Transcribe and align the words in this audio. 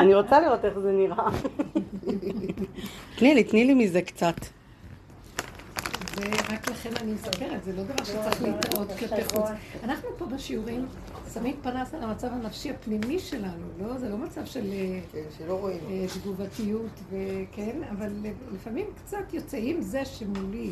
אני 0.00 0.14
רוצה 0.14 0.40
לראות 0.40 0.64
איך 0.64 0.78
זה 0.78 0.92
נראה. 0.92 1.28
תני 3.16 3.34
לי, 3.34 3.44
תני 3.44 3.64
לי 3.64 3.74
מזה 3.74 4.02
קצת. 4.02 4.34
ורק 6.16 6.70
לכן 6.70 6.90
אני 7.00 7.12
מספרת, 7.12 7.64
זה 7.64 7.72
לא 7.72 7.82
דבר 7.82 8.04
שצריך 8.04 8.42
להתראות 8.42 8.88
כלפי 8.98 9.24
חוץ. 9.24 9.48
אנחנו 9.84 10.08
פה 10.18 10.26
בשיעורים 10.26 10.86
שמים 11.34 11.56
פנס 11.62 11.94
על 11.94 12.02
המצב 12.02 12.28
הנפשי 12.32 12.70
הפנימי 12.70 13.18
שלנו, 13.18 13.66
לא? 13.80 13.98
זה 13.98 14.08
לא 14.08 14.16
מצב 14.16 14.44
של 14.44 14.72
כן, 15.12 15.48
אה, 15.50 16.06
תגובתיות 16.22 17.00
וכן, 17.10 17.80
אבל 17.90 18.12
לפעמים 18.54 18.86
קצת 18.96 19.34
יוצא, 19.34 19.56
אם 19.56 19.76
זה 19.80 20.04
שמולי 20.04 20.70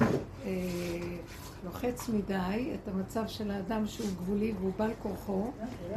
אה, 0.00 0.50
לוחץ 1.64 2.08
מדי 2.08 2.70
את 2.74 2.88
המצב 2.88 3.26
של 3.26 3.50
האדם 3.50 3.86
שהוא 3.86 4.08
גבולי 4.16 4.52
והוא 4.60 4.72
בעל 4.78 4.90
כורחו, 5.02 5.50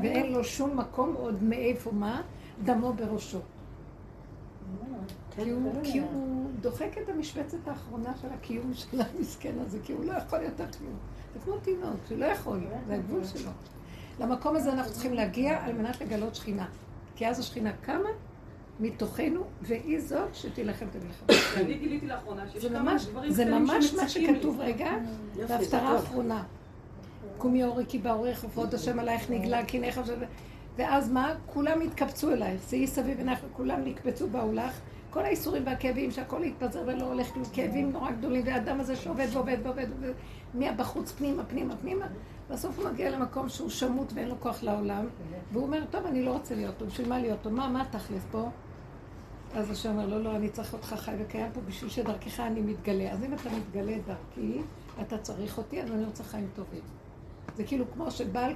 ואין 0.03 0.33
לו 0.33 0.43
שום 0.43 0.77
מקום 0.77 1.13
עוד 1.13 1.43
מאיפה 1.43 1.91
מה, 1.91 2.21
דמו 2.63 2.93
בראשו. 2.93 3.39
כי 5.35 5.49
הוא, 5.51 5.71
כי 5.83 5.99
הוא 5.99 6.49
דוחק 6.61 6.97
את 7.03 7.09
המשבצת 7.09 7.67
האחרונה 7.67 8.13
של 8.21 8.27
הקיום 8.33 8.73
של 8.73 9.01
המסכן 9.01 9.53
הזה, 9.59 9.79
כי 9.83 9.93
הוא 9.93 10.05
לא 10.05 10.13
יכול 10.13 10.41
יותר 10.41 10.65
כלום. 10.77 10.93
זה 11.33 11.39
כמו 11.39 11.57
תינוק, 11.57 11.99
שהוא 12.07 12.17
לא 12.17 12.25
יכול, 12.25 12.59
זה 12.87 12.93
הגבול 12.93 13.23
שלו. 13.25 13.51
למקום 14.19 14.55
הזה 14.55 14.73
אנחנו 14.73 14.91
צריכים 14.91 15.13
להגיע 15.13 15.63
על 15.65 15.73
מנת 15.73 16.01
לגלות 16.01 16.35
שכינה. 16.35 16.65
כי 17.15 17.27
אז 17.27 17.39
השכינה 17.39 17.71
קמה 17.81 18.09
מתוכנו, 18.79 19.43
והיא 19.61 19.99
זאת 19.99 20.35
שתילחם 20.35 20.85
את 20.87 20.95
המלחמה. 20.95 21.61
אני 21.61 21.73
גיליתי 21.73 22.07
לאחרונה 22.07 22.49
שיש 22.49 22.65
כמה 22.65 22.95
דברים 23.09 23.31
זה 23.31 23.45
ממש 23.45 23.93
מה 23.93 24.09
שכתוב 24.09 24.59
רגע, 24.59 24.91
בהפטרה 25.47 25.89
האחרונה. 25.89 26.43
קומי 27.37 27.63
אורי 27.63 27.85
כי 27.87 27.97
באורך 27.97 28.43
ופרות 28.43 28.73
השם 28.73 28.99
עלייך 28.99 29.29
נגלה 29.29 29.65
כי 29.65 29.79
נכף 29.79 30.01
ואז 30.77 31.11
מה? 31.11 31.33
כולם 31.45 31.81
התקבצו 31.81 32.31
אלייך, 32.31 32.61
שאי 32.69 32.87
סביב 32.87 33.17
עינייך 33.17 33.39
וכולם 33.51 33.83
נקבצו 33.83 34.29
באולך. 34.29 34.79
כל 35.09 35.25
האיסורים 35.25 35.63
והכאבים 35.65 36.11
שהכל 36.11 36.43
התפזר 36.43 36.83
ולא 36.85 37.03
הולך 37.03 37.35
עם 37.35 37.43
כאבים 37.53 37.91
נורא 37.91 38.11
גדולים 38.11 38.45
והאדם 38.45 38.79
הזה 38.79 38.95
שעובד 38.95 39.27
ועובד 39.31 39.57
ועובד 39.63 39.87
מהבחוץ 40.53 41.11
פנימה 41.11 41.45
פנימה 41.45 41.75
פנימה 41.75 42.05
בסוף 42.49 42.79
הוא 42.79 42.89
מגיע 42.89 43.09
למקום 43.09 43.49
שהוא 43.49 43.69
שמוט 43.69 44.13
ואין 44.13 44.29
לו 44.29 44.35
כוח 44.39 44.63
לעולם. 44.63 45.05
והוא 45.51 45.63
אומר 45.63 45.83
טוב 45.91 46.05
אני 46.05 46.25
לא 46.25 46.31
רוצה 46.31 46.55
להיות 46.55 46.75
פה 46.77 46.85
בשביל 46.85 47.09
מה 47.09 47.19
להיות 47.19 47.39
פה 47.43 47.49
מה 47.49 47.69
מה 47.69 47.85
תכלס 47.91 48.25
פה? 48.31 48.49
אז 49.53 49.71
השם 49.71 49.89
אומר 49.89 50.07
לו 50.07 50.23
לא 50.23 50.35
אני 50.35 50.49
צריך 50.49 50.73
אותך 50.73 50.93
חי 50.97 51.15
וקיים 51.19 51.51
פה 51.53 51.61
בשביל 51.61 51.89
שדרכך 51.89 52.39
אני 52.39 52.61
מתגלה. 52.61 53.11
אז 53.11 53.23
אם 53.23 53.33
אתה 53.33 53.49
מתגלה 53.49 53.97
דרכי 54.07 54.61
אתה 55.01 55.17
צריך 55.17 55.57
אותי 55.57 55.81
אז 55.81 55.91
אני 55.91 56.05
רוצה 56.05 56.23
חיים 56.23 56.47
טובים 56.55 56.81
זה 57.55 57.63
כאילו 57.63 57.85
כמו 57.93 58.11
שבעל 58.11 58.53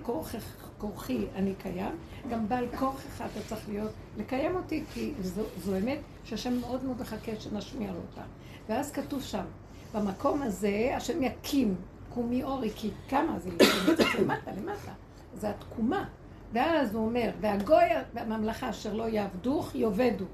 כורחי 0.78 1.25
אני 1.36 1.53
קיים, 1.56 1.95
גם 2.30 2.50
בעל 2.50 2.66
כורחך 2.78 3.23
אתה 3.31 3.39
צריך 3.48 3.70
להיות, 3.70 3.92
לקיים 4.17 4.56
אותי, 4.56 4.83
כי 4.94 5.14
זו, 5.22 5.42
זו 5.58 5.78
אמת 5.78 6.00
שהשם 6.23 6.59
מאוד 6.59 6.83
מאוד 6.83 7.02
מחכה 7.02 7.31
שנשמיע 7.39 7.92
לו 7.92 8.00
אותה. 8.11 8.22
ואז 8.70 8.92
כתוב 8.92 9.22
שם, 9.22 9.45
במקום 9.94 10.42
הזה 10.42 10.94
השם 10.95 11.23
יקים, 11.23 11.75
קומי 12.14 12.44
אורי, 12.44 12.70
כי 12.75 12.89
כמה 13.09 13.39
זה 13.39 13.50
למטה, 13.50 14.52
למטה, 14.58 14.92
זה 15.33 15.50
התקומה. 15.50 16.05
ואז 16.53 16.95
הוא 16.95 17.05
אומר, 17.05 17.30
והגוי 17.42 17.83
והממלכה 18.14 18.70
אשר 18.70 18.94
לא 18.94 19.03
יעבדוך, 19.03 19.76
יאבדו. 19.76 20.26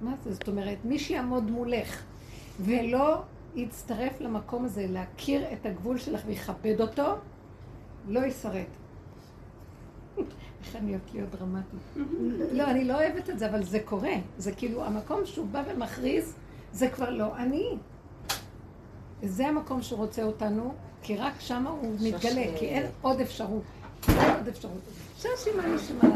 מה 0.00 0.14
זה? 0.24 0.32
זאת 0.32 0.48
אומרת, 0.48 0.78
מי 0.84 0.98
שיעמוד 0.98 1.50
מולך 1.50 2.02
ולא 2.60 3.22
יצטרף 3.58 4.20
למקום 4.20 4.64
הזה, 4.64 4.86
להכיר 4.88 5.52
את 5.52 5.66
הגבול 5.66 5.98
שלך 5.98 6.20
ויכבד 6.26 6.80
אותו, 6.80 7.14
לא 8.08 8.20
ישרד. 8.20 8.64
איך 10.64 10.76
אני 10.76 10.90
אוהבת 10.90 11.14
להיות 11.14 11.30
דרמטית. 11.30 11.80
לא, 12.52 12.64
אני 12.64 12.84
לא 12.84 12.94
אוהבת 12.94 13.30
את 13.30 13.38
זה, 13.38 13.50
אבל 13.50 13.62
זה 13.62 13.80
קורה. 13.80 14.14
זה 14.38 14.52
כאילו, 14.52 14.84
המקום 14.84 15.26
שהוא 15.26 15.46
בא 15.46 15.62
ומכריז, 15.68 16.34
זה 16.72 16.88
כבר 16.88 17.10
לא 17.10 17.36
אני. 17.36 17.76
זה 19.22 19.46
המקום 19.46 19.82
שהוא 19.82 19.98
רוצה 19.98 20.22
אותנו, 20.22 20.74
כי 21.02 21.16
רק 21.16 21.32
שם 21.38 21.66
הוא 21.66 21.94
מתגלה, 22.00 22.44
כי 22.58 22.66
אין 22.66 22.86
עוד 23.02 23.20
אפשרות. 23.20 23.62
אין 24.08 24.34
עוד 24.36 24.48
אפשרות. 24.48 24.80
ששי, 25.18 25.50
מה 25.56 25.66
נשמע? 25.66 26.08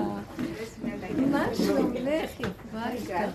מה 1.30 1.44
שלומך, 1.54 2.40
יפה, 2.40 2.92
יקרה? 2.94 3.26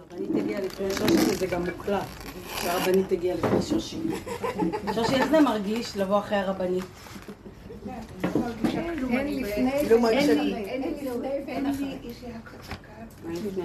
הרבנית 0.00 0.36
הגיעה 0.36 0.60
לפני 0.60 0.90
שושי 0.90 1.30
וזה 1.30 1.46
גם 1.46 1.64
מוקלט. 1.64 2.02
שהרבנית 2.60 3.12
הגיעה 3.12 3.36
לפני 3.36 3.62
שושי. 3.62 3.98
שושי, 4.94 5.14
איך 5.14 5.30
זה 5.30 5.40
מרגיש 5.40 5.96
לבוא 5.96 6.18
אחרי 6.18 6.38
הרבנית? 6.38 6.84
אין 8.24 9.42
לפני, 9.42 9.72
אין 9.72 10.82
לפני 10.82 11.10
ואין 11.46 11.66
אחרי. 11.66 11.98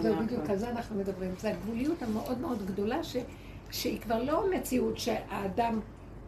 זהו 0.02 0.16
בדיוק, 0.16 0.50
על 0.50 0.58
זה 0.58 0.70
אנחנו 0.70 1.00
מדברים. 1.00 1.32
זו 1.42 1.48
הגבוליות 1.48 2.04
המאוד 2.04 2.40
מאוד 2.40 2.66
גדולה, 2.66 3.00
שהיא 3.72 4.02
כבר 4.02 4.24
לא 4.24 4.44
מציאות 4.52 4.98
שהאדם 4.98 5.80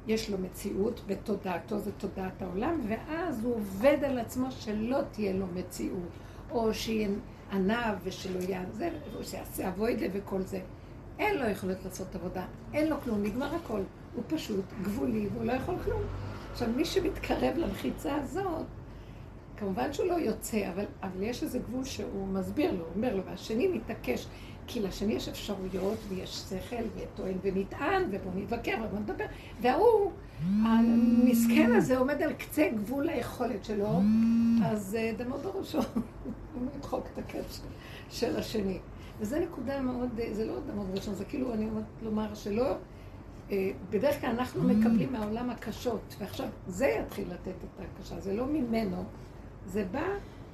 יש 0.08 0.30
לו 0.30 0.38
מציאות 0.38 1.02
בתודעתו, 1.08 1.80
זה 1.80 1.92
תודעת 1.92 2.42
העולם, 2.42 2.82
ואז 2.88 3.44
הוא 3.44 3.56
עובד 3.56 3.98
על 4.04 4.20
עצמו 4.20 4.52
שלא 4.52 5.00
תהיה 5.12 5.34
לו 5.34 5.46
מציאות. 5.56 6.10
או 6.52 6.74
שיהיה 6.74 7.10
ענב 7.52 7.96
ושלא 8.04 8.40
זה, 8.72 8.90
או 9.16 9.24
שיעשה 9.24 9.70
אבוידה 9.70 10.06
וכל 10.14 10.42
זה. 10.42 10.60
אין 11.20 11.38
לו 11.38 11.50
יכולת 11.50 11.86
לעשות 11.86 12.16
עבודה, 12.16 12.46
אין 12.74 12.90
לו 12.90 13.02
כלום, 13.02 13.24
נגמר 13.24 13.56
הכל. 13.56 13.82
הוא 14.16 14.24
פשוט 14.28 14.66
גבולי 14.82 15.28
והוא 15.34 15.46
לא 15.46 15.52
יכול 15.52 15.76
כלום. 15.86 16.02
עכשיו, 16.52 16.68
מי 16.76 16.86
שמתקרב 16.86 17.58
למחיצה 17.58 18.16
הזאת, 18.16 18.66
כמובן 19.62 19.94
שהוא 19.94 20.08
לא 20.08 20.14
יוצא, 20.14 20.70
אבל, 20.74 20.86
אבל 21.04 21.24
יש 21.24 21.44
איזה 21.44 21.60
גבול 21.60 21.84
שהוא 21.84 22.28
מסביר 22.28 22.72
לו, 22.72 22.86
אומר 22.96 23.16
לו, 23.16 23.24
והשני 23.26 23.68
מתעקש, 23.68 24.28
כי 24.68 24.80
לשני 24.80 25.14
יש 25.14 25.30
אפשרויות 25.30 25.98
ויש 26.10 26.30
שכל 26.30 26.84
וטוען 26.96 27.38
ונטען 27.42 28.04
ובוא 28.12 28.32
נתווכח 28.36 28.76
ובוא 28.84 29.00
נדבר, 29.00 29.26
וההוא, 29.62 30.12
המסכן 30.66 31.72
הזה 31.76 31.98
עומד 31.98 32.22
על 32.22 32.34
קצה 32.34 32.70
גבול 32.76 33.10
היכולת 33.10 33.66
שלו, 33.66 34.00
אז 34.66 34.96
אה, 35.00 35.12
דמו 35.18 35.38
בראשו, 35.38 35.80
הוא 36.54 36.64
ימחוק 36.76 37.08
את 37.14 37.18
הקץ 37.18 37.62
של 38.10 38.38
השני. 38.38 38.80
וזו 39.20 39.40
נקודה 39.40 39.82
מאוד, 39.82 40.20
אה, 40.20 40.34
זה 40.34 40.46
לא 40.46 40.60
דמו 40.68 40.84
בראשון, 40.84 41.16
זה 41.16 41.26
כאילו, 41.26 41.54
אני 41.54 41.70
אומרת 41.70 41.84
לומר 42.02 42.34
שלא, 42.34 42.76
אה, 43.52 43.72
בדרך 43.90 44.22
כלל 44.22 44.30
אנחנו 44.30 44.64
מקבלים 44.64 45.12
מהעולם 45.12 45.50
הקשות, 45.50 46.16
ועכשיו 46.20 46.48
זה 46.68 46.88
יתחיל 46.88 47.28
לתת 47.34 47.56
את 47.64 47.86
הקשה, 47.98 48.20
זה 48.20 48.34
לא 48.34 48.46
ממנו, 48.46 49.04
זה 49.66 49.86
בא 49.92 50.08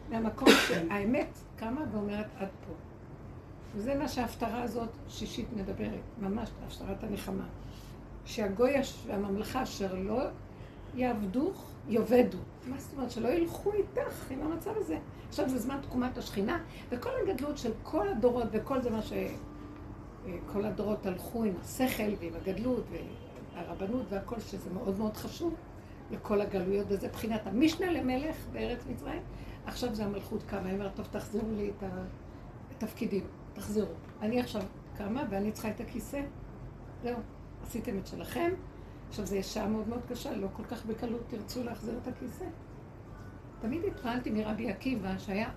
מהמקום 0.10 0.50
שהאמת 0.68 1.28
קמה 1.56 1.82
ואומרת 1.92 2.26
עד 2.38 2.48
פה. 2.68 2.74
וזה 3.76 3.96
מה 3.96 4.08
שההפטרה 4.08 4.62
הזאת 4.62 4.90
שישית 5.10 5.48
מדברת, 5.56 6.02
ממש, 6.22 6.50
הפטרת 6.68 7.04
הנחמה. 7.04 7.46
שהגוי 8.26 8.74
והממלכה 9.06 9.64
אשר 9.64 9.94
לא 9.94 10.24
יעבדוך, 10.96 11.72
יאבדו. 11.88 12.38
מה 12.68 12.78
זאת 12.78 12.94
אומרת? 12.94 13.12
שלא 13.12 13.28
ילכו 13.28 13.74
איתך 13.74 14.32
עם 14.32 14.42
המצב 14.42 14.72
הזה. 14.78 14.98
עכשיו 15.30 15.50
זה 15.50 15.60
זמן 15.60 15.78
תקומת 15.82 16.18
השכינה, 16.18 16.64
וכל 16.90 17.10
הגדלות 17.24 17.58
של 17.58 17.72
כל 17.84 18.10
הדורות, 18.10 18.48
וכל 18.52 18.82
זה 18.82 18.90
מה 18.90 19.02
ש... 19.02 19.14
כל 20.54 20.66
הדורות 20.66 21.06
הלכו 21.06 21.44
עם 21.44 21.54
השכל 21.62 22.14
ועם 22.20 22.34
הגדלות 22.36 22.84
והרבנות 23.56 24.06
והכל, 24.10 24.40
שזה 24.40 24.70
מאוד 24.74 24.98
מאוד 24.98 25.18
חשוב 25.18 25.54
לכל 26.12 26.42
הגלויות, 26.42 26.86
וזה 26.90 27.08
בחינת 27.08 27.48
המשנה 27.48 27.92
למלך 27.92 28.36
בארץ 28.52 28.86
מצרים. 28.90 29.22
עכשיו 29.66 29.96
זה 29.96 30.06
המלכות 30.06 30.44
קמה, 30.44 30.66
היא 30.66 30.74
אומרת, 30.74 30.96
טוב, 30.96 31.08
תחזירו 31.12 31.52
לי 31.52 31.72
את 31.78 31.84
התפקידים. 32.72 33.24
תחזרו. 33.54 33.88
אני 34.22 34.40
עכשיו 34.40 34.62
קמה 34.98 35.24
ואני 35.30 35.52
צריכה 35.52 35.70
את 35.70 35.80
הכיסא. 35.80 36.22
זהו, 37.04 37.16
עשיתם 37.64 37.98
את 37.98 38.08
שלכם. 38.08 38.52
עכשיו, 39.10 39.26
זו 39.26 39.38
שעה 39.42 39.68
מאוד 39.68 39.88
מאוד 39.88 40.02
קשה, 40.10 40.36
לא 40.36 40.48
כל 40.54 40.64
כך 40.64 40.86
בקלות 40.86 41.22
תרצו 41.28 41.64
להחזיר 41.64 42.00
את 42.04 42.08
הכיסא. 42.08 42.46
תמיד 43.62 43.82
התפעלתי 43.84 44.30
מרבי 44.30 44.70
עקיבא, 44.70 45.18
שהיה 45.18 45.50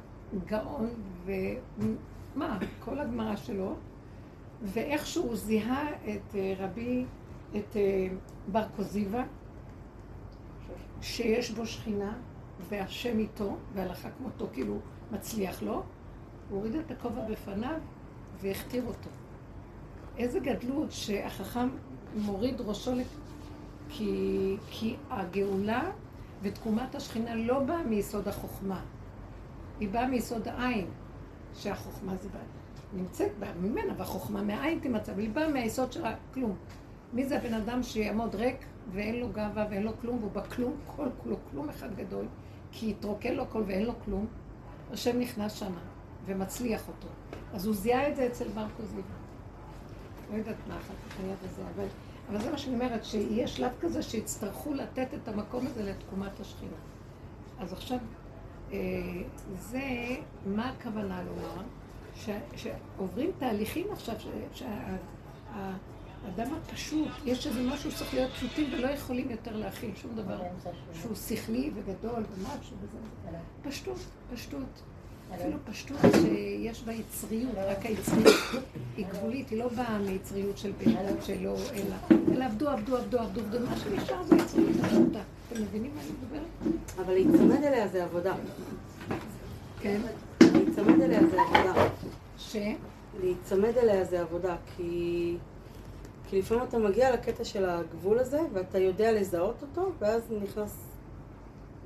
גאון, 0.47 0.91
ומה, 1.25 2.59
כל 2.81 2.99
הגמרא 2.99 3.37
שלו, 3.37 3.75
ואיכשהו 4.63 5.37
זיהה 5.37 5.89
את 5.93 6.35
אה, 6.35 6.55
רבי, 6.59 7.05
את 7.57 7.77
אה, 7.77 8.09
בר 8.53 8.65
קוזיבה, 8.77 9.25
שיש 11.03 11.51
בו 11.51 11.67
שכינה, 11.67 12.13
והשם 12.69 13.19
איתו, 13.19 13.57
והלכה 13.75 14.09
כמותו, 14.11 14.47
כאילו 14.53 14.79
מצליח 15.13 15.63
לו, 15.63 15.73
הוא 15.73 15.83
הוריד 16.59 16.75
את 16.75 16.91
הכובע 16.91 17.23
בפניו 17.31 17.81
והכתיר 18.41 18.85
אותו. 18.87 19.11
איזה 20.19 20.41
גדלות 20.41 20.93
שהחכם 20.93 21.69
מוריד 22.17 22.61
ראשו, 22.61 22.95
לק... 22.95 23.07
כי, 23.89 24.57
כי 24.71 24.97
הגאולה 25.11 25.91
ותקומת 26.43 26.95
השכינה 26.95 27.35
לא 27.35 27.61
באה 27.61 27.83
מיסוד 27.83 28.29
החוכמה, 28.29 28.81
היא 29.81 29.89
באה 29.89 30.07
מיסוד 30.07 30.49
העין, 30.49 30.87
שהחוכמה 31.55 32.17
זה 32.17 32.29
בא, 32.29 32.39
נמצאת 32.93 33.39
בה 33.39 33.47
ממנה, 33.55 33.93
והחוכמה 33.97 34.43
מהעין 34.43 34.79
תמצא, 34.79 35.13
והיא 35.17 35.31
באה 35.31 35.49
מהיסוד 35.49 35.93
של 35.93 36.05
הכלום. 36.05 36.57
מי 37.13 37.27
זה 37.27 37.37
הבן 37.37 37.55
אדם 37.55 37.83
שיעמוד 37.83 38.35
ריק 38.35 38.57
ואין 38.93 39.21
לו 39.21 39.29
גאווה 39.29 39.67
ואין 39.71 39.83
לו 39.83 39.93
כלום, 40.01 40.19
והוא 40.19 40.33
בכלום, 40.33 40.77
כל 40.97 41.09
כולו, 41.23 41.37
כלום 41.51 41.69
אחד 41.69 41.97
גדול, 41.97 42.27
כי 42.73 42.91
התרוקן 42.91 43.35
לו 43.35 43.43
הכל 43.43 43.63
ואין 43.67 43.85
לו 43.85 43.93
כלום, 44.05 44.27
השם 44.93 45.21
נכנס 45.21 45.53
שמה 45.53 45.81
ומצליח 46.27 46.89
אותו. 46.89 47.09
אז 47.53 47.67
הוא 47.67 47.75
זיהה 47.75 48.09
את 48.09 48.17
זה 48.17 48.27
אצל 48.27 48.49
מרקו 48.55 48.83
זיווה. 48.83 49.03
לא 50.33 50.37
יודעת 50.37 50.57
מה 50.69 50.77
אחר 50.77 50.95
כך 51.09 51.21
היה 51.21 51.35
בזה, 51.45 51.63
אבל, 51.75 51.87
אבל 52.29 52.43
זה 52.43 52.51
מה 52.51 52.59
שאני 52.59 52.75
אומרת, 52.75 53.05
שיהיה 53.05 53.47
שלב 53.47 53.73
כזה 53.81 54.03
שיצטרכו 54.03 54.75
לתת 54.75 55.09
את 55.15 55.29
המקום 55.29 55.67
הזה 55.67 55.83
לתקומת 55.83 56.41
השכינה. 56.41 56.77
אז 57.59 57.73
עכשיו, 57.73 57.99
אה, 58.73 58.79
זה, 59.59 59.81
מה 60.47 60.69
הכוונה 60.69 61.23
לומר? 61.23 61.63
שעוברים 62.57 63.31
תהליכים 63.39 63.87
עכשיו, 63.93 64.15
שהאדם 66.23 66.55
הפשוט, 66.55 67.09
יש 67.25 67.47
איזה 67.47 67.63
משהו 67.63 67.91
שצריך 67.91 68.15
להיות 68.15 68.31
פשוטים 68.31 68.71
ולא 68.73 68.89
יכולים 68.89 69.31
יותר 69.31 69.57
להכיל 69.57 69.91
שום 69.97 70.11
דבר 70.15 70.41
שהוא 71.01 71.15
שכלי 71.15 71.71
וגדול 71.75 72.25
ומשהו 72.35 72.77
וזה. 72.83 72.99
פשטות, 73.63 73.99
פשטות. 74.35 74.83
אפילו 75.35 75.57
פשטות 75.65 75.99
שיש 76.13 76.83
בה 76.83 76.93
יצריות, 76.93 77.53
רק 77.57 77.87
היצריות 77.87 78.65
היא 78.97 79.07
גבולית, 79.07 79.51
היא 79.51 79.59
לא 79.59 79.69
באה 79.69 79.99
מיצריות 79.99 80.59
של 80.59 80.73
אדם 80.87 81.17
שלא, 81.21 81.57
אלא, 81.75 82.17
אלא 82.33 82.45
עבדו, 82.45 82.69
עבדו, 82.69 82.97
עבדו, 82.97 83.19
עבדו, 83.19 83.41
ומה 83.51 83.77
שנשאר 83.77 84.23
זה 84.23 84.37
יצריות 84.37 84.77
הפשוטה. 84.85 85.21
אתם 85.53 85.63
מבינים 85.63 85.91
מה 85.95 86.01
אני 86.01 86.11
מדברת? 86.11 86.77
אבל 86.99 87.13
להיצמד 87.13 87.65
אליה 87.65 87.89
זה 87.89 88.05
עבודה. 88.05 88.35
כן. 89.81 90.01
להיצמד 90.41 91.01
אליה 91.01 91.21
זה 91.27 91.41
עבודה. 91.43 91.89
ש? 92.39 92.57
להיצמד 93.21 93.77
אליה 93.77 94.05
זה 94.05 94.21
עבודה, 94.21 94.57
כי... 94.77 95.37
כי 96.31 96.39
לפעמים 96.39 96.65
אתה 96.65 96.79
מגיע 96.79 97.13
לקטע 97.13 97.45
של 97.45 97.69
הגבול 97.69 98.19
הזה, 98.19 98.41
ואתה 98.53 98.79
יודע 98.79 99.13
לזהות 99.13 99.63
אותו, 99.63 99.93
ואז 99.99 100.23
נכנס 100.43 100.77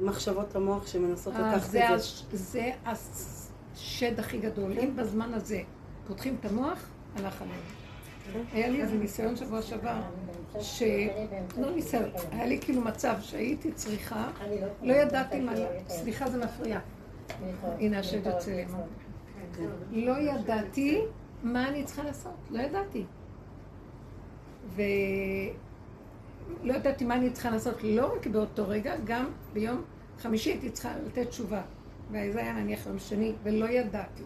מחשבות 0.00 0.56
המוח 0.56 0.86
שמנסות 0.86 1.34
אה, 1.34 1.40
לקחת 1.40 1.66
את 1.66 1.70
זה. 1.70 1.82
זה 2.32 2.70
השד 2.84 4.20
הכי 4.20 4.38
גדול. 4.38 4.78
אם 4.78 4.96
בזמן 4.96 5.34
הזה 5.34 5.60
פותחים 6.06 6.36
את 6.40 6.44
המוח, 6.44 6.88
הלך 7.16 7.42
עליהם. 7.42 7.60
היה 8.52 8.68
לי 8.68 8.82
איזה 8.82 8.96
ניסיון 8.96 9.36
שבוע 9.36 9.62
שעבר, 9.62 10.00
ש... 10.60 10.82
לא 11.58 11.70
ניסיון, 11.70 12.10
היה 12.32 12.46
לי 12.46 12.60
כאילו 12.60 12.80
מצב 12.80 13.14
שהייתי 13.20 13.72
צריכה, 13.72 14.30
לא 14.82 14.92
ידעתי 14.92 15.40
מה... 15.40 15.52
סליחה, 15.88 16.30
זה 16.30 16.44
מפריע. 16.44 16.80
הנה 17.62 17.98
השד 17.98 18.26
יוצא 18.26 18.50
לי. 18.50 18.64
לא 19.92 20.12
ידעתי 20.18 21.00
מה 21.42 21.68
אני 21.68 21.84
צריכה 21.84 22.02
לעשות, 22.02 22.34
לא 22.50 22.62
ידעתי. 22.62 23.04
ולא 24.74 26.74
ידעתי 26.74 27.04
מה 27.04 27.14
אני 27.14 27.30
צריכה 27.30 27.50
לעשות, 27.50 27.82
לא 27.82 28.14
רק 28.16 28.26
באותו 28.26 28.68
רגע, 28.68 28.94
גם 29.04 29.26
ביום 29.52 29.82
חמישי 30.18 30.50
הייתי 30.50 30.70
צריכה 30.70 30.92
לתת 31.06 31.28
תשובה. 31.28 31.62
וזה 32.10 32.40
היה 32.40 32.52
נניח 32.52 32.86
יום 32.86 32.98
שני, 32.98 33.32
ולא 33.42 33.66
ידעתי. 33.66 34.22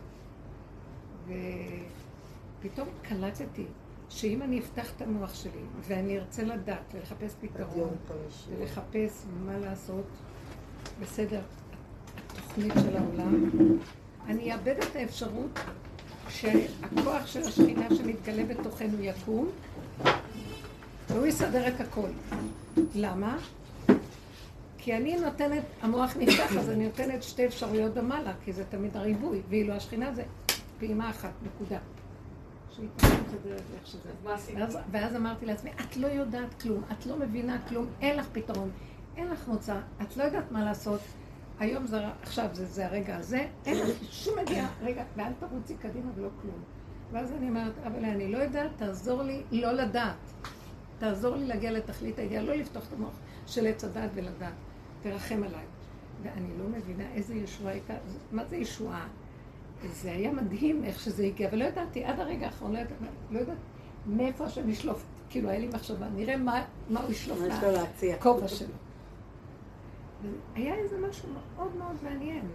ופתאום 2.61 2.89
קלטתי 3.03 3.65
שאם 4.09 4.43
אני 4.43 4.59
אפתח 4.59 4.93
את 4.97 5.03
המוח 5.03 5.35
שלי 5.35 5.61
ואני 5.81 6.19
ארצה 6.19 6.43
לדעת 6.43 6.95
ולחפש 6.95 7.33
פתרון 7.41 7.97
ולחפש 8.49 9.13
מה 9.47 9.59
לעשות 9.59 10.05
בסדר 11.01 11.41
התוכנית 12.29 12.73
של 12.75 12.97
העולם, 12.97 13.51
אני 14.27 14.53
אאבד 14.53 14.75
את 14.79 14.97
האפשרות 14.97 15.61
שהכוח 16.29 17.27
של 17.27 17.43
השכינה 17.43 17.87
שמתגלה 17.97 18.45
בתוכנו 18.45 19.01
יקום 19.01 19.49
והוא 21.09 21.27
יסדר 21.27 21.69
את 21.69 21.81
הכל. 21.81 22.09
למה? 22.95 23.39
כי 24.79 24.97
אני 24.97 25.17
נותנת, 25.17 25.63
המוח 25.83 26.17
נפתח, 26.17 26.57
אז 26.57 26.71
אני 26.71 26.85
נותנת 26.85 27.23
שתי 27.23 27.47
אפשרויות 27.47 27.95
במעלה, 27.95 28.33
כי 28.45 28.53
זה 28.53 28.65
תמיד 28.65 28.97
הריבוי, 28.97 29.43
ואילו 29.49 29.75
השכינה 29.75 30.15
זה 30.15 30.23
פעימה 30.79 31.11
אחת, 31.11 31.33
נקודה. 31.43 31.79
ואז, 34.91 35.17
אמרתי 35.17 35.47
לעצמי, 35.47 35.71
את 35.81 35.97
לא 35.97 36.07
יודעת 36.07 36.63
כלום, 36.63 36.83
את 36.93 37.07
לא 37.07 37.19
מבינה 37.19 37.59
כלום, 37.69 37.87
אין 38.01 38.17
לך 38.17 38.27
פתרון, 38.33 38.71
אין 39.17 39.29
לך 39.29 39.49
מוצא, 39.49 39.77
את 40.03 40.17
לא 40.17 40.23
יודעת 40.23 40.53
מה 40.53 40.65
לעשות. 40.65 41.01
היום 41.59 41.87
זה, 41.87 42.01
עכשיו 42.23 42.47
זה 42.53 42.87
הרגע 42.87 43.17
הזה, 43.17 43.47
אין 43.67 43.77
לך 43.79 43.89
שום 44.11 44.39
מגיעה, 44.39 44.69
רגע, 44.83 45.05
ואל 45.17 45.33
תרוצי 45.41 45.75
קדימה 45.75 46.11
ולא 46.15 46.29
כלום. 46.43 46.63
ואז 47.13 47.33
אני 47.33 47.49
אומרת, 47.49 47.73
אבל 47.87 48.05
אני 48.05 48.33
לא 48.33 48.39
יודעת, 48.39 48.71
תעזור 48.77 49.23
לי 49.23 49.43
לא 49.51 49.73
לדעת. 49.73 50.33
תעזור 50.99 51.37
לי 51.37 51.45
להגיע 51.45 51.73
לתכלית 51.73 52.19
הידיעה, 52.19 52.43
לא 52.43 52.55
לפתוח 52.55 52.89
את 52.89 52.93
המוח 52.93 53.15
של 53.47 53.67
עץ 53.67 53.85
הדעת 53.85 54.11
ולדעת. 54.15 54.53
תרחם 55.03 55.43
עליי. 55.43 55.65
ואני 56.23 56.59
לא 56.59 56.65
מבינה 56.69 57.05
איזה 57.15 57.35
ישועה 57.35 57.73
הייתה, 57.73 57.95
מה 58.33 58.45
זה 58.45 58.57
ישועה? 58.57 59.09
זה 59.93 60.13
היה 60.13 60.33
מדהים 60.33 60.85
איך 60.85 61.01
שזה 61.01 61.25
הגיע, 61.25 61.49
ולא 61.53 61.65
ידעתי, 61.65 62.05
עד 62.05 62.21
הרגע 62.21 62.47
האחרון 62.47 62.73
לא 62.73 62.79
ידעתי, 62.79 63.05
לא 63.31 63.39
יודעת 63.39 63.57
מאיפה 64.07 64.45
השם 64.45 64.71
ישלוף, 64.71 65.05
כאילו 65.31 65.49
היה 65.49 65.59
לי 65.59 65.69
מחשבה, 65.69 66.09
נראה 66.09 66.37
מה, 66.37 66.65
מה 66.91 67.01
הוא 67.01 67.11
ישלוף 67.11 67.39
מהכובע 68.03 68.49
שלו. 68.49 68.75
היה 70.55 70.75
איזה 70.75 70.99
משהו 71.09 71.29
מאוד 71.33 71.77
מאוד 71.77 71.97
מעניין. 72.03 72.49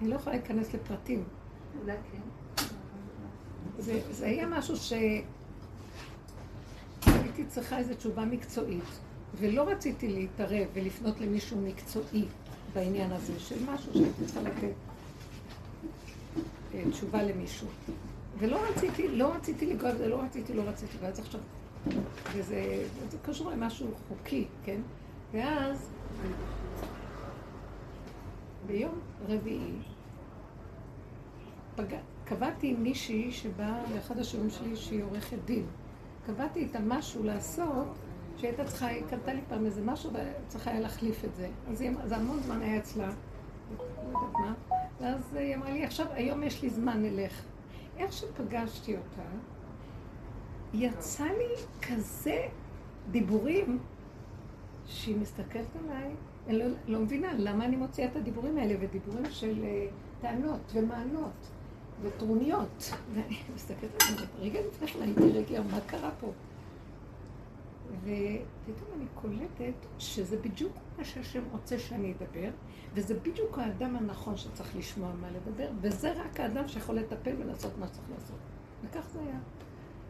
אני 0.00 0.08
לא 0.08 0.14
יכולה 0.14 0.36
להיכנס 0.36 0.74
לפרטים. 0.74 1.24
אולי 1.82 1.96
כן. 2.12 2.18
זה, 3.78 4.00
זה 4.10 4.26
היה 4.26 4.46
משהו 4.46 4.76
ש... 4.76 4.92
הייתי 7.40 7.52
צריכה 7.52 7.78
איזו 7.78 7.94
תשובה 7.94 8.24
מקצועית. 8.24 9.00
ולא 9.34 9.62
רציתי 9.62 10.08
להתערב 10.08 10.68
ולפנות 10.72 11.20
למישהו 11.20 11.60
מקצועי 11.60 12.24
בעניין 12.74 13.12
הזה 13.12 13.40
של 13.40 13.56
משהו 13.72 13.92
שהייתי 13.92 14.24
צריכה 14.24 14.40
לתת 14.40 14.72
אה, 16.74 16.82
תשובה 16.90 17.22
למישהו. 17.22 17.68
ולא 18.38 18.60
רציתי, 18.70 19.08
לא 19.08 19.34
רציתי 19.34 19.66
לגרום, 19.66 19.96
זה, 19.96 20.08
לא 20.08 20.22
רציתי, 20.22 20.54
לא 20.54 20.62
רציתי, 20.62 20.96
ואז 21.00 21.20
עכשיו, 21.20 21.40
וזה 22.32 22.84
זה 23.10 23.18
קשור 23.22 23.50
למשהו 23.50 23.86
חוקי, 24.08 24.46
כן? 24.64 24.80
ואז, 25.32 25.90
ביום 28.66 29.00
רביעי, 29.28 29.72
פג... 31.76 31.94
קבעתי 32.24 32.70
עם 32.70 32.82
מישהי 32.82 33.32
שבאה 33.32 33.82
לאחד 33.94 34.18
השיעורים 34.18 34.50
שלי 34.50 34.76
שהיא 34.76 35.02
עורכת 35.02 35.38
דין. 35.44 35.66
קבעתי 36.26 36.60
איתה 36.60 36.78
משהו 36.86 37.22
לעשות 37.22 37.86
שהייתה 38.36 38.64
צריכה, 38.64 38.86
היא 38.86 39.04
קנתה 39.04 39.32
לי 39.32 39.40
פעם 39.48 39.66
איזה 39.66 39.82
משהו 39.82 40.10
וצריכה 40.12 40.70
היה 40.70 40.80
להחליף 40.80 41.24
את 41.24 41.34
זה. 41.34 41.48
אז 41.70 41.84
זה 42.04 42.16
המון 42.16 42.40
זמן 42.40 42.62
היה 42.62 42.78
אצלה, 42.78 43.08
לא 43.78 43.82
יודעת 44.08 44.32
מה, 44.32 44.54
ואז 45.00 45.34
היא 45.34 45.56
אמרה 45.56 45.70
לי, 45.70 45.84
עכשיו, 45.84 46.06
היום 46.10 46.42
יש 46.42 46.62
לי 46.62 46.70
זמן, 46.70 47.02
נלך. 47.02 47.42
איך 47.98 48.12
שפגשתי 48.12 48.96
אותה, 48.96 49.22
יצא 50.74 51.24
לי 51.24 51.54
כזה 51.82 52.46
דיבורים, 53.10 53.78
שהיא 54.86 55.16
מסתכלת 55.16 55.76
עליי, 55.84 56.14
אני 56.46 56.58
לא, 56.58 56.64
לא 56.86 56.98
מבינה 56.98 57.32
למה 57.38 57.64
אני 57.64 57.76
מוציאה 57.76 58.08
את 58.08 58.16
הדיבורים 58.16 58.58
האלה, 58.58 58.74
ודיבורים 58.80 59.24
של 59.30 59.64
uh, 59.64 60.22
טענות 60.22 60.72
ומענות 60.74 61.50
וטרוניות. 62.02 62.90
ואני 63.14 63.36
מסתכלת 63.54 64.02
על 64.08 64.18
זה, 64.18 64.24
רגע 64.38 64.60
לפני 64.68 64.88
כן 64.88 65.02
הייתי 65.02 65.38
רגע, 65.38 65.62
מה 65.62 65.80
קרה 65.80 66.10
פה? 66.20 66.32
ופתאום 68.00 68.90
אני 68.96 69.04
קולטת 69.14 69.86
שזה 69.98 70.36
בדיוק 70.36 70.72
מה 70.98 71.04
שהשם 71.04 71.42
רוצה 71.52 71.78
שאני 71.78 72.12
אדבר, 72.12 72.50
וזה 72.94 73.14
בדיוק 73.14 73.58
האדם 73.58 73.96
הנכון 73.96 74.36
שצריך 74.36 74.76
לשמוע 74.76 75.12
מה 75.20 75.30
לדבר, 75.30 75.68
וזה 75.80 76.12
רק 76.12 76.40
האדם 76.40 76.68
שיכול 76.68 76.96
לטפל 76.96 77.34
ולעשות 77.38 77.78
מה 77.78 77.86
שצריך 77.86 78.10
לעשות. 78.14 78.38
וכך 78.84 79.08
זה 79.12 79.20
היה. 79.20 79.38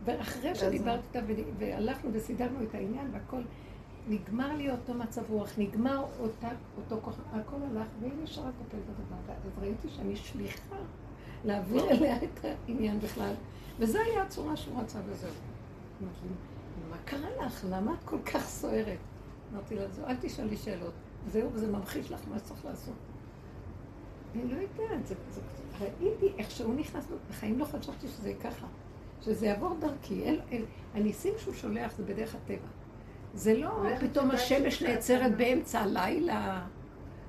ואחרי 0.05 0.55
שדיברתי 0.55 1.19
איתה 1.19 1.27
והלכנו 1.59 2.11
וסידרנו 2.13 2.63
את 2.63 2.75
העניין 2.75 3.09
והכל, 3.13 3.43
נגמר 4.09 4.57
לי 4.57 4.71
אותו 4.71 4.95
מצב 4.95 5.23
רוח, 5.31 5.51
נגמר 5.59 6.05
אותה, 6.21 6.49
אותו 6.77 6.97
כוח, 7.03 7.19
הכל 7.33 7.57
הלך, 7.71 7.87
והיא 8.01 8.13
נשארה 8.23 8.49
לטפל 8.49 8.79
בדבר. 8.79 9.33
אז 9.33 9.59
ראיתי 9.63 9.89
שאני 9.89 10.17
שליחה 10.17 10.77
להעביר 11.45 11.91
אליה 11.91 12.17
את 12.17 12.45
העניין 12.45 13.01
בכלל. 13.01 13.35
וזו 13.79 13.99
הייתה 13.99 14.23
הצורה 14.23 14.57
שהוא 14.57 14.81
רצה 14.81 14.99
וזהו. 15.07 15.31
מה 16.91 16.97
קרה 17.05 17.47
לך? 17.47 17.65
למה 17.71 17.93
את 17.93 18.05
כל 18.05 18.19
כך 18.27 18.45
סוערת? 18.45 18.99
אמרתי 19.53 19.75
לה, 19.75 19.83
אל 20.07 20.17
תשאלי 20.21 20.57
שאלות. 20.57 20.93
זהו, 21.27 21.51
וזה 21.53 21.67
ממחיש 21.67 22.11
לך 22.11 22.21
מה 22.31 22.39
שצריך 22.39 22.65
לעשות. 22.65 22.95
אני 24.35 24.45
לא 24.45 24.57
יודעת, 24.57 25.07
זה, 25.07 25.15
זה, 25.31 25.41
ראיתי 25.81 26.33
איך 26.39 26.51
שהוא 26.51 26.75
נכנס, 26.75 27.07
בחיים 27.31 27.59
לא 27.59 27.65
חשבתי 27.65 28.09
שזה 28.09 28.29
יהיה 28.29 28.41
ככה. 28.41 28.67
שזה 29.21 29.47
יעבור 29.47 29.77
דרכי. 29.81 30.25
אל, 30.25 30.41
אל, 30.53 30.63
הניסים 30.95 31.33
שהוא 31.39 31.55
שולח 31.55 31.93
זה 31.97 32.05
בדרך 32.05 32.35
הטבע. 32.35 32.69
זה 33.35 33.55
לא 33.55 33.71
פתאום 34.01 34.31
השמש 34.31 34.83
נעצרת 34.83 35.37
באמצע 35.37 35.81
הלילה, 35.81 36.67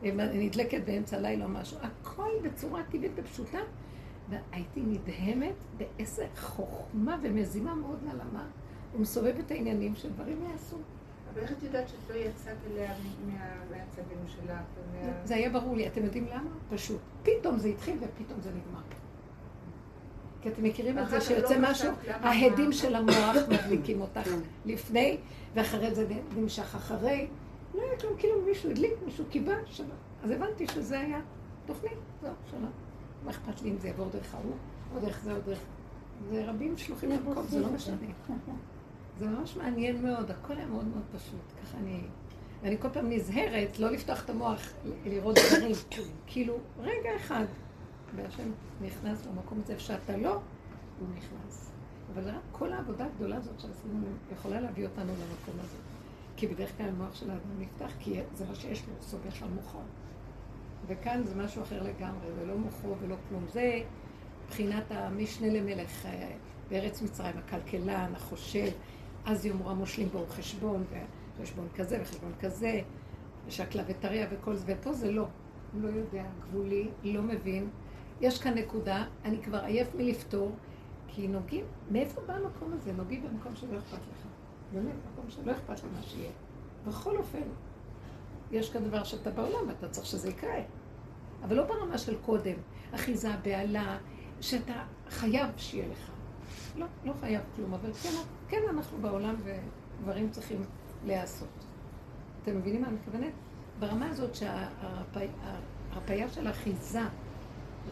נדלקת 0.04 0.82
באמצע 0.86 1.18
הלילה 1.18 1.46
או 1.46 1.50
משהו. 1.50 1.78
הכל 1.82 2.30
בצורה 2.44 2.84
טבעית 2.84 3.12
ופשוטה. 3.16 3.60
והייתי 4.32 4.82
נדהמת 4.82 5.54
באיזה 5.78 6.28
חוכמה 6.38 7.18
ומזימה 7.24 7.76
מאוד 7.76 8.00
נעלמה 8.04 8.48
הוא 8.94 9.02
מסובב 9.02 9.36
את 9.40 9.52
העניינים 9.52 9.96
שדברים 9.96 10.44
יעשו. 10.52 10.78
אבל 11.34 11.42
איך 11.42 11.52
את 11.52 11.64
יודעת 11.64 11.90
שאת 11.90 12.10
לא 12.10 12.16
יצאת 12.16 12.58
אליה 12.72 12.94
מהעצבים 13.28 14.18
שלך? 14.28 14.58
זה 15.24 15.36
היה 15.36 15.50
ברור 15.50 15.76
לי. 15.76 15.88
אתם 15.88 16.04
יודעים 16.04 16.28
למה? 16.28 16.50
פשוט. 16.70 17.00
פתאום 17.24 17.58
זה 17.58 17.68
התחיל 17.68 17.98
ופתאום 17.98 18.42
זה 18.42 18.50
נגמר. 18.50 18.82
כי 20.42 20.50
אתם 20.50 20.64
מכירים 20.64 21.00
את 21.00 21.10
זה 21.10 21.22
שיוצא 21.22 21.56
לא 21.56 21.72
משהו, 21.72 21.92
ההדים 22.08 22.72
של 22.72 22.96
המוח 22.96 23.36
מדליקים 23.52 24.02
אותך 24.02 24.24
כן. 24.24 24.40
לפני, 24.66 25.18
ואחרי 25.54 25.96
זה 25.96 26.08
נמשך 26.36 26.76
אחרי. 26.76 27.28
לא 27.74 27.82
היה 27.82 28.00
כלום, 28.00 28.14
כאילו 28.18 28.42
מישהו 28.42 28.72
הדליק, 28.72 28.94
מישהו 29.06 29.26
קיבל, 29.30 29.60
שלא. 29.66 29.94
אז 30.24 30.32
הבנתי 30.32 30.68
שזה 30.68 31.00
היה 31.00 31.22
תוכנית, 31.66 31.98
זהו, 32.22 32.34
שלא. 32.52 32.68
מה 33.26 33.32
אכפת 33.32 33.62
לי 33.62 33.72
אם 33.72 33.78
זה 33.78 33.88
יעבור 33.88 34.10
דרך 34.10 34.36
ההוא, 34.36 34.56
או 34.96 35.00
דרך 35.00 35.20
זה 35.24 35.34
או 35.34 35.42
דרך... 35.46 35.60
זה 36.30 36.50
רבים 36.50 36.78
שלוחים 36.78 37.10
למקום, 37.10 37.44
זה 37.48 37.60
לא 37.60 37.72
משנה. 37.72 37.98
זה 39.20 39.28
ממש 39.28 39.58
מעניין 39.58 40.04
מאוד, 40.04 40.32
הכל 40.32 40.58
היה 40.58 40.66
מאוד 40.66 40.86
מאוד 40.86 41.04
פשוט, 41.16 41.42
ככה 41.64 41.78
אני... 41.78 42.02
ואני 42.64 42.78
כל 42.80 42.90
פעם 42.90 43.10
נזהרת 43.10 43.80
לא 43.80 43.92
לפתוח 43.92 44.26
את 44.26 44.30
המוח, 44.30 44.62
לראות 45.06 45.36
דברים, 45.50 45.76
כאילו, 46.28 46.58
רגע 46.80 47.10
אחד, 47.16 47.46
והשם 48.16 48.52
נכנס 48.82 49.26
למקום 49.26 49.62
הזה, 49.64 49.80
שאתה 49.80 50.18
לא, 50.18 50.34
הוא 51.00 51.08
נכנס. 51.18 51.72
אבל 52.14 52.30
רק 52.30 52.42
כל 52.52 52.74
העבודה 52.74 53.06
הגדולה 53.06 53.38
הזאת 53.38 53.60
שעשינו 53.60 54.06
יכולה 54.34 54.62
להביא 54.62 54.86
אותנו 54.86 55.14
למקום 55.14 55.56
הזה. 55.60 55.78
כי 56.38 56.48
בדרך 56.48 56.78
כלל 56.78 56.88
המוח 56.88 57.16
של 57.16 57.30
האדם 57.30 57.60
נפתח, 57.60 57.92
כי 58.00 58.20
זה 58.36 58.46
מה 58.50 58.56
שיש 58.56 58.84
לו, 58.88 58.94
סובך 59.02 59.44
על 59.44 59.50
מוחו. 59.50 59.80
וכאן 60.92 61.24
זה 61.24 61.36
משהו 61.36 61.64
אחר 61.64 61.84
לגמרי, 61.84 62.32
זה 62.40 62.46
לא 62.46 62.58
מוחו 62.58 62.96
ולא 63.02 63.16
כלום. 63.30 63.46
זה 63.48 63.82
מבחינת 64.46 64.84
המשנה 64.90 65.48
למלך 65.48 66.06
אה, 66.06 66.32
בארץ 66.70 67.02
מצרים, 67.02 67.38
הכלכלן, 67.38 68.14
החושב, 68.16 68.68
אז 69.26 69.46
יאמרו 69.46 69.70
המושלים 69.70 70.10
בו 70.10 70.26
חשבון, 70.30 70.84
וחשבון 71.38 71.68
כזה 71.76 71.98
וחשבון 72.02 72.32
כזה, 72.40 72.82
ושקלה 73.48 73.84
וטריה 73.88 74.28
וכל 74.32 74.56
זה, 74.56 74.66
ופה 74.68 74.94
זה 74.94 75.12
לא. 75.12 75.28
לא 75.82 75.88
יודע, 75.88 76.24
גבולי, 76.40 76.90
לא 77.04 77.22
מבין. 77.22 77.70
יש 78.22 78.42
כאן 78.42 78.54
נקודה, 78.54 79.06
אני 79.26 79.42
כבר 79.44 79.60
עייף 79.60 79.96
מלפתור, 79.96 80.52
כי 81.08 81.28
נוגעים, 81.28 81.66
מאיפה 81.92 82.22
בא 82.22 82.34
המקום 82.34 82.74
הזה? 82.74 82.94
נוגעים 82.94 83.24
במקום 83.24 83.56
שלא 83.56 83.78
אכפת 83.78 83.98
לך. 83.98 84.26
באמת, 84.74 84.96
מקום 85.14 85.30
שלא 85.30 85.52
אכפת 85.52 85.84
למה 85.84 86.04
שיהיה. 86.04 86.32
בכל 86.88 87.18
אופן, 87.18 87.42
יש 88.52 88.70
כאן 88.70 88.84
דבר 88.84 89.04
שאתה 89.04 89.32
בעולם 89.32 89.68
ואתה 89.68 89.90
צריך 89.90 90.06
שזה 90.06 90.30
יקרה. 90.30 90.62
אבל 91.44 91.56
לא 91.56 91.64
ברמה 91.64 91.98
של 91.98 92.16
קודם, 92.26 92.56
אחיזה, 92.96 93.30
בהלה, 93.44 93.98
שאתה 94.42 94.84
חייב 95.10 95.50
שיהיה 95.58 95.88
לך. 95.88 96.12
לא, 96.76 96.86
לא 97.06 97.14
חייב 97.20 97.42
כלום, 97.56 97.74
אבל 97.74 97.94
כן, 97.94 98.10
כן 98.48 98.62
אנחנו 98.70 98.98
בעולם 98.98 99.36
ודברים 99.44 100.30
צריכים 100.30 100.64
להיעשות. 101.06 101.48
אתם 102.44 102.58
מבינים 102.58 102.82
מה 102.82 102.88
אני 102.88 102.96
מתכוונת? 102.96 103.34
ברמה 103.80 104.10
הזאת 104.10 104.36
שההרפאיה 104.36 106.30
של 106.30 106.50
אחיזה 106.50 107.02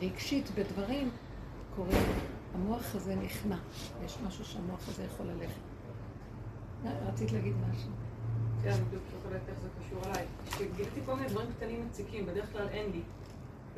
רגשית 0.01 0.49
בדברים 0.55 1.09
קורה, 1.75 1.99
המוח 2.55 2.95
הזה 2.95 3.15
נכנע. 3.15 3.57
יש 4.05 4.17
משהו 4.27 4.45
שהמוח 4.45 4.87
הזה 4.87 5.03
יכול 5.03 5.25
ללכת. 5.25 5.61
רצית 7.07 7.31
להגיד 7.31 7.53
משהו. 7.69 7.89
כן, 8.63 8.75
בדיוק, 8.87 9.03
איך 9.33 9.59
זה 9.61 9.67
קשור 9.79 10.01
אליי. 10.05 10.25
כשגיליתי 10.49 11.01
כל 11.05 11.15
מיני 11.15 11.27
דברים 11.27 11.47
קטנים 11.57 11.87
מציקים, 11.87 12.25
בדרך 12.25 12.51
כלל 12.51 12.67
אין 12.67 12.91
לי. 12.91 13.01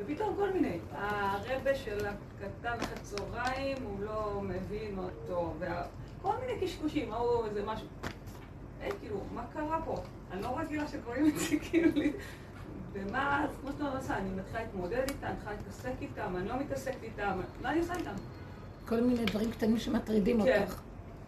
ופתאום 0.04 0.34
כל 0.36 0.52
מיני. 0.52 0.78
הרבה 0.94 1.74
של 1.74 2.06
הקטן 2.06 2.78
אחרי 2.80 2.96
צהריים, 3.02 3.76
הוא 3.84 4.00
לא 4.04 4.40
מבין 4.42 4.98
אותו, 4.98 5.54
וכל 5.58 6.32
מיני 6.46 6.60
קשקושים, 6.66 7.12
או 7.12 7.46
איזה 7.46 7.62
משהו. 7.66 7.86
היי, 8.80 8.90
כאילו, 9.00 9.20
מה 9.34 9.44
קרה 9.52 9.80
פה? 9.84 9.96
אני 10.32 10.42
לא 10.42 10.58
רגילה 10.58 10.88
שדברים 10.88 11.26
מציקים 11.26 11.92
לי. 11.94 12.12
ומה, 12.92 13.46
כמו 13.60 13.70
שאתה 13.72 13.96
עושה, 13.98 14.16
אני 14.16 14.30
מתחילה 14.30 14.60
להתמודד 14.60 15.02
איתם, 15.08 15.26
אני 15.26 15.34
מתחילה 15.34 15.52
להתעסק 15.56 15.92
איתם, 16.00 16.36
אני 16.36 16.48
לא 16.48 16.58
מתעסקת 16.60 17.02
איתם, 17.02 17.40
מה 17.62 17.70
אני 17.70 17.80
עושה 17.80 17.94
איתם? 17.94 18.14
כל 18.88 19.00
מיני 19.00 19.24
דברים 19.24 19.50
קטנים 19.50 19.78
שמטרידים 19.78 20.42
כן. 20.44 20.62
אותך. 20.62 20.74
כן, 20.74 20.80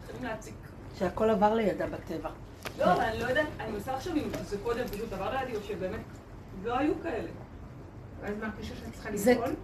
מתחילים 0.03 0.25
להציק. 0.25 0.55
שהכל 0.99 1.31
עבר 1.31 1.55
לידה 1.55 1.87
בטבע. 1.87 2.31
לא, 2.79 2.85
אבל 2.85 3.01
אני 3.01 3.19
לא 3.19 3.25
יודעת, 3.25 3.47
אני 3.61 3.73
מנסה 3.73 3.95
עכשיו 3.95 4.17
אם 4.17 4.29
זה 4.45 4.57
קודם 4.63 4.87
פשוט 4.89 5.13
עבר 5.13 5.35
לידי, 5.41 5.57
או 5.57 5.63
שבאמת 5.63 6.01
לא 6.65 6.79
היו 6.79 6.93
כאלה. 7.03 7.29
ואז 8.25 8.39
מרגישה 8.39 8.75
שאת 8.75 8.93
צריכה 8.93 9.11
לפעול? 9.11 9.55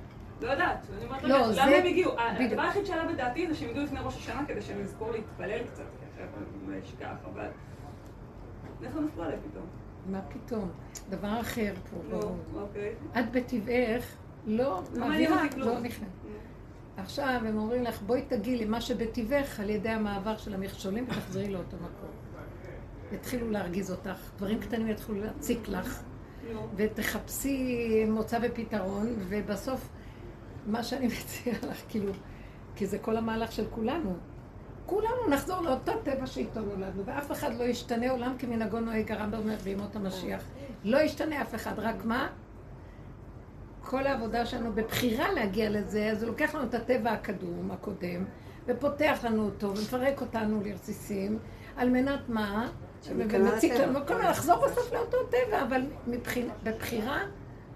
לא 0.40 0.50
יודעת. 0.50 0.86
אני 0.96 1.04
אומרת, 1.04 1.22
לא, 1.22 1.46
למה 1.52 1.70
הם 1.76 1.86
הגיעו? 1.86 2.12
הדבר 2.18 2.62
היחיד 2.62 2.86
שעלה 2.86 3.12
בדעתי 3.12 3.46
זה 3.48 3.54
שהם 3.54 3.70
הגיעו 3.70 3.84
לפני 3.84 4.00
ראש 4.00 4.16
השנה 4.16 4.44
כדי 4.46 4.62
שאני 4.62 4.82
אזכור 4.82 5.10
להתפלל 5.10 5.62
קצת, 5.66 5.82
כי 5.98 6.22
עכשיו 6.22 6.42
אני 6.68 6.80
אשכח, 6.80 7.16
אבל... 7.34 7.46
איך 8.82 8.96
הם 8.96 9.04
נפלו 9.04 9.22
עליי 9.22 9.36
פתאום? 9.50 9.66
מה 10.06 10.20
פתאום? 10.22 10.70
דבר 11.10 11.40
אחר 11.40 11.74
פה. 11.90 11.96
לא, 12.10 12.32
אוקיי. 12.54 12.94
את 13.18 13.32
בטבעך 13.32 14.16
לא 14.46 14.82
מעבירה, 14.96 15.42
לא 15.56 15.80
נכנס. 15.80 16.08
עכשיו 16.96 17.40
הם 17.46 17.58
אומרים 17.58 17.82
לך, 17.82 18.02
בואי 18.02 18.22
תגיעי 18.22 18.64
למה 18.64 18.80
שבטבעך 18.80 19.60
על 19.60 19.70
ידי 19.70 19.88
המעבר 19.88 20.36
של 20.36 20.54
המכשולים 20.54 21.04
ותחזרי 21.04 21.48
לאותו 21.48 21.76
מקום. 21.76 22.10
יתחילו 23.12 23.50
להרגיז 23.50 23.90
אותך, 23.90 24.30
דברים 24.36 24.60
קטנים 24.60 24.88
יתחילו 24.88 25.20
להציק 25.20 25.68
לך, 25.68 26.02
ותחפשי 26.76 28.04
מוצא 28.08 28.38
ופתרון, 28.42 29.14
ובסוף, 29.28 29.88
מה 30.66 30.82
שאני 30.82 31.06
מציעה 31.24 31.56
לך, 31.70 31.82
כאילו, 31.88 32.12
כי 32.76 32.86
זה 32.86 32.98
כל 32.98 33.16
המהלך 33.16 33.52
של 33.52 33.64
כולנו. 33.70 34.16
כולנו 34.86 35.28
נחזור 35.30 35.60
לאותו 35.60 35.92
טבע 36.02 36.26
שאיתו 36.26 36.60
נולדנו, 36.60 37.04
ואף 37.04 37.32
אחד 37.32 37.54
לא 37.54 37.64
ישתנה 37.64 38.10
עולם 38.10 38.34
כמנהגו 38.38 38.80
נוהג 38.80 39.12
הרמב"ם 39.12 39.38
אומר 39.38 39.56
בימות 39.64 39.96
המשיח. 39.96 40.44
לא 40.84 40.98
ישתנה 40.98 41.42
אף 41.42 41.54
אחד, 41.54 41.78
רק 41.78 42.04
מה? 42.04 42.28
כל 43.80 44.06
העבודה 44.06 44.46
שלנו 44.46 44.72
בבחירה 44.72 45.32
להגיע 45.32 45.70
לזה, 45.70 46.10
אז 46.10 46.22
הוא 46.22 46.30
לוקח 46.30 46.54
לנו 46.54 46.64
את 46.64 46.74
הטבע 46.74 47.10
הקדום, 47.10 47.70
הקודם, 47.70 48.24
ופותח 48.66 49.18
לנו 49.24 49.44
אותו, 49.44 49.68
ומפרק 49.70 50.20
אותנו 50.20 50.60
לרסיסים, 50.64 51.38
על 51.76 51.90
מנת 51.90 52.28
מה? 52.28 52.68
ומציק 53.08 53.72
לנו, 53.72 53.98
כל 54.06 54.14
מיני, 54.14 54.28
לחזור 54.28 54.56
בסוף 54.56 54.92
לאותו 54.92 55.16
טבע, 55.30 55.62
אבל 55.62 55.82
בבחירה 56.64 57.20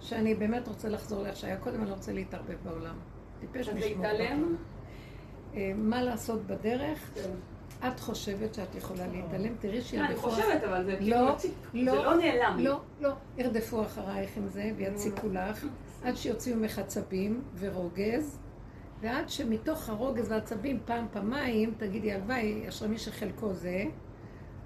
שאני 0.00 0.34
באמת 0.34 0.68
רוצה 0.68 0.88
לחזור 0.88 1.22
לאיך 1.22 1.36
שהיה 1.36 1.56
קודם, 1.56 1.80
אני 1.80 1.90
לא 1.90 1.94
רוצה 1.94 2.12
להתערבב 2.12 2.56
בעולם. 2.64 2.94
טיפש 3.40 3.68
להתעלם? 3.68 4.56
אה, 5.54 5.72
מה 5.76 6.02
לעשות 6.02 6.46
בדרך? 6.46 7.10
כן. 7.14 7.30
את 7.88 8.00
חושבת 8.00 8.54
שאת 8.54 8.74
יכולה 8.74 9.06
להתעלם, 9.06 9.54
תראי 9.58 9.82
שירדפו 9.82 10.28
אחרייך. 10.28 10.48
אני 10.48 10.56
חושבת, 10.56 10.64
אבל 10.64 10.84
זה 10.84 10.96
כאילו 10.96 11.16
לא, 11.16 11.32
מציק, 11.34 11.52
לא, 11.74 11.92
זה 11.92 12.02
לא 12.02 12.16
נעלם. 12.16 12.56
לא, 12.58 12.80
לא, 13.00 13.10
ירדפו 13.38 13.82
אחרייך 13.82 14.36
עם 14.36 14.48
זה 14.48 14.70
ויציקו 14.76 15.28
לך, 15.32 15.66
עד 16.04 16.16
שיוציאו 16.16 16.56
ממך 16.56 16.78
עצבים 16.78 17.42
ורוגז, 17.58 18.38
ועד 19.00 19.28
שמתוך 19.28 19.88
הרוגז 19.88 20.30
והעצבים 20.30 20.78
פעם, 20.84 21.06
פעמיים, 21.12 21.74
תגידי, 21.78 22.12
הלוואי, 22.12 22.68
אשר 22.68 22.88
מי 22.88 22.98
שחלקו 22.98 23.52
זה, 23.52 23.84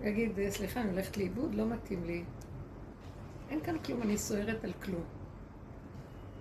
יגיד, 0.02 0.32
סליחה, 0.48 0.80
אני 0.80 0.90
הולכת 0.90 1.16
לאיבוד, 1.16 1.54
לא 1.54 1.66
מתאים 1.66 2.04
לי. 2.04 2.24
אין 3.50 3.60
כאן 3.60 3.78
כלום, 3.78 4.02
אני 4.02 4.18
סוערת 4.18 4.64
על 4.64 4.72
כלום. 4.72 5.04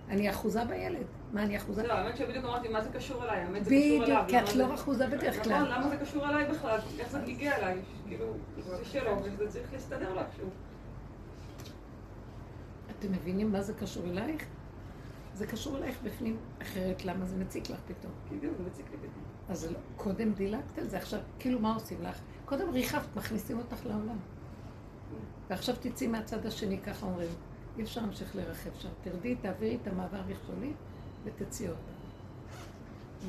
אני 0.08 0.30
אחוזה 0.30 0.64
בילד. 0.64 1.06
מה, 1.32 1.42
אני 1.42 1.56
אחוזה? 1.56 1.86
לא, 1.86 1.92
האמת 1.92 2.16
שבדיוק 2.16 2.44
אמרתי, 2.44 2.68
מה 2.68 2.80
זה 2.80 2.90
קשור 2.92 3.24
אליי? 3.24 3.40
האמת 3.40 3.64
זה 3.64 3.70
קשור 3.70 4.04
אליו. 4.04 4.22
בדיוק, 4.24 4.44
כי 4.44 4.50
את 4.50 4.56
לא 4.56 4.74
אחוזה 4.74 5.06
בדרך 5.06 5.38
נכון, 5.38 5.42
כלל. 5.42 5.72
למה 5.72 5.88
זה 5.88 5.96
קשור 5.96 6.28
אליי 6.28 6.48
בכלל? 6.50 6.78
איך 6.98 7.10
זה 7.10 7.22
הגיע 7.22 7.56
אליי? 7.56 7.78
כאילו, 8.06 8.26
זה 8.58 8.84
שלו, 8.84 9.22
וזה 9.22 9.48
צריך 9.48 9.72
להסתדר 9.72 10.14
לך 10.14 10.26
שוב. 10.36 10.50
אתם 12.98 13.12
מבינים 13.12 13.52
מה 13.52 13.62
זה 13.62 13.74
קשור 13.74 14.04
אלייך? 14.06 14.44
זה 15.34 15.46
קשור 15.46 15.76
אלייך 15.76 15.98
בפנים, 16.02 16.36
אחרת 16.62 17.04
למה 17.04 17.24
זה 17.24 17.36
מציק 17.36 17.70
לך 17.70 17.78
פתאום? 17.86 18.12
בדיוק, 18.32 18.56
זה 18.56 18.62
מציק 18.62 18.86
לי 18.90 18.96
פתאום. 18.96 19.24
אז 19.48 19.72
לא, 19.72 19.78
קודם 19.96 20.32
דילגת 20.32 20.78
על 20.78 20.88
זה, 20.88 20.96
עכשיו, 20.96 21.20
כאילו 21.38 21.60
מה 21.60 21.74
עושים 21.74 22.02
לך? 22.02 22.20
קודם 22.48 22.70
ריחפת, 22.70 23.16
מכניסים 23.16 23.58
אותך 23.58 23.86
לעולם. 23.86 24.16
ועכשיו 25.48 25.74
תצאי 25.80 26.06
מהצד 26.06 26.46
השני, 26.46 26.78
ככה 26.78 27.06
אומרים. 27.06 27.30
אי 27.78 27.82
אפשר 27.82 28.00
להמשיך 28.00 28.36
לרחב 28.36 28.70
שם. 28.78 28.88
תרדי, 29.02 29.36
תעבירי 29.36 29.78
את 29.82 29.86
המעבר 29.86 30.20
מכשולי 30.28 30.72
ותציעי 31.24 31.68
אותה. 31.68 31.92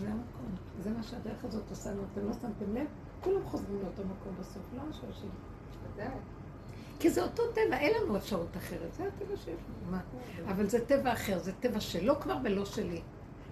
זה 0.02 0.08
המקום. 0.08 0.56
זה 0.84 0.90
מה 0.90 1.04
שהדרך 1.04 1.46
הזאת 1.46 1.64
עושה 1.70 1.92
לנו. 1.92 2.02
אתם 2.14 2.26
לא 2.26 2.34
שמתם 2.34 2.74
לב? 2.74 2.88
כולם 3.22 3.44
חוזרים 3.46 3.80
לאותו 3.84 4.02
מקום 4.06 4.36
בסוף, 4.40 4.64
לא 4.76 4.82
השאלה 4.90 5.14
שלי. 5.14 5.30
כי 7.00 7.10
זה 7.10 7.24
אותו 7.24 7.44
טבע, 7.52 7.78
אין 7.78 7.94
לנו 8.02 8.18
אפשרות 8.18 8.58
אחרת. 8.58 8.94
זה 8.94 9.08
הטבע 9.08 9.38
שיש 9.38 9.48
לנו. 9.48 9.92
מה? 9.92 10.02
אבל 10.52 10.70
זה 10.70 10.86
טבע 10.86 11.14
אחר, 11.14 11.40
זה 11.40 11.52
טבע 11.54 11.80
שלו 11.80 12.20
כבר 12.20 12.38
ולא 12.44 12.66
שלי. 12.66 13.02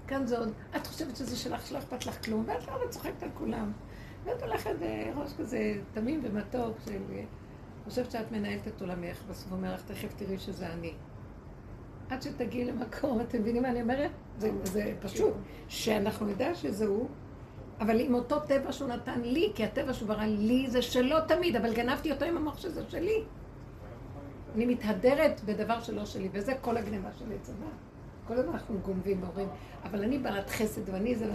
כאן 0.07 0.27
זה 0.27 0.39
עוד, 0.39 0.49
את 0.75 0.87
חושבת 0.87 1.15
שזה 1.15 1.35
שלך, 1.35 1.67
שלא 1.67 1.77
אכפת 1.77 2.05
לך 2.05 2.25
כלום, 2.25 2.43
ואת 2.47 2.67
לא 2.67 2.87
צוחקת 2.89 3.23
על 3.23 3.29
כולם. 3.33 3.71
ואת 4.27 4.43
הולכת 4.43 4.71
בראש 4.79 5.33
כזה 5.33 5.73
תמים 5.93 6.21
ומתוק 6.23 6.77
של... 6.85 7.01
חושבת 7.89 8.11
שאת 8.11 8.31
מנהלת 8.31 8.67
את 8.67 8.81
עולמך, 8.81 9.23
בסוף 9.29 9.51
אומר 9.51 9.73
לך, 9.73 9.81
תכף 9.81 10.13
תראי 10.17 10.37
שזה 10.37 10.73
אני. 10.73 10.93
עד 12.09 12.21
שתגיעי 12.21 12.65
למקום, 12.65 13.21
אתם 13.21 13.39
מבינים 13.39 13.63
מה 13.63 13.69
אני 13.69 13.81
אומרת? 13.81 14.11
זה, 14.37 14.51
זה 14.63 14.93
פשוט. 15.01 15.33
שאנחנו 15.67 16.25
נדע 16.25 16.55
שזה 16.55 16.85
הוא, 16.85 17.07
אבל 17.79 17.99
עם 17.99 18.13
אותו 18.13 18.39
טבע 18.39 18.71
שהוא 18.71 18.89
נתן 18.89 19.21
לי, 19.21 19.51
כי 19.55 19.63
הטבע 19.63 19.93
שהוא 19.93 20.07
ברא 20.07 20.23
לי 20.25 20.69
זה 20.69 20.81
שלו 20.81 21.17
תמיד, 21.27 21.55
אבל 21.55 21.73
גנבתי 21.73 22.11
אותו 22.11 22.25
עם 22.25 22.37
המוח 22.37 22.57
שזה 22.57 22.81
שלי. 22.89 23.23
אני 24.55 24.65
מתהדרת 24.65 25.41
בדבר 25.45 25.81
שלא 25.81 26.05
שלי, 26.05 26.29
וזה 26.31 26.53
כל 26.61 26.77
הגניבה 26.77 27.09
של 27.19 27.25
עץ. 27.31 27.53
כל 28.27 28.33
הזמן 28.33 28.53
אנחנו 28.53 28.79
גונבים 28.79 29.23
ואומרים, 29.23 29.47
אבל 29.83 30.03
אני 30.03 30.17
בעלת 30.17 30.49
חסד 30.49 30.89
ואני 30.89 31.15
זה... 31.15 31.33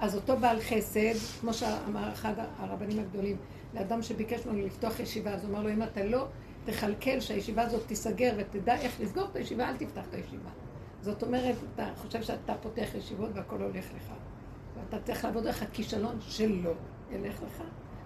אז 0.00 0.14
אותו 0.14 0.36
בעל 0.36 0.60
חסד, 0.60 1.14
כמו 1.40 1.54
שאמר 1.54 2.12
אחד 2.12 2.34
הרבנים 2.58 2.98
הגדולים, 2.98 3.36
לאדם 3.74 4.02
שביקש 4.02 4.46
ממנו 4.46 4.66
לפתוח 4.66 5.00
ישיבה, 5.00 5.30
אז 5.30 5.44
הוא 5.44 5.50
אמר 5.50 5.62
לו, 5.62 5.70
אם 5.70 5.82
אתה 5.82 6.04
לא 6.04 6.26
תכלכל 6.64 7.20
שהישיבה 7.20 7.62
הזאת 7.62 7.86
תיסגר 7.86 8.32
ותדע 8.36 8.74
איך 8.76 9.00
לסגור 9.00 9.24
את 9.24 9.36
הישיבה, 9.36 9.68
אל 9.68 9.76
תפתח 9.76 10.06
את 10.08 10.14
הישיבה. 10.14 10.50
זאת 11.00 11.22
אומרת, 11.22 11.54
אתה 11.74 11.86
חושב 11.96 12.22
שאתה 12.22 12.54
פותח 12.54 12.88
ישיבות 12.94 13.30
והכל 13.34 13.62
הולך 13.62 13.84
לך. 13.96 14.12
ואתה 14.74 14.98
צריך 15.04 15.24
לעבוד 15.24 15.46
איך 15.46 15.62
הכישלון 15.62 16.16
שלו 16.20 16.72
ילך 17.10 17.42
לך, 17.42 17.62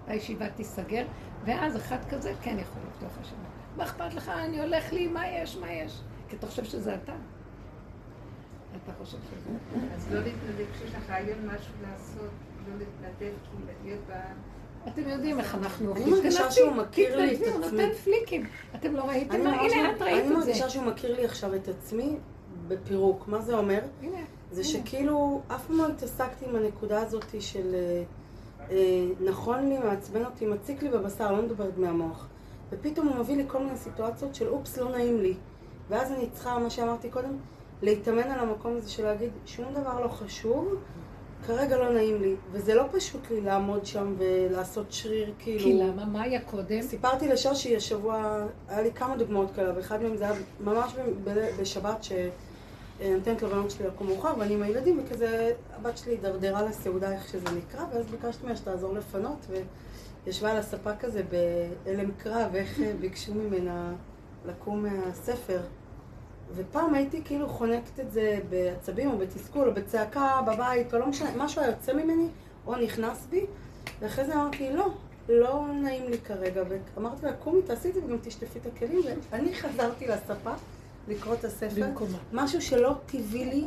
והישיבה 0.07 0.51
תיסגר, 0.51 1.05
ואז 1.45 1.77
אחד 1.77 1.99
כזה 2.11 2.33
כן 2.43 2.57
יכול 2.59 2.83
לפתוח 2.89 3.19
ישיבה. 3.23 3.49
מה 3.77 3.85
אכפת 3.85 4.15
לך? 4.15 4.29
אני 4.29 4.61
הולך 4.61 4.93
לי, 4.93 5.07
מה 5.09 5.29
יש, 5.29 5.57
מה 5.57 5.73
יש? 5.73 6.01
כי 6.29 6.37
אתה 6.37 6.47
חושב 6.47 6.65
שזה 6.65 6.95
אתה. 6.95 7.13
אתה 8.85 8.93
חושב 8.99 9.17
שזה... 9.17 9.51
אז 9.97 10.13
לא 10.13 10.21
להתנדב 10.21 10.65
כשיש 10.75 10.95
לך 10.95 11.11
רעיון 11.11 11.39
משהו 11.47 11.73
לעשות, 11.83 12.31
לא 12.69 12.75
להתנדב, 12.79 13.33
להיות 13.85 14.01
ב... 14.09 14.13
אתם 14.89 15.09
יודעים 15.09 15.39
איך 15.39 15.55
אנחנו 15.55 15.89
עובדים. 15.89 16.07
אני 16.07 16.15
מרגישה 16.15 16.51
שהוא 16.51 16.73
מכיר 16.73 17.17
לי 17.17 17.35
את 17.35 17.41
עצמי. 17.41 17.53
הוא 17.53 17.61
נותן 17.61 17.95
פליקים. 18.05 18.47
אתם 18.75 18.97
לא 18.97 19.03
ראיתם? 19.03 19.35
הנה, 19.35 19.57
את 19.57 20.03
ראית 20.03 20.23
את 20.23 20.29
זה. 20.29 20.35
אני 20.35 20.35
מרגישה 20.35 20.71
שהוא 20.71 20.85
מכיר 20.85 21.17
לי 21.17 21.25
עכשיו 21.25 21.55
את 21.55 21.69
עצמי 21.69 22.17
בפירוק. 22.69 23.29
מה 23.29 23.41
זה 23.41 23.55
אומר? 23.55 23.81
זה 24.53 24.65
שכאילו, 24.65 25.41
אף 25.49 25.67
פעם 25.67 25.77
לא 25.77 25.89
התעסקתי 25.89 26.45
עם 26.49 26.57
הנקודה 26.57 27.03
הזאת 27.03 27.25
של 27.41 27.75
אה, 27.75 28.03
אה, 28.71 29.07
נכון 29.21 29.69
לי, 29.69 29.79
מעצבן 29.79 30.25
אותי, 30.25 30.47
מציק 30.47 30.83
לי 30.83 30.89
בבשר, 30.89 31.33
לא 31.33 31.43
מדברת 31.43 31.79
מהמוח. 31.79 32.27
ופתאום 32.71 33.09
הוא 33.09 33.17
מביא 33.17 33.37
לי 33.37 33.45
כל 33.47 33.59
מיני 33.59 33.77
סיטואציות 33.77 34.35
של 34.35 34.49
אופס, 34.49 34.79
לא 34.79 34.91
נעים 34.91 35.21
לי. 35.21 35.35
ואז 35.89 36.13
אני 36.13 36.31
צריכה, 36.33 36.59
מה 36.59 36.71
שאמרתי 36.71 37.11
קודם, 37.11 37.37
להתאמן 37.85 38.31
על 38.31 38.41
המקום 38.41 38.77
הזה 38.77 38.91
של 38.91 39.05
להגיד, 39.05 39.31
שום 39.47 39.75
דבר 39.75 40.01
לא 40.01 40.09
חשוב, 40.09 40.75
כרגע 41.47 41.77
לא 41.77 41.93
נעים 41.93 42.23
לי. 42.23 42.35
וזה 42.53 42.75
לא 42.75 42.85
פשוט 42.93 43.31
לי 43.31 43.41
לעמוד 43.41 43.87
שם 43.87 44.15
ולעשות 44.19 44.93
שריר, 44.93 45.33
כאילו... 45.39 45.65
כי 45.65 45.75
למה? 45.75 46.05
מה 46.05 46.23
היה 46.23 46.41
קודם? 46.41 46.83
סיפרתי 46.83 47.29
לשושי 47.29 47.77
השבוע, 47.77 48.47
היה 48.69 48.83
לי 48.83 48.93
כמה 48.93 49.17
דוגמאות 49.17 49.51
כאלה, 49.55 49.77
ואחד 49.77 50.03
מהם 50.03 50.17
זה 50.17 50.25
היה 50.25 50.35
ממש 50.61 50.93
בשבת, 51.61 52.05
שנותנת 52.05 53.43
לבנות 53.43 53.71
שלי 53.71 53.87
לקום 53.87 54.07
מאוחר, 54.07 54.35
ואני 54.39 54.55
עם 54.55 54.63
הילדים, 54.63 55.01
וכזה, 55.05 55.53
הבת 55.77 55.99
שלי 55.99 56.13
הידרדרה 56.13 56.63
לסעודה, 56.63 57.13
איך 57.13 57.29
שזה 57.29 57.51
נקרא, 57.57 57.85
ואז 57.93 58.07
ביקשתי 58.07 58.45
ממנה 58.45 58.57
שתעזור 58.57 58.95
לפנות, 58.95 59.47
וישבה 60.27 60.51
על 60.51 60.57
הספה 60.57 60.97
כזה 60.97 61.23
בהלם 61.85 62.11
קרב, 62.19 62.55
איך 62.55 62.81
ביקשו 63.01 63.35
ממנה 63.35 63.93
לקום 64.47 64.83
מהספר. 64.83 65.61
ופעם 66.57 66.95
הייתי 66.95 67.23
כאילו 67.25 67.49
חונקת 67.49 68.01
את 68.01 68.13
זה 68.13 68.39
בעצבים 68.51 69.11
או 69.11 69.19
בתסכול 69.19 69.69
או 69.69 69.75
בצעקה 69.75 70.41
בבית, 70.47 70.95
או 70.95 70.99
לא 70.99 71.07
משנה, 71.07 71.31
משהו 71.37 71.63
היה 71.63 71.71
יוצא 71.71 71.93
ממני 71.93 72.29
או 72.67 72.77
נכנס 72.77 73.27
בי, 73.31 73.47
ואחרי 74.01 74.25
זה 74.25 74.35
אמרתי, 74.35 74.71
לא, 74.73 74.91
לא 75.29 75.67
נעים 75.83 76.11
לי 76.11 76.19
כרגע, 76.19 76.63
ואמרתי 76.97 77.27
לה, 77.27 77.33
קומי, 77.33 77.63
תעשי 77.63 77.89
את 77.89 77.95
זה 77.95 78.01
וגם 78.05 78.17
תשטפי 78.23 78.59
את 78.59 78.67
הכלים, 78.67 79.01
ואני 79.31 79.55
חזרתי 79.55 80.07
לספה 80.07 80.53
לקרוא 81.09 81.35
את 81.35 81.45
הספר, 81.45 81.87
במקומה. 81.87 82.19
משהו 82.33 82.63
שלא 82.63 82.95
טבעי 83.07 83.45
לי, 83.45 83.65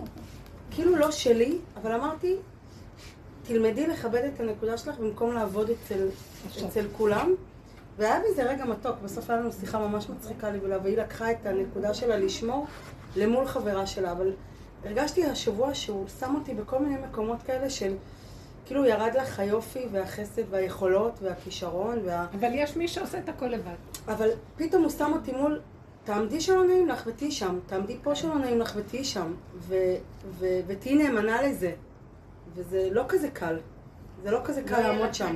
כאילו 0.71 0.95
לא 0.95 1.11
שלי, 1.11 1.57
אבל 1.81 1.91
אמרתי, 1.91 2.35
תלמדי 3.43 3.87
לכבד 3.87 4.21
את 4.33 4.39
הנקודה 4.39 4.77
שלך 4.77 4.99
במקום 4.99 5.33
לעבוד 5.33 5.69
אצל, 5.69 6.07
אצל 6.67 6.85
כולם. 6.97 7.35
והיה 7.97 8.19
בזה 8.19 8.43
רגע 8.43 8.65
מתוק, 8.65 8.95
בסוף 9.03 9.29
היה 9.29 9.39
לנו 9.39 9.51
שיחה 9.51 9.79
ממש 9.79 10.09
מצחיקה 10.09 10.49
לי, 10.49 10.59
והיא 10.83 10.97
לקחה 10.97 11.31
את 11.31 11.45
הנקודה 11.45 11.93
שלה 11.93 12.17
לשמור 12.17 12.67
למול 13.15 13.47
חברה 13.47 13.87
שלה, 13.87 14.11
אבל 14.11 14.33
הרגשתי 14.85 15.25
השבוע 15.25 15.73
שהוא 15.73 16.07
שם 16.19 16.35
אותי 16.35 16.53
בכל 16.53 16.79
מיני 16.79 16.95
מקומות 17.09 17.43
כאלה 17.43 17.69
של 17.69 17.93
כאילו 18.65 18.85
ירד 18.85 19.11
לך 19.15 19.39
היופי 19.39 19.87
והחסד 19.91 20.41
והיכולות 20.49 21.19
והכישרון 21.21 21.99
וה... 22.05 22.25
אבל 22.39 22.49
יש 22.53 22.77
מי 22.77 22.87
שעושה 22.87 23.19
את 23.19 23.29
הכל 23.29 23.45
לבד. 23.45 23.75
אבל 24.07 24.29
פתאום 24.57 24.83
הוא 24.83 24.91
שם 24.91 25.11
אותי 25.13 25.31
מול, 25.31 25.61
תעמדי 26.03 26.41
שלא 26.41 26.65
נעים 26.65 26.87
לך 26.87 27.03
ותהיי 27.05 27.31
שם, 27.31 27.59
תעמדי 27.65 27.97
פה 28.03 28.15
שלא 28.15 28.35
נעים 28.35 28.59
לך 28.59 28.73
ותהיי 28.75 29.03
שם, 29.03 29.33
ותהיי 30.39 30.95
נאמנה 30.95 31.41
לזה. 31.41 31.71
וזה 32.55 32.87
לא 32.91 33.03
כזה 33.07 33.29
קל. 33.29 33.57
זה 34.23 34.31
לא 34.31 34.39
כזה 34.43 34.61
קל 34.63 34.81
לעמוד 34.81 35.13
שם. 35.13 35.35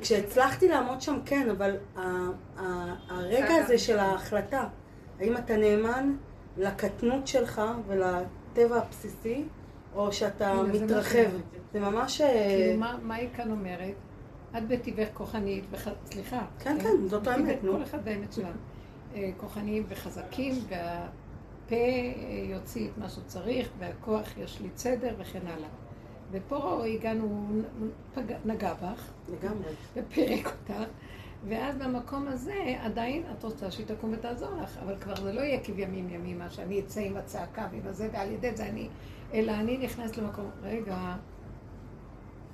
כשהצלחתי 0.00 0.68
לעמוד 0.68 1.00
שם, 1.00 1.18
כן, 1.24 1.50
אבל 1.50 1.76
הרגע 3.08 3.54
הזה 3.54 3.78
של 3.78 3.98
ההחלטה, 3.98 4.68
האם 5.20 5.36
אתה 5.36 5.56
נאמן 5.56 6.16
לקטנות 6.56 7.26
שלך 7.26 7.62
ולטבע 7.86 8.76
הבסיסי, 8.76 9.44
או 9.94 10.12
שאתה 10.12 10.62
מתרחב. 10.62 11.30
זה 11.72 11.80
ממש... 11.80 12.20
אה, 12.20 12.48
כאילו, 12.48 12.80
מה 13.02 13.14
היא 13.14 13.28
כאן 13.36 13.50
אומרת? 13.50 13.94
את 14.58 14.68
בטבעך 14.68 15.08
כוחנית, 15.14 15.64
סליחה. 16.04 16.40
כן, 16.58 16.78
כן, 16.82 17.06
זאת 17.06 17.26
האמת, 17.26 17.64
נו. 17.64 17.72
כל 17.72 17.82
אחד 17.82 17.98
והאמת 18.04 18.32
שלנו. 18.32 18.58
אה, 19.14 19.30
כוחניים 19.36 19.84
וחזקים, 19.88 20.54
והפה 20.68 21.74
אה, 21.74 22.44
יוציא 22.50 22.88
את 22.88 22.98
מה 22.98 23.08
שצריך, 23.08 23.68
והכוח 23.78 24.38
ישליט 24.38 24.76
סדר 24.76 25.14
וכן 25.18 25.46
הלאה. 25.46 25.68
ופה 26.32 26.84
הגענו, 26.84 27.46
פג... 28.14 28.22
נגע 28.44 28.74
בך. 28.74 29.10
לגמרי. 29.28 29.70
ופירק 29.96 30.46
אותך. 30.46 30.82
ואז 31.48 31.76
במקום 31.76 32.28
הזה, 32.28 32.76
עדיין 32.80 33.22
את 33.32 33.44
רוצה 33.44 33.70
שהיא 33.70 33.86
תקום 33.86 34.12
ותעזור 34.12 34.50
לך, 34.62 34.78
אבל 34.82 34.96
כבר 35.00 35.16
זה 35.16 35.32
לא 35.32 35.40
יהיה 35.40 35.60
כבימים 35.64 36.10
ימימה, 36.10 36.50
שאני 36.50 36.80
אצא 36.80 37.00
עם 37.00 37.16
הצעקה 37.16 37.68
ועם 37.72 37.82
הזה, 37.84 38.08
ועל 38.12 38.30
ידי 38.30 38.56
זה 38.56 38.66
אני, 38.66 38.88
אלא 39.34 39.52
אני 39.52 39.78
נכנס 39.78 40.16
למקום, 40.16 40.50
רגע, 40.62 41.14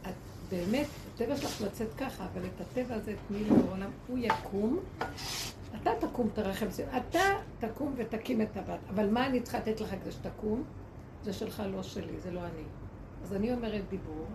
את 0.02 0.14
באמת, 0.50 0.86
הטבע 1.14 1.36
שלך 1.36 1.60
לצאת 1.60 1.94
ככה, 1.94 2.26
אבל 2.32 2.46
את 2.46 2.60
הטבע 2.60 2.94
הזה 2.94 3.14
תני 3.28 3.44
לו 3.44 3.56
לעולם, 3.56 3.90
הוא 4.06 4.18
יקום, 4.18 4.78
אתה 5.82 5.90
תקום, 6.00 6.28
תרחם, 6.34 6.66
אתה 6.96 7.20
תקום 7.58 7.94
ותקים 7.96 8.42
את 8.42 8.56
הבת, 8.56 8.78
אבל 8.90 9.10
מה 9.10 9.26
אני 9.26 9.40
צריכה 9.40 9.58
לתת 9.58 9.80
לך 9.80 9.90
כדי 9.90 10.12
שתקום? 10.12 10.64
זה 11.24 11.32
שלך, 11.32 11.62
לא 11.72 11.82
שלי, 11.82 12.20
זה 12.22 12.30
לא 12.30 12.40
אני. 12.40 12.77
אז 13.22 13.32
אני 13.34 13.52
אומרת 13.52 13.82
דיבור, 13.90 14.26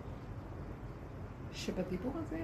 שבדיבור 1.53 2.11
הזה 2.15 2.39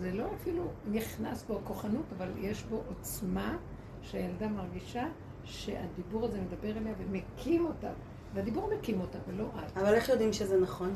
זה 0.00 0.12
לא 0.12 0.24
אפילו 0.40 0.64
נכנס 0.92 1.44
בו 1.48 1.60
כוחנות, 1.64 2.04
אבל 2.16 2.28
יש 2.38 2.62
בו 2.62 2.82
עוצמה 2.88 3.56
שהילדה 4.02 4.48
מרגישה 4.48 5.04
שהדיבור 5.44 6.24
הזה 6.24 6.40
מדבר 6.40 6.70
אליה 6.70 6.92
ומקים 6.98 7.66
אותה. 7.66 7.90
והדיבור 8.34 8.70
מקים 8.78 9.00
אותה, 9.00 9.18
ולא 9.28 9.44
את. 9.44 9.78
אבל 9.78 9.94
איך 9.94 10.08
יודעים 10.08 10.32
שזה 10.32 10.60
נכון? 10.60 10.94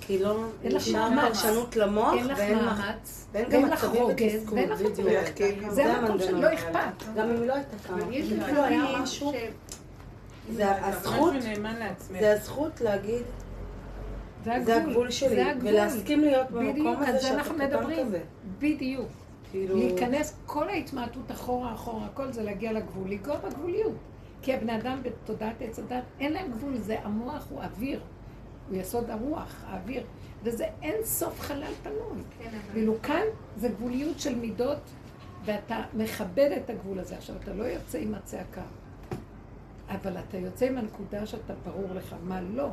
כי 0.00 0.18
לא 0.18 0.46
נשאר 0.64 1.08
פרשנות 1.20 1.76
למוח, 1.76 2.14
ואין 2.36 2.58
מאמץ, 2.58 3.26
ואין 3.32 3.68
לך 3.68 3.84
רוגז, 3.84 4.52
ואין 4.52 4.68
לך 4.68 4.80
עצמאות. 4.80 5.74
זה 5.74 5.94
המקום 5.94 6.18
שלא 6.18 6.54
אכפת. 6.54 7.04
גם 7.16 7.30
אם 7.30 7.42
לא 7.42 7.54
הייתה 7.54 7.76
קמה. 7.88 7.98
כאילו 8.10 8.62
היה 8.62 9.02
משהו... 9.02 9.32
זה 10.52 10.86
הזכות, 10.86 12.80
זה 14.44 14.50
להגיד, 14.50 14.66
זה 14.66 14.76
הגבול 14.76 15.10
שלי, 15.10 15.42
ולהסכים 15.60 16.20
להיות 16.20 16.50
במקום 16.50 16.96
הזה 16.96 17.20
שאתה 17.20 17.42
קטן 17.42 18.04
כזה. 18.04 18.20
בדיוק. 18.58 19.08
כאילו... 19.50 19.76
להיכנס, 19.76 20.36
כל 20.46 20.68
ההתמעטות 20.68 21.30
אחורה, 21.30 21.74
אחורה, 21.74 22.06
הכל 22.06 22.32
זה 22.32 22.42
להגיע 22.42 22.72
לגבול, 22.72 23.10
לגוע 23.10 23.36
בגבוליות. 23.36 23.94
כי 24.42 24.54
הבני 24.54 24.76
אדם 24.76 25.00
בתודעת 25.02 25.54
עץ 25.60 25.78
הדת, 25.78 26.02
אין 26.20 26.32
להם 26.32 26.52
גבול, 26.52 26.76
זה 26.76 26.96
המוח 27.02 27.46
הוא 27.50 27.62
אוויר. 27.62 28.00
הוא 28.68 28.76
יסוד 28.76 29.10
הרוח, 29.10 29.64
האוויר. 29.66 30.02
וזה 30.42 30.64
אין 30.82 30.94
סוף 31.04 31.40
חלל 31.40 31.72
פנוי. 31.82 32.22
כן, 32.38 32.50
ואילו 32.72 32.94
כאן 33.02 33.22
זה 33.56 33.68
גבוליות 33.68 34.20
של 34.20 34.34
מידות, 34.34 34.78
ואתה 35.44 35.82
מכבד 35.94 36.50
את 36.56 36.70
הגבול 36.70 36.98
הזה. 36.98 37.16
עכשיו, 37.16 37.36
אתה 37.36 37.52
לא 37.52 37.64
יוצא 37.64 37.98
עם 37.98 38.14
הצעקה, 38.14 38.62
אבל 39.88 40.16
אתה 40.18 40.36
יוצא 40.36 40.66
עם 40.66 40.78
הנקודה 40.78 41.26
שאתה 41.26 41.54
ברור 41.64 41.94
לך 41.94 42.14
מה 42.22 42.40
לא. 42.40 42.68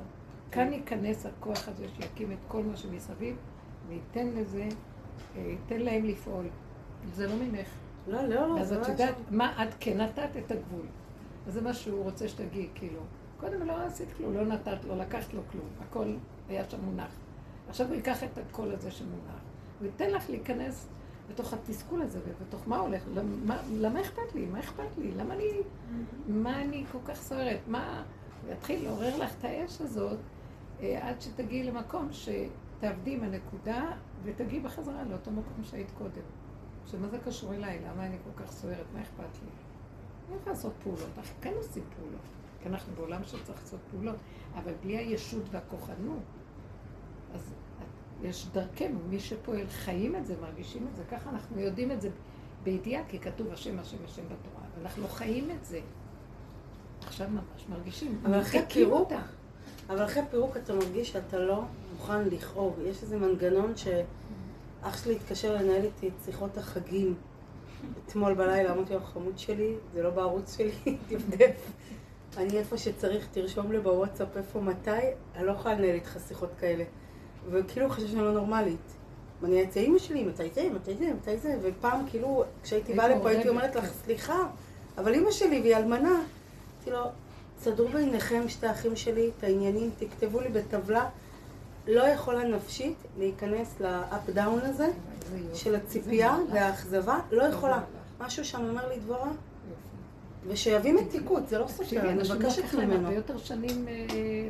כאן 0.51 0.73
ייכנס 0.73 1.25
הכוח 1.25 1.67
הזה 1.67 1.85
שיקים 1.95 2.31
את 2.31 2.37
כל 2.47 2.63
מה 2.63 2.77
שמסביב, 2.77 3.35
וייתן 3.87 4.27
לזה, 4.27 4.67
אה, 5.35 5.41
ייתן 5.41 5.79
להם 5.79 6.05
לפעול. 6.05 6.45
זה 7.13 7.27
לא 7.27 7.35
ממך. 7.35 7.67
לא, 8.07 8.21
לא, 8.23 8.47
לא. 8.47 8.59
אז 8.59 8.73
את 8.73 8.79
לא 8.79 8.85
יודעת 8.85 9.15
מה, 9.31 9.63
את 9.63 9.73
כן 9.79 10.01
נתת 10.01 10.29
את 10.37 10.51
הגבול. 10.51 10.85
אז 11.47 11.53
זה 11.53 11.61
מה 11.61 11.73
שהוא 11.73 12.03
רוצה 12.03 12.27
שתגיד, 12.27 12.69
כאילו. 12.75 12.99
קודם 13.39 13.67
לא 13.67 13.77
עשית 13.85 14.07
כלום, 14.17 14.33
לא 14.33 14.45
נתת, 14.45 14.85
לא 14.87 14.97
לקחת 14.97 15.33
לו 15.33 15.41
כלום, 15.51 15.65
הכל 15.81 16.13
היה 16.49 16.69
שם 16.69 16.81
מונח. 16.81 17.11
עכשיו 17.69 17.87
הוא 17.87 17.95
ייקח 17.95 18.23
את 18.23 18.37
הקול 18.37 18.71
הזה 18.71 18.91
שמונח, 18.91 19.41
הוא 19.79 19.85
ייתן 19.85 20.09
לך 20.09 20.29
להיכנס 20.29 20.87
בתוך 21.29 21.53
התסכול 21.53 22.01
הזה, 22.01 22.19
ובתוך 22.27 22.67
מה 22.67 22.77
הולך, 22.77 23.03
למה, 23.13 23.57
למה 23.71 24.01
אכפת 24.01 24.35
לי? 24.35 24.45
מה 24.45 24.59
אכפת 24.59 24.97
לי? 24.97 25.11
למה 25.11 25.33
אני, 25.33 25.49
מה 26.27 26.61
אני 26.61 26.85
כל 26.91 26.97
כך 27.05 27.21
סוערת? 27.21 27.59
מה, 27.67 28.03
הוא 28.43 28.53
יתחיל 28.53 28.83
לעורר 28.83 29.17
לך 29.17 29.31
את 29.39 29.43
האש 29.43 29.81
הזאת, 29.81 30.17
עד 30.81 31.21
שתגיעי 31.21 31.63
למקום 31.63 32.07
ש... 32.11 32.29
תעבדי 32.81 33.13
עם 33.13 33.23
הנקודה 33.23 33.91
ותגיעי 34.23 34.59
בחזרה 34.59 35.03
לאותו 35.03 35.31
מקום 35.31 35.63
שהיית 35.63 35.91
קודם. 35.97 36.21
שמה 36.91 37.07
זה 37.07 37.17
קשור 37.25 37.53
אליי? 37.53 37.79
למה 37.79 38.05
אני 38.05 38.17
כל 38.23 38.43
כך 38.43 38.51
סוערת? 38.51 38.85
מה 38.93 39.01
אכפת 39.01 39.19
לי? 39.19 39.49
אני 40.27 40.35
יכולה 40.35 40.55
לעשות 40.55 40.73
פעולות. 40.83 41.09
אנחנו 41.17 41.35
כן 41.41 41.53
עושים 41.57 41.83
פעולות. 41.95 42.21
כי 42.63 42.69
אנחנו 42.69 42.93
בעולם 42.95 43.23
שצריך 43.23 43.61
לעשות 43.61 43.79
פעולות. 43.91 44.15
אבל 44.55 44.73
בלי 44.83 44.97
הישות 44.97 45.43
והכוחנות, 45.51 46.23
אז 47.33 47.53
יש 48.23 48.47
דרכנו, 48.51 48.99
מי 49.09 49.19
שפועל 49.19 49.67
חיים 49.67 50.15
את 50.15 50.25
זה, 50.25 50.35
מרגישים 50.41 50.87
את 50.91 50.95
זה. 50.95 51.03
ככה 51.11 51.29
אנחנו 51.29 51.59
יודעים 51.59 51.91
את 51.91 52.01
זה 52.01 52.09
בידיעה, 52.63 53.03
כי 53.07 53.19
כתוב 53.19 53.51
השם, 53.51 53.79
השם, 53.79 53.97
השם 54.05 54.23
בתורה. 54.25 54.65
ואנחנו 54.77 55.07
חיים 55.07 55.51
את 55.51 55.65
זה. 55.65 55.79
עכשיו 57.01 57.29
ממש 57.29 57.65
מרגישים. 57.69 58.21
אבל 58.25 58.41
אחרי 58.41 58.61
פירוק, 58.69 59.11
אבל 59.91 60.05
אחרי 60.05 60.23
פירוק 60.31 60.57
אתה 60.57 60.73
מרגיש 60.73 61.11
שאתה 61.11 61.39
לא 61.39 61.61
מוכן 61.93 62.23
לכאוב. 62.23 62.79
יש 62.85 63.03
איזה 63.03 63.17
מנגנון 63.17 63.73
שאח 63.75 65.03
שלי 65.03 65.15
התקשר 65.15 65.55
לנהל 65.55 65.83
איתי 65.83 66.07
את 66.07 66.13
שיחות 66.25 66.57
החגים. 66.57 67.15
אתמול 68.07 68.33
בלילה 68.33 68.73
אמרתי 68.73 68.93
לו, 68.93 68.99
חמוד 68.99 69.37
שלי, 69.37 69.73
זה 69.93 70.03
לא 70.03 70.09
בערוץ 70.09 70.57
שלי, 70.57 70.71
תבדף. 71.09 71.71
אני 72.37 72.57
איפה 72.57 72.77
שצריך, 72.77 73.27
תרשום 73.31 73.71
לי 73.71 73.79
בוואטסאפ 73.79 74.37
איפה 74.37 74.61
מתי, 74.61 74.91
אני 75.35 75.45
לא 75.45 75.51
יכולה 75.51 75.75
לנהל 75.75 75.95
איתך 75.95 76.17
שיחות 76.27 76.49
כאלה. 76.59 76.83
וכאילו 77.49 77.89
חושב 77.89 78.07
שאני 78.07 78.21
לא 78.21 78.31
נורמלית. 78.31 78.95
ואני 79.41 79.63
אצא 79.63 79.79
אימא 79.79 79.99
שלי, 79.99 80.23
מתי 80.23 80.49
זה, 80.53 80.69
מתי 80.73 80.95
זה, 80.95 81.13
מתי 81.13 81.37
זה, 81.37 81.57
ופעם 81.61 82.05
כאילו, 82.09 82.43
כשהייתי 82.63 82.93
באה 82.93 83.07
לפה 83.07 83.29
הייתי 83.29 83.49
אומרת 83.49 83.75
לך, 83.75 83.85
סליחה, 83.85 84.47
אבל 84.97 85.13
אימא 85.13 85.31
שלי 85.31 85.61
והיא 85.61 85.75
אלמנה. 85.75 86.21
אמרתי 86.77 86.91
לו, 86.91 87.11
תסדרו 87.61 87.87
ביניכם 87.87 88.49
שתי 88.49 88.71
אחים 88.71 88.95
שלי 88.95 89.31
את 89.37 89.43
העניינים, 89.43 89.89
תכתבו 89.99 90.39
לי 90.39 90.49
בטבלה. 90.49 91.09
לא 91.87 92.03
יכולה 92.03 92.43
נפשית 92.43 92.95
להיכנס 93.17 93.79
ל 93.79 93.96
up 93.96 94.29
down 94.33 94.59
הזה 94.59 94.87
של 95.53 95.75
הציפייה 95.75 96.37
והאכזבה, 96.51 97.19
לא 97.31 97.43
יכולה. 97.43 97.81
משהו 98.19 98.45
שם 98.45 98.69
אומר 98.69 98.89
לי 98.89 98.99
דבורה, 98.99 99.31
ושיביא 100.47 100.93
מתיקות, 100.93 101.47
זה 101.47 101.59
לא 101.59 101.67
סופר, 101.67 101.99
אני 101.99 102.13
מבקשת 102.13 102.73
ממנו. 102.73 102.93
הרבה 102.95 103.15
יותר 103.15 103.37
שנים 103.37 103.87
אה, 103.87 103.93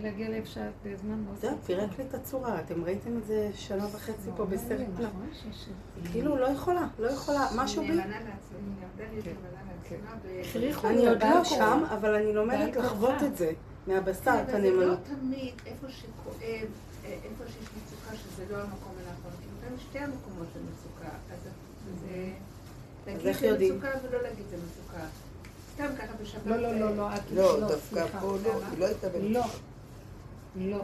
להגיע 0.03 0.29
לאיפה 0.29 0.47
שאת 0.47 0.71
בזמן 0.85 1.23
מאוד 1.25 1.37
זהו, 1.41 1.57
פירק 1.65 1.89
לי 1.97 2.03
את 2.09 2.13
הצורה, 2.13 2.59
אתם 2.59 2.83
ראיתם 2.83 3.17
את 3.17 3.25
זה 3.25 3.49
שנה 3.55 3.85
וחצי 3.91 4.29
פה 4.37 4.45
בסרט 4.45 4.87
פלא. 4.97 5.07
כאילו, 6.11 6.37
לא 6.37 6.45
יכולה, 6.45 6.87
לא 6.99 7.07
יכולה, 7.07 7.47
משהו 7.55 7.83
בי. 7.83 7.99
אני 10.83 11.07
עוד 11.07 11.23
לא 11.23 11.43
שם, 11.43 11.83
אבל 11.93 12.15
אני 12.15 12.33
לומדת 12.33 12.75
לחוות 12.75 13.23
את 13.23 13.37
זה, 13.37 13.51
מהבשר, 13.87 14.33
את 14.43 14.53
הנאמנות. 14.53 14.99
זה 15.07 15.13
לא 15.13 15.19
תמיד 15.19 15.53
איפה 15.65 15.87
שכואב, 15.89 16.67
אה, 17.05 17.17
איפה 17.23 17.43
שיש 17.47 17.67
מצוקה, 17.77 18.15
שזה 18.15 18.43
לא 18.51 18.57
המקום 18.57 18.93
הנכון. 18.97 19.31
כאילו, 19.61 19.77
שתי 19.79 19.99
המקומות 19.99 20.47
זה 20.53 20.59
מצוקה. 20.59 21.15
אז 21.33 21.39
זה... 22.01 22.31
להגיד 23.05 23.39
זה 23.39 23.73
מצוקה 23.73 23.89
ולא 24.03 24.21
להגיד 24.21 24.45
זה 24.49 24.57
מצוקה. 24.57 25.05
סתם 25.73 25.87
ככה 25.97 26.13
בשבת. 26.21 26.45
לא, 26.45 26.57
לא, 26.57 26.79
לא, 26.79 26.97
לא, 26.97 27.15
את 27.15 27.31
לא, 27.33 27.67
דווקא 27.67 28.07
פה 28.07 28.37
לא, 28.43 28.51
היא 28.71 28.79
לא 28.79 28.85
הייתה 28.85 29.09
במצוקה. 29.09 29.29
לא, 29.29 29.45
לא. 30.55 30.83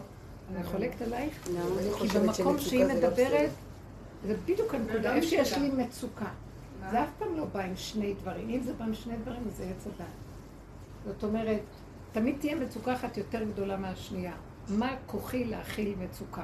אני 0.55 0.63
חולקת 0.63 1.01
עלייך, 1.01 1.47
כי 1.99 2.07
במקום 2.07 2.59
שהיא 2.59 2.85
מדברת, 2.85 3.49
זה 4.27 4.35
בדיוק 4.45 4.73
הנקודה, 4.73 5.15
איפה 5.15 5.27
שיש 5.27 5.53
לי 5.57 5.69
מצוקה. 5.69 6.25
זה 6.91 7.03
אף 7.03 7.09
פעם 7.19 7.37
לא 7.37 7.45
בא 7.45 7.59
עם 7.59 7.75
שני 7.75 8.13
דברים. 8.13 8.49
אם 8.49 8.61
זה 8.63 8.73
בא 8.73 8.85
עם 8.85 8.93
שני 8.93 9.17
דברים, 9.17 9.43
זה 9.49 9.63
עץ 9.63 9.87
הדת. 9.87 10.07
זאת 11.05 11.23
אומרת, 11.23 11.61
תמיד 12.11 12.35
תהיה 12.39 12.55
מצוקה 12.55 12.93
אחת 12.93 13.17
יותר 13.17 13.43
גדולה 13.43 13.77
מהשנייה. 13.77 14.33
מה 14.69 14.95
כוחי 15.05 15.45
להכיל 15.45 15.95
מצוקה? 15.99 16.43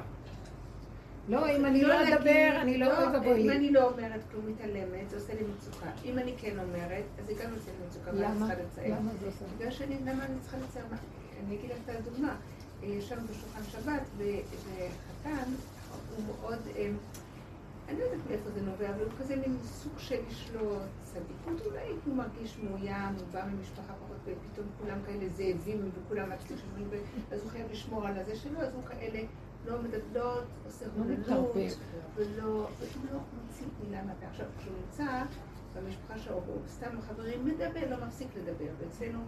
לא, 1.28 1.56
אם 1.56 1.64
אני 1.64 1.82
לא 1.82 1.94
אדבר, 2.02 2.58
אני 2.60 2.78
לא 2.78 2.98
אוי 2.98 3.14
ואבוי 3.14 3.34
לי. 3.34 3.44
אם 3.44 3.50
אני 3.50 3.70
לא 3.70 3.90
אומרת 3.90 4.20
כלום 4.30 4.46
מתעלמת, 4.46 5.10
זה 5.10 5.16
עושה 5.16 5.34
לי 5.34 5.40
מצוקה. 5.56 5.86
אם 6.04 6.18
אני 6.18 6.34
כן 6.38 6.58
אומרת, 6.58 7.04
אז 7.18 7.26
זה 7.26 7.32
גם 7.32 7.50
עושה 7.54 7.70
לי 7.70 7.86
מצוקה, 7.86 8.10
ואני 8.14 8.38
צריכה 8.38 8.54
לצייר. 8.54 8.94
למה 8.94 9.10
זה 9.20 9.26
עושה? 9.26 9.44
בגלל 9.56 9.70
שאני, 9.70 9.96
למה 10.04 10.24
אני 10.24 10.34
צריכה 10.40 10.56
לצייר? 10.56 10.84
אני 11.46 11.56
אגיד 11.56 11.70
לך 11.70 11.76
את 11.84 11.96
הדוגמה. 11.96 12.36
ישבנו 12.82 13.26
בשולחן 13.28 13.62
שבת, 13.70 14.02
וחתן, 14.16 15.50
הוא 16.16 16.24
מאוד... 16.26 16.58
אני 17.88 17.98
לא 17.98 18.04
יודעת 18.04 18.26
מאיפה 18.30 18.50
זה 18.50 18.60
נובע, 18.60 18.90
אבל 18.90 19.04
הוא 19.04 19.12
כזה 19.18 19.36
מין 19.36 19.58
סוג 19.62 19.92
של 19.98 20.20
לשלוט, 20.28 20.82
צדיקות 21.02 21.66
אולי, 21.66 21.88
הוא 22.04 22.16
מרגיש 22.16 22.58
מאוים, 22.58 23.14
הוא 23.14 23.26
בא 23.32 23.44
ממשפחה 23.52 23.92
פחות, 23.92 24.16
ופתאום 24.24 24.66
כולם 24.80 24.98
כאלה 25.06 25.28
זאבים, 25.28 25.90
וכולם 25.94 26.32
אצלי 26.32 26.56
שומעים, 26.56 26.88
אז 27.32 27.42
הוא 27.42 27.50
חייב 27.50 27.70
לשמור 27.70 28.06
על 28.06 28.18
הזה 28.18 28.36
שלו, 28.36 28.60
אז 28.60 28.74
הוא 28.74 28.84
כאלה 28.84 29.20
לא 29.66 29.82
מדברות, 29.82 30.44
עושה 30.66 30.86
הוננות, 30.96 31.54
ולא, 32.14 32.68
והוא 32.78 33.04
לא 33.12 33.18
מוציא 33.42 33.66
מילה 33.84 34.04
מהפה. 34.04 34.26
עכשיו, 34.26 34.46
כשהוא 34.58 34.74
נמצא 34.84 35.22
במשפחה 35.74 36.18
שלו, 36.18 36.34
הוא 36.34 36.58
סתם 36.66 37.00
חברים 37.08 37.44
מדבר, 37.44 37.90
לא 37.90 38.06
מפסיק 38.06 38.28
לדבר, 38.36 38.70
ואצלנו 38.78 39.18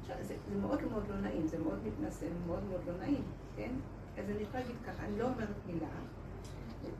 עכשיו, 0.00 0.16
זה, 0.20 0.34
זה 0.48 0.60
מאוד 0.60 0.82
מאוד 0.90 1.08
לא 1.08 1.20
נעים, 1.20 1.46
זה 1.46 1.58
מאוד 1.58 1.78
מתנשא, 1.86 2.26
מאוד 2.46 2.64
מאוד 2.70 2.80
לא 2.86 2.92
נעים, 2.98 3.22
כן? 3.56 3.70
אז 4.18 4.30
אני 4.30 4.42
יכולה 4.42 4.60
להגיד 4.62 4.76
ככה, 4.86 5.04
אני 5.04 5.18
לא 5.18 5.24
אומרת 5.24 5.56
מילה, 5.66 5.86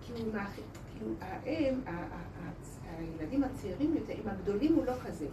כי 0.03 0.12
הוא 1.01 1.14
האם, 1.21 1.81
הילדים 2.99 3.45
הצעירים 3.45 3.95
יותר, 3.97 4.12
עם 4.12 4.29
הגדולים 4.29 4.75
הוא 4.75 4.85
לא 4.87 4.92
כזה, 5.07 5.27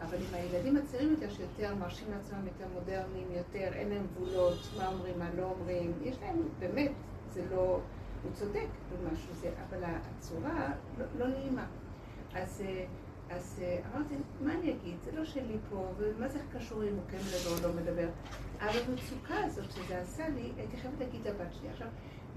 אבל 0.00 0.16
עם 0.16 0.34
הילדים 0.34 0.76
הצעירים 0.76 1.10
יותר, 1.10 1.30
שיותר 1.30 1.74
מרשים 1.74 2.08
לעצמם 2.10 2.46
יותר 2.46 2.64
מודרניים, 2.74 3.28
יותר, 3.36 3.72
אין 3.72 3.88
להם 3.88 4.06
גבולות, 4.14 4.58
מה 4.78 4.88
אומרים, 4.88 5.18
מה 5.18 5.28
לא 5.36 5.54
אומרים, 5.58 5.92
יש 6.02 6.16
להם, 6.22 6.36
באמת, 6.58 6.92
זה 7.32 7.42
לא, 7.50 7.80
הוא 8.22 8.32
צודק 8.32 8.66
במשהו 8.92 9.34
זה, 9.34 9.50
אבל 9.68 9.84
הצורה 9.84 10.68
לא, 10.98 11.04
לא 11.18 11.26
נעימה. 11.26 11.66
אז, 12.34 12.62
אז 13.30 13.62
אמרתי, 13.94 14.14
מה 14.40 14.54
אני 14.54 14.70
אגיד? 14.70 14.96
זה 15.04 15.12
לא 15.12 15.24
שלי 15.24 15.56
פה, 15.70 15.88
ומה 15.98 16.28
זה 16.28 16.38
קשור 16.52 16.82
אם 16.82 16.94
הוא 16.94 17.02
כן 17.10 17.18
מדבר 17.18 17.68
או 17.68 17.68
לא 17.68 17.82
מדבר? 17.82 18.08
אבל 18.60 18.78
המצוקה 18.88 19.44
הזאת 19.44 19.72
שזה 19.72 19.98
עשה 19.98 20.28
לי, 20.28 20.52
הייתי 20.56 20.76
חייבת 20.76 20.98
להגיד 21.00 21.20
לבת 21.26 21.54
שלי. 21.54 21.68
עכשיו, 21.68 21.88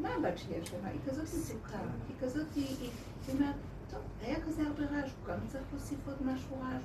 מה 0.02 0.10
הבת 0.16 0.38
שלי 0.38 0.62
אשמה? 0.64 0.90
היא 0.90 1.00
כזאת 1.08 1.24
מצוקה, 1.24 1.78
היא 2.08 2.16
כזאת, 2.22 2.48
היא 2.56 2.90
אומרת, 3.30 3.56
טוב, 3.92 4.00
היה 4.22 4.42
כזה 4.42 4.62
הרבה 4.68 4.84
רעש, 4.84 5.12
הוא 5.12 5.34
גם 5.34 5.40
צריך 5.48 5.64
להוסיף 5.72 5.98
עוד 6.08 6.18
משהו 6.22 6.58
רעש. 6.62 6.82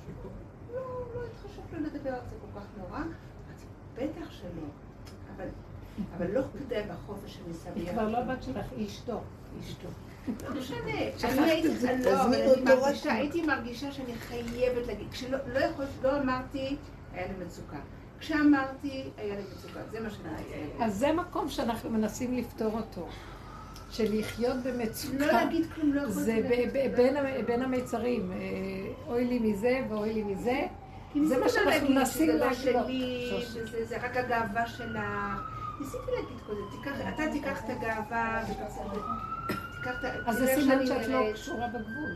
לא, 0.73 0.81
לא 1.15 1.21
התחשב 1.25 1.61
לו 1.73 1.85
לדבר 1.85 2.13
על 2.13 2.21
זה 2.29 2.35
כל 2.41 2.59
כך 2.59 2.65
נורא. 2.77 2.99
בטח 3.95 4.31
שלא. 4.31 4.67
אבל, 5.35 5.47
אבל 6.17 6.31
לא 6.31 6.41
כדאי 6.53 6.83
בחופש 6.83 7.33
שאני 7.33 7.53
שמה 7.63 7.73
היא 7.75 7.91
כבר 7.91 8.09
לא 8.09 8.21
בת 8.21 8.43
שלך, 8.43 8.65
היא 8.75 8.87
אשתו. 8.87 9.21
אשתו. 9.59 9.87
לא 10.43 10.59
משנה. 10.59 10.77
אני 11.23 11.51
הייתי, 11.51 13.09
הייתי 13.09 13.41
מרגישה 13.41 13.91
שאני 13.91 14.15
חייבת 14.15 14.87
להגיד. 14.87 15.07
כשלא 15.11 15.37
לא 15.53 15.59
יכולתי, 15.59 15.91
לא 16.03 16.21
אמרתי, 16.21 16.77
היה 17.13 17.27
לי 17.27 17.45
מצוקה. 17.45 17.79
כשאמרתי, 18.25 19.03
היה 19.17 19.35
לי 19.35 19.41
מצוקה. 19.53 19.79
זה 19.91 19.99
מה 19.99 20.09
שאני 20.09 20.85
אז 20.85 20.95
זה 20.95 21.13
מקום 21.13 21.49
שאנחנו 21.49 21.89
מנסים 21.89 22.37
לפתור 22.37 22.71
אותו. 22.77 23.07
של 23.89 24.19
לחיות 24.19 24.57
במצוקה. 24.63 25.17
לא 25.17 25.25
להגיד 25.25 25.65
כלום, 25.75 25.93
לא 25.93 26.01
יכולתי 26.01 26.41
להגיד. 26.41 26.95
זה 26.95 27.43
בין 27.47 27.61
המיצרים. 27.61 28.31
אה, 28.31 28.37
אוי 29.07 29.25
לי 29.25 29.39
מזה 29.39 29.81
ואוי 29.89 30.13
לי 30.13 30.23
מזה. 30.23 30.61
זה 31.23 31.39
מה 31.39 31.49
שאנחנו 31.49 31.89
מנסים 31.89 32.29
להשלות. 32.29 32.87
זה 33.83 33.97
רק 33.97 34.17
הגאווה 34.17 34.67
שלך. 34.67 34.99
ניסיתי 35.79 36.11
להגיד 36.11 36.37
כזה, 36.83 37.09
אתה 37.09 37.23
תיקח 37.31 37.65
את 37.65 37.69
הגאווה 37.69 38.43
אז 40.25 40.37
זה 40.37 40.47
סימן 40.55 40.85
שאת 40.85 41.07
לא 41.07 41.31
קשורה 41.33 41.67
בגבול. 41.67 42.15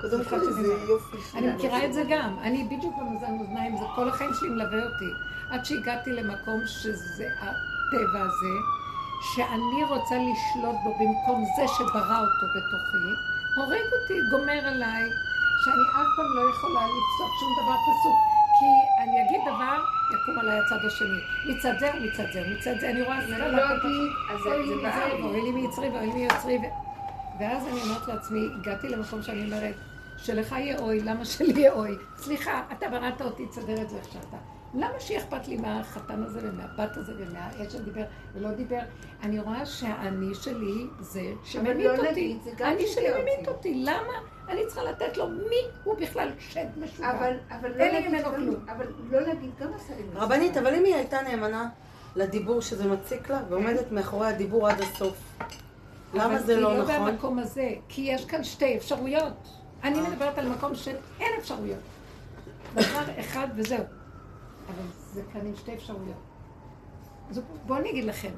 קודם 0.00 0.24
כל 0.24 0.52
זה 0.52 0.68
יופי 0.88 1.38
אני 1.38 1.52
מכירה 1.52 1.84
את 1.84 1.92
זה 1.92 2.02
גם. 2.10 2.36
אני 2.42 2.64
בדיוק 2.64 2.94
במאזן 3.00 3.38
אוזניים, 3.40 3.76
זה 3.76 3.84
כל 3.94 4.08
החיים 4.08 4.30
שלי 4.34 4.48
מלווה 4.48 4.84
אותי. 4.84 5.12
עד 5.50 5.64
שהגעתי 5.64 6.12
למקום 6.12 6.60
שזה 6.66 7.26
הטבע 7.40 8.20
הזה, 8.20 8.54
שאני 9.20 9.84
רוצה 9.84 10.14
לשלוט 10.16 10.76
בו 10.84 10.94
במקום 10.94 11.44
זה 11.56 11.68
שברא 11.68 12.20
אותו 12.20 12.46
בתוכי, 12.54 13.10
הורג 13.56 13.86
אותי, 13.92 14.14
גומר 14.30 14.66
עליי, 14.66 15.04
שאני 15.64 15.84
אף 15.90 16.08
פעם 16.16 16.30
לא 16.36 16.50
יכולה 16.50 16.80
לפסוק 16.80 17.30
שום 17.40 17.50
דבר 17.62 17.76
פסוק. 17.86 18.18
כי 18.58 19.02
אני 19.02 19.22
אגיד 19.22 19.40
דבר, 19.46 19.84
יקום 20.14 20.38
עליי 20.38 20.58
הצד 20.60 20.86
השני. 20.86 21.20
מצד 21.46 21.78
זה 21.78 21.90
מצד 22.00 22.32
זה 22.32 22.42
מצד 22.54 22.80
זה, 22.80 22.90
אני 22.90 23.02
רואה 23.02 23.26
זה 23.26 23.38
לא 23.38 23.46
אגיד, 23.46 24.10
אז 24.30 24.40
זה 24.42 24.76
בעיה. 24.82 25.24
ואוי 25.24 25.40
לי 25.42 25.52
מיצרי 25.52 25.88
ואוי 25.88 26.06
לי 26.06 26.12
מיוצרי. 26.12 26.58
ואז 27.40 27.66
אני 27.66 27.82
אומרת 27.82 28.08
לעצמי, 28.08 28.48
הגעתי 28.60 28.88
למקום 28.88 29.22
שאני 29.22 29.44
אומרת, 29.44 29.74
שלך 30.16 30.52
יהיה 30.52 30.78
אוי, 30.78 31.00
למה 31.00 31.24
שלי 31.24 31.52
יהיה 31.60 31.72
אוי? 31.72 31.96
סליחה, 32.16 32.62
אתה 32.72 32.88
בראת 32.88 33.22
אותי, 33.22 33.46
תסדר 33.46 33.82
את 33.82 33.90
זה 33.90 33.96
איך 33.96 34.12
שאתה. 34.12 34.36
למה 34.74 35.00
שיהיה 35.00 35.20
אכפת 35.20 35.48
לי 35.48 35.56
מהחתן 35.56 36.22
הזה 36.22 36.38
ומהבת 36.42 36.96
הזה 36.96 37.12
ומהאש 37.18 37.72
שדיבר 37.72 38.04
ולא 38.34 38.50
דיבר? 38.50 38.80
אני 39.22 39.38
רואה 39.40 39.66
שהאני 39.66 40.34
שלי 40.34 40.86
זה 41.00 41.22
שממית 41.44 41.86
לא 41.86 42.06
אותי. 42.06 42.38
האני 42.60 42.86
שלי 42.86 43.08
ממית 43.20 43.48
אותי. 43.48 43.74
למה 43.74 44.12
אני 44.48 44.66
צריכה 44.66 44.82
לתת 44.82 45.16
לו 45.16 45.28
מי 45.28 45.56
הוא 45.84 45.96
בכלל 46.00 46.28
שד 46.38 46.66
משוגע? 46.76 47.10
אבל, 47.10 47.36
אבל 47.50 47.70
לא 47.70 47.84
להגיד 47.84 48.24
גם, 48.24 48.54
אבל 48.68 48.86
לא 49.10 49.20
להגיד 49.20 49.50
גם 49.60 49.68
השרים. 49.74 50.10
רבנית, 50.14 50.56
אבל 50.56 50.74
אם 50.74 50.84
היא 50.84 50.94
הייתה 50.94 51.22
נאמנה 51.22 51.68
לדיבור 52.16 52.60
שזה 52.60 52.88
מציק 52.88 53.30
לה, 53.30 53.40
ועומדת 53.48 53.92
מאחורי 53.92 54.26
הדיבור 54.26 54.68
עד 54.68 54.80
הסוף. 54.80 55.16
למה 56.14 56.38
זה 56.38 56.60
לא 56.60 56.72
נכון? 56.72 56.80
אבל 56.80 56.90
היא 56.92 57.00
לא 57.00 57.10
במקום 57.12 57.38
הזה, 57.38 57.70
כי 57.88 58.00
יש 58.00 58.24
כאן 58.24 58.44
שתי 58.44 58.76
אפשרויות. 58.76 59.48
אני 59.84 60.00
מדברת 60.00 60.38
על 60.38 60.48
מקום 60.48 60.74
שאין 60.74 61.32
אפשרויות. 61.38 61.78
דבר 62.74 63.02
אחד 63.20 63.48
וזהו. 63.56 63.84
אבל 64.68 64.84
זה 65.12 65.22
כאן 65.32 65.46
עם 65.46 65.56
שתי 65.56 65.74
אפשרויות. 65.74 66.16
אז 67.30 67.40
בואו 67.66 67.78
אני 67.78 67.90
אגיד 67.90 68.04
לכם, 68.04 68.32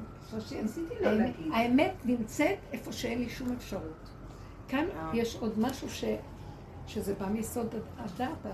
האמת 1.53 1.93
נמצאת 2.05 2.57
איפה 2.73 2.91
שאין 2.91 3.19
לי 3.19 3.29
שום 3.29 3.51
אפשרות. 3.51 4.09
כאן 4.67 4.85
יש 5.13 5.35
עוד 5.35 5.59
משהו 5.59 5.87
שזה 6.87 7.13
בא 7.13 7.25
מיסוד 7.25 7.75
הדעת, 7.97 8.45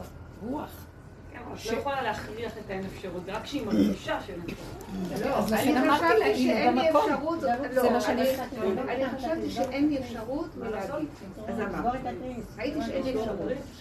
הרוח. 0.42 0.86
את 1.54 1.66
לא 1.66 1.78
יכולה 1.78 2.02
להכריח 2.02 2.52
את 2.58 2.70
האין 2.70 2.86
אפשרות, 2.86 3.24
רק 3.28 3.46
שהיא 3.46 3.66
מרגישה 3.66 4.20
שאין 4.26 4.42
אפשרות. 4.42 5.26
לא, 5.26 5.36
אז 5.38 5.54
לכן 5.54 5.78
אמרתי 5.78 6.20
לה, 6.20 6.26
היא 6.26 6.72
במקום. 6.94 7.40
זה 7.72 7.90
מה 7.90 8.02
שאני 8.02 8.22
אני 8.90 9.06
חשבתי 9.18 9.50
שאין 9.50 9.90
לי 9.90 10.00
אפשרות 10.00 10.50
מלהגיד. 10.58 11.08
אז 11.48 11.60
אמרתי. 11.60 11.98
ראיתי 12.58 12.80
שאין 12.88 13.04
לי 13.04 13.16
אפשרות. 13.16 13.40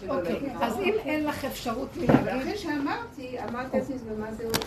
אוקיי, 0.09 0.55
אז 0.61 0.81
אם 0.81 0.95
אין 1.05 1.25
לך 1.25 1.45
אפשרות 1.45 1.97
מלהגיד... 1.97 2.29
אחרי 2.29 2.57
שאמרתי, 2.57 3.37
אמרתי 3.49 3.79
לעצמי, 3.79 3.97
ומה 4.05 4.33
זה 4.33 4.45
עוד? 4.45 4.64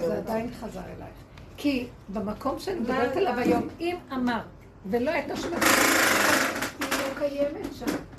זה 0.00 0.16
עדיין 0.16 0.50
חזר 0.60 0.80
אלייך. 0.80 1.14
כי 1.56 1.86
במקום 2.08 2.58
שאני 2.58 2.80
מדברת 2.80 3.16
עליו 3.16 3.38
היום, 3.38 3.68
אם 3.80 3.96
אמר, 4.12 4.40
ולא 4.86 5.10
הייתה 5.10 5.36
שום 5.36 5.52
היא 6.80 6.88
לא 6.90 7.18
קיימת 7.18 7.74
שם. 7.74 8.11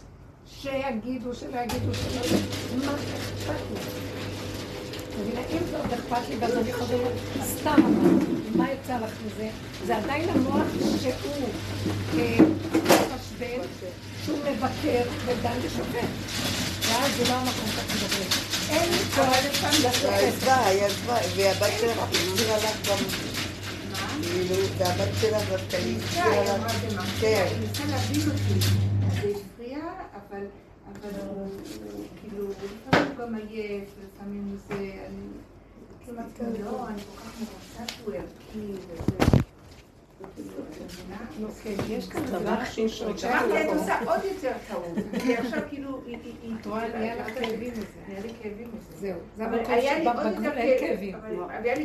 שיגידו, 0.64 1.36
שלא 1.36 1.60
יגידו, 1.60 1.94
שלא 1.94 2.26
יגידו, 2.26 2.86
מה 2.86 2.96
אכפת 2.96 3.62
לי? 3.72 3.80
מבינה, 5.22 5.42
אם 5.52 5.58
זה 5.72 5.78
עוד 5.78 5.94
אכפת 5.94 6.30
לי, 6.30 6.36
ואז 6.40 6.58
אני 6.58 6.74
חוזרת, 6.74 7.12
סתם 7.44 7.76
אמרתי, 7.86 8.26
מה 8.56 8.72
יצא 8.72 8.98
לך 8.98 9.12
מזה? 9.26 9.50
זה 9.86 9.98
עדיין 9.98 10.30
המוח 10.30 10.68
שהוא 11.02 11.50
מחשבן, 13.12 13.62
שהוא 14.26 14.38
מבקר 14.40 15.02
ודן 15.26 15.58
ושופט. 15.62 16.08
ואז 16.82 17.12
זה 17.18 17.24
לא 17.24 17.34
המקום 17.34 17.68
שאנחנו 17.76 17.96
מדברים. 17.96 18.30
אין 18.70 18.92
לי 18.92 18.98
כוח 19.16 19.38
לשופט. 19.80 20.10
היא 20.10 20.28
עזבה, 20.28 20.66
היא 20.66 20.84
עזבה, 20.84 21.18
והבת 21.36 21.74
שלך 21.80 21.98
החזירה 21.98 22.58
לך 22.58 22.90
גם... 22.90 22.98
כאילו, 24.22 24.56
והבת 24.78 25.10
שלך 25.22 25.50
דווקא 25.50 25.76
היא 25.76 25.98
החזירה 26.04 26.58
לך... 26.58 26.72
כן. 27.22 27.48
אני 27.58 27.66
רוצה 27.66 27.84
להבין 27.86 28.22
אותי. 28.30 28.84
אבל, 30.14 30.46
אבל 30.92 31.10
הוא 31.28 31.48
כאילו, 32.22 32.48
לפעמים 32.50 33.08
הוא 33.18 33.26
גם 33.26 33.36
עייף, 33.36 33.90
לפעמים 34.06 34.58
זה, 34.68 34.76
אני 34.76 35.28
כמעט 36.06 36.40
לא, 36.60 36.88
אני 36.88 37.02
כל 37.02 37.18
כך 37.18 37.42
מרוצה 37.42 37.94
שהוא 37.94 38.14
ערכי 38.14 38.74
וזה. 38.88 39.44
יש 41.90 42.10
כאן 42.10 42.26
דבר 42.26 42.64
שיש 42.66 43.02
אמרתי, 43.02 43.62
את 43.62 43.76
עושה 43.76 44.00
עוד 44.06 44.20
יותר 44.24 44.52
טעות. 44.68 45.22
כי 45.22 45.38
עכשיו 45.38 45.60
כאילו, 45.70 46.02
היא... 46.06 46.18
רואה, 46.66 46.88
נהיה 46.88 47.16
לך 47.16 47.34
כאבים 47.34 47.72
מזה. 47.72 47.84
נהיה 48.08 48.22
לי 48.22 48.30
כאבים 48.42 48.68
מזה. 48.78 48.98
זהו, 48.98 49.20
זה 49.36 49.46
המקום 49.46 49.76
שבגבול 49.82 50.52
אין 50.58 50.80
כאבים. 50.80 51.16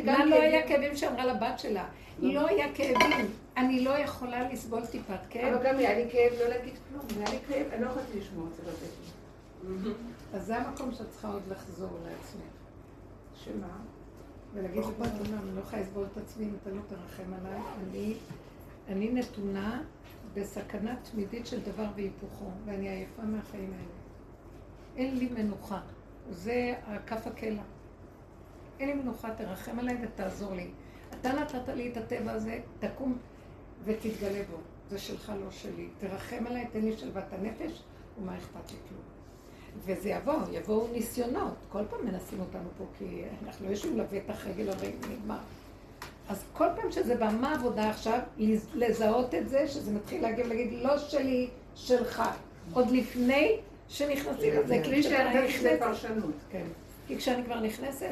לה 0.05 0.25
לא 0.25 0.35
היה 0.35 0.67
כאבים 0.67 0.95
שאמרה 0.95 1.25
לבת 1.25 1.59
שלה. 1.59 1.85
לא 2.21 2.47
היה 2.47 2.73
כאבים. 2.73 3.27
אני 3.57 3.83
לא 3.83 3.89
יכולה 3.89 4.49
לסבול 4.49 4.85
טיפת 4.85 5.19
כאב. 5.29 5.53
אבל 5.53 5.65
גם 5.65 5.77
היה 5.77 5.93
לי 5.93 6.11
כאב 6.11 6.39
לא 6.39 6.47
להגיד 6.47 6.73
כלום. 6.89 7.01
היה 7.17 7.29
לי 7.29 7.39
כאב, 7.47 7.67
אני 7.73 7.81
לא 7.81 7.89
יכולתי 7.89 8.19
לשמוע 8.19 8.47
את 8.47 8.55
זה 8.55 8.61
בבטן. 8.61 9.91
אז 10.33 10.45
זה 10.45 10.57
המקום 10.57 10.91
שאת 10.91 11.09
צריכה 11.09 11.27
עוד 11.27 11.41
לחזור 11.49 11.99
לעצמך. 12.03 12.59
שמה? 13.35 13.77
ולהגיד 14.53 14.83
לבן 14.83 15.05
אני 15.05 15.55
לא 15.55 15.61
יכולה 15.61 15.81
לסבול 15.81 16.05
את 16.11 16.17
עצמי 16.17 16.45
אם 16.45 16.55
אתה 16.61 16.69
לא 16.69 16.81
תרחם 16.87 17.33
עליי. 17.33 17.61
אני, 17.83 18.13
אני 18.87 19.11
נתונה 19.11 19.81
בסכנה 20.33 20.95
תמידית 21.11 21.47
של 21.47 21.59
דבר 21.59 21.85
והיפוכו, 21.95 22.45
ואני 22.65 22.89
עייפה 22.89 23.21
מהחיים 23.21 23.73
האלה. 23.73 23.99
אין 24.95 25.17
לי 25.17 25.29
מנוחה. 25.35 25.79
זה 26.29 26.73
הכף 26.87 27.27
הקלע. 27.27 27.61
אין 28.79 28.89
לי 28.89 28.93
מנוחה, 28.93 29.35
תרחם 29.35 29.79
עליי 29.79 29.97
ותעזור 30.03 30.53
לי. 30.53 30.67
אתה 31.21 31.33
נתת 31.33 31.69
לי 31.75 31.91
את 31.91 31.97
הטבע 31.97 32.31
הזה, 32.31 32.59
תקום 32.79 33.17
ותתגלה 33.85 34.41
בו. 34.51 34.57
זה 34.89 34.99
שלך, 34.99 35.33
לא 35.45 35.51
שלי. 35.51 35.87
תרחם 35.99 36.47
עליי, 36.47 36.65
תן 36.71 36.81
לי 36.81 36.97
שלוות 36.97 37.23
הנפש, 37.31 37.81
ומה 38.19 38.37
אכפת 38.37 38.71
לי 38.71 38.77
כלום. 38.89 39.01
וזה 39.85 40.09
יבוא, 40.09 40.33
יבואו 40.51 40.87
ניסיונות. 40.93 41.53
כל 41.71 41.81
פעם 41.89 42.05
מנסים 42.05 42.39
אותנו 42.39 42.69
פה, 42.77 42.83
כי 42.97 43.23
אנחנו 43.45 43.65
לא 43.65 43.71
יושבים 43.71 43.97
לבטח 43.97 44.47
רגל 44.47 44.69
הרי 44.69 44.91
נגמר. 45.09 45.37
אז 46.29 46.43
כל 46.53 46.67
פעם 46.75 46.91
שזה 46.91 47.15
בא, 47.15 47.29
מה 47.41 47.51
העבודה 47.51 47.89
עכשיו? 47.89 48.19
לזהות 48.75 49.35
את 49.35 49.49
זה, 49.49 49.67
שזה 49.67 49.91
מתחיל 49.91 50.21
להגיב, 50.21 50.47
להגיד, 50.47 50.73
לא 50.73 50.97
שלי, 50.97 51.49
שלך. 51.75 52.23
עוד 52.73 52.91
לפני 52.91 53.57
שנכנסים 53.87 54.53
לזה, 54.53 54.81
כי 54.83 55.01
כשאני 55.03 55.47
נכנסת... 55.47 55.79
כן. 56.51 56.65
כי 57.07 57.17
כשאני 57.17 57.43
כבר 57.43 57.59
נכנסת, 57.59 58.11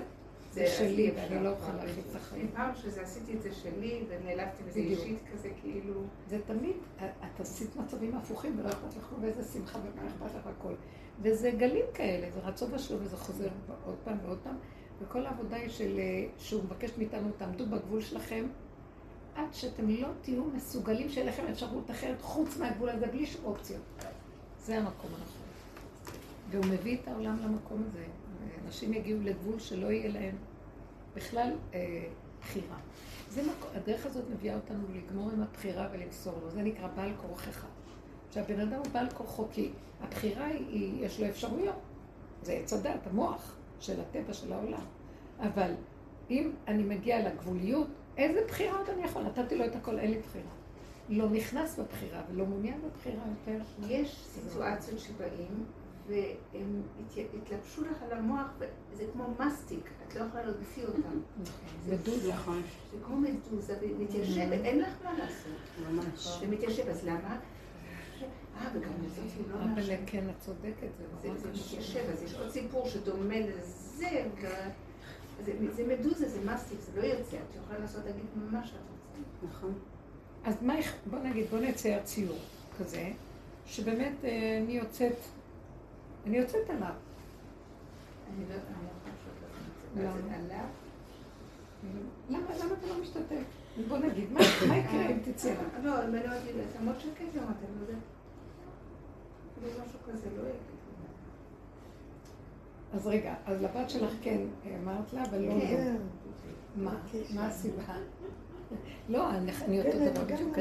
זה 0.52 0.68
שלי, 0.68 1.12
ואני 1.16 1.44
לא 1.44 1.50
אוכל 1.50 1.74
להחליט 1.76 2.06
את 2.12 2.16
החיים. 2.16 2.48
פעם 2.54 2.76
שזה 2.76 3.02
עשיתי 3.02 3.34
את 3.34 3.42
זה 3.42 3.50
שלי, 3.54 4.04
ונעלבתי 4.10 4.64
בזה 4.64 4.80
אישית 4.80 5.20
כזה, 5.34 5.50
כאילו... 5.62 5.94
זה 6.30 6.40
תמיד, 6.48 6.76
את 6.98 7.40
עשית 7.40 7.76
מצבים 7.76 8.16
הפוכים, 8.16 8.60
ולא 8.60 8.70
אכפת 8.70 8.98
לך 8.98 9.14
ואיזה 9.22 9.44
שמחה 9.54 9.80
ומה 9.80 10.08
אכפת 10.08 10.36
לך 10.36 10.48
הכל. 10.48 10.74
וזה 11.22 11.52
גלים 11.52 11.86
כאלה, 11.94 12.28
זה 12.32 12.40
רצון 12.40 12.74
ושלום, 12.74 13.00
וזה 13.04 13.18
חוזר 13.18 13.48
עוד 13.86 13.96
פעם 14.04 14.18
ועוד 14.24 14.38
פעם. 14.44 14.56
וכל 15.02 15.26
העבודה 15.26 15.56
היא 15.56 15.70
של, 15.70 16.00
שהוא 16.38 16.64
מבקש 16.64 16.90
מאיתנו, 16.98 17.30
תעמדו 17.38 17.66
בגבול 17.66 18.02
שלכם, 18.02 18.46
עד 19.36 19.54
שאתם 19.54 19.90
לא 19.90 20.08
תהיו 20.22 20.44
מסוגלים 20.44 21.10
שיהיה 21.10 21.28
לכם 21.28 21.44
אפשרות 21.52 21.92
אחרת 21.92 22.22
חוץ 22.22 22.58
מהגבול 22.58 22.90
הזה, 22.90 23.08
בלי 23.08 23.26
שום 23.26 23.46
אופציות. 23.46 23.82
זה 24.60 24.78
המקום 24.78 25.12
הנכון. 25.12 25.48
והוא 26.52 26.66
מביא 26.66 26.98
את 27.02 27.08
העולם 27.08 27.38
למקום 27.44 27.84
הזה. 27.90 28.04
אנשים 28.66 28.94
יגיעו 28.94 29.22
לגבול 29.22 29.60
שלא 29.60 29.88
יהיה 29.88 30.10
להם 30.10 30.36
בכלל 31.16 31.52
אה, 31.74 32.08
בחירה. 32.42 32.78
זה 33.30 33.42
מקום, 33.42 33.70
הדרך 33.76 34.06
הזאת 34.06 34.24
מביאה 34.30 34.56
אותנו 34.56 34.84
לגמור 34.96 35.32
עם 35.32 35.42
הבחירה 35.42 35.88
ולמסור 35.92 36.34
לו. 36.44 36.50
זה 36.50 36.62
נקרא 36.62 36.88
בעל 36.88 37.12
כורחך. 37.22 37.66
שהבן 38.32 38.60
אדם 38.60 38.78
הוא 38.78 38.88
בעל 38.92 39.10
כורחו, 39.10 39.46
כי 39.52 39.72
הבחירה 40.02 40.46
היא, 40.46 41.06
יש 41.06 41.20
לו 41.20 41.28
אפשרויות. 41.30 41.80
זה 42.44 42.54
עץ 42.54 42.74
הדת, 42.74 43.08
המוח 43.08 43.56
של 43.80 44.02
הטבע 44.02 44.34
של 44.34 44.54
העולם. 44.54 44.86
אבל 45.40 45.72
אם 46.30 46.52
אני 46.68 46.84
מגיע 46.84 47.30
לגבוליות, 47.30 47.88
איזה 48.18 48.42
בחירה 48.48 48.78
עוד 48.78 48.90
אני 48.90 49.04
יכול? 49.04 49.24
נתתי 49.24 49.58
לו 49.58 49.66
את 49.66 49.76
הכל, 49.76 50.00
אין 50.00 50.12
לי 50.12 50.20
בחירה. 50.20 50.52
לא 51.10 51.30
נכנס 51.30 51.80
בבחירה 51.80 52.22
ולא 52.32 52.46
מעוניין 52.46 52.82
בבחירה 52.82 53.24
יותר. 53.30 53.64
יש 53.88 54.16
סיטואציות 54.26 55.00
שבאים 55.00 55.66
והם 56.08 56.82
התלבשו 57.44 57.82
לך 57.86 58.02
על 58.02 58.18
המוח, 58.18 58.48
זה 58.94 59.04
כמו 59.14 59.34
מסטיק, 59.40 59.90
את 60.08 60.16
לא 60.16 60.24
יכולה 60.24 60.44
להוציא 60.46 60.84
אותם. 60.86 61.20
מדוזה. 61.90 62.34
זה 62.92 62.98
כמו 63.06 63.18
מדוזה, 63.18 63.78
ומתיישב, 63.82 64.52
אין 64.52 64.80
לך 64.80 64.94
מה 65.04 65.14
לעשות. 65.14 65.52
ממש. 65.92 66.28
זה 66.40 66.48
מתיישב, 66.48 66.88
אז 66.90 67.06
למה? 67.06 67.40
אה, 68.58 68.70
וגם 68.74 68.92
לזאת 69.06 69.26
הוא 69.38 69.46
לא 69.52 69.66
משהו. 69.66 69.94
אבל 69.94 70.04
כן, 70.06 70.30
את 70.30 70.40
צודקת, 70.40 70.88
זה 71.22 71.30
מתיישב, 71.50 72.10
אז 72.14 72.24
יש 72.24 72.34
עוד 72.34 72.50
סיפור 72.50 72.88
שדומה 72.90 73.40
לזה, 73.40 74.26
זה 75.76 75.84
מדוזה, 75.88 76.30
זה 76.30 76.52
מסטיק, 76.54 76.80
זה 76.80 77.02
לא 77.02 77.06
יוצא, 77.06 77.38
את 77.38 77.56
יכולה 77.64 77.80
לעשות, 77.80 78.06
להגיד 78.06 78.26
מה 78.52 78.66
שאת 78.66 78.74
רוצה. 78.74 79.48
נכון. 79.48 79.74
אז 80.44 80.56
מה, 80.62 80.74
בוא 81.10 81.20
נגיד, 81.20 81.46
בוא 81.50 81.60
נצייר 81.60 82.04
ציור 82.04 82.38
כזה, 82.80 83.12
שבאמת 83.66 84.14
אה, 84.24 84.60
אני 84.64 84.74
יוצאת 84.74 85.16
אני 86.28 86.38
יוצאת 86.38 86.70
עליו. 86.70 86.90
אני 88.30 88.46
לא 88.50 88.54
יכולה 88.54 88.78
לשאול 89.96 90.34
עליו. 90.34 90.66
למה 92.30 92.74
אתה 92.80 92.88
לא 92.88 93.02
משתתף? 93.02 93.44
בוא 93.88 93.98
נגיד, 93.98 94.32
מה 94.32 94.78
יקרה 94.78 95.10
אם 95.10 95.18
תצא 95.24 95.54
לה? 95.54 95.80
לא, 95.84 96.00
אני 96.00 96.08
אומרת 96.08 96.44
לי, 96.44 96.52
אתה 96.72 96.80
מאוד 96.82 97.00
שקט 97.00 97.36
גם, 97.36 97.44
אתה 97.44 97.66
לא 97.76 97.82
יודע. 97.82 98.00
כאילו 99.56 99.84
משהו 99.86 100.00
כזה 100.08 100.30
לא 100.38 100.42
יהיה. 100.42 100.56
אז 102.94 103.08
רגע, 103.08 103.36
אז 103.46 103.62
לבת 103.62 103.90
שלך 103.90 104.12
כן 104.22 104.42
אמרת 104.84 105.14
לה, 105.14 105.24
אבל 105.24 105.42
לא... 105.42 105.52
כן. 105.60 105.98
מה? 106.76 106.94
מה 107.36 107.48
הסיבה? 107.48 107.96
לא, 109.10 109.30
אני 109.30 109.80
אותו 109.80 109.98
דבר 110.12 110.24
בדיוק, 110.24 110.60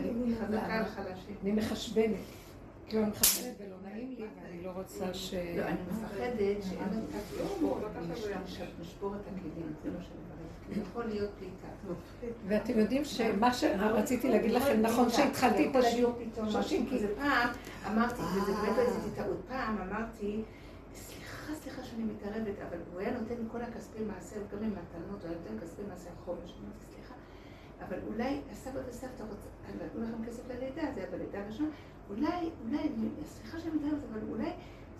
אני 1.42 1.52
מחשבנת. 1.52 2.16
כאילו 2.86 3.02
אני 3.02 3.10
מחשבנת 3.10 3.54
ולא 3.58 3.76
נעים 3.84 4.14
לי, 4.18 4.26
לא 4.66 4.70
רוצה 4.70 5.14
ש... 5.14 5.34
לא, 5.34 5.62
אני 5.62 5.78
מפחדת 5.90 6.62
שאין 6.62 6.88
לנו 6.92 7.06
לשבור 8.80 9.14
את 9.16 9.20
הכלים, 9.20 9.74
זה 9.84 9.90
מה 9.90 10.02
שאני. 10.02 10.26
יכול 10.82 11.04
להיות 11.04 11.30
פליטה. 11.38 11.94
ואתם 12.46 12.78
יודעים 12.78 13.04
שמה 13.04 13.54
שרציתי 13.54 14.28
להגיד 14.28 14.50
לכם, 14.50 14.80
נכון 14.82 15.10
שהתחלתי 15.10 15.70
את 15.70 15.76
השיעור, 15.76 16.12
פעם 17.16 17.48
אמרתי, 17.86 18.22
וזה 18.22 18.52
באמת 18.52 18.76
לא 18.76 18.82
עשיתי 18.82 19.16
טעות, 19.16 19.40
פעם 19.48 19.78
אמרתי, 19.78 20.42
סליחה, 20.94 21.54
סליחה, 21.54 21.84
שאני 21.84 22.02
מתערבת, 22.04 22.54
אבל 22.68 22.78
הוא 22.92 23.00
היה 23.00 23.10
נותן 23.10 23.34
כל 23.52 23.62
הכספי 23.62 24.04
מעשר, 24.04 24.36
גם 24.52 24.64
עם 24.64 24.70
מתנות, 24.70 25.22
הוא 25.22 25.30
היה 25.30 25.38
נותן 25.38 25.66
כספי 25.66 25.82
מעשר 25.88 26.10
חומש, 26.24 26.54
אמרתי, 26.60 26.84
סליחה, 26.94 27.14
אבל 27.88 27.98
אולי 28.06 28.40
הסבא 28.52 28.80
וסבתא 28.88 29.22
רוצים, 29.22 29.50
נתנו 29.86 30.02
לכם 30.02 30.24
כסף 30.30 30.42
ללידה, 30.48 30.82
זה 30.94 31.00
היה 31.00 31.10
בלידה 31.10 31.44
הראשונה, 31.44 31.68
אולי, 32.10 32.50
אולי, 32.64 32.88
סליחה 33.26 33.60
שאני 33.60 33.76
מתארת, 33.76 34.00
אבל 34.12 34.20
אולי 34.30 34.50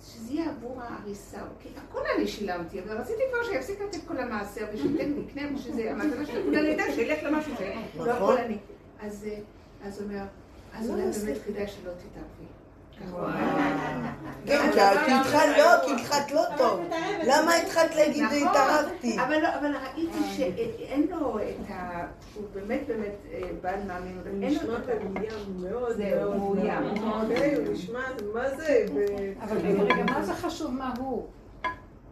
שזה 0.02 0.32
יהיה 0.32 0.50
עבור 0.50 0.82
ההריסה, 0.82 1.38
כי 1.60 1.68
הכל 1.76 2.00
אני 2.16 2.26
שילמתי, 2.26 2.80
אבל 2.80 2.96
רציתי 2.96 3.22
כבר 3.30 3.52
שיפסיק 3.52 3.80
לתת 3.80 3.98
כל 4.08 4.18
המעשר 4.18 4.66
ושייתן 4.74 5.12
לי, 5.12 5.20
יקנה 5.20 5.58
שזה 5.58 5.90
המתנה 5.92 6.26
של 6.26 6.42
כולה 6.44 6.60
לידה, 6.62 6.82
שילך 6.94 7.18
למשהו 7.22 7.52
ש... 7.56 7.60
לא 7.96 8.12
הכל 8.12 8.38
אני. 8.38 8.58
אז 9.00 9.26
הוא 9.82 10.04
אומר, 10.04 10.24
אז 10.74 10.90
אולי 10.90 11.02
באמת 11.02 11.42
כדאי 11.46 11.66
שלא 11.66 11.90
תתערבי. 11.92 12.45
כן, 14.46 14.70
כי 14.72 15.12
התחלת 15.12 15.58
לא, 15.58 15.86
כי 15.86 15.92
התחלת 15.92 16.32
לא 16.32 16.42
טוב. 16.56 16.80
למה 17.26 17.54
התחלת 17.54 17.94
להגיד 17.94 18.24
התערבתי? 18.24 19.16
אבל 19.20 19.74
ראיתי 19.94 20.18
שאין 20.36 21.06
לו 21.10 21.38
את 21.38 21.70
ה... 21.70 22.04
הוא 22.34 22.44
באמת 22.54 22.80
באמת 22.86 23.16
בעל 23.60 23.80
מאמין, 23.86 24.18
אבל 24.22 24.42
אין 24.42 24.54
לו 24.66 24.76
את. 24.76 24.88
הוא 24.88 25.10
נשמע 25.14 25.70
מאוד 25.70 25.98
מאוד 25.98 26.36
מאוים. 26.36 26.84
הוא 27.66 27.72
נשמע, 27.72 28.00
מה 28.34 28.50
זה? 28.56 28.86
אבל 29.42 29.56
רגע, 29.58 29.94
מה 30.12 30.22
זה 30.22 30.34
חשוב 30.34 30.70
מה 30.70 30.92
הוא? 30.98 31.26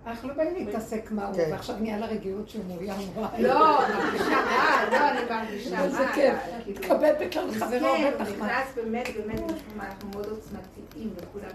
אנחנו 0.06 0.28
לא 0.28 0.34
באים 0.34 0.54
להתעסק 0.54 1.10
מה 1.10 1.26
הוא, 1.26 1.36
ועכשיו 1.50 1.76
נהיה 1.80 1.98
לה 1.98 2.06
רגיעות 2.06 2.48
שהוא 2.48 2.64
מאוים 2.68 3.10
רע. 3.16 3.28
לא, 3.38 3.84
אני 3.86 3.94
מרגישה 3.94 4.24
רע, 4.24 4.90
לא, 4.90 5.10
אני 5.10 5.20
מרגישה 5.30 5.80
רע. 5.80 5.88
זה 5.88 6.06
כיף. 6.14 6.34
תקבל 6.72 7.12
בכלל 7.20 7.52
חברו 7.52 7.94
בטח 8.06 8.20
מה. 8.20 8.24
כן, 8.24 8.32
נכנס 8.32 8.74
באמת, 8.74 9.08
באמת, 9.16 9.40
אנחנו 9.76 10.08
מאוד 10.08 10.26
עוצמתיים, 10.26 11.10
וכולם, 11.16 11.50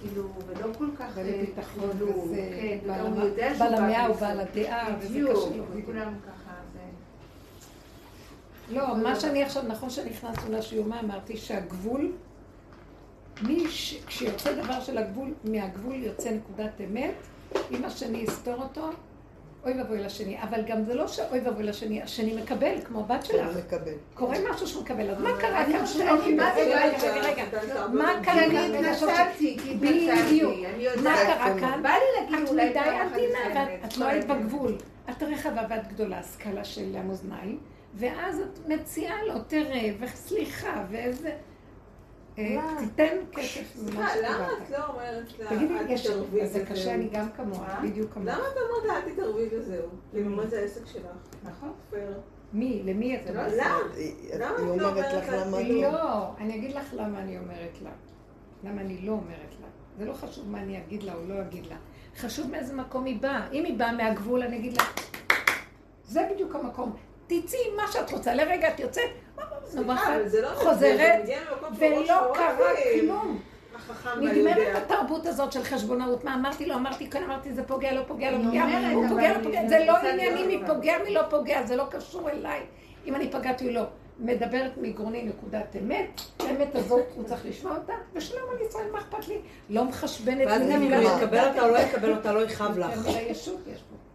כאילו, 0.00 0.28
ולא 0.46 0.74
כל 0.78 0.86
כך... 0.98 1.12
ולביטחון 1.14 1.90
כן, 2.30 2.78
וגם 2.84 3.06
הוא 3.06 3.24
יודע 3.24 3.54
שהוא 3.56 3.58
בעל 3.58 3.74
המאה 3.74 4.10
ובעל 4.10 4.40
הדעה, 4.40 4.96
וזה 5.00 5.20
קשה. 5.32 5.62
וכולם 5.72 6.14
ככה, 6.26 6.52
זה... 6.72 6.80
לא, 8.76 8.96
מה 8.96 9.20
שאני 9.20 9.42
עכשיו, 9.42 9.62
נכון 9.62 9.90
שנכנסנו 9.90 10.52
לשיומה, 10.52 11.00
אמרתי 11.00 11.36
שהגבול, 11.36 12.12
מי 13.42 13.64
כשיוצא 14.06 14.52
דבר 14.52 14.80
של 14.80 14.98
הגבול, 14.98 15.34
מהגבול 15.44 15.94
יוצא 15.94 16.30
נקודת 16.30 16.80
אמת, 16.90 17.14
אם 17.70 17.84
השני 17.84 18.18
יסתור 18.18 18.54
אותו, 18.54 18.90
אוי 19.64 19.72
ואבוי 19.78 19.98
לשני. 19.98 20.42
אבל 20.42 20.62
גם 20.66 20.84
זה 20.84 20.94
לא 20.94 21.08
שאוי 21.08 21.40
ואבוי 21.40 21.62
לשני, 21.62 22.02
השני 22.02 22.42
מקבל, 22.42 22.74
כמו 22.84 23.04
בת 23.04 23.24
שלך. 23.24 23.56
מקבל. 23.56 23.92
קורה 24.14 24.36
משהו 24.50 24.66
שהוא 24.66 24.82
מקבל, 24.82 25.10
אז 25.10 25.20
מה 25.20 25.30
קרה 25.40 25.64
כאן 25.72 25.86
שלומי? 25.86 26.34
מה 26.34 26.50
זה 26.54 26.60
רגע, 26.60 27.20
רגע, 27.20 27.44
מה 27.92 28.12
קרה 28.22 28.34
כאן? 28.34 28.56
אני 28.56 28.78
התנצלתי, 28.78 29.56
כי 29.62 29.70
התנצלתי, 29.74 30.66
אני 30.66 30.82
יודעת. 30.82 31.04
מה 31.04 31.16
קרה 31.16 31.60
כאן? 31.60 31.82
בא 31.82 31.90
לי 31.90 32.20
להגיד 32.20 32.44
את 32.44 32.50
אולי 32.50 32.70
מדי 32.70 32.78
עדינה, 32.78 33.38
ואת 33.82 33.96
לא 33.96 34.04
היית 34.04 34.26
בגבול. 34.26 34.76
את 35.10 35.22
רחבה 35.22 35.62
ואת 35.70 35.88
גדולה, 35.92 36.22
סקאלה 36.22 36.64
של 36.64 36.96
המאזניים, 36.96 37.58
ואז 37.94 38.40
את 38.40 38.58
מציעה 38.68 39.24
לו, 39.24 39.34
תראה, 39.48 39.90
וסליחה, 40.00 40.84
ואיזה... 40.90 41.30
תיתן 42.78 43.16
כסף. 43.32 43.76
סליחה, 43.76 44.16
למה 44.22 44.48
את 44.62 44.70
לא 44.70 44.86
אומרת 44.86 45.38
לה, 45.38 45.48
תגידי, 45.48 45.78
אל 45.78 45.90
יש, 45.90 46.06
זה 46.44 46.64
קשה, 46.64 46.94
אני 46.94 47.08
גם 47.08 47.26
כמוה, 47.36 47.80
בדיוק 47.82 48.12
כמוה. 48.12 48.34
למה 48.34 48.44
את 48.48 48.56
אומרת 48.56 48.84
לה, 48.86 48.96
אל 48.96 49.12
תתערבי 49.12 49.56
וזהו? 49.56 49.88
לממש 50.12 50.46
זה 50.46 50.60
העסק 50.60 50.86
שלך. 50.86 51.06
נכון. 51.42 51.72
מי? 52.52 52.82
למי 52.84 53.16
את 53.16 53.20
לא, 53.26 53.30
אומרת? 53.30 53.52
לה. 53.52 53.76
היא 53.96 54.14
למה 54.34 54.56
את 54.56 54.80
לא 54.80 54.88
אומרת 54.88 55.12
לך 55.12 55.28
לה? 55.28 55.46
למה 55.46 55.60
לא. 55.60 55.92
לא, 55.92 56.36
אני 56.38 56.56
אגיד 56.56 56.72
לך 56.72 56.94
למה 56.94 57.18
אני 57.18 57.38
אומרת 57.38 57.82
לה. 57.82 57.90
למה 58.64 58.80
אני 58.80 58.98
לא 59.06 59.12
אומרת 59.12 59.54
לה. 59.60 59.66
זה 59.98 60.04
לא 60.04 60.12
חשוב 60.12 60.50
מה 60.50 60.58
אני 60.58 60.78
אגיד 60.78 61.02
לה 61.02 61.14
או 61.14 61.20
לא 61.28 61.40
אגיד 61.40 61.66
לה. 61.66 61.76
חשוב 62.16 62.50
מאיזה 62.50 62.74
מקום 62.74 63.04
היא 63.04 63.20
באה. 63.20 63.48
אם 63.52 63.64
היא 63.64 63.78
באה 63.78 63.92
מהגבול, 63.92 64.42
אני 64.42 64.56
אגיד 64.56 64.76
לה, 64.76 64.84
זה 66.04 66.28
בדיוק 66.34 66.54
המקום. 66.54 66.96
תצאי 67.26 67.58
מה 67.76 67.82
שאת 67.92 68.12
רוצה. 68.12 68.34
לרגע 68.34 68.74
את 68.74 68.80
יוצאת, 68.80 69.10
זה 70.26 70.42
לא... 70.42 70.48
חוזרת, 70.48 71.28
ולא 71.78 72.32
קרה 72.34 72.70
כלום. 73.00 73.40
נגמרת. 74.20 74.76
התרבות 74.76 75.26
הזאת 75.26 75.52
של 75.52 75.62
חשבונאות. 75.62 76.24
מה 76.24 76.34
אמרתי 76.34 76.66
לו, 76.66 76.74
אמרתי 76.74 77.10
כאן, 77.10 77.22
אמרתי 77.22 77.52
זה 77.52 77.64
פוגע, 77.64 77.92
לא 77.92 78.02
פוגע, 78.06 78.30
לא 78.30 78.38
פוגע. 78.44 78.64
הוא 78.94 79.08
פוגע, 79.08 79.38
לא 79.38 79.42
פוגע. 79.42 79.68
זה 79.68 79.84
לא 79.86 79.96
ענייני 79.96 80.56
מי. 80.56 80.66
פוגע, 80.66 80.94
מי 81.04 81.14
לא 81.14 81.22
פוגע, 81.30 81.62
זה 81.66 81.76
לא 81.76 81.84
קשור 81.90 82.30
אליי. 82.30 82.60
אם 83.06 83.14
אני 83.14 83.30
פגעתי 83.30 83.68
או 83.68 83.72
לא. 83.72 83.82
מדברת 84.22 84.72
מגרוני 84.76 85.22
נקודת 85.22 85.76
אמת, 85.76 86.20
האמת 86.40 86.74
הזאת, 86.74 87.04
הוא 87.14 87.24
צריך 87.24 87.46
לשמוע 87.46 87.76
אותה, 87.76 87.92
ושלום 88.14 88.42
על 88.50 88.66
ישראל, 88.66 88.84
מה 88.92 88.98
אכפת 88.98 89.28
לי? 89.28 89.38
לא 89.70 89.84
מחשבנת. 89.84 90.46
ואז 90.46 90.62
גם 90.62 90.82
אם. 90.82 90.92
הוא 90.92 91.10
יקבל 91.16 91.48
אותה 91.48 91.62
או 91.62 91.68
לא 91.68 91.78
יקבל 91.78 92.12
אותה, 92.12 92.32
לא 92.32 92.40
יכאב 92.44 92.78
לך. 92.78 93.08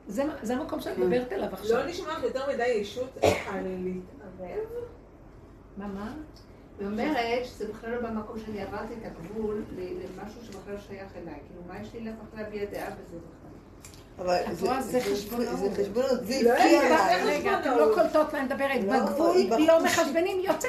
זה 0.08 0.54
המקום 0.54 0.82
שאני 0.82 0.98
מדברת 0.98 1.32
אליו 1.32 1.50
עכשיו. 1.54 1.78
לא 1.78 1.86
נשמע 1.86 2.14
יותר 2.24 2.42
מדי 2.54 2.68
ישות 2.68 3.18
על 3.24 3.64
להתערב? 3.84 4.95
מה, 5.78 5.88
מה? 5.88 6.14
היא 6.80 6.88
אומרת 6.88 7.18
שזה 7.46 7.68
בכלל 7.68 7.92
לא 7.92 8.02
במקום 8.10 8.40
שאני 8.46 8.62
עברתי 8.62 8.94
את 8.94 9.12
הגבול 9.20 9.64
ל- 9.76 9.80
למשהו 9.82 10.42
שבכלל 10.46 10.74
לא 10.74 10.80
שייך 10.88 11.12
אליי. 11.16 11.34
כאילו, 11.48 11.62
מה 11.68 11.82
יש 11.82 11.94
לי 11.94 12.00
לך 12.00 12.14
להביע 12.38 12.66
דעה 12.66 12.90
בזה 12.90 13.18
בכלל? 13.18 14.26
אבל 14.26 14.54
זה 14.82 15.00
חשבונאות. 15.02 15.58
זה 15.60 15.84
חשבונות, 15.84 16.10
זה 16.26 16.40
לא. 16.44 16.52
רגע, 17.26 17.60
אתם 17.60 17.70
לא 17.78 17.92
קולטות 17.96 18.34
מה 18.34 18.40
אני 18.40 18.48
מדברת. 18.48 18.84
לא, 18.84 19.06
בגבול. 19.06 19.36
לא 19.68 19.84
מחשבנים, 19.84 20.38
יוצא. 20.40 20.68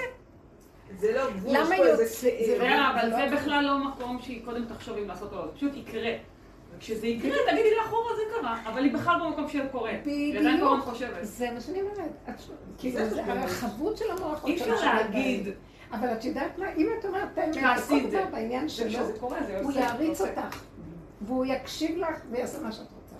זה 0.98 1.12
לא 1.12 1.30
גבול, 1.30 1.56
למה 1.56 1.76
יוצא-. 1.76 2.04
זה- 2.04 2.56
ורע, 2.60 2.90
אבל 2.94 3.08
לא. 3.08 3.16
זה 3.30 3.36
בכלל 3.36 3.64
לא 3.64 3.88
מקום 3.88 4.18
שהיא 4.22 4.44
קודם 4.44 4.64
תחשוב 4.66 4.96
אם 4.98 5.08
לעשות 5.08 5.32
או 5.32 5.36
לא, 5.38 5.46
זה 5.46 5.52
פשוט 5.56 5.74
יקרה. 5.76 6.12
וכשזה 6.76 7.06
יקרה, 7.06 7.36
תגידי 7.50 7.74
לאחורה 7.76 8.16
זה 8.16 8.22
קרה, 8.40 8.62
אבל 8.66 8.84
היא 8.84 8.92
בכלל 8.92 9.20
במקום 9.24 9.48
של 9.48 9.68
קורה. 9.68 9.92
כל 10.04 10.46
הזמן 10.46 10.80
חושבת. 10.80 11.18
זה 11.22 11.50
מה 11.50 11.60
שאני 11.60 11.80
אומרת. 11.82 12.38
כאילו, 12.78 13.08
זה. 13.08 13.24
הרחבות 13.24 13.96
של 13.96 14.04
המוח. 14.10 14.44
אי 14.44 14.54
אפשר 14.54 14.84
להגיד, 14.84 15.48
אבל 15.92 16.12
את 16.12 16.24
יודעת 16.24 16.58
מה? 16.58 16.72
אם 16.72 16.88
את 16.98 17.04
אומרת 17.04 17.28
את 17.32 17.38
האמת, 17.38 17.54
תעשי 17.54 18.04
את 18.04 18.10
זה. 18.10 18.22
הכל 18.22 18.30
בעניין 18.30 18.68
שלו, 18.68 18.98
הוא. 19.20 19.72
יעריץ 19.72 20.20
יוצא. 20.20 20.28
אותך. 20.30 20.62
והוא 21.20 21.44
יקשיב 21.44 21.98
לך 21.98 22.20
ויעשה 22.30 22.62
מה 22.62 22.72
שאת 22.72 22.86
רוצה. 23.02 23.16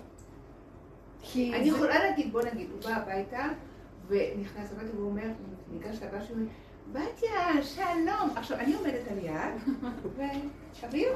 אני 1.35 1.69
יכולה 1.69 1.99
להגיד, 1.99 2.31
בוא 2.31 2.41
נגיד, 2.53 2.67
הוא 2.71 2.81
בא 2.81 2.89
הביתה, 2.89 3.45
ונכנס 4.07 4.71
הביתה 4.71 4.95
והוא 4.95 5.09
אומר, 5.09 5.27
ניגש 5.71 5.97
לבא 6.03 6.25
שלי, 6.25 6.45
בתיה, 6.97 7.63
שלום. 7.63 8.29
עכשיו, 8.35 8.57
אני 8.59 8.73
עומדת 8.73 9.07
על 9.11 9.17
יד, 9.17 9.33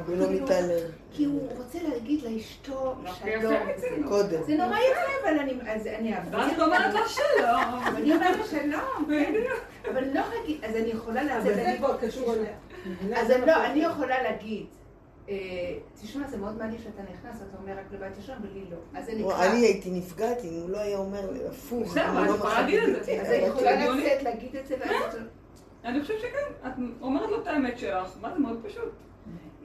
הוא 0.08 0.16
לא 0.18 0.26
כאילו, 0.28 0.44
מתעלם. 0.44 0.88
כי 1.12 1.26
הוא 1.26 1.50
רוצה 1.58 1.80
להגיד 1.84 2.24
לאשתו 2.24 2.96
יפה 3.06 3.26
שלום. 3.42 4.08
קודם. 4.08 4.44
זה 4.44 4.56
נורא 4.56 4.78
יפה, 4.78 5.30
אבל 5.30 5.40
אני, 5.40 5.54
אז 5.72 5.88
אני 5.88 6.14
ואז 6.14 6.34
אעביר. 6.34 6.54
את 6.54 6.60
אומרת 6.60 6.94
לה 6.94 7.02
שלום. 7.08 7.80
אני 7.98 8.14
אומרת 8.16 8.38
לה 8.38 8.46
שלום, 8.46 9.06
כן. 9.10 9.34
אבל 9.92 10.04
לא 10.14 10.22
רגיל, 10.42 10.60
אז 10.64 10.76
אני 10.76 10.88
יכולה 10.90 11.22
אבל 11.22 11.40
לצאת, 11.40 11.56
זה 11.56 11.66
אני- 11.70 11.78
כבר 11.78 11.98
קשור 11.98 12.34
אליה. 12.34 12.54
אז 13.22 13.32
אני 13.32 13.46
לא, 13.46 13.66
אני 13.66 13.80
יכולה 13.80 14.24
להגיד, 14.24 14.66
אה, 15.30 15.36
תשמע, 16.02 16.28
זה 16.28 16.38
מאוד 16.38 16.58
מעניין 16.58 16.82
שאתה 16.82 17.02
נכנס, 17.04 17.36
אתה 17.50 17.58
אומר 17.62 17.72
רק 17.72 17.86
לבית 17.92 18.18
ישן, 18.18 18.34
ולי 18.44 18.64
לא. 18.72 19.00
אז 19.00 19.06
זה 19.06 19.12
נקרא. 19.16 19.46
אני 19.46 19.60
הייתי 19.66 19.92
נפגעת 19.92 20.44
אם 20.44 20.50
הוא 20.62 20.70
לא 20.70 20.78
היה 20.78 20.98
אומר 20.98 21.30
הפוך. 21.50 21.92
בסדר, 21.92 22.10
אבל 22.10 22.26
לא 22.28 22.36
יכולה 22.36 22.62
להגיד 22.62 22.80
את 22.84 23.06
זה. 23.06 23.12
אז 23.22 23.28
אני 23.28 23.38
יכולה 23.38 23.74
הגיוני. 23.80 24.04
לצאת, 24.06 24.24
להגיד 24.24 24.56
את 24.56 24.68
זה, 24.68 24.76
ואז... 24.80 25.18
אני 25.86 26.02
חושבת 26.02 26.20
שכן, 26.20 26.68
את 26.68 26.72
אומרת 27.02 27.30
לו 27.30 27.42
את 27.42 27.48
האמת 27.48 27.78
שלך, 27.78 28.18
מה 28.22 28.34
זה 28.34 28.40
מאוד 28.40 28.60
פשוט. 28.68 28.92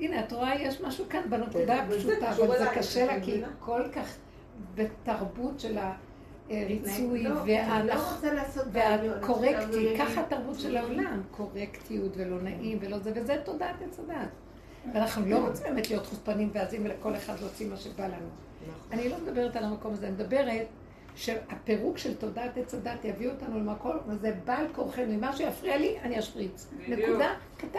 הנה, 0.00 0.20
את 0.20 0.32
רואה, 0.32 0.54
יש 0.54 0.80
משהו 0.80 1.04
כאן 1.08 1.20
בנקודה 1.30 1.82
הפשוטה, 1.82 2.30
אבל 2.30 2.58
זה 2.58 2.66
קשה 2.74 3.06
לה, 3.06 3.20
כי 3.20 3.30
מבינה? 3.30 3.48
כל 3.60 3.82
כך 3.92 4.16
בתרבות 4.74 5.60
של 5.60 5.78
הריצוי 6.50 7.22
לא, 7.22 7.42
אני 7.42 7.88
לא. 7.88 7.94
והקורקטי, 8.72 9.96
ככה 9.98 10.20
התרבות 10.20 10.60
של 10.60 10.76
העולם, 10.76 11.22
קורקטיות 11.30 12.12
ולא 12.16 12.42
נעים 12.42 12.78
ולא 12.80 12.98
זה, 12.98 13.12
וזה 13.14 13.36
תודעת 13.44 13.82
עץ 13.82 13.98
הדעת. 13.98 14.28
ואנחנו 14.94 15.26
לא 15.26 15.46
רוצים 15.46 15.66
באמת 15.66 15.90
להיות 15.90 16.06
חוצפנים 16.06 16.50
ועזים 16.52 16.84
ולכל 16.84 17.16
אחד 17.16 17.40
להוציא 17.40 17.70
מה 17.70 17.76
שבא 17.76 18.06
לנו. 18.06 18.14
נכון. 18.68 18.92
אני 18.92 19.08
לא 19.08 19.16
מדברת 19.18 19.56
על 19.56 19.64
המקום 19.64 19.92
הזה, 19.92 20.06
אני 20.06 20.14
מדברת 20.14 20.66
שהפירוק 21.16 21.98
של 21.98 22.14
תודעת 22.16 22.56
עץ 22.56 22.74
הדת 22.74 23.04
יביא 23.04 23.30
אותנו 23.30 23.58
למקום 23.58 23.96
הזה 24.08 24.32
בעל 24.44 24.66
כורחנו, 24.74 25.04
אם 25.04 25.20
משהו 25.20 25.46
יפריע 25.48 25.78
לי, 25.78 25.98
אני 26.02 26.18
אשפריץ. 26.18 26.66
נקודה, 26.88 27.34
קטן. 27.56 27.78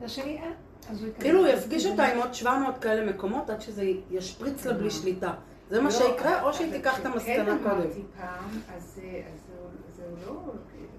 והשני, 0.00 0.38
אה, 0.38 0.50
אז 0.90 1.00
הוא 1.02 1.08
יקבל. 1.08 1.22
כאילו 1.22 1.38
הוא 1.38 1.46
יפגיש 1.48 1.86
אותה 1.86 2.04
עם 2.06 2.18
עוד 2.18 2.34
700 2.34 2.78
כאלה 2.78 3.12
מקומות 3.12 3.50
עד 3.50 3.60
שזה 3.60 3.84
ישפריץ 4.10 4.66
לה 4.66 4.74
בלי 4.74 4.90
שליטה. 4.90 5.34
זה 5.70 5.80
מה 5.82 5.90
שיקרה, 5.90 6.42
או 6.42 6.52
שהיא 6.54 6.72
תיקח 6.72 7.00
את 7.00 7.06
המסקנה 7.06 7.34
כן 7.58 7.58
קודם. 7.62 7.70
אמרתי 7.76 8.02
פעם, 8.20 8.48
אז 8.76 9.00
אה, 9.04 9.22
זהו- 9.46 10.06
זהו 10.16 10.34
לא... 10.34 10.52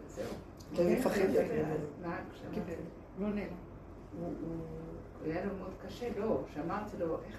זהו. 0.07 0.26
אתה 0.74 0.84
מפחד. 0.84 1.19
מה, 2.01 2.17
כשאמרתי, 2.34 2.71
לא 3.19 3.28
נעלם. 3.28 3.47
היה 5.26 5.45
לו 5.45 5.51
מאוד 5.59 5.71
קשה, 5.88 6.05
לא, 6.19 6.41
שאמרתי 6.53 6.97
לו, 6.99 7.17
איך 7.28 7.36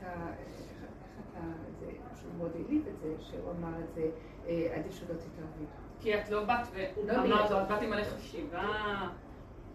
אתה, 0.00 0.06
איך 0.12 0.58
איך 0.68 1.26
אתה, 1.30 1.40
זה, 1.80 1.86
שהוא 2.20 2.32
מאוד 2.38 2.50
העליב 2.54 2.82
את 2.88 3.00
זה, 3.02 3.24
שהוא 3.30 3.50
אמר 3.58 3.78
את 3.84 3.94
זה, 3.94 4.02
אה, 4.46 4.68
עדיף 4.76 4.92
שלא 4.92 5.06
תתערבי. 5.06 5.64
כי 6.00 6.14
את 6.14 6.30
לא 6.30 6.44
באת 6.44 6.66
לא 7.06 7.12
ואמרת 7.12 7.24
לי. 7.24 7.50
לו, 7.50 7.62
את 7.62 7.68
באת 7.68 7.82
עם 7.82 7.90
מלא 7.90 8.04
חשיבה, 8.04 8.68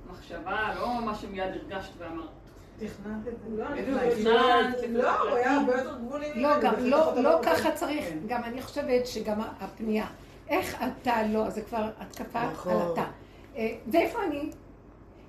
מחשבה, 0.10 0.74
לא 0.76 1.06
מה 1.06 1.16
שמיד 1.16 1.44
הרגשת 1.44 1.92
ואמרת. 1.98 2.30
תכננת 2.78 3.28
את 3.28 3.34
זה. 3.40 3.58
לא, 3.58 3.66
לא, 3.70 5.04
לא, 5.04 5.22
הוא 5.22 5.38
היה 5.38 5.56
הרבה 5.56 5.78
יותר 5.78 5.98
גבולי. 5.98 6.42
לא, 6.42 6.50
גם 6.62 6.74
לא, 6.80 7.22
לא. 7.22 7.40
ככה 7.44 7.72
צריך, 7.72 8.06
כן. 8.06 8.18
גם 8.28 8.44
אני 8.44 8.62
חושבת 8.62 9.08
שגם 9.08 9.42
הפנייה, 9.60 10.06
איך 10.50 10.84
אתה 10.84 11.28
לא, 11.28 11.50
זה 11.50 11.62
כבר 11.62 11.90
התקפה 12.00 12.52
נכון. 12.52 12.74
על 12.74 12.94
אתה. 12.94 13.06
אה, 13.56 13.76
ואיפה 13.92 14.24
אני? 14.24 14.50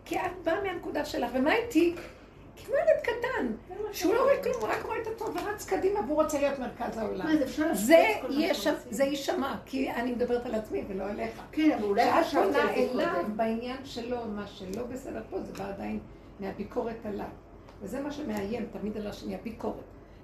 כי 0.05 0.17
את 0.17 0.43
באה 0.45 0.63
מהנקודה 0.63 1.05
שלך, 1.05 1.31
ומה 1.35 1.55
איתי? 1.55 1.95
כמו 2.67 2.75
ילד 2.75 3.03
קטן, 3.03 3.47
שהוא 3.93 4.15
לא 4.15 4.23
רואה 4.23 4.43
כלום, 4.43 4.57
הוא 4.61 4.69
רק 4.69 4.83
רואה 4.85 5.03
את 5.03 5.07
עצמו 5.07 5.27
ורץ 5.35 5.67
קדימה 5.67 6.01
והוא 6.01 6.23
רוצה 6.23 6.39
להיות 6.39 6.59
מרכז 6.59 6.99
העולם. 6.99 7.27
זה 7.73 7.73
זה? 7.73 8.05
זה 8.91 9.05
יישמע, 9.05 9.57
כי 9.67 9.91
אני 9.91 10.13
מדברת 10.13 10.47
על 10.47 10.55
עצמי 10.55 10.85
ולא 10.89 11.05
עליך. 11.05 11.43
כן, 11.53 11.73
אבל 11.79 11.85
אולי 11.85 12.11
כשאת 12.11 12.25
חשבתי 12.25 12.49
פונה 12.89 13.03
על 13.03 13.15
זה 13.15 13.21
אליו. 13.21 13.25
בעניין 13.37 13.85
שלו, 13.85 14.17
מה 14.29 14.47
שלא 14.47 14.83
בסדר 14.83 15.23
פה, 15.31 15.41
זה 15.41 15.53
בא 15.53 15.69
עדיין 15.69 15.99
מהביקורת 16.41 17.07
עליו. 17.07 17.27
וזה 17.83 18.01
מה 18.01 18.13
שמאיים 18.13 18.67
תמיד 18.81 18.97
על 18.97 19.07
השני, 19.07 19.35
הביקורת. 19.35 19.75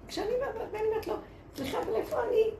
כשאני 0.08 0.30
אומרת 0.34 1.06
לו, 1.06 1.14
סליחה, 1.56 1.78
אבל 1.82 1.94
איפה 1.94 2.16
אני? 2.28 2.50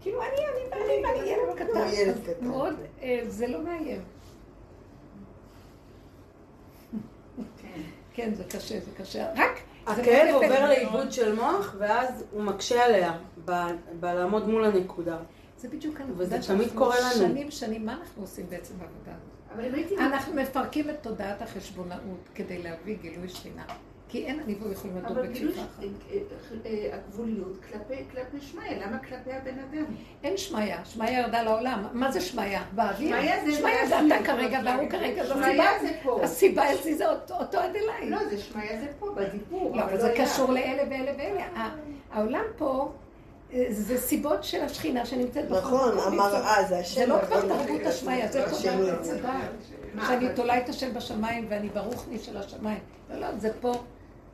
כאילו, 0.00 0.22
אני, 0.22 0.30
אני, 0.30 0.82
אני, 0.82 1.04
ואני 1.04 1.30
ילד 1.30 1.54
קטן. 1.56 2.46
מאוד, 2.46 2.74
אה, 3.02 3.20
זה 3.26 3.46
לא 3.46 3.62
מאיים. 3.62 4.02
כן. 8.14 8.34
זה 8.34 8.44
קשה, 8.44 8.80
זה 8.80 8.90
קשה. 8.96 9.32
רק... 9.36 9.60
הכאב. 9.86 10.34
עובר 10.34 10.68
לאיבוד 10.68 11.12
של 11.12 11.34
מוח, 11.34 11.74
ואז 11.78 12.24
הוא 12.30 12.42
מקשה 12.42 12.84
עליה 12.84 13.12
בלעמוד 14.00 14.48
מול 14.48 14.64
הנקודה. 14.64 15.16
זה 15.58 15.68
בדיוק 15.68 16.00
הנקודה 16.00 16.42
שאנחנו. 16.42 16.74
שנים, 17.12 17.50
שנים, 17.50 17.86
מה 17.86 17.92
אנחנו 17.92 18.22
עושים 18.22 18.46
בעצם 18.50 18.74
בעבודה. 18.78 19.12
אנחנו 19.98 20.34
מפרקים 20.34 20.90
את 20.90 21.02
תודעת 21.02 21.42
החשבונאות 21.42 22.28
כדי 22.34 22.62
להביא 22.62 22.96
גילוי 23.02 23.28
שכינה. 23.28 23.64
כי 24.14 24.26
אין 24.26 24.40
הניבוא 24.40 24.72
יכולים 24.72 24.96
לדור 24.96 25.10
אבל 25.10 25.26
גילוי 25.26 25.52
בכפיפה 25.52 25.62
אחת. 25.62 25.82
אה, 26.66 26.70
אה, 26.70 26.96
הגבוליות 26.96 27.58
כלפי- 27.72 28.04
כלפי 28.10 28.46
שמיא, 28.46 28.70
למה 28.86 28.98
כלפי 28.98 29.32
הבן 29.32 29.58
אדם? 29.58 29.84
אין 30.24 30.36
שמיה, 30.36 30.84
שמיה 30.84 31.20
ירדה 31.20 31.42
לעולם. 31.42 31.86
מה 31.92 32.12
זה 32.12 32.20
שמיה? 32.20 32.62
באוויר? 32.72 33.08
שמיה 33.16 33.44
זה- 33.44 33.52
שמיה 33.52 33.86
זה 33.88 33.98
אתה 34.16 34.24
כרגע 34.24 34.60
והוא 34.64 34.90
כרגע, 34.90 35.24
זו 35.26 35.34
שמיה 35.34 35.46
הסיבה. 35.70 35.88
זה 35.88 35.98
פה. 36.02 36.20
הסיבה 36.22 36.74
אצלי 36.74 36.94
זה 36.94 37.08
אותו 37.10 37.34
עד 37.58 37.76
אליי. 37.76 38.10
לא, 38.10 38.18
זה 38.30 38.38
שמיא 38.38 38.80
זה 38.80 38.86
פה, 38.98 39.10
בדיבור. 39.16 39.76
לא, 39.76 39.82
אבל 39.82 40.00
זה 40.00 40.14
קשור 40.18 40.52
לאלה 40.52 40.82
ואלה 40.90 41.12
ואלה. 41.18 41.68
העולם 42.12 42.44
פה, 42.56 42.92
אה, 43.52 43.64
זה 43.70 43.98
סיבות 43.98 44.44
של 44.44 44.60
השכינה 44.62 45.06
שנמצאת 45.06 45.44
בכל 45.48 45.58
נכון. 45.58 45.98
המראה 45.98 46.64
זה 46.68 46.78
השם. 46.78 47.00
זה 47.00 47.06
לא 47.06 47.16
כבר 47.26 47.38
אבל- 47.38 47.48
תרבות 47.48 47.86
השמיה, 47.86 48.32
זה. 48.32 48.44
מה, 49.94 50.06
שאני 50.06 50.26
אבל- 50.26 50.34
תולה 50.36 50.58
את 50.58 50.68
השם 50.68 50.94
בשמיים 50.94 51.46
ואני 51.48 51.68
ברוכני 51.68 52.18
של 52.18 52.36
השמיים. 52.36 52.78
לא, 53.10 53.20
לא, 53.20 53.26
זה 53.38 53.50
פה. 53.60 53.74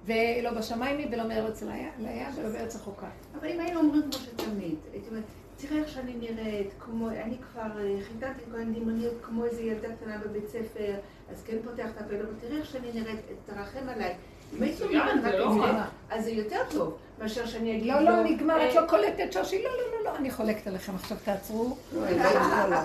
ולא 0.05 0.51
בשמיים 0.51 0.99
היא 0.99 1.07
ולא 1.13 1.29
מארץ 1.29 1.63
לים 1.63 1.91
ולא 2.37 2.49
בארץ 2.49 2.77
רחוקה. 2.77 3.09
אבל 3.41 3.49
אם 3.49 3.61
היינו 3.61 3.81
אומרים 3.81 4.03
כמו 4.03 4.13
שתמיד, 4.13 4.77
הייתי 4.93 5.09
אומרת, 5.09 5.25
תראה 5.57 5.79
איך 5.81 5.89
שאני 5.89 6.15
נראית, 6.15 6.71
כמו, 6.79 7.09
אני 7.09 7.37
כבר 7.39 7.71
חיתנתי 8.03 8.43
כל 8.51 8.65
מיני 8.65 9.07
כמו 9.23 9.45
איזה 9.45 9.63
ילדה 9.63 9.89
קטנה 9.97 10.19
בבית 10.19 10.49
ספר, 10.49 10.95
אז 11.31 11.43
כן 11.43 11.57
פותח 11.65 11.91
את 11.91 12.01
הפה, 12.01 12.15
אבל 12.15 12.27
תראה 12.41 12.59
איך 12.59 12.67
שאני 12.67 12.93
נראית, 12.93 13.21
תרחם 13.47 13.89
עליי. 13.89 14.15
מצוין, 14.59 15.21
זה 15.23 15.39
לא 15.39 15.53
את 15.55 15.61
רע. 15.61 15.85
אז 16.11 16.25
זה 16.25 16.31
יותר 16.31 16.61
טוב, 16.71 16.97
מאשר 17.19 17.47
שאני 17.47 17.77
אגיד 17.77 17.87
לא, 17.87 18.01
לא, 18.01 18.23
נגמר, 18.25 18.57
את 18.71 18.77
אה, 18.77 18.81
לא 18.81 18.87
קולטת 18.87 19.33
שושי, 19.33 19.63
לא, 19.63 19.71
לא, 19.71 19.99
לא, 19.99 20.11
לא, 20.13 20.17
אני 20.17 20.31
חולקת 20.31 20.67
עליכם, 20.67 20.95
עכשיו 20.95 21.17
תעצרו. 21.25 21.77
לא, 21.95 22.01
לא. 22.11 22.77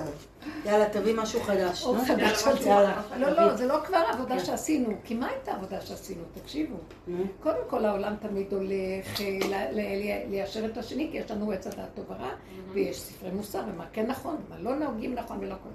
יאללה, 0.65 0.89
תביא 0.89 1.15
משהו 1.15 1.39
חדש. 1.41 1.83
עוד. 1.83 1.97
חדש 2.07 2.43
יאללה. 2.65 3.01
לא, 3.17 3.29
לא, 3.29 3.55
זה 3.55 3.67
לא 3.67 3.77
כבר 3.85 3.97
עבודה 4.13 4.37
כן. 4.39 4.45
שעשינו, 4.45 4.93
כי 5.03 5.13
מה 5.13 5.27
הייתה 5.27 5.51
העבודה 5.51 5.81
שעשינו? 5.81 6.21
תקשיבו. 6.43 6.75
קודם 7.43 7.57
כל 7.67 7.85
העולם 7.85 8.13
תמיד 8.21 8.53
הולך 8.53 9.21
אה, 9.21 9.39
ל- 9.49 9.79
ל- 9.79 10.29
ליישר 10.29 10.65
את 10.65 10.77
השני, 10.77 11.07
כי 11.11 11.17
יש 11.17 11.31
לנו 11.31 11.51
עץ 11.51 11.67
הדעת 11.67 11.89
טוב 11.95 12.05
ורע, 12.09 12.29
ויש 12.73 12.99
ספרי 13.01 13.31
מוסר, 13.31 13.61
ומה 13.73 13.85
כן 13.93 14.05
נכון, 14.07 14.35
ומה 14.47 14.59
לא 14.59 14.75
נוהגים 14.75 15.13
נכון 15.15 15.37
ולא 15.41 15.55
כל 15.63 15.69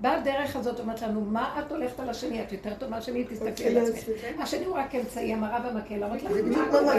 באה 0.00 0.16
הדרך 0.16 0.56
הזאת, 0.56 0.80
אומרת 0.80 1.02
לנו, 1.02 1.20
מה 1.20 1.60
את 1.66 1.72
הולכת 1.72 2.00
על 2.00 2.08
השני? 2.10 2.42
את 2.42 2.52
יותר 2.52 2.74
טובה 2.74 2.90
מהשני, 2.96 3.24
תסתכלי 3.24 3.80
על 3.80 3.86
עצמך. 3.86 4.06
השני 4.42 4.64
הוא 4.64 4.76
רק 4.76 4.94
אמצעי, 4.94 5.32
המראה 5.32 5.58
והמקל, 5.64 5.96
להראות 5.96 6.22
לך 6.22 6.30
מה 6.30 6.64
קורה. 6.70 6.94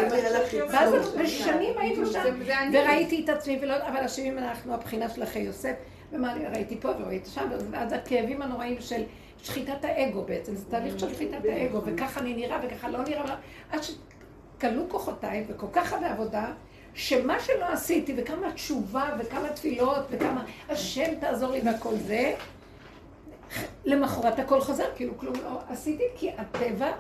ואז. 0.71 0.93
בשנים 1.21 1.77
היינו 1.77 2.05
שם, 2.05 2.21
זה- 2.23 2.45
זה 2.45 2.59
אני. 2.59 2.79
וראיתי 2.79 3.23
את 3.23 3.29
עצמי, 3.29 3.59
אבל 3.63 3.97
השנים 4.03 4.37
אנחנו 4.37 4.73
הבחינה 4.73 5.09
של 5.09 5.23
אחי 5.23 5.39
יוסף, 5.39 5.73
ומה 6.11 6.33
ראיתי 6.53 6.77
פה 6.81 6.89
וראיתי 6.99 7.29
שם, 7.29 7.47
ואז 7.71 7.93
הכאבים 7.93 8.41
הנוראים 8.41 8.75
של 8.79 9.03
שחיטת 9.43 9.83
האגו 9.85 10.21
בעצם, 10.23 10.55
זה 10.55 10.65
תהליך 10.69 10.99
של 10.99 11.13
שחיטת 11.13 11.45
האגו, 11.49 11.81
וככה 11.85 12.19
אני 12.19 12.33
נראה 12.33 12.57
וככה 12.63 12.89
לא 12.89 12.99
נראה, 13.03 13.35
עד 13.71 13.79
שכלו 13.83 14.89
כוחותיי 14.89 15.43
וכל 15.47 15.67
כך 15.73 15.93
הרבה 15.93 16.11
עבודה, 16.11 16.45
שמה 16.93 17.39
שלא 17.39 17.65
עשיתי, 17.65 18.13
וכמה 18.17 18.51
תשובה, 18.51 19.09
וכמה 19.19 19.49
תפילות, 19.49 20.05
וכמה 20.11 20.43
השם 20.69 21.15
תעזור 21.19 21.51
לי 21.51 21.61
והכל 21.65 21.95
זה, 21.95 22.33
למחרת 23.85 24.39
הכל 24.39 24.61
חזר, 24.61 24.85
כאילו 24.95 25.17
כלום 25.17 25.35
לא 25.43 25.59
עשיתי, 25.69 26.03
כי 26.15 26.31
הטבע 26.37 26.91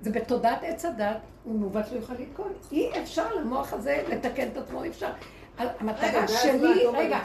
זה 0.00 0.10
בתודעת 0.10 0.58
עץ 0.62 0.84
הדת, 0.84 1.16
הוא 1.44 1.58
מעוות 1.58 1.92
לא 1.92 1.96
יוכל 1.96 2.14
לתקון. 2.14 2.52
אי 2.72 3.02
אפשר 3.02 3.34
למוח 3.34 3.72
הזה 3.72 4.02
לתקן 4.08 4.48
את 4.48 4.56
עצמו, 4.56 4.84
אי 4.84 4.88
אפשר. 4.88 5.10
רגע, 5.58 5.70
המטרה 5.80 6.28
שלי, 6.28 6.86
רגע, 6.92 7.18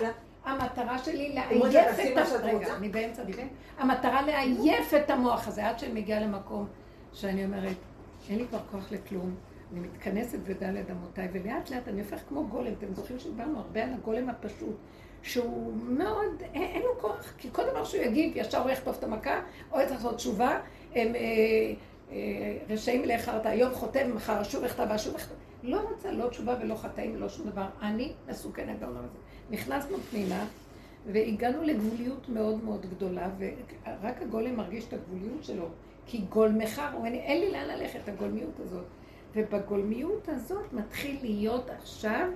המטרה 0.46 0.98
שלי 1.00 1.34
לעייף 1.34 2.00
את 2.00 2.18
ה... 2.18 2.38
רגע. 2.44 2.76
אני 2.76 2.90
באמצע 2.90 3.24
דיבור. 3.24 3.42
כן. 3.42 3.48
המטרה 3.78 4.22
לעייף 4.22 4.94
את 4.94 5.10
המוח 5.10 5.48
הזה, 5.48 5.68
עד 5.68 5.80
שאני 5.80 6.02
מגיעה 6.02 6.20
למקום 6.20 6.68
שאני 7.14 7.46
אומרת, 7.46 7.76
אין 8.30 8.38
לי 8.38 8.48
כבר 8.48 8.60
כוח 8.72 8.92
לכלום, 8.92 9.36
אני 9.72 9.80
מתכנסת 9.80 10.40
בדלת 10.40 10.92
אמותיי, 10.92 11.28
ולאט 11.34 11.70
לאט 11.70 11.88
אני 11.88 12.02
הופך 12.02 12.20
כמו 12.30 12.48
גולם. 12.48 12.74
אתם 12.78 12.94
זוכרים 12.94 13.20
שדיברנו 13.20 13.60
הרבה 13.60 13.84
על 13.84 13.94
הגולם 13.94 14.30
הפשוט, 14.30 14.76
שהוא 15.26 15.74
מאוד, 15.88 16.44
אין, 16.54 16.82
לו 16.82 17.02
כוח, 17.02 17.34
כי 17.38 17.50
כל 17.52 17.64
דבר 17.72 17.84
שהוא 17.84 18.04
יגיד, 18.04 18.32
ישר 18.36 18.62
הוא 18.62 18.70
יחטוף 18.70 19.00
את 19.00 19.04
המכה, 19.04 19.42
או 19.72 19.80
יצטרך 19.80 19.98
לעשות 19.98 20.16
תשובה, 20.16 20.60
הם 20.96 21.16
אה, 21.16 21.22
אה, 22.12 22.58
רשעים 22.70 23.02
מלאך 23.02 23.22
חרטה, 23.22 23.50
היום 23.50 23.74
חותם, 23.74 24.16
מחר 24.16 24.42
אשוב 24.42 24.64
אכתב 24.64 24.86
ואשוב 24.90 25.16
אכתב. 25.16 25.36
לא 25.64 25.82
רוצה 25.90 26.12
לא 26.12 26.30
תשובה 26.30 26.56
ולא 26.62 26.76
חטאים 26.76 27.16
ולא 27.16 27.30
שום 27.30 27.50
דבר. 27.50 27.66
אני 27.82 28.14
מסוכנת 28.30 28.80
בעולם 28.80 28.98
הזה. 28.98 29.18
נכנסנו 29.50 29.98
פנימה, 30.12 30.46
והגענו 31.12 31.64
לגבוליות 31.64 32.30
מאוד 32.30 32.64
מאוד 32.64 32.86
גדולה, 32.90 33.30
ורק 33.38 34.22
הגולם 34.22 34.56
מרגיש 34.56 34.88
את 34.88 34.94
הגבוליות 34.94 35.44
שלו, 35.44 35.68
כי 36.06 36.18
גולמך, 36.18 36.82
הוא 36.92 37.00
אומר 37.00 37.14
אין 37.14 37.42
לי 37.42 37.52
לאן 37.52 37.68
ללכת, 37.68 38.08
הגולמיות 38.08 38.60
הזאת. 38.60 38.86
ובגולמיות 39.36 40.30
הזאת 40.30 40.74
מתחיל 40.74 41.18
להיות 41.22 41.70
עכשיו 41.70 42.28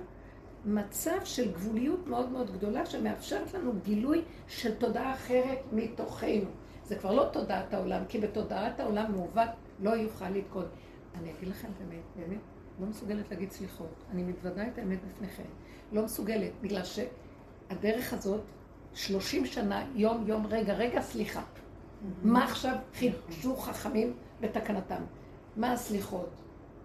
מצב 0.64 1.24
של 1.24 1.52
גבוליות 1.52 2.06
מאוד 2.06 2.28
מאוד 2.28 2.50
גדולה, 2.50 2.86
שמאפשרת 2.86 3.54
לנו 3.54 3.72
גילוי 3.84 4.22
של 4.48 4.74
תודעה 4.74 5.14
אחרת 5.14 5.58
מתוכנו. 5.72 6.50
זה 6.84 6.96
כבר 6.96 7.12
לא 7.12 7.28
תודעת 7.32 7.74
העולם, 7.74 8.02
כי 8.08 8.18
בתודעת 8.20 8.80
העולם 8.80 9.12
מעוות 9.12 9.48
לא 9.80 9.90
יוכל 9.90 10.28
לתקון. 10.28 10.64
אני 11.14 11.30
אגיד 11.30 11.48
לכם 11.48 11.68
באמת, 11.78 12.02
באמת, 12.16 12.40
לא 12.80 12.86
מסוגלת 12.86 13.30
להגיד 13.30 13.50
סליחות. 13.50 14.04
אני 14.10 14.22
מתוודה 14.22 14.68
את 14.68 14.78
האמת 14.78 14.98
בפניכם. 15.08 15.48
לא 15.92 16.04
מסוגלת, 16.04 16.52
בגלל 16.60 16.82
שהדרך 16.84 18.12
הזאת, 18.12 18.40
30 18.94 19.46
שנה, 19.46 19.84
יום, 19.94 20.24
יום, 20.26 20.46
רגע, 20.46 20.74
רגע, 20.74 21.00
סליחה. 21.00 21.42
מה 22.22 22.44
עכשיו 22.44 22.76
חידשו 22.94 23.56
חכמים 23.56 24.12
בתקנתם? 24.40 25.02
מה 25.56 25.72
הסליחות? 25.72 26.30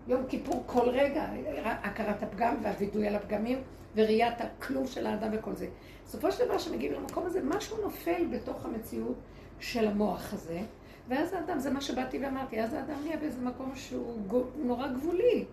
יום 0.07 0.25
כיפור 0.27 0.63
כל 0.65 0.89
רגע, 0.89 1.25
הכרת 1.63 2.23
הפגם 2.23 2.55
והווידוי 2.61 3.07
על 3.07 3.15
הפגמים 3.15 3.61
וראיית 3.95 4.41
הכלום 4.41 4.87
של 4.87 5.07
האדם 5.07 5.29
וכל 5.33 5.55
זה. 5.55 5.67
בסופו 6.05 6.31
של 6.31 6.45
דבר, 6.45 6.57
כשמגיעים 6.57 6.93
למקום 6.93 7.25
הזה, 7.25 7.41
משהו 7.43 7.77
נופל 7.81 8.25
בתוך 8.31 8.65
המציאות 8.65 9.15
של 9.59 9.87
המוח 9.87 10.33
הזה, 10.33 10.61
ואז 11.07 11.33
האדם, 11.33 11.59
זה 11.59 11.71
מה 11.71 11.81
שבאתי 11.81 12.19
ואמרתי, 12.23 12.61
אז 12.61 12.73
האדם 12.73 12.95
נהיה 13.03 13.17
באיזה 13.17 13.41
מקום 13.41 13.75
שהוא 13.75 14.45
נורא 14.63 14.87
גבולי, 14.87 15.45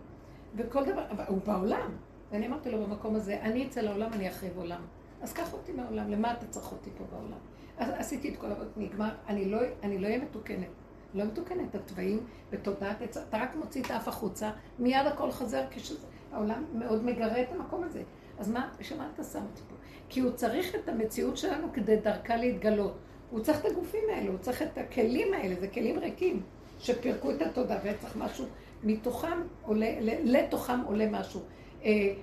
וכל 0.57 0.85
דבר, 0.85 1.05
הוא 1.29 1.39
בעולם. 1.47 1.91
ואני 2.31 2.47
אמרתי 2.47 2.71
לו 2.71 2.87
במקום 2.87 3.15
הזה, 3.15 3.39
אני 3.43 3.67
אצא 3.67 3.81
לעולם, 3.81 4.13
אני 4.13 4.29
אחריב 4.29 4.59
עולם. 4.59 4.81
אז 5.23 5.33
קח 5.33 5.53
אותי 5.53 5.73
מהעולם, 5.73 6.11
למה 6.11 6.33
אתה 6.33 6.47
צריך 6.47 6.73
אותי 6.73 6.91
פה 6.99 7.05
בעולם? 7.11 7.39
אז 7.79 7.89
עשיתי 7.97 8.29
את 8.29 8.37
כל 8.37 8.47
העבוד, 8.47 8.69
נגמר, 8.77 9.15
אני 9.29 9.45
לא 9.45 9.59
לא 9.83 10.07
אהיה 10.07 10.19
מתוקנת. 10.19 10.82
לא 11.15 11.25
מתוקנת, 11.25 11.75
התוואים 11.75 12.21
בתודעת 12.51 13.03
עץ, 13.03 13.17
אתה 13.17 13.39
רק 13.39 13.57
מוציא 13.57 13.83
את 13.83 13.91
האף 13.91 14.09
החוצה, 14.09 14.51
מיד 14.79 15.07
הכל 15.07 15.31
חוזר, 15.31 15.65
כשהעולם 15.71 16.65
מאוד 16.75 17.05
מגרה 17.05 17.43
את 17.43 17.53
המקום 17.53 17.85
הזה. 17.85 18.03
אז 18.39 18.51
מה, 18.51 18.69
בשביל 18.79 18.99
מה 18.99 19.11
אתה 19.15 19.25
שם 19.25 19.43
אותי 19.43 19.63
פה? 19.69 19.75
כי 20.09 20.21
הוא 20.21 20.31
צריך 20.31 20.75
את 20.75 20.89
המציאות 20.89 21.37
שלנו 21.37 21.73
כדי 21.73 21.97
דרכה 21.97 22.37
להתגלות. 22.37 22.99
הוא 23.31 23.41
צריך 23.41 23.61
את 23.61 23.65
הגופים 23.65 24.05
האלה, 24.15 24.31
הוא 24.31 24.39
צריך 24.39 24.63
את 24.63 24.79
הכלים 24.79 25.35
האלה, 25.35 25.55
זה 25.61 25.69
כלים 25.69 25.99
ריקים, 25.99 26.43
שפירקו 26.79 27.31
את 27.31 27.43
התודעה, 27.43 27.79
וצריך 27.85 28.17
משהו, 28.17 28.47
מתוכם 28.83 29.43
עולה, 29.63 29.87
לתוכם 30.25 30.81
עולה 30.81 31.11
משהו. 31.11 31.41
אה, 31.85 32.15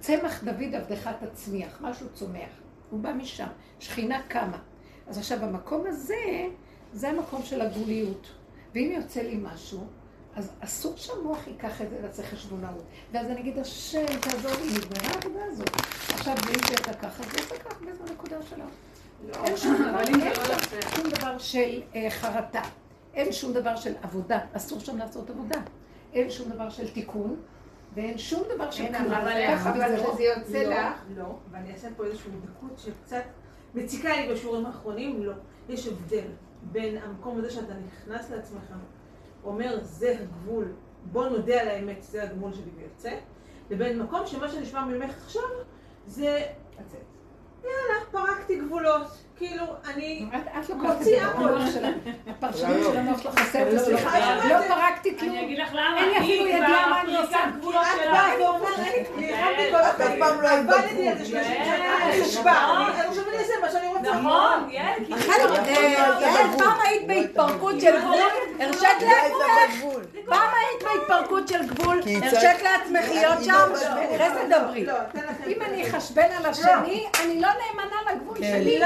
צמח 0.00 0.44
דוד 0.44 0.74
עבדך 0.74 1.10
תצמיח, 1.20 1.78
משהו 1.80 2.06
צומח. 2.12 2.60
הוא 2.90 3.00
בא 3.00 3.12
משם, 3.12 3.46
שכינה 3.80 4.22
קמה. 4.28 4.58
אז 5.06 5.18
עכשיו, 5.18 5.44
המקום 5.44 5.82
הזה, 5.86 6.46
זה 6.92 7.08
המקום 7.08 7.42
של 7.42 7.60
הגבוליות. 7.60 8.28
ואם 8.76 8.92
יוצא 8.96 9.20
לי 9.20 9.38
משהו, 9.42 9.86
אז 10.34 10.52
אסור 10.60 10.96
שהמוח 10.96 11.46
ייקח 11.46 11.82
את 11.82 11.90
זה 11.90 11.96
לעשות 12.02 12.24
חשבונאות. 12.24 12.84
ואז 13.12 13.26
אני 13.26 13.40
אגיד, 13.40 13.58
השם, 13.58 14.06
תעזור 14.20 14.50
לי, 14.50 14.66
נגמרה 14.66 15.14
העבודה 15.14 15.44
הזאת. 15.44 15.70
עכשיו, 16.14 16.34
ואם 16.46 16.58
זה 16.68 16.74
יצא 16.74 16.92
ככה, 16.92 17.22
זה 17.22 17.38
יצא 17.38 17.54
ככה 17.56 17.84
באיזו 17.84 18.04
נקודה. 18.04 18.36
אין 19.44 19.56
שום 19.56 19.74
דבר, 19.74 20.00
אין 20.00 20.20
שום 20.94 21.10
דבר 21.10 21.38
של 21.38 21.82
אה, 21.94 22.10
חרטה. 22.10 22.62
אין 23.14 23.32
שום 23.32 23.52
דבר 23.52 23.76
של 23.76 23.94
עבודה. 24.02 24.38
אסור 24.52 24.80
שם 24.80 24.98
לעשות 24.98 25.30
עבודה. 25.30 25.60
אין 26.12 26.30
שום 26.30 26.48
דבר 26.48 26.70
של 26.70 26.88
תיקון. 26.88 27.36
ואין 27.94 28.18
שום 28.18 28.42
דבר 28.54 28.70
של 28.70 28.86
כלום. 28.98 29.12
אבל 29.12 29.32
כשזה 29.96 30.22
יוצא 30.22 30.62
לא, 30.62 30.70
לך, 30.70 31.02
לא, 31.16 31.36
ואני 31.50 31.72
אעשה 31.72 31.88
פה 31.96 32.04
איזושהי 32.04 32.30
דקות 32.44 32.78
שקצת 32.78 33.24
מציקה 33.74 34.16
לי 34.16 34.32
בשיעורים 34.32 34.66
האחרונים, 34.66 35.22
לא. 35.22 35.32
יש 35.68 35.86
הבדל 35.86 36.26
בין 36.72 36.96
המקום 36.96 37.38
הזה 37.38 37.50
שאתה 37.50 37.74
נכנס 37.86 38.30
לעצמך, 38.30 38.72
אומר 39.44 39.78
זה 39.82 40.18
הגבול, 40.20 40.72
בוא 41.12 41.28
נודה 41.28 41.60
על 41.60 41.68
האמת, 41.68 42.02
זה 42.02 42.22
הגבול 42.22 42.52
שלי 42.52 42.70
ויוצא, 42.76 43.16
לבין 43.70 44.02
מקום 44.02 44.26
שמה 44.26 44.48
שנשמע 44.48 44.84
ממך 44.84 45.10
עכשיו 45.10 45.42
זה 46.06 46.46
יאללה, 47.64 48.04
פרקתי 48.10 48.60
גבולות. 48.60 49.25
כאילו, 49.38 49.64
אני... 49.94 50.26
את 50.58 50.68
לוקחת 50.70 50.96
את 51.00 51.04
זה 51.04 51.20
במוח 51.36 51.70
שלך. 51.72 51.94
הפרשנות 52.28 52.92
של 52.92 52.96
המוח 52.96 53.22
שלך 53.22 53.38
חסרת, 53.38 53.78
סליחה, 53.78 54.34
לא 54.48 54.56
פרקתי 54.68 55.18
כלום. 55.18 55.30
אני 55.30 55.44
אגיד 55.44 55.58
לך 55.58 55.68
למה, 55.72 55.98
אין 55.98 56.08
לי 56.08 56.18
אפילו 56.18 56.46
ידיעה 56.46 56.90
מה 56.90 57.00
אני 57.00 57.16
עושה. 57.16 57.38
את. 57.44 58.10
באה 58.12 58.40
ואומרת, 58.40 58.78
נלחמתי 59.16 59.70
כל 59.70 59.76
את 59.76 60.00
אף 60.00 60.12
פעם 60.18 60.40
לא 60.40 60.48
היית 60.48 60.68
עבדתי 60.68 61.08
על 61.08 61.18
זה 61.18 61.26
30 61.26 61.44
שנה, 61.64 61.96
אני 62.02 62.20
נשבע, 62.20 62.52
אני 62.52 63.08
עכשיו 63.08 63.24
אני 63.28 63.38
אעשה 63.38 63.52
מה 63.62 63.70
שאני 63.70 63.86
רוצה. 63.86 64.12
נכון, 64.12 64.68
יעל, 64.70 64.98
אה, 65.12 66.58
פעם 66.58 66.80
היית 66.84 67.06
בהתפרקות 67.06 67.80
של 67.80 68.00
גבול, 68.00 68.18
הרשית 68.60 68.88
הייתה 69.00 69.44
לעצמך. 69.56 69.84
פעם 70.26 70.48
היית 70.54 70.82
בהתפרקות 70.82 71.48
של 71.48 71.66
גבול, 71.66 72.00
הרשית 72.22 72.62
לעצמך 72.62 73.08
להיות 73.08 73.44
שם, 73.44 73.52
לא 73.52 73.66
בגבול. 73.66 74.18
חסד 74.18 74.52
דברי. 74.54 74.84
לא. 74.84 74.94
אם 75.46 75.62
אני 75.62 75.90
אחשבן 75.90 76.28
על 76.38 76.46
השני, 76.46 77.06
אני 77.24 77.40
לא 77.40 77.48
נאמנה 77.48 78.12
לגבול 78.12 78.36
שלי. 78.36 78.80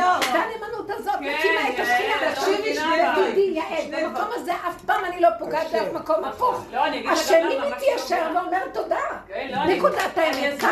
לא. 0.47 0.55
והנאמנות 0.57 0.91
הזאת 0.91 1.15
כן, 1.15 1.21
מקימה 1.39 1.69
את 1.69 1.75
תקשיבי, 1.77 2.25
לא 2.25 2.35
שני 2.45 2.59
מבינה, 2.61 3.13
דברים. 3.13 3.33
תדעי, 3.33 3.51
יעל, 3.91 4.05
במקום. 4.05 4.25
הזה 4.35 4.53
אף 4.53 4.83
פעם 4.87 5.05
אני 5.05 5.21
לא 5.21 5.29
פוגעת 5.39 5.67
באף 5.73 5.93
מקום 5.93 6.25
הפוך. 6.25 6.65
לא, 6.73 6.81
השני 7.13 7.59
מתיישר. 7.71 8.27
ואומר 8.35 8.59
תודה. 8.73 8.97
כן, 9.29 9.49
לא, 9.51 9.65
נקודת 9.65 10.19
האמת. 10.19 10.63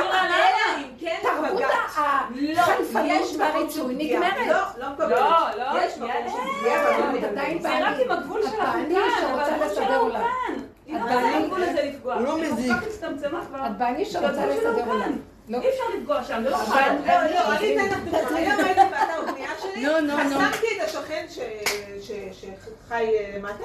אם 0.78 0.84
כן 1.00 1.16
תרבות. 1.22 1.60
לא, 1.60 2.62
מקום 2.62 3.36
והריצוי 3.38 3.94
של. 3.94 3.98
נגמרת. 3.98 4.46
לא, 4.78 4.88
לא. 4.98 5.08
לא, 5.08 5.48
לא, 5.74 5.80
יש 5.84 5.96
מקום. 5.98 6.10
של 6.28 6.38
לא. 7.24 7.60
זה 7.60 7.86
רק 7.86 7.94
עם 8.04 8.10
הגבול 8.10 8.42
כאן, 8.42 8.84
שרוצה 9.20 9.56
אבל 9.56 9.68
הגבול 9.82 9.96
עולם. 9.96 10.20
כאן. 10.20 10.54
היא 10.86 10.94
לא 10.94 10.98
את 10.98 11.02
רוצה 11.02 11.14
בעלי- 11.22 11.42
לגבול 11.44 11.60
לזה 11.60 11.82
לפגוע. 11.82 12.14
הוא 12.14 12.22
לא 12.22 12.38
מזיק. 12.38 12.72
את 13.66 13.78
בעלי 13.78 14.04
שרוצה 14.04 14.46
לסדר. 14.46 14.84
עולם. 14.86 15.12
לא. 15.48 15.58
אי 15.62 15.68
אפשר 15.68 15.82
לפגוע 15.98 16.24
שם, 16.24 16.40
זה 16.44 16.50
לא 16.50 16.56
חל. 16.56 16.92
לא, 17.06 17.14
לא, 17.30 17.56
אני 17.56 17.76
אתן 17.76 17.88
לך 17.88 17.98
דוגמא. 18.04 18.36
היום 18.38 18.60
הייתי 18.60 18.80
באתר 18.90 19.22
בנייה 19.32 19.50
שלי, 19.62 19.86
נו, 19.86 20.00
נו, 20.00 20.16
נו. 20.16 20.38
חסמתי 20.40 20.66
את 20.76 20.88
השכן 20.88 21.26
ש- 21.28 21.38
ש- 22.08 22.40
שחי 22.40 23.08
אה, 23.18 23.32
למטה, 23.38 23.64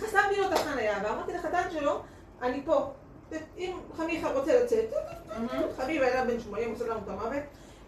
חסמתי 0.00 0.36
לו 0.38 0.46
את 0.46 0.52
החנייה, 0.52 0.98
ואמרתי 1.04 1.32
לחתן 1.32 1.62
שלו, 1.72 2.00
אני 2.42 2.62
פה. 2.64 2.90
אם 3.58 3.72
חמיך 3.96 4.26
רוצה 4.34 4.62
לצאת, 4.64 4.92
חביב 5.76 6.02
היה 6.02 6.24
בן 6.24 6.40
80, 6.40 6.70
עושה 6.72 6.84
לנו 6.86 7.00
את 7.04 7.08
המוות. 7.08 7.42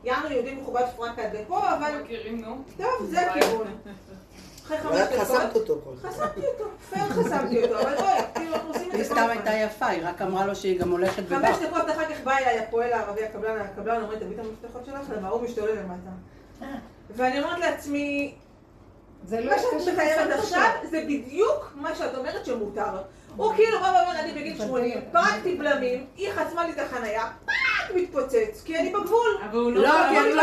יענו 0.05 0.29
יהודי 0.31 0.55
מכובד 0.55 0.83
פרנק 0.97 1.19
עד 1.19 1.37
לפה, 1.37 1.75
אבל 1.75 2.01
מכירים, 2.03 2.41
נו. 2.41 2.63
טוב, 2.77 3.07
זה 3.11 3.31
הכיוון. 3.31 3.67
אחרי 4.67 4.79
אבל 4.79 5.05
חמש 5.05 5.15
את 5.15 5.21
חסמת 5.21 5.51
דקות, 5.51 5.57
אותו 5.71 5.81
כל 5.85 6.09
חסמתי 6.09 6.41
אותו, 6.47 6.65
פייר 6.91 7.05
חסמתי 7.05 7.63
אותו, 7.63 7.81
אבל 7.81 7.95
בואי, 7.97 8.21
כאילו 8.35 8.55
אנחנו 8.55 8.69
עושים 8.69 8.89
את 8.91 8.95
היא 8.95 9.05
זה 9.05 9.09
כל 9.15 9.21
סתם. 9.21 9.29
הייתה 9.31 9.53
יפה, 9.53 9.87
היא 9.87 10.01
רק 10.05 10.23
אמרה 10.23 10.47
לו 10.47 10.57
שהיא 10.57 10.81
גם 10.81 10.91
הולכת 10.91 11.23
ובאה. 11.27 11.55
חמש 11.55 11.67
דקות 11.67 11.91
אחר 11.91 12.05
כך 12.05 12.21
בא 12.25 12.37
אליי 12.39 12.59
הפועל 12.59 12.93
הערבי, 12.93 13.25
הקבלן, 13.25 13.61
הקבלן 13.61 14.03
אומר, 14.03 14.15
תביא 14.15 14.35
את 14.35 14.45
המפתחות 14.45 14.85
שלך, 14.87 15.17
למה 15.19 15.29
הוא 15.29 15.43
משתולל 15.43 15.73
למטה. 15.73 16.11
ואני 17.17 17.41
אומרת 17.43 17.59
לעצמי, 17.59 18.35
זה 19.25 19.41
לא 19.41 19.53
מה 19.53 19.59
שאת 19.83 19.93
מתארת 19.95 20.39
עכשיו 20.39 20.71
זה 20.91 21.01
בדיוק 21.07 21.73
מה 21.75 21.95
שאת 21.95 22.15
אומרת 22.15 22.47
שמותר. 22.47 23.03
הוא 23.37 23.55
כאילו 23.55 23.81
בא 23.81 23.85
ואומר, 23.87 24.21
אני 24.21 24.33
בגיל 24.33 24.59
80, 24.59 25.01
פרקתי 25.13 25.55
בלמים, 25.55 26.07
היא 26.17 26.31
חסמה 26.33 26.67
לי 26.67 26.73
את 26.73 26.79
החנייה, 26.79 27.27
פאק 27.45 27.97
מתפוצץ, 27.97 28.63
כי 28.65 28.79
אני 28.79 28.93
בגבול. 28.93 29.39
אבל 29.51 29.59
הוא 29.59 29.73
לא, 29.73 29.83
לא 29.83 30.29
לא. 30.35 30.43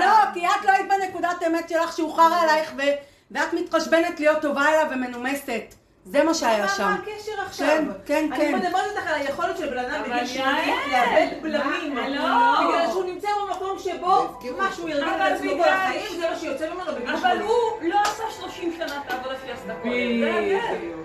לא, 0.00 0.32
כי 0.34 0.46
את 0.46 0.64
לא 0.64 0.70
היית 0.72 0.86
בנקודת 0.88 1.42
אמת 1.46 1.68
שלך 1.68 1.96
שהוא 1.96 2.16
חרא 2.16 2.42
עלייך 2.42 2.72
ו- 2.78 3.13
ואת 3.30 3.52
מתחשבנת 3.52 4.20
להיות 4.20 4.42
טובה 4.42 4.68
אליו 4.68 4.86
ומנומסת. 4.90 5.74
זה 6.06 6.24
מה 6.24 6.34
שהיה 6.34 6.68
שם. 6.68 6.82
מה 6.82 6.94
הקשר 6.94 7.32
עכשיו? 7.46 7.66
כן, 7.66 7.84
כן, 8.06 8.32
אני 8.32 8.44
כן. 8.44 8.54
מדברת 8.58 8.84
איתך 8.90 9.06
על 9.06 9.14
היכולת 9.14 9.58
של 9.58 9.70
בן 9.70 9.78
אדם 9.78 9.94
אבל 9.94 10.10
בגיל 10.10 10.26
80 10.26 10.48
יעל, 10.90 11.10
לאבד 11.20 11.42
בלמים. 11.42 11.96
לא. 11.96 12.22
בגלל 12.68 12.86
שהוא 12.90 13.04
נמצא 13.04 13.28
במקום 13.42 13.78
שבו 13.78 14.40
משהו 14.58 14.88
ירגיל 14.88 15.08
אבל 15.08 15.26
את 15.26 15.32
עצמו 15.32 15.50
כל 15.50 15.68
החיים, 15.68 16.20
זה 16.20 16.30
מה 16.30 16.38
שיוצא 16.38 16.70
ממנו 16.74 16.92
בגיל 16.92 17.10
אבל 17.10 17.18
80. 17.20 17.40
הוא 17.46 17.56
לא 17.82 18.00
עשה 18.00 18.22
30 18.40 18.74
שנה 18.76 19.00
את 19.06 19.10
העבודה 19.10 19.34
עשתה 19.54 19.74
קודם. 19.82 19.92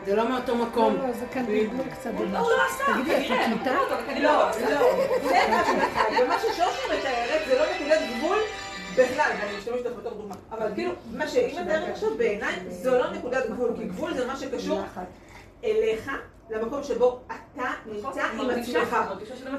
זה 0.05 0.15
לא 0.15 0.30
מאותו 0.30 0.55
מקום. 0.55 0.95
לא, 0.95 1.13
זה 1.13 1.26
כאן 1.34 1.45
בלבול 1.45 1.86
קצת. 1.91 2.11
הוא 2.17 2.26
לא 2.32 2.57
עשה. 2.70 2.84
תגידי, 2.93 3.15
את 3.15 3.47
מקליטה? 3.47 3.72
לא. 4.20 4.49
לא, 4.70 5.01
זה. 5.22 5.39
ומה 6.24 6.36
ששושי 6.39 6.97
מתארת 6.99 7.41
זה 7.47 7.59
לא 7.59 7.65
נקודת 7.76 7.99
גבול 8.17 8.38
בכלל, 9.00 9.32
ואני 9.41 9.58
משתמשת 9.58 9.86
לך 9.86 9.91
בתור 10.00 10.14
דוגמה. 10.14 10.36
אבל 10.52 10.68
כאילו, 10.76 10.91
מה 11.14 11.28
שהיא 11.28 11.60
מתארת 11.62 11.89
עכשיו 11.91 12.10
בעיניי 12.18 12.54
זו 12.70 12.91
לא 13.00 13.12
נקודת 13.12 13.45
גבול, 13.50 13.72
כי 13.78 13.84
גבול 13.86 14.14
זה 14.14 14.26
מה 14.28 14.36
שקשור 14.38 14.82
אליך, 15.64 16.12
למקום 16.50 16.84
שבו 16.84 17.20
אתה 17.28 17.64
נמצא 17.86 18.22
עם 18.32 18.38
מרגישה- 18.38 18.82
עצמך. 18.82 18.97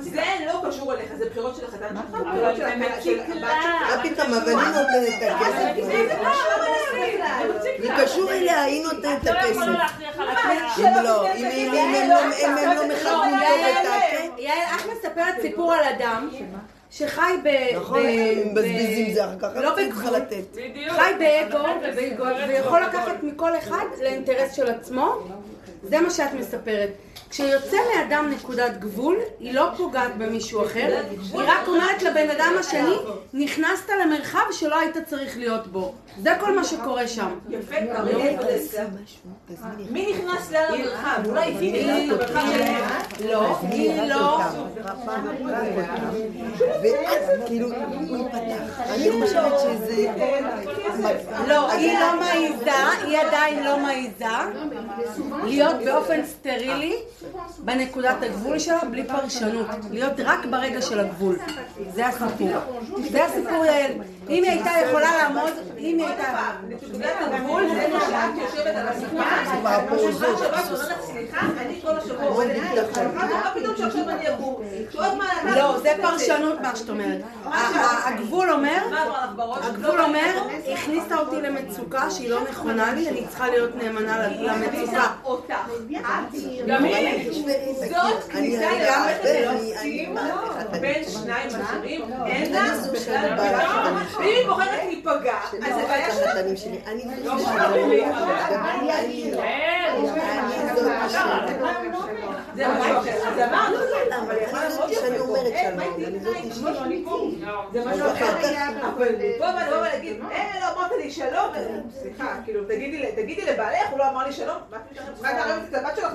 זה 0.01 0.23
לא 0.47 0.63
קשור 0.69 0.93
אליך, 0.95 1.15
זה 1.15 1.31
בחירות 1.31 1.57
של 1.57 1.65
החתן 1.65 1.89
שלך, 1.97 2.21
בחירות 2.21 2.57
של 2.57 2.65
הבת. 2.65 3.03
שלך. 3.03 3.27
פתאום, 4.03 4.35
אבל 4.35 4.49
היא 4.49 4.69
נותנת 4.69 5.23
את 5.23 5.31
הכסף. 5.31 5.85
זה 5.87 6.17
לא 6.23 7.57
מציק 7.57 7.81
זה. 7.83 8.05
קשור 8.05 8.31
אליה, 8.31 8.63
היא 8.63 8.85
נותנת 8.85 9.23
את 9.23 9.29
את 9.29 9.35
לא 9.35 9.49
יכולה 9.49 9.85
הכסף. 9.85 10.01
להכריח 10.01 10.19
על 10.21 10.27
מה, 10.27 10.33
הכסף. 10.33 10.79
אם 10.79 11.05
לא, 11.05 11.29
הם 11.29 12.11
לא- 12.11 12.21
אם 12.39 12.59
הם 12.59 12.77
לא 12.77 12.89
מכבדים 12.89 13.03
טוב 13.03 13.25
את 13.25 13.87
הכסף. 13.87 14.39
יעל, 14.39 14.59
את 14.81 14.97
מספרת 14.97 15.35
סיפור 15.43 15.73
על 15.73 15.85
אדם 15.85 16.31
שחי 16.91 17.33
ב... 17.45 17.49
נכון, 17.77 18.03
מבזבזים 18.45 19.15
זה 19.15 19.25
אחר 19.25 19.39
כך, 19.39 19.49
לא 19.57 19.77
בגבול. 19.77 20.15
בדיוק. 20.55 20.93
חי 20.93 21.13
באגו, 21.19 21.65
ויכול. 22.49 22.83
לקחת 22.83 23.23
מכל 23.23 23.59
אחד 23.59 23.85
לאינטרס 24.03 24.53
של 24.55 24.71
עצמו. 24.71 25.15
זה 25.83 26.01
מה 26.01 26.11
שאת 26.11 26.33
מספרת. 26.33 26.91
כשיוצא 27.31 27.77
מאדם 27.95 28.31
נקודת 28.31 28.79
גבול, 28.79 29.19
היא 29.41 29.55
לא 29.55 29.69
פוגעת 29.77 30.17
במישהו 30.19 30.65
אחר, 30.67 31.01
היא 31.11 31.41
רק 31.47 31.69
אומרת 31.69 32.03
לבן 32.03 32.31
אדם 32.31 32.53
השני, 32.61 32.97
נכנסת 33.33 33.91
למרחב 34.03 34.45
שלא 34.53 34.81
היית 34.81 34.97
צריך 35.07 35.39
להיות 35.39 35.67
בו. 35.67 35.95
זה 36.23 36.31
כל 36.41 36.57
מה 36.57 36.65
שקורה 36.65 37.09
שם. 37.09 37.31
יפה, 37.49 37.75
זה 38.41 38.57
אצלה. 38.57 38.85
מי 39.91 40.13
נכנס 40.13 40.51
לאן 40.53 40.75
למרחב? 40.79 41.23
אולי 41.27 41.45
היא 41.45 42.09
נכנסת 42.09 42.31
למרחב 42.31 42.47
שלהם. 42.57 42.85
לא, 43.31 43.57
היא 43.63 44.03
לא. 44.03 44.41
ואת 46.83 47.47
כאילו, 47.47 47.69
הוא 48.09 48.17
ייפתח. 48.17 48.81
אני 48.91 49.11
חושבת 49.23 49.53
שזה... 49.61 50.07
לא, 51.49 51.71
היא 51.73 51.99
לא 51.99 52.21
מעיזה, 52.21 52.89
היא 53.05 53.19
עדיין 53.19 53.65
לא 53.65 53.79
מעיזה 53.79 54.27
להיות 55.45 55.77
באופן 55.85 56.27
סטרילי 56.27 56.95
בנקודת 57.59 58.17
הגבול 58.23 58.59
שלה 58.59 58.85
בלי 58.91 59.05
פרשנות. 59.05 59.67
להיות 59.91 60.13
רק 60.19 60.47
ברגע 60.51 60.83
של 60.83 61.01
הגבול. 61.01 61.39
זה 61.95 62.07
הסיפור. 62.07 62.51
זה 63.11 63.25
הסיפור, 63.25 63.65
יעל. 63.65 63.93
אם 64.31 64.43
היא 64.45 64.51
הייתה 64.53 64.71
יכולה 64.89 65.17
לעמוד, 65.17 65.51
אם 65.79 65.99
היא 65.99 66.07
הייתה... 66.07 66.25
נקודת 66.69 67.15
הגבול 67.21 67.63
זה 67.69 67.89
מה 67.93 68.01
שאת 68.01 68.43
יושבת 68.43 68.77
על 68.77 68.89
הספה, 68.89 69.23
השולחן 69.23 70.37
שבת 70.39 70.71
אומרת 70.71 71.01
סליחה, 71.03 71.41
אני 71.61 71.81
כל 71.83 71.99
השבוע 71.99 72.25
עובדת 72.27 72.57
איתך, 72.77 72.99
מה 73.15 73.51
פתאום 73.55 73.77
שעכשיו 73.77 74.11
אני 74.11 74.29
אגור? 74.29 74.63
שעוד 74.93 75.15
מה 75.15 75.25
אתה... 75.43 75.57
לא, 75.57 75.79
זה 75.79 75.93
פרשנות 76.03 76.61
מה 76.61 76.77
שאת 76.77 76.89
אומרת. 76.91 77.21
הגבול 78.05 78.51
אומר... 78.51 78.79
הגבול 79.63 80.01
אומר, 80.01 80.43
הכניסה 80.73 81.19
אותי 81.19 81.37
למצוקה 81.37 82.11
שהיא 82.11 82.31
לא 82.31 82.41
נכונה 82.51 82.93
לי, 82.95 83.09
אני 83.09 83.27
צריכה 83.29 83.49
להיות 83.49 83.77
נאמנה 83.77 84.29
למצוקה. 84.29 85.07
אותך. 85.25 85.55
גם 86.67 86.85
היא. 86.85 87.33
זאת 87.91 88.25
כניסה 88.29 88.67
למערכת 88.73 89.25
היחסים 89.25 90.19
אני- 90.19 90.50
בין 90.81 91.05
שניים 91.05 91.49
אחרים, 91.63 92.03
אין 92.27 92.53
לה. 92.53 92.63
ואם 94.19 94.27
היא 94.27 94.47
בוחרת 94.47 94.85
להיפגע, 94.87 95.39
אז 95.43 95.75
זה 95.75 95.83
בעיה 95.89 96.15
שלה. 96.15 96.41
אני 96.41 96.45
לא 96.45 96.51
אני 96.51 96.57
שלי. 96.57 96.79
אני 98.99 99.33
לא. 99.33 99.43
זאת 100.77 101.11
ש... 101.11 102.00
זה 102.55 102.69
משהו 102.69 102.99
אחר. 102.99 103.29
אז 103.29 103.39
אמרנו, 103.49 103.77
אבל 103.77 104.31
אני 104.31 104.45
יכול 104.45 104.71
זאתי 104.71 104.95
שאני 104.95 105.19
אומרת 105.19 105.53
שלום. 105.63 106.01
זה 107.73 107.85
משהו 107.87 108.07
אחר. 108.07 108.27
אבל 108.81 109.09
פה 109.39 109.47
לבוא 109.51 109.79
ולהגיד, 109.79 110.17
אה, 110.31 110.61
לא 110.61 110.67
אמרת 110.73 110.91
לי 110.99 111.11
שלום, 111.11 111.53
סליחה, 112.03 112.37
כאילו, 112.45 112.65
תגידי 113.17 113.45
לבעלך, 113.47 113.91
הוא 113.91 113.99
לא 113.99 114.09
אמר 114.09 114.27
לי 114.27 114.33
שלום, 114.33 114.57
מה 114.71 114.77
את 114.77 115.15
צריכה 115.15 115.33
לערב 115.33 115.63
את 115.69 115.75
הבת 115.75 115.97
שלך? 115.97 116.13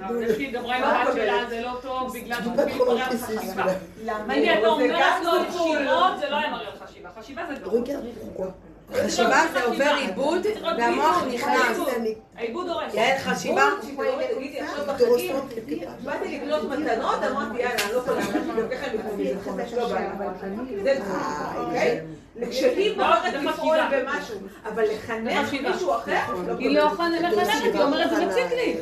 אבל 0.00 0.22
יש 0.22 0.38
לי 0.38 0.50
דברה 0.50 0.76
עם 0.76 0.84
הבת 0.84 1.14
שלה, 1.14 1.44
זה 1.48 1.60
לא 1.60 1.72
טוב, 1.82 2.12
בגלל 2.14 2.36
שהוא 2.42 2.52
מתברר 2.52 2.94
לך 2.94 3.08
חשיבה. 3.08 3.64
celui-là. 3.64 4.12
אני 4.30 4.52
אתה 4.52 4.60
זה 4.60 4.66
אומרת 4.68 5.24
לו. 5.24 5.32
ישירות, 5.48 6.18
זה 6.20 6.28
לא 6.30 6.36
היה 6.36 6.50
מראה 6.50 6.68
לך 6.74 6.82
חשיבה. 6.82 7.08
חשיבה 7.20 7.42
זה 7.48 7.54
לא. 8.38 8.44
חשיבה 9.02 9.42
זה 9.52 9.64
עובר 9.64 9.94
עיבוד 10.00 10.46
והמוח 10.78 11.22
נכנס. 11.34 11.78
העיבוד 12.36 12.68
הורס. 12.68 12.94
יעל 12.94 13.18
חשיבה? 13.18 13.62
תגידי, 14.36 14.60
עכשיו 14.60 14.84
בחגים. 14.86 15.36
באתי 16.04 16.38
לקנות 16.38 16.62
מתנות, 16.64 17.22
אמרתי 17.30 17.58
יאללה, 17.58 17.74
אני 17.84 17.92
לא 17.92 17.98
יכולה, 17.98 18.22
ככה 18.70 18.86
חומש, 19.44 19.72
לא 19.72 19.88
בא. 19.88 20.00
זה 20.82 20.98
אוקיי? 21.56 22.00
כשהיא 22.50 22.96
בוחרת 22.96 23.34
לפעול. 23.34 23.76
במשהו, 23.90 24.38
אבל 24.64 24.84
לחנך. 24.84 25.52
מישהו 25.52 25.94
אחר, 25.94 26.20
לא 26.46 26.52
היא 26.58 26.78
לא 26.78 26.86
מחנכת, 26.86 27.74
היא 27.74 27.82
אומרת 27.82 28.10
זה 28.10 28.26
מציק 28.26 28.52
לי. 28.52 28.76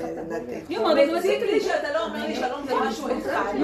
היא 0.68 0.78
אומרת 0.78 1.10
זה 1.10 1.18
מציק 1.18 1.42
לי. 1.42 1.60
שאתה 1.60 1.92
לא 1.92 2.04
אומר 2.04 2.26
לי 2.26 2.34
שלום 2.34 2.66
זה 2.68 2.74
משהו 2.74 3.08
אחד. 3.18 3.54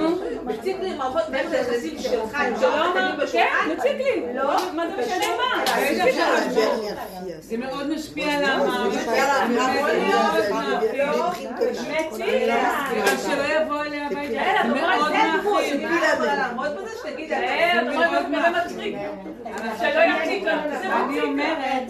מציק 0.43 0.77
לי 0.79 0.95
מערכות 0.95 1.29
מערכת 1.29 1.51
היחסים 1.51 1.99
שלך 1.99 2.35
עם 2.35 2.53
אומר, 2.55 2.87
הקטנים 2.87 3.11
כן, 3.11 3.25
בשולחן. 3.25 3.69
מציק 3.77 3.97
לי. 3.97 4.33
לא, 4.33 4.73
מה 4.73 4.83
זה 4.87 5.01
משנה 5.01 5.25
מה? 5.37 5.63
La 5.65 5.69
dernière 5.69 6.55
fille. 6.55 7.39
זה 7.41 7.57
מאוד 7.57 7.93
משפיע 7.93 8.33
על 8.33 8.43
המערכת. 8.45 9.05
שלא 13.23 13.43
יבוא 13.61 13.81
אליה 13.81 14.07
הביתה. 14.07 14.67
מאוד 14.67 14.95
יכולה 14.95 15.35
את 15.35 15.45
רואה, 15.45 15.75
זה 18.31 18.49
מצחיק. 18.65 18.95
שלא 19.79 20.01
יציק 20.01 20.43
לה. 20.43 20.61
זה 20.81 20.95
אני. 20.95 21.21
אומרת, 21.21 21.83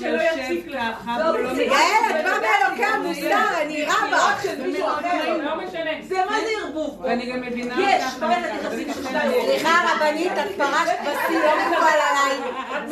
שלא 0.00 0.22
יציק 0.22 0.66
והוא 1.06 1.38
לא. 1.38 1.62
יעל, 1.62 2.10
את 2.10 2.24
באה 2.24 2.38
מאלוקי 2.40 2.84
המוסר, 2.84 3.62
אני 3.62 3.84
רבה. 3.84 4.34
של 4.42 4.62
מישהו 4.66 4.86
אחר. 4.86 5.36
לא 5.42 5.56
משנה. 5.56 5.90
זה 6.02 6.16
מה 6.30 6.36
זה 6.40 6.46
ערבוב? 6.66 7.00
ואני 7.02 7.32
גם 7.32 7.40
מבינה 7.40 7.74
יש, 7.80 8.04
של 8.04 8.92
שתיים. 8.92 9.32
סליחה 9.44 9.80
רבנית, 9.94 10.32
את 10.32 10.56
פרשת 10.56 10.98
בשיא, 11.02 11.38
לא 11.38 11.52
מקובל 11.60 11.98
עליי. 12.10 12.36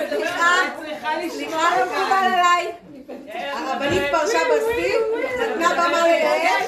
סליחה, 0.09 0.51
סליחה, 1.31 1.79
לא 1.79 1.85
מקובל 1.87 2.33
עליי. 2.33 2.73
הרבנית 3.53 4.03
פרשה 4.11 4.39
בשיא, 4.39 4.95
נתנה 5.41 5.69
במה 5.73 6.03
ליעל. 6.03 6.63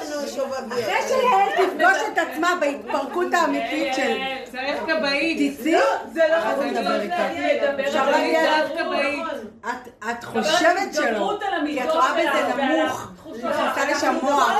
אחרי 0.68 1.02
שיעל 1.08 1.66
תפגוש 1.66 1.96
את 2.12 2.18
עצמה 2.18 2.54
בהתפרקות 2.60 3.34
האמיתית 3.34 3.94
של... 3.94 4.18
צריך 4.52 4.78
כבאית. 4.86 5.58
תצאי, 5.60 5.72
זה 6.12 6.22
לא 6.30 6.34
אז 6.34 6.52
נכון, 6.54 6.66
נדבר 6.66 7.00
איתה. 7.00 7.28
אפשר 7.86 8.10
להגיע. 8.10 8.68
כבאית. 8.78 9.22
את- 10.10 10.24
חושבת 10.24 10.94
שלא, 10.94 11.38
כי 11.66 11.82
את 11.84 11.90
רואה 11.90 12.12
בזה 12.14 12.62
נמוך. 12.62 13.08
נכנסה 13.26 13.90
לשם 13.90 14.16
כל 14.20 14.26
מוח. 14.26 14.52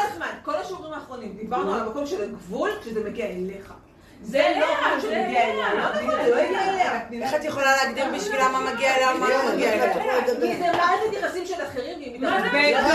כל 0.45 0.55
השיעורים 0.55 0.93
האחרונים, 0.93 1.37
דיברנו 1.37 1.74
על 1.74 1.81
המקום 1.81 2.07
של 2.07 2.22
הגבול 2.22 2.70
כשזה 2.81 3.05
מגיע 3.05 3.26
אליך. 3.26 3.72
זה 4.22 4.54
לא 4.60 4.66
משהו 4.82 5.10
זה 5.10 5.16
שמגיע 5.16 5.42
אליה, 5.44 5.74
לא 5.74 5.80
נכון, 5.80 6.10
זה 6.24 6.30
לא 6.34 6.40
הגיע 6.40 6.60
אליה. 6.70 7.00
איך 7.22 7.34
את 7.34 7.44
יכולה 7.44 7.76
להגדיר 7.76 8.04
בשבילה 8.14 8.48
מה 8.48 8.60
מגיע 8.72 8.96
אליה 8.96 9.14
ומה 9.14 9.28
לא 9.28 9.52
מגיע 9.52 9.72
אליה? 9.72 9.94
כי 10.24 10.56
זה 10.56 10.66
מערכת 10.72 11.12
יחסים 11.12 11.46
של 11.46 11.54
אחרים, 11.54 11.98
והיא 11.98 12.20
מתערבת. 12.20 12.44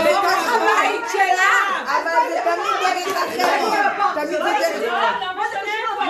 בתוך 0.04 0.48
הבית 0.48 1.04
שלה! 1.12 1.54
אבל 1.86 2.10
זה 2.28 2.40
תמיד 2.44 2.74
דרך 2.80 3.16
אחרים. 3.16 3.72
תמיד 4.14 4.30
זה 4.30 4.38
דרך... 4.38 4.82
לא 4.82 4.98
פה. 5.96 6.04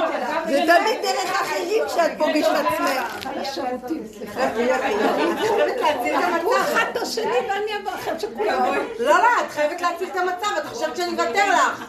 זה 0.46 0.60
תמיד 0.66 1.02
דרך 1.02 1.40
אחרים 1.40 1.84
כשאת 1.86 2.18
פוגשת 2.18 2.48
עצמך. 2.48 3.26
את 4.34 4.54
חייבת 6.74 6.96
השני 7.02 7.38
ואני 7.48 7.72
אבוא 7.82 7.92
לכם 7.94 8.18
שכולם... 8.18 8.62
לא, 8.98 9.18
לא, 9.18 9.28
את 9.46 9.50
חייבת 9.50 9.80
להציל 9.80 10.08
את 10.12 10.16
המצב, 10.16 10.46
את 10.58 10.66
חושבת 10.66 10.96
שאני 10.96 11.12
אוותר 11.12 11.50
לך. 11.50 11.84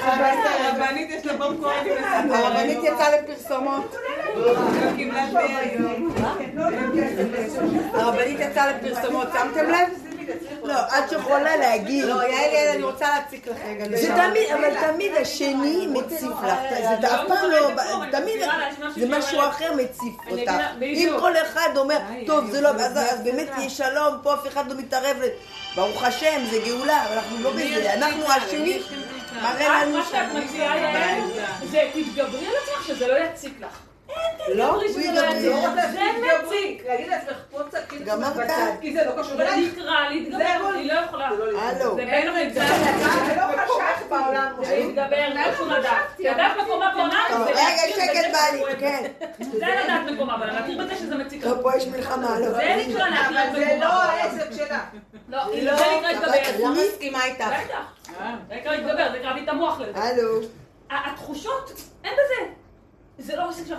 הרבנית 0.00 1.10
יש 1.10 1.26
לה 1.26 1.32
במקורית 1.32 1.75
עם 1.75 1.75
הרבנית 2.30 2.78
יצאה 2.82 3.16
לפרסומות. 3.16 3.96
לא. 4.36 4.52
הרבנית 7.94 8.40
יצאה 8.40 8.72
לפרסומות, 8.72 9.28
שמתם 9.32 9.70
לב? 9.70 9.88
לא, 10.64 10.74
את 10.74 11.12
יכולה 11.12 11.56
להגיד. 11.56 12.04
לא, 12.04 12.14
יעל, 12.14 12.52
יעל, 12.52 12.68
אני 12.74 12.82
רוצה 12.82 13.06
להציק 13.08 13.48
לך 13.48 13.56
רגע. 13.68 13.96
זה 13.96 14.08
תמיד, 14.08 14.50
אבל 14.52 14.92
תמיד 14.92 15.12
השני 15.20 15.86
מציף 15.86 16.22
לך, 16.22 16.58
זה 17.00 17.14
אף 17.14 17.20
פעם 17.28 17.50
לא, 17.50 17.70
תמיד 18.12 18.40
זה 18.96 19.08
משהו 19.08 19.40
אחר 19.40 19.72
מציף 19.72 20.14
אותך. 20.30 20.52
אם 20.82 21.16
כל 21.20 21.32
אחד 21.36 21.68
אומר, 21.76 21.98
טוב 22.26 22.50
זה 22.50 22.60
לא, 22.60 22.68
אז 22.68 23.20
באמת 23.24 23.48
יהיה 23.58 23.70
שלום, 23.70 24.14
פה 24.22 24.34
אף 24.34 24.46
אחד 24.46 24.70
לא 24.70 24.74
מתערב, 24.78 25.16
ברוך 25.76 26.02
השם, 26.02 26.44
זה 26.50 26.58
גאולה, 26.66 27.04
אבל 27.06 27.14
אנחנו 27.14 27.38
לא 27.42 27.50
בזה, 27.50 27.94
אנחנו 27.94 28.24
השני 28.32 28.80
מראה 29.42 29.84
לנו 29.84 29.98
מה 29.98 30.04
שאת 30.10 30.32
מציעה, 30.34 30.78
יעל, 30.78 31.20
זה 31.64 31.90
תתגברי 31.94 32.46
על 32.46 32.52
עצמך 32.62 32.86
שזה 32.86 33.08
לא 33.08 33.14
יציק 33.24 33.52
לך. 33.60 33.85
לא? 34.48 34.54
לא 34.54 34.72
לא 34.72 34.88
זה 34.88 36.00
מציק. 36.44 36.82
להגיד 36.86 37.08
לעצמך, 37.08 37.36
פה 37.50 37.62
קצת 37.68 37.78
כאילו? 37.88 38.04
בצד, 38.36 38.72
כי 38.80 38.92
זה 38.92 39.04
לא 39.04 39.22
קשור 39.22 39.36
זה 39.36 39.42
אלייך. 39.52 39.74
נקרא 39.78 40.08
להתגבר, 40.08 40.68
היא 40.74 40.92
לא 40.92 40.98
יכולה. 40.98 41.30
לא. 41.30 41.60
הלו. 41.60 41.96
זה 41.96 42.04
בין 42.04 42.28
המגזר. 42.28 42.60
זה 43.26 43.36
לא 43.36 43.62
חשך 43.64 44.02
בעולם. 44.08 44.52
זה 44.62 44.76
להתגבר, 44.76 45.28
לא 45.34 45.56
שום 45.56 45.70
לדעת. 45.70 46.18
לדעת 46.18 46.56
מקומה 46.62 46.92
בעולם 46.94 47.24
טוב, 47.30 47.44
זה 47.44 47.50
רגע, 47.50 47.60
להכיר 47.62 47.92
בזה 47.92 48.02
שקט 48.02 48.24
שזה 48.24 48.58
כואב. 48.58 48.74
כן. 48.80 49.04
זה 49.38 49.66
לדעת 49.84 50.10
מקומה, 50.12 50.34
אבל 50.34 50.46
להכיר 50.46 50.84
בזה 50.84 50.96
שזה 50.96 51.16
מציק. 51.16 51.44
לא, 51.44 51.54
פה 51.62 51.76
יש 51.76 51.86
מלחמה, 51.86 52.40
לא. 52.40 52.50
זה 52.52 52.84
נקרא 52.88 53.08
להכיר 53.08 53.40
אבל 53.50 53.58
זה 53.58 53.78
לא. 53.80 53.86
העסק 53.86 54.52
שלה. 54.56 54.84
לא, 55.28 55.44
זה 55.52 55.84
נקרא 55.98 56.10
להתגבר. 56.10 56.64
לא 56.64 56.74
מסכימה 56.74 57.24
איתך. 57.24 57.44
בטח. 57.46 58.12
זה 58.48 58.54
נקרא 58.54 58.72
להתגבר, 58.72 59.12
זה 59.12 59.18
נקרא 59.18 59.28
להביא 59.28 59.42
את 59.42 59.48
המוח 59.48 59.80
לזה. 59.80 59.98
הלו. 60.00 60.40
התחושות, 60.90 61.72
אין 62.04 62.12
בזה. 62.12 62.65
זה 63.18 63.36
לא 63.36 63.48
עסק 63.50 63.66
שלך, 63.66 63.78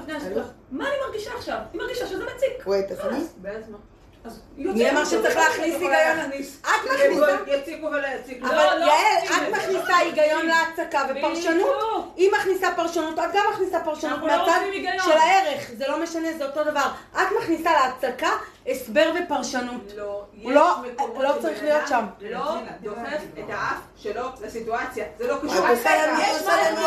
מה 0.72 0.88
אני 0.88 0.96
מרגישה 1.08 1.32
עכשיו? 1.38 1.58
אני 1.72 1.78
מרגישה 1.78 2.08
שזה 2.08 2.24
מציק. 2.24 2.68
וואי, 2.68 2.82
תפני. 2.84 3.20
בעצמה. 3.38 3.78
אז 4.26 4.42
מי 4.58 4.90
אמר 4.90 5.06
שצריך 5.06 5.36
להכניס 5.36 5.74
היגיון? 5.74 6.32
את 6.62 6.68
מכניסה? 6.86 7.36
יציקו 7.48 7.86
ולא 7.86 8.08
יציקו. 8.08 8.46
לא, 8.46 8.52
אבל 8.52 8.80
לא 8.80 8.86
יעל, 8.86 9.24
את. 9.26 9.52
מכניסה 9.52 9.98
היגיון 9.98 10.46
להצקה 10.46 11.02
ופרשנות. 11.10 12.14
היא 12.16 12.32
מכניסה 12.32 12.68
פרשנות, 12.76 13.20
את 13.20 13.24
גם 13.34 13.44
מכניסה 13.54 13.80
פרשנות 13.80 14.20
לא 14.20 14.28
מהצד. 14.28 14.60
של 15.04 15.12
הערך, 15.12 15.72
זה 15.78 15.88
לא 15.88 16.04
משנה, 16.04 16.28
זה 16.38 16.46
אותו 16.46 16.64
דבר. 16.64 16.88
את 17.14 17.28
מכניסה 17.42 17.72
להצקה 17.72 18.30
הסבר 18.68 19.12
ופרשנות. 19.26 19.92
לא, 19.98 20.24
הוא 20.44 20.52
לא- 20.52 20.76
לא 21.20 21.34
צריך 21.42 21.64
להיות 21.64 21.88
שם. 21.88 22.06
לא 22.22 22.56
דוחף 22.82 23.00
את 23.40 23.50
האף 23.50 23.78
שלו 23.98 24.22
לסיטואציה. 24.42 25.06
זה 25.18 25.28
לא 25.28 25.36
קשור. 25.36 25.66
יש 25.74 25.86
לנו 25.86 26.14
מערכת 26.14 26.38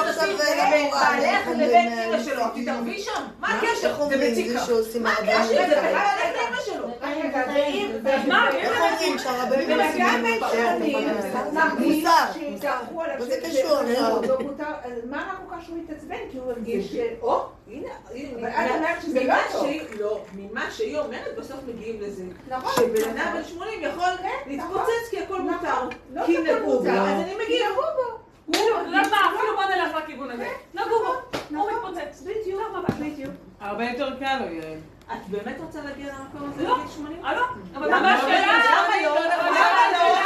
עכשיו. 0.09 0.37
בעלך 0.39 1.25
אנחנו 1.25 1.53
לבין 1.53 1.93
אמא 1.99 2.23
שלו. 2.23 2.43
תתערבי 2.55 2.99
שם. 2.99 3.23
מה 3.41 3.49
הקשר? 3.59 4.09
זה 4.09 4.31
מציק 4.31 4.47
לך. 4.57 4.71
מה? 5.01 5.13
הקשר? 5.13 5.45
זה 5.47 5.77
בכלל 5.77 5.93
ללכת 5.93 6.37
לאמא 6.37 6.63
שלו. 6.65 6.89
מה? 8.29 8.49
איך 8.51 8.81
אומרים 8.81 9.19
שהרבנים 9.19 9.79
מסכימים? 9.79 10.41
מוסר. 11.79 12.25
מה 13.19 13.25
זה 13.25 13.37
קשור? 13.43 13.81
לא 13.83 14.21
מה 15.11 15.17
רע 15.19 15.35
כל 15.49 15.57
כך 15.57 15.65
שהוא 15.67 15.79
מתעצבן? 15.79 16.17
כי 16.33 16.39
הוא 16.39 16.51
הרגיש 16.51 16.93
ש... 16.93 16.97
לא 17.71 18.49
ממה 19.25 19.39
טוב. 19.53 19.63
שהיא- 19.67 19.83
לא, 20.01 20.21
ממה 20.37 20.71
שהיא 20.71 20.99
אומרת, 20.99 21.37
בסוף 21.39 21.57
מגיעים 21.69 22.01
לזה. 22.01 22.23
נכון. 22.49 22.71
שבן 22.77 23.11
אדם 23.19 23.33
בן 23.35 23.45
80 23.45 23.81
יכול 23.83 24.05
להתפוצץ 24.47 25.09
כי 25.11 25.19
הכל 25.19 25.41
מותר. 25.41 25.89
לא 26.15 26.27
כי 26.27 26.39
נגעו 26.39 26.79
בו. 26.83 26.89
אז 26.89 27.21
אני 27.23 27.35
מגיע. 27.45 27.67
הוא, 27.69 28.55
לא 28.87 28.99
מה, 29.11 29.17
אפילו 29.37 29.57
בוא 29.57 29.65
נלך 29.65 29.97
לכיוון 30.05 30.31
הזה. 30.31 30.49
נגעו 30.75 30.99
בו, 30.99 31.15
הוא 31.57 31.71
מתפוצץ. 31.71 32.23
בדיוק. 33.01 33.31
הרבה 33.61 33.85
יותר 33.85 34.17
קל 34.19 34.39
לו, 34.47 34.53
יעל. 34.55 34.79
את 35.13 35.29
באמת 35.29 35.57
רוצה 35.61 35.79
להגיע 35.85 36.07
למקום 36.07 36.51
הזה 36.53 36.63
לא. 36.69 36.75
בגיל 36.75 36.89
80? 36.91 37.25
אה, 37.25 37.35
לא, 37.35 37.43
אבל 37.75 37.87
למה 37.87 38.01
ממש 38.01 38.23
לא? 38.23 38.29
שאלה. 38.29 38.47
למה 38.47 39.03
לא? 39.03 39.21
למה 39.21 39.93
לא? 39.93 40.17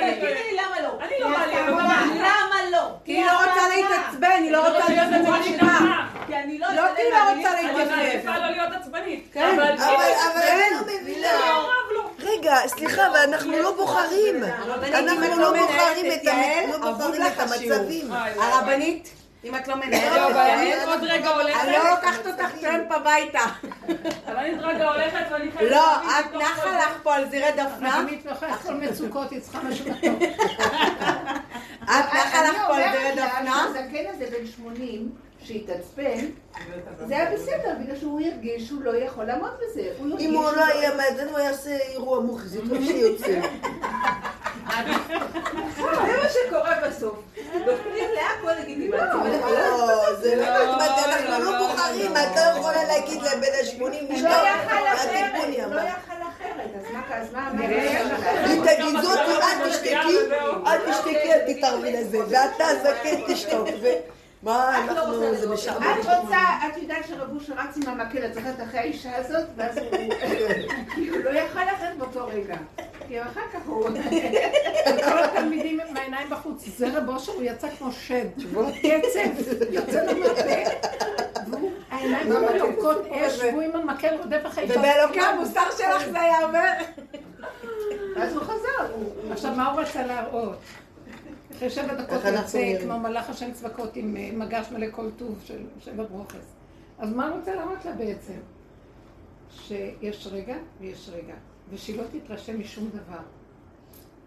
תגידי 0.00 0.56
למה 0.56 0.80
לא? 0.82 0.98
אני 1.00 1.14
לא 1.20 1.28
בא 1.28 1.46
לי, 1.46 1.60
אבל 1.60 1.72
למה 2.18 2.70
לא? 2.72 2.88
כי 3.04 3.12
היא 3.12 3.26
לא 3.26 3.32
רוצה 3.32 3.68
להתעצבן, 3.68 4.42
היא 4.42 4.50
לא 4.52 4.68
רוצה 4.68 4.88
להיות 4.88 5.12
עצבנית. 5.12 5.60
כי 6.26 6.36
אני 6.36 6.58
לא... 6.58 6.68
לא 6.68 6.82
לא 7.10 7.36
רוצה 7.36 7.58
אני 7.58 7.62
להתייפייף. 7.62 8.24
מעדיפה 8.24 8.38
לא 8.38 8.50
להיות 8.50 8.72
עצבנית. 8.80 9.28
כן, 9.32 9.54
אבל 9.54 9.62
אני 9.62 9.78
לא 10.72 10.80
לו. 11.94 12.10
רגע, 12.18 12.56
סליחה, 12.66 13.06
אבל 13.06 13.16
אנחנו 13.16 13.52
לא 13.52 13.76
בוחרים. 13.76 14.42
אנחנו 14.94 15.40
לא 15.40 15.50
בוחרים 15.60 16.12
את 16.12 16.24
לא. 16.24 16.32
המצבים. 17.38 18.12
הרבנית, 18.38 19.10
אם 19.44 19.56
את 19.56 19.68
לא 19.68 19.76
מנהלת, 19.76 20.86
עוד 20.86 21.00
רגע 21.02 21.28
הולכת. 21.28 21.60
אני 21.62 21.72
לא 21.72 21.90
לוקחת 21.90 22.26
אותך 22.26 22.54
טרמפ 22.60 22.92
הביתה. 22.92 23.40
אבל 24.26 24.36
אני 24.36 24.50
עוד 24.50 24.64
רגע 24.64 24.88
הולכת 24.88 25.26
ואני 25.30 25.50
חייבת... 25.52 25.70
לא, 25.70 25.96
את 25.96 26.34
נחה. 26.34 26.78
לך 26.78 26.98
פה 27.02 27.14
על 27.14 27.28
זירי 27.28 27.52
דפנה. 27.52 28.00
אני 28.00 28.16
מתמחה 28.16 28.56
כל 28.56 28.74
מצוקות, 28.74 29.30
היא 29.30 29.40
צריכה 29.40 29.60
משהו 29.62 29.86
מתוק. 29.90 30.22
את 31.82 32.14
נחה 32.14 32.42
לך 32.42 32.56
פה 32.66 32.76
על 32.76 32.82
זירי 32.92 33.12
אני 33.12 33.12
אומרת 33.12 33.16
לה 33.16 33.26
דפנה. 33.26 33.66
שהזקן 33.74 34.04
הזה 34.14 34.26
בן 34.38 34.46
80, 34.46 35.10
שהתעצבן, 35.44 36.26
זה 37.06 37.16
היה 37.16 37.30
בסדר, 37.34 37.74
בגלל 37.80 37.96
שהוא 37.96 38.20
הרגיש 38.20 38.68
שהוא 38.68 38.82
לא 38.82 38.96
יכול 38.96 39.24
לעמוד 39.24 39.50
בזה. 39.62 39.92
אם 40.00 40.34
הוא 40.34 40.42
שהוא 40.42 40.56
לא 40.56 40.64
יהיה 40.74 40.94
מאזן, 40.96 41.28
הוא 41.28 41.38
יעשה 41.38 41.76
אירוע 41.76 42.20
מוחזי, 42.20 42.58
טוב 42.68 42.84
שיוצא. 42.84 43.40
זה 45.76 46.16
מה 46.22 46.28
שקורה 46.28 46.74
בסוף. 46.88 47.14
נותנים 47.54 48.08
להכל 48.14 48.62
לגיטימציה. 48.62 49.14
לא, 49.14 50.14
זה 50.20 50.36
לא 50.36 50.42
לא, 50.42 50.74
אנחנו 50.74 51.30
לא, 51.30 51.38
לא 51.38 51.52
לא, 51.52 51.58
בוחרים, 51.58 52.14
לא, 52.14 52.18
את 52.18 52.36
לא 52.36 52.58
יכולה 52.58 52.84
להגיד 52.84 53.22
לבן 53.22 53.32
ה-80 53.32 53.80
לא 53.80 53.88
משתוק, 54.10 54.30
יכל 54.30 54.86
אחרת, 54.94 55.32
לא. 55.58 55.80
יכל 55.80 56.22
אחרת, 56.22 56.70
אז 56.76 56.92
מה, 56.92 57.16
אז 57.16 57.32
מה, 57.32 57.52
מה, 57.52 57.64
היא 58.44 58.60
תגיד 58.60 59.00
זאת, 59.02 59.18
אל 59.18 59.70
תשתקי, 59.70 60.16
אל 60.66 60.92
תשתקי, 60.92 61.32
אל 61.32 61.54
תתערבי 61.54 61.92
לזה, 61.92 62.18
ואתה 62.28 62.64
זקן 62.82 63.34
תשתוק, 63.34 63.68
ומה 64.44 64.84
אנחנו, 64.84 65.34
זה 65.34 65.48
משעמם. 65.48 65.96
את 66.00 66.06
רוצה, 66.06 66.38
את 66.66 66.82
יודעת 66.82 67.08
שרב 67.08 67.34
אושר 67.34 67.52
רץ 67.52 67.76
עם 67.76 67.88
המקל, 67.88 68.26
את 68.26 68.34
זוכרת 68.34 68.60
אחרי 68.62 68.80
האישה 68.80 69.16
הזאת, 69.16 69.44
ואז 69.56 69.78
הוא, 69.78 69.86
כי 70.94 71.08
הוא 71.08 71.18
לא 71.18 71.30
יכל 71.30 71.58
אחרת 71.76 71.98
באותו 71.98 72.26
רגע. 72.26 72.56
כי 73.08 73.22
אחר 73.22 73.40
כך 73.52 73.60
הוא... 73.66 73.88
כל 75.04 75.24
התלמידים 75.24 75.80
עם 75.80 75.96
העיניים 75.96 76.30
בחוץ. 76.30 76.64
זה 76.76 76.98
רב 76.98 77.08
אושר, 77.08 77.32
הוא 77.32 77.42
יצא 77.42 77.68
כמו 77.78 77.92
שד. 77.92 78.26
קצב, 78.36 79.50
יוצא 79.70 80.04
לו 80.04 80.18
מהפה. 80.18 80.70
העיניים 81.90 82.26
שלו 82.26 82.56
יורקות 82.56 83.06
אש, 83.12 83.38
והוא 83.42 83.62
עם 83.62 83.76
המקל 83.76 84.14
רודף 84.22 84.40
אחרי 84.46 84.64
אישה. 84.64 84.78
ובאלוקי 84.78 85.20
המוסר 85.20 85.66
שלך 85.78 86.08
זה 86.10 86.20
היה 86.20 86.44
אומר. 86.44 86.72
ואז 88.16 88.32
הוא 88.32 88.42
חזר. 88.42 88.94
עכשיו, 89.30 89.52
מה 89.56 89.70
הוא 89.70 89.80
רצה 89.80 90.06
להראות? 90.06 90.56
אחרי 91.56 91.70
שבע 91.70 91.94
דקות 91.94 92.24
יוצא? 92.24 92.78
כמו 92.82 92.98
מלאך 92.98 93.30
השם 93.30 93.52
צבקות 93.52 93.96
עם 93.96 94.16
אה, 94.16 94.30
מגש 94.32 94.66
מלא 94.72 94.86
כל 94.90 95.10
טוב 95.16 95.42
של 95.44 95.62
שבע 95.78 96.04
ברוכס. 96.04 96.54
אז 96.98 97.12
מה 97.12 97.28
הוא 97.28 97.38
רוצה 97.38 97.54
להראות 97.54 97.84
לה 97.84 97.92
בעצם? 97.92 98.38
שיש 99.50 100.28
רגע 100.32 100.56
ויש 100.80 101.10
רגע, 101.12 101.34
ושהיא 101.70 101.96
לא 101.96 102.02
תתרשם 102.12 102.60
משום 102.60 102.88
דבר. 102.88 103.22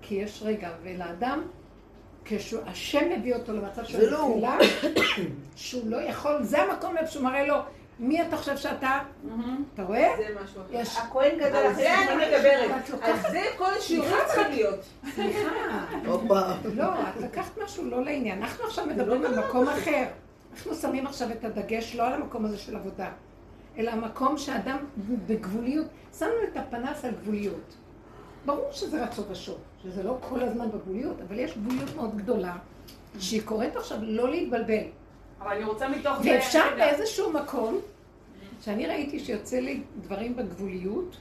כי 0.01 0.15
יש 0.15 0.43
רגע, 0.45 0.69
ולאדם, 0.83 1.41
כשהשם 2.25 3.09
מביא 3.17 3.35
אותו 3.35 3.53
למצב 3.53 3.83
של 3.83 4.09
לא. 4.09 4.29
תפילה, 4.33 4.57
שהוא 5.55 5.89
לא 5.89 5.97
יכול, 5.97 6.43
זה 6.43 6.61
המקום 6.61 6.97
איפה 6.97 7.11
שהוא 7.11 7.23
מראה 7.23 7.45
לו, 7.47 7.55
מי 7.99 8.21
אתה 8.21 8.37
חושב 8.37 8.57
שאתה? 8.57 8.99
אתה 9.73 9.83
רואה? 9.83 10.09
זה 10.17 10.23
משהו 10.43 10.61
אחר. 10.61 10.69
יש... 10.71 10.97
הכהן 10.97 11.35
גדול 11.39 11.65
על 11.65 11.73
זה 11.73 11.93
אני 11.99 12.25
מדברת. 12.25 12.89
על 13.01 13.31
זה 13.31 13.41
כל 13.57 13.71
שיעורים 13.79 14.13
צריכים 14.27 14.51
להיות. 14.51 14.79
סליחה. 15.15 15.49
הופה. 16.05 16.41
לא, 16.75 16.85
את 17.09 17.21
לקחת 17.21 17.57
משהו 17.63 17.85
לא 17.85 18.03
לעניין. 18.03 18.43
אנחנו 18.43 18.65
עכשיו 18.65 18.85
מדברים 18.85 19.25
על 19.25 19.39
מקום 19.39 19.67
אחר. 19.67 20.03
אנחנו 20.53 20.75
שמים 20.75 21.07
עכשיו 21.07 21.31
את 21.31 21.45
הדגש 21.45 21.95
לא 21.95 22.07
על 22.07 22.13
המקום 22.13 22.45
הזה 22.45 22.57
של 22.57 22.75
עבודה, 22.75 23.09
אלא 23.77 23.91
המקום 23.91 24.37
שאדם 24.37 24.77
בגבוליות, 25.27 25.87
שמנו 26.19 26.31
את 26.51 26.57
הפנס 26.57 27.05
על 27.05 27.11
גבוליות. 27.21 27.75
ברור 28.45 28.71
שזה 28.71 29.03
רצון 29.03 29.25
ושוב, 29.31 29.57
שזה 29.83 30.03
לא 30.03 30.17
כל 30.29 30.41
הזמן 30.43 30.69
בגבוליות, 30.71 31.21
אבל 31.27 31.39
יש 31.39 31.57
גבוליות 31.57 31.95
מאוד 31.95 32.17
גדולה, 32.17 32.55
שהיא 33.19 33.41
קוראת 33.45 33.75
עכשיו 33.75 33.97
לא 34.01 34.29
להתבלבל. 34.29 34.83
אבל 35.47 35.55
אני 35.55 35.65
רוצה 35.65 35.89
מתוך 35.89 36.21
זה... 36.21 36.29
ואפשר. 36.31 36.63
באיזשהו 36.77 37.31
מקום, 37.31 37.79
שאני 38.61 38.87
ראיתי 38.87 39.19
שיוצא 39.19 39.59
לי 39.59 39.81
דברים 40.01 40.35
בגבוליות, 40.35 41.17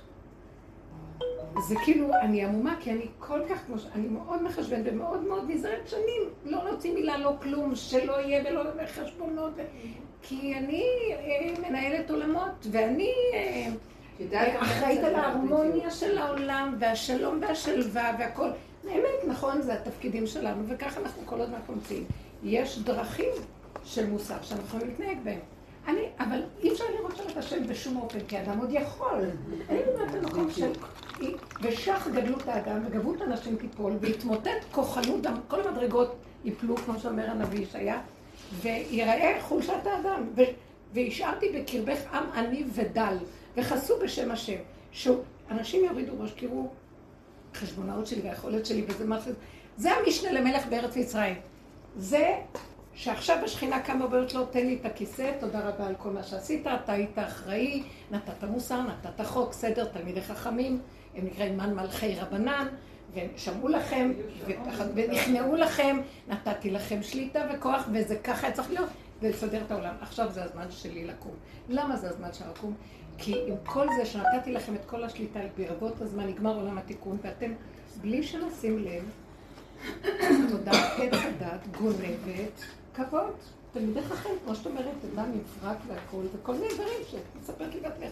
זה 1.69 1.75
כאילו, 1.85 2.11
אני 2.23 2.45
עמומה, 2.45 2.77
כי 2.81 2.91
אני 2.91 3.07
כל 3.19 3.41
כך, 3.49 3.59
כמו 3.67 3.79
ש... 3.79 3.87
אני 3.95 4.09
מאוד 4.09 4.43
מחשבנת 4.43 4.85
ומאוד 4.93 5.23
מאוד 5.23 5.45
נזהרת 5.49 5.89
שנים, 5.89 6.23
לא 6.45 6.65
להוציא 6.65 6.95
מילה, 6.95 7.19
לא 7.19 7.33
כלום, 7.43 7.75
שלא 7.75 8.21
יהיה 8.21 8.45
ולא 8.51 8.63
חשבונות. 8.87 9.53
כי 10.23 10.55
אני 10.55 10.85
אה, 11.11 11.69
מנהלת 11.69 12.11
עולמות, 12.11 12.67
ואני 12.71 13.13
אה, 13.35 13.69
גם 14.31 14.57
אחראית 14.57 15.05
על 15.05 15.15
ההרמוניה. 15.15 15.91
של 15.91 16.19
העולם, 16.19 16.75
והשלום 16.79 17.39
והשלווה 17.43 18.17
והכל. 18.19 18.49
באמת, 18.85 19.25
נכון, 19.27 19.63
זה 19.63 19.75
התפקידים 19.75 20.27
שלנו, 20.27 20.63
וככה 20.69 21.01
אנחנו 21.01 21.23
כל 21.25 21.41
הזמן 21.41 21.59
נמצאים. 21.69 22.05
יש 22.43 22.79
דרכים 22.79 23.31
של 23.85 24.11
מוסר 24.11 24.43
שאנחנו 24.43 24.65
יכולים 24.67 24.87
להתנהג 24.89 25.19
בהם. 25.25 25.39
אני, 25.89 26.01
אבל 26.19 26.43
אי 26.63 26.73
אפשר 26.73 26.85
לראות 26.99 27.17
שם 27.17 27.23
את 27.33 27.37
השם 27.37 27.67
בשום 27.67 27.97
אופן, 27.97 28.19
כי 28.29 28.37
האדם 28.37 28.59
עוד 28.59 28.69
יכול. 28.73 29.21
אני 29.71 29.79
מדברת 29.79 30.15
על 30.15 30.21
מקום 30.21 30.51
של... 30.51 30.73
ושך 31.63 32.09
גדלות 32.15 32.49
האדם, 32.49 32.83
וגבלות 32.87 33.23
אנשים 33.23 33.57
תיפול, 33.57 33.93
והתמוטט 34.01 34.51
כוחנות, 34.73 35.23
דם- 35.23 35.41
כל 35.49 35.69
המדרגות 35.69 36.15
ייפלו, 36.45 36.77
כמו 36.77 36.99
שאומר 37.01 37.31
הנביא 37.31 37.61
ישעיה, 37.61 38.01
ויראה 38.63 39.39
חולשת 39.41 39.87
האדם. 39.87 40.29
ו- 40.37 40.43
והשארתי 40.93 41.47
בקרבך 41.49 41.99
עם 42.15 42.25
עני 42.35 42.65
ודל, 42.75 43.17
וחסו 43.57 43.95
בשם 44.03 44.31
השם. 44.31 44.57
שאנשים 44.93 45.85
יורידו 45.85 46.13
ראש, 46.21 46.31
תראו, 46.31 46.69
חשבונאות 47.55 48.07
שלי 48.07 48.21
והיכולת 48.21 48.67
שלי, 48.67 48.85
וזה 48.89 49.05
מה 49.05 49.21
ש... 49.21 49.25
זה 49.77 49.91
המשנה 49.93 50.33
למלך 50.33 50.67
בארץ 50.67 50.97
מצרים. 50.97 51.35
זה 51.97 52.35
שעכשיו 52.97 53.45
השכינה 53.45 53.81
קמה 53.81 54.05
ואומרת 54.05 54.35
לו, 54.35 54.47
תן 54.47 54.67
לי 54.67 54.79
את 54.81 54.87
הכיסא, 54.87 55.33
תודה 55.41 55.61
רבה 55.61 55.87
על 55.87 55.95
כל 55.95 56.11
מה 56.11 56.23
שעשית, 56.23 56.67
אתה 56.67 56.93
היית 56.93 57.19
אחראי, 57.19 57.83
נתת 58.11 58.45
מוסר, 58.45 58.81
נתת 58.81 59.27
חוק, 59.27 59.53
סדר, 59.53 59.85
תלמידי 59.85 60.21
חכמים, 60.21 60.81
הם 61.15 61.27
נקראים 61.27 61.57
מן 61.57 61.75
מלכי 61.75 62.15
רבנן, 62.15 62.67
והם 63.15 63.29
שמעו 63.37 63.69
לכם, 63.69 64.13
ונכנעו 64.95 65.57
לכם, 65.57 66.01
נתתי 66.29 66.71
לכם 66.71 67.03
שליטה 67.03 67.41
וכוח, 67.55 67.89
וזה 67.93 68.17
ככה 68.17 68.51
צריך 68.51 68.71
להיות, 68.71 68.89
ולסדר 69.23 69.63
את 69.67 69.71
העולם. 69.71 69.95
עכשיו 70.01 70.31
זה 70.31 70.45
הזמן 70.45 70.67
שלי 70.71 71.05
לקום. 71.05 71.35
למה 71.69 71.97
זה 71.97 72.11
הזמן 72.11 72.33
שלי 72.33 72.47
לקום? 72.57 72.75
כי 73.19 73.35
עם 73.47 73.55
כל 73.65 73.87
זה 73.99 74.07
שנתתי 74.07 74.53
לכם 74.53 74.75
את 74.75 74.85
כל 74.85 75.05
השליטה 75.05 75.41
ברבות 75.57 76.01
הזמן, 76.01 76.27
נגמר 76.27 76.57
עולם 76.57 76.79
התיקון, 76.79 77.19
ואתם, 77.23 77.53
בלי 78.01 78.23
שנשים 78.23 78.79
לב, 78.79 79.11
תודה, 80.51 80.73
עץ 80.73 81.13
הדת, 81.13 81.67
גונבת, 81.79 82.63
כבוד. 82.97 83.33
תלמידי 83.73 84.03
חכם, 84.03 84.31
כמו 84.45 84.55
שאת 84.55 84.67
אומרת, 84.67 84.95
אדם 85.15 85.25
מפרק 85.33 85.77
והכול, 85.89 86.25
וכל 86.35 86.53
מיני 86.53 86.75
דברים 86.75 86.99
שאת 87.11 87.21
מספרת 87.43 87.75
לי 87.75 87.81
בעצמך. 87.81 88.11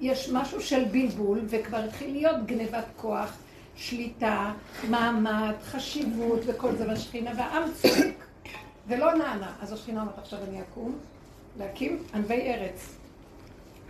יש 0.00 0.30
משהו 0.32 0.60
של 0.60 0.84
בלבול, 0.84 1.40
וכבר 1.48 1.76
התחיל 1.76 2.12
להיות 2.12 2.46
גנבת 2.46 2.84
כוח, 2.96 3.36
שליטה, 3.76 4.52
מעמד, 4.90 5.54
חשיבות 5.64 6.40
וכל 6.46 6.76
זה 6.76 6.88
בשכינה, 6.88 7.30
והעם 7.36 7.62
צועק, 7.74 8.14
ולא 8.88 9.14
נענה. 9.14 9.52
אז 9.60 9.72
השכינה 9.72 10.00
אומרת, 10.00 10.18
עכשיו 10.18 10.38
אני 10.48 10.60
אקום, 10.60 10.98
להקים 11.58 12.02
ענבי 12.14 12.40
ארץ. 12.40 12.94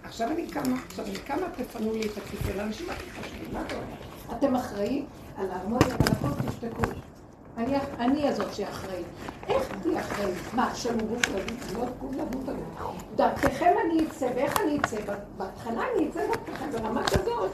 עכשיו 0.05 0.29
אני 0.29 0.47
קמה, 0.47 0.77
עכשיו 0.87 1.07
אני 1.07 1.19
קמה, 1.19 1.47
תפנו 1.57 1.93
לי 1.93 2.01
את 2.01 2.19
הכיסא 2.19 2.51
לאנשים 2.57 2.91
הכי 2.91 3.11
חשובים, 3.11 3.49
מה 3.53 3.63
אתה 3.67 3.75
אומר? 3.75 4.39
אתם 4.39 4.55
אחראים 4.55 5.07
על 5.37 5.51
ההרמוניה 5.51 5.89
ועל 5.89 6.13
הכל, 6.13 6.51
תשתקו. 6.51 7.12
אני, 7.57 7.77
אני 7.99 8.29
הזאת 8.29 8.55
שאחראית. 8.55 9.07
איך 9.49 9.73
תהיי 9.83 10.01
אחראית? 10.01 10.35
מה, 10.53 10.73
הוא 10.85 11.09
גוף 11.09 11.29
להגיד, 11.29 11.57
לא 11.75 11.85
גוף 12.01 12.15
למות 12.15 12.49
עליו. 12.49 12.93
דרככם 13.17 13.73
אני 13.85 14.07
אצא, 14.07 14.29
ואיך 14.35 14.61
אני 14.61 14.79
אצא? 14.79 14.97
בהתחלה 15.37 15.85
אני 15.95 16.09
אצא 16.09 16.27
דרככם 16.27 16.71
ברמה 16.71 17.03
כזאת 17.05 17.51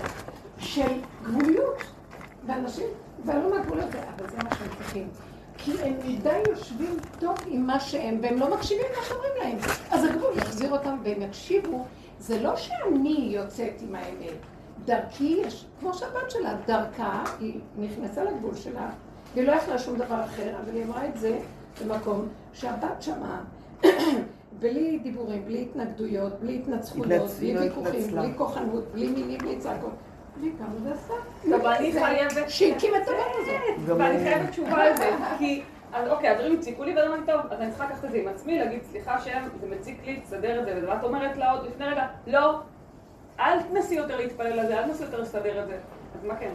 של 0.59 1.01
גבוליות. 1.23 1.83
ואנשים, 2.47 2.87
ועלו 3.25 3.51
מהגבולות, 3.51 3.95
אבל 3.95 4.31
זה 4.31 4.37
מה 4.37 4.55
שהם 4.55 4.69
צריכים. 4.79 5.09
כי 5.59 5.73
הם 5.83 5.95
מדי 6.05 6.43
יושבים 6.49 6.97
טוב 7.19 7.37
עם 7.47 7.67
מה 7.67 7.81
שהם, 7.81 8.19
והם 8.23 8.39
לא 8.39 8.55
מקשיבים 8.57 8.87
מה 8.99 9.05
שאומרים 9.05 9.33
להם. 9.43 9.59
אז 9.91 10.05
הגבול 10.05 10.31
יחזיר 10.37 10.73
אותם 10.73 10.97
והם 11.05 11.23
יקשיבו. 11.23 11.87
זה 12.19 12.43
לא 12.43 12.57
שאני 12.57 13.29
יוצאת 13.31 13.73
עם 13.81 13.95
האמת. 13.95 14.37
דרכי 14.85 15.43
יש, 15.47 15.67
כמו 15.81 15.95
שהבת 15.95 16.31
שלה, 16.31 16.55
דרכה, 16.67 17.25
היא 17.41 17.61
נכנסה 17.77 18.25
לגבול 18.25 18.55
שלה, 18.55 18.91
והיא 19.35 19.47
לא 19.47 19.53
יכלה 19.53 19.79
שום 19.79 19.99
דבר 19.99 20.25
אחר, 20.25 20.53
אבל 20.65 20.75
היא 20.75 20.85
אמרה 20.85 21.07
את 21.07 21.17
זה 21.19 21.39
במקום 21.87 22.29
שהבת 22.53 23.03
שמעה, 23.03 23.41
בלי 24.61 24.99
דיבורים, 25.03 25.45
בלי 25.45 25.63
התנגדויות, 25.63 26.41
בלי 26.41 26.57
התנצחויות, 26.57 27.07
התנצ- 27.31 27.39
בלי 27.41 27.55
לא 27.55 27.61
ויכוחים. 27.61 28.11
בלי 28.17 28.29
כוחנות, 28.37 28.85
בלי 28.93 29.09
מילים, 29.09 29.39
בלי 29.39 29.59
צעקות. 29.59 29.93
אבל 31.57 31.67
אני 31.67 31.93
חייבת... 31.93 32.51
שהקים 32.51 32.95
את 32.97 33.09
הבת 33.09 33.19
הזאת. 33.35 33.89
גם 33.89 33.97
ואני 34.01 34.19
חייבת 34.19 34.51
תשובה 34.51 34.85
על 34.85 34.97
זה, 34.97 35.11
כי... 35.39 35.63
אז 35.93 36.09
אוקיי, 36.09 36.29
הדברים 36.29 36.59
הציקו 36.59 36.85
לי, 36.85 36.95
ואני 36.97 37.07
אומרת, 37.07 37.27
טוב, 37.27 37.41
אז 37.51 37.61
אני 37.61 37.71
צריכה 37.71 37.85
לקחת 37.85 38.05
את 38.05 38.11
זה 38.11 38.19
עם 38.19 38.29
עצמי, 38.29 38.59
להגיד, 38.59 38.81
סליחה 38.91 39.21
שם, 39.21 39.43
זה 39.61 39.67
מציק 39.77 40.07
לי, 40.07 40.21
תסדר 40.21 40.61
את 40.61 40.65
זה, 40.65 40.89
ואת 40.89 41.05
אומרת 41.05 41.37
לה 41.37 41.53
עוד 41.53 41.67
לפני 41.67 41.87
רגע, 41.87 42.07
לא, 42.27 42.59
אל 43.41 43.63
תנסי 43.63 43.95
יותר 43.95 44.17
להתפלל 44.17 44.59
על 44.59 44.67
זה, 44.67 44.79
אל 44.79 44.83
תנסי 44.89 45.03
יותר 45.05 45.21
לסדר 45.21 45.63
את 45.63 45.67
זה. 45.69 45.77
אז 46.19 46.25
מה 46.25 46.37
כן? 46.37 46.51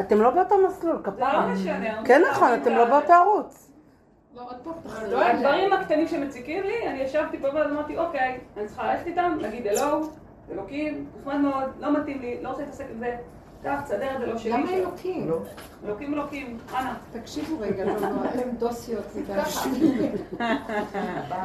אתם 0.00 0.20
לא 0.20 0.30
באותו 0.30 0.54
מסלול, 0.68 0.96
זה 0.96 1.10
לא 1.10 1.16
כפרה. 1.16 1.46
משנה. 1.46 2.04
כן 2.04 2.22
נכון, 2.30 2.48
אתם 2.62 2.70
לא 2.70 2.84
באותו 2.84 3.12
ערוץ. 3.12 3.68
לא, 4.34 5.22
הדברים 5.24 5.72
הקטנים 5.72 6.08
שמציקים 6.08 6.62
לי, 6.64 6.88
אני 6.88 6.98
ישבתי 6.98 7.38
פה 7.38 7.48
ואמרתי, 7.54 7.98
אוקיי, 7.98 8.40
אני 8.56 8.66
צריכה 8.66 8.92
ללכת 8.92 9.06
איתם, 9.06 9.36
להגיד 9.40 9.66
אלוהו, 9.66 10.10
אלוקים, 10.52 11.06
נחמד 11.20 11.36
מאוד, 11.36 11.70
לא 11.80 11.92
מתאים 12.00 12.20
לי, 12.20 12.38
לא 12.42 12.48
רוצה 12.48 12.62
להתעסק 12.62 12.84
עם 12.90 12.98
זה. 12.98 13.16
קח, 13.62 13.80
תסדר 13.84 14.14
את 14.14 14.20
זה, 14.20 14.26
לא 14.26 14.38
שלי. 14.38 14.50
למה 14.50 14.70
אלוקים? 14.70 15.30
אלוקים 15.86 16.14
אלוקים, 16.14 16.58
אנא. 16.78 16.90
תקשיבו 17.12 17.56
רגע, 17.60 17.84
לא, 17.84 17.92
לא, 18.00 18.06
אתם 18.34 18.50
דוסיות 18.58 19.04
מדי. 19.14 19.32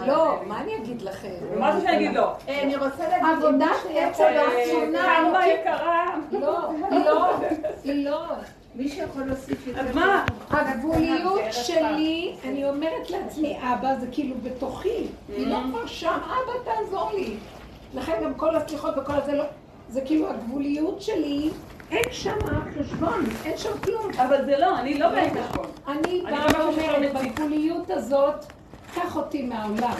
לא, 0.07 0.39
מה 0.47 0.61
אני 0.61 0.75
אגיד 0.75 1.01
לכם? 1.01 1.33
מה 1.59 1.79
זה 1.79 1.81
שאני 1.81 1.95
אגיד 1.97 2.13
לא? 2.13 2.33
אני 2.47 2.75
רוצה 2.75 3.09
להגיד... 3.09 3.27
עבודת 3.37 3.67
עץ 3.89 4.19
הראשונה. 4.19 5.03
כמה 5.03 5.47
יקרה. 5.47 6.05
לא, 6.31 6.69
היא 6.91 7.05
לא, 7.05 7.35
היא 7.83 8.05
לא. 8.05 8.25
מי 8.75 8.89
שיכול 8.89 9.23
להוסיף 9.23 9.67
יותר... 9.67 9.79
אז 9.81 9.95
מה? 9.95 10.25
הגבוליות 10.49 11.39
שלי, 11.51 12.35
אני 12.43 12.69
אומרת 12.69 13.09
לעצמי, 13.09 13.59
אבא, 13.61 13.95
זה 13.99 14.07
כאילו 14.11 14.35
בתוכי. 14.43 15.07
היא 15.29 15.47
לא 15.47 15.57
כבר 15.69 15.85
שם, 15.85 16.17
אבא, 16.25 16.71
תעזור 16.71 17.11
לי. 17.13 17.35
לכן 17.93 18.13
גם 18.23 18.33
כל 18.33 18.55
הסליחות 18.55 18.93
וכל 18.97 19.13
הזה 19.13 19.31
לא... 19.33 19.43
זה 19.89 20.01
כאילו 20.01 20.29
הגבוליות 20.29 21.01
שלי, 21.01 21.49
אין 21.91 22.03
שם 22.11 22.37
חשבון, 22.79 23.25
אין 23.45 23.57
שם 23.57 23.77
כלום. 23.83 24.11
אבל 24.17 24.45
זה 24.45 24.57
לא, 24.57 24.79
אני 24.79 24.99
לא 24.99 25.09
באין 25.09 25.29
חשבון. 25.29 25.71
אני 25.87 26.23
באה 26.29 26.47
לא 26.47 26.63
ואומרת, 26.63 27.13
בגבוליות 27.13 27.89
הזאת, 27.89 28.45
קח 28.95 29.15
אותי 29.15 29.43
מהעולם. 29.43 29.95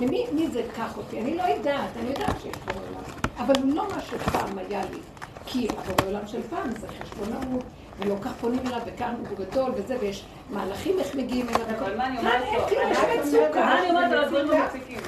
למי 0.00 0.26
מי 0.32 0.48
זה 0.48 0.62
קח 0.76 0.96
אותי? 0.96 1.20
אני 1.20 1.36
לא 1.36 1.42
יודעת, 1.42 1.90
אני 2.00 2.08
יודעת 2.08 2.40
שיש 2.42 2.56
פה 2.64 2.72
עולם. 2.72 3.02
אבל 3.38 3.54
הוא 3.62 3.74
לא 3.74 3.84
מה 3.94 4.00
שפעם 4.00 4.58
היה 4.58 4.80
לי. 4.92 4.98
כי 5.46 5.68
הבורא 5.70 6.08
עולם 6.08 6.26
של 6.26 6.42
פעם 6.50 6.70
זה 6.80 6.86
חשבונאות, 7.00 7.64
ולא 7.98 8.14
כך 8.22 8.32
פונים 8.40 8.66
אליו, 8.66 8.80
וכאן 8.86 9.14
הוא 9.28 9.38
גדול 9.38 9.72
וזה, 9.76 9.96
ויש 10.00 10.24
מהלכים 10.50 10.98
איך 10.98 11.14
מגיעים 11.14 11.48
אליו. 11.48 11.78
אבל 11.78 11.96
מה 11.96 12.06
אני 12.06 12.16
כאן 12.16 12.26
אומרת 12.26 12.42
אין 12.42 12.58
לו? 12.60 12.68
כלום, 12.68 12.92
יש 12.92 12.98
מצוקה. 13.26 13.60
מה 13.60 13.78
אני 13.78 13.90
אומרת 13.90 14.12
על 14.12 14.24
הדברים 14.24 14.50
המציקים? 14.52 15.00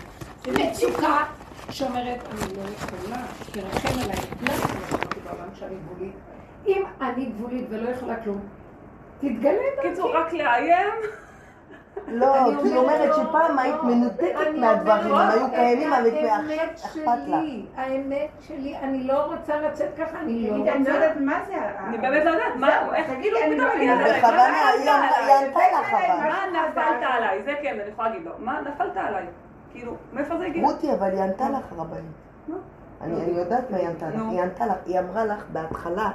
מצוקה 0.47 1.25
שאומרת, 1.71 2.19
אני 2.33 2.55
לא 2.57 2.63
יכולה, 2.77 3.17
תרחם 3.53 3.99
עליי, 4.05 4.17
למה 4.43 4.55
אני 4.55 4.83
יכולתי 4.83 5.21
בעולם 5.21 5.49
שאני 5.55 5.75
גבולית? 5.75 6.15
אם 6.67 6.83
אני 7.01 7.25
גבולית 7.27 7.67
ולא 7.71 7.91
יכולה 7.91 8.17
כלום, 8.17 8.41
תתגלה 9.21 9.53
דרכי. 9.77 9.89
קיצור, 9.89 10.17
רק 10.17 10.33
לאיים? 10.33 10.89
לא, 12.09 12.35
כי 12.63 12.69
היא 12.69 12.77
אומרת 12.77 13.15
שפעם 13.15 13.59
היית 13.59 13.83
מנותקת 13.83 14.55
מהדברים, 14.57 15.15
הם 15.15 15.31
היו 15.31 15.51
קיימים, 15.51 15.93
אבל 15.93 16.09
אכפת 16.75 16.87
לך. 16.87 17.39
שלי, 17.41 17.67
האמת 17.77 18.29
שלי, 18.41 18.77
אני 18.79 19.05
לא 19.05 19.19
רוצה 19.25 19.57
לצאת 19.61 19.89
ככה, 19.99 20.19
אני 20.21 20.51
לא 20.51 20.55
תגידי, 20.55 20.71
אני 20.71 20.85
לא 20.85 20.91
רוצה. 20.91 21.05
יודעת 21.05 21.17
מה 21.21 21.41
זה... 21.47 21.55
אני 21.89 21.99
באמת 21.99 22.25
לא 22.25 22.31
יודעת, 22.31 22.57
מה, 22.57 22.97
איך 22.97 23.07
כאילו 23.21 23.39
אני 23.45 23.55
פתאום 23.55 23.67
לא- 23.69 23.75
אני 23.75 23.93
אליי? 23.93 24.19
בכוונה, 24.19 24.69
היא 24.69 24.91
ענתה 24.91 25.61
לך 25.81 25.93
אבל. 25.93 26.29
מה 26.29 26.39
נפלת 26.69 27.03
עליי? 27.03 27.43
זה 27.43 27.55
כן, 27.63 27.79
אני 27.81 27.91
יכולה 27.91 28.09
להגיד 28.09 28.25
לו. 28.27 28.33
מה 28.39 28.61
נפלת 28.61 28.97
עליי? 28.97 29.27
כאילו, 29.73 29.93
מאיפה 30.13 30.39
זה 30.39 30.47
הגיע? 30.47 30.63
רותי, 30.67 30.93
אבל 30.93 31.11
היא 31.11 31.23
ענתה 31.23 31.51
לך 31.51 31.73
רבנית. 31.77 32.03
אני 33.01 33.23
אני 33.23 33.39
יודעת 33.39 33.71
מה 33.71 33.77
היא 33.77 33.89
ענתה 33.89 34.09
לך. 34.09 34.23
היא 34.31 34.43
ענתה 34.43 34.67
לך, 34.67 34.77
היא 34.87 34.99
אמרה 34.99 35.25
לך 35.25 35.45
בהתחלה 35.53 36.11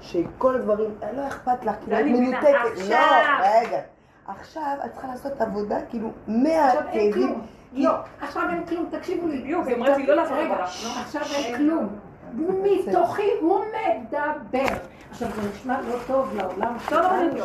שכל 0.00 0.54
הדברים, 0.54 0.90
לא 1.16 1.26
אכפת 1.28 1.64
לך, 1.64 1.74
כאילו 1.84 1.98
את. 1.98 2.04
מנותקת. 2.04 2.88
לא, 2.90 2.96
רגע. 3.42 3.80
עכשיו 4.26 4.76
את 4.84 4.92
צריכה 4.92 5.08
לעשות 5.08 5.40
עבודה, 5.40 5.76
כאילו, 5.88 6.08
מהכאבים. 6.26 7.12
כלום. 7.12 7.46
לא, 7.72 7.92
עכשיו 8.20 8.42
אין 8.50 8.66
כלום, 8.66 8.86
תקשיבו 8.90 9.26
לי. 9.26 9.38
בדיוק, 9.38 9.66
היא 9.66 9.74
אומרת 9.76 9.96
לי 9.96 10.06
לא 10.06 10.14
לעשות 10.14 10.36
רגע, 10.36 10.46
עבודה. 10.46 10.64
עכשיו 11.02 11.22
אין 11.34 11.56
כלום. 11.56 11.88
מתוכי 12.36 13.30
הוא 13.40 13.60
מדבר. 13.64 14.74
עכשיו 15.10 15.28
זה 15.34 15.48
נשמע 15.54 15.80
לא 15.80 15.94
טוב 16.06 16.36
לעולם 16.36 16.76
לא, 16.90 17.00
לא, 17.00 17.22
שלנו, 17.32 17.36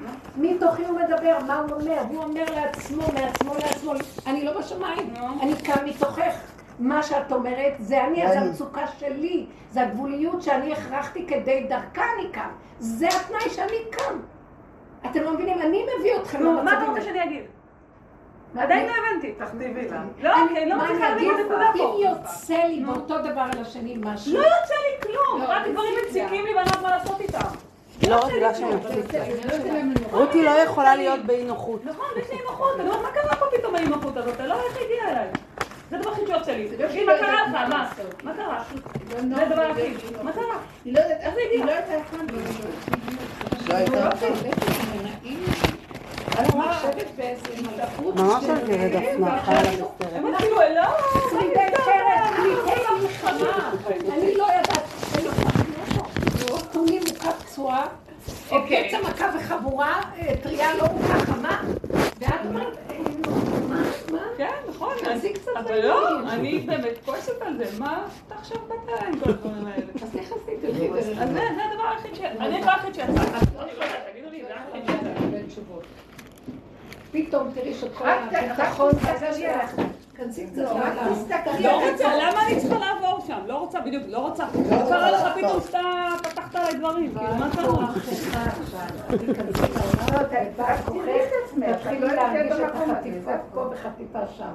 לא. 0.00 0.10
מתוכי 0.36 0.84
הוא 0.84 0.98
מדבר, 0.98 1.38
מה 1.46 1.58
הוא 1.58 1.72
אומר? 1.72 2.02
הוא 2.08 2.22
אומר 2.24 2.44
לעצמו, 2.54 3.02
מעצמו 3.14 3.54
לעצמו. 3.54 3.92
אני 4.26 4.44
לא 4.44 4.58
בשמיים. 4.58 5.14
אני 5.42 5.56
כאן 5.56 5.84
מתוכך. 5.88 6.34
מה 6.78 7.02
שאת 7.02 7.32
אומרת, 7.32 7.74
זה 7.78 8.04
אני, 8.04 8.26
ואני. 8.26 8.36
המצוקה 8.36 8.86
שלי, 8.98 9.46
זה 9.70 9.82
הגבוליות 9.82 10.42
שאני 10.42 10.72
הכרחתי 10.72 11.26
כדי 11.26 11.66
דרכה 11.68 12.02
אני 12.14 12.32
כאן. 12.32 12.48
זה 12.78 13.08
התנאי 13.08 13.50
שאני 13.50 13.76
כאן. 13.92 14.14
אתם 15.10 15.20
לא 15.22 15.34
מבינים, 15.34 15.58
אני 15.58 15.82
מביא 15.98 16.16
אתכם 16.22 16.42
נו, 16.42 16.52
מה 16.52 16.60
אתה 16.60 16.70
למצבים 16.70 16.90
רוצה 16.90 17.02
שאני 17.02 17.24
אגיד? 17.24 17.42
עדיין 18.58 18.86
לא 18.86 18.92
הבנתי. 18.92 19.32
תכתיבי 19.38 19.88
לה. 19.88 20.02
לא, 20.22 20.34
כי 20.48 20.58
אני 20.62 20.70
לא 20.70 20.76
מה 20.76 20.84
מצליחה 20.84 21.08
להבין? 21.08 21.30
את 21.30 21.36
הנקודה 21.38 21.68
אם 21.74 21.78
פה. 21.78 21.98
יוצא 22.00 22.64
לי 22.64 22.84
באותו 22.84 23.18
דבר 23.18 23.40
על 23.52 23.60
השני 23.62 23.96
משהו, 24.00 24.32
לא 24.32 24.38
יוצא 24.38 24.74
לי 24.74 25.02
כלום, 25.02 25.42
לא, 25.42 25.46
רק 25.48 25.62
דברים. 25.68 25.94
מציקים 26.08 26.44
לי 26.44 26.54
ואני 26.54 26.54
לא 26.54 26.60
יודעת 26.60 26.82
מה 26.82 26.90
לעשות 26.90 27.20
איתם. 27.20 27.38
לא 28.08 28.16
רק 28.16 28.32
בגלל 28.32 28.54
שמציק 28.54 29.14
לך. 29.14 30.12
רותי 30.12 30.42
לא 30.44 30.50
יכולה 30.50 30.96
להיות 30.96 31.20
באי 31.24 31.44
נוחות. 31.44 31.84
נכון, 31.84 32.06
יש 32.16 32.30
לי 32.30 32.38
נוחות, 32.50 32.80
אני 32.80 32.88
אומרת, 32.88 33.02
מה 33.02 33.10
קרה 33.10 33.36
פה 33.36 33.46
פתאום 33.58 33.74
האי-נוחות 33.74 34.16
הזאת? 34.16 34.34
אתה 34.34 34.46
לא 34.46 34.54
איך 34.54 34.76
הגיע 34.76 35.10
אליי. 35.10 35.26
זה 35.90 35.96
הדבר 35.96 36.10
הכי 36.12 36.26
שיוצא 36.26 36.52
לי. 36.52 36.68
תגיד, 36.88 37.06
מה 37.06 37.12
קרה 37.18 37.32
לך? 37.32 37.48
מה? 37.52 37.90
מה 38.22 38.34
קרה? 38.34 38.64
זה 39.08 39.42
הדבר 39.42 39.62
הכי. 39.62 39.94
מה 40.22 40.32
קרה? 40.32 40.58
היא 40.84 40.94
לא 40.94 41.00
יודעת 41.00 41.20
איך 41.20 41.34
זה 41.34 41.40
הגיע? 41.46 41.58
היא 41.58 41.64
לא 41.64 41.70
יודעת 41.70 41.90
איך 41.90 42.14
לא. 45.22 45.75
באיזה 47.16 47.42
מלכות 47.62 48.16
ממש 48.16 48.44
על 48.44 48.66
זה 48.66 48.90
דפנה, 48.92 49.42
חיה 49.42 49.62
לה 49.62 49.70
בסרט. 49.70 50.12
הם 50.14 50.36
כאילו, 50.38 50.56
לא. 50.74 50.86
אני 54.12 54.34
לא 54.34 54.44
יודעת. 54.44 54.86
כולי 56.72 56.98
מוכה 56.98 57.32
פצועה, 57.32 57.86
אוקיי. 58.50 58.88
פצע 58.88 58.98
מכה 59.00 59.30
וחבורה, 59.36 60.00
אה, 60.18 60.34
טריה 60.42 60.74
לא 60.74 60.84
מוכה 60.92 61.18
חמה, 61.18 61.62
ואת 62.18 62.32
אומרת, 62.46 62.76
אה, 62.90 62.96
מה, 63.68 63.82
מה? 64.12 64.22
כן, 64.36 64.52
נכון. 64.68 64.92
אבל 65.56 65.86
לא. 65.86 66.20
אני 66.30 66.58
באמת 66.58 66.94
כועסת 67.04 67.42
על 67.42 67.56
זה. 67.56 67.64
מה 67.78 68.06
אתה 68.26 68.34
עכשיו 68.34 68.58
באת 68.68 69.02
עם 69.06 69.20
כל 69.20 69.30
הדברים 69.30 69.66
האלה? 69.66 69.86
אז 70.02 70.16
איך 70.16 70.32
עשית 70.32 70.64
את 70.64 70.74
זה? 70.74 71.22
אז 71.22 71.28
זה 71.28 71.40
זה 71.56 71.62
הדבר 71.70 71.88
היחיד 71.96 72.14
ש... 72.14 72.20
אני 72.20 72.56
הדבר 72.56 72.70
היחיד 72.70 72.94
שיצא. 72.94 73.12
תגידו 74.12 74.30
לי, 74.30 74.44
זה 74.44 74.52
היחיד 74.72 74.90
שיצא. 75.50 76.05
פתאום 77.12 77.50
תראי 77.54 77.74
שכל 77.74 78.08
הביטחון 78.08 78.90
הזה 79.02 79.32
שלך, 79.32 79.80
לא, 80.56 80.64
לא 81.60 81.90
רוצה, 81.90 82.08
למה 82.16 82.46
אני 82.46 82.60
צריכה 82.60 82.78
לעבור 82.78 83.20
שם? 83.26 83.38
לא 83.46 83.58
רוצה, 83.58 83.80
בדיוק, 83.80 84.02
לא 84.06 84.18
רוצה. 84.18 84.44
מה 84.70 84.86
קרה 84.88 85.10
לך 85.10 85.36
פתאום 85.36 85.60
שאתה 85.60 85.78
פתחת 86.30 86.54
עליי 86.54 86.74
דברים? 86.78 87.14
כאילו, 87.14 87.34
מה 87.34 87.50
קרה? 87.50 87.92
תתחילי 91.72 92.14
להרגיש 92.14 92.52
את 92.52 92.74
החטיפה 92.74 93.32
פה 93.54 93.68
וחטיפה 93.72 94.26
שם. 94.36 94.54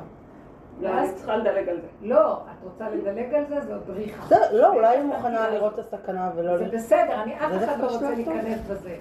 לא, 0.81 0.89
אני 0.89 1.13
צריכה 1.15 1.35
לדלג 1.37 1.69
על 1.69 1.81
זה. 1.81 1.87
לא, 2.01 2.33
את 2.33 2.63
רוצה 2.63 2.89
לדלג 2.89 3.33
על 3.33 3.45
זה? 3.49 3.61
זאת 3.61 3.85
בריחה. 3.85 4.35
לא, 4.51 4.73
אולי 4.73 4.97
היא 4.97 5.03
מוכנה 5.03 5.49
לראות 5.49 5.79
את 5.79 5.93
הסכנה 5.93 6.29
ולא... 6.35 6.57
זה 6.57 6.65
בסדר, 6.65 7.21
אני 7.23 7.35
אף 7.35 7.63
אחד 7.63 7.79
לא 7.79 7.87
רוצה. 7.87 8.09
להיכנס 8.09 8.59
בזה. 8.69 8.95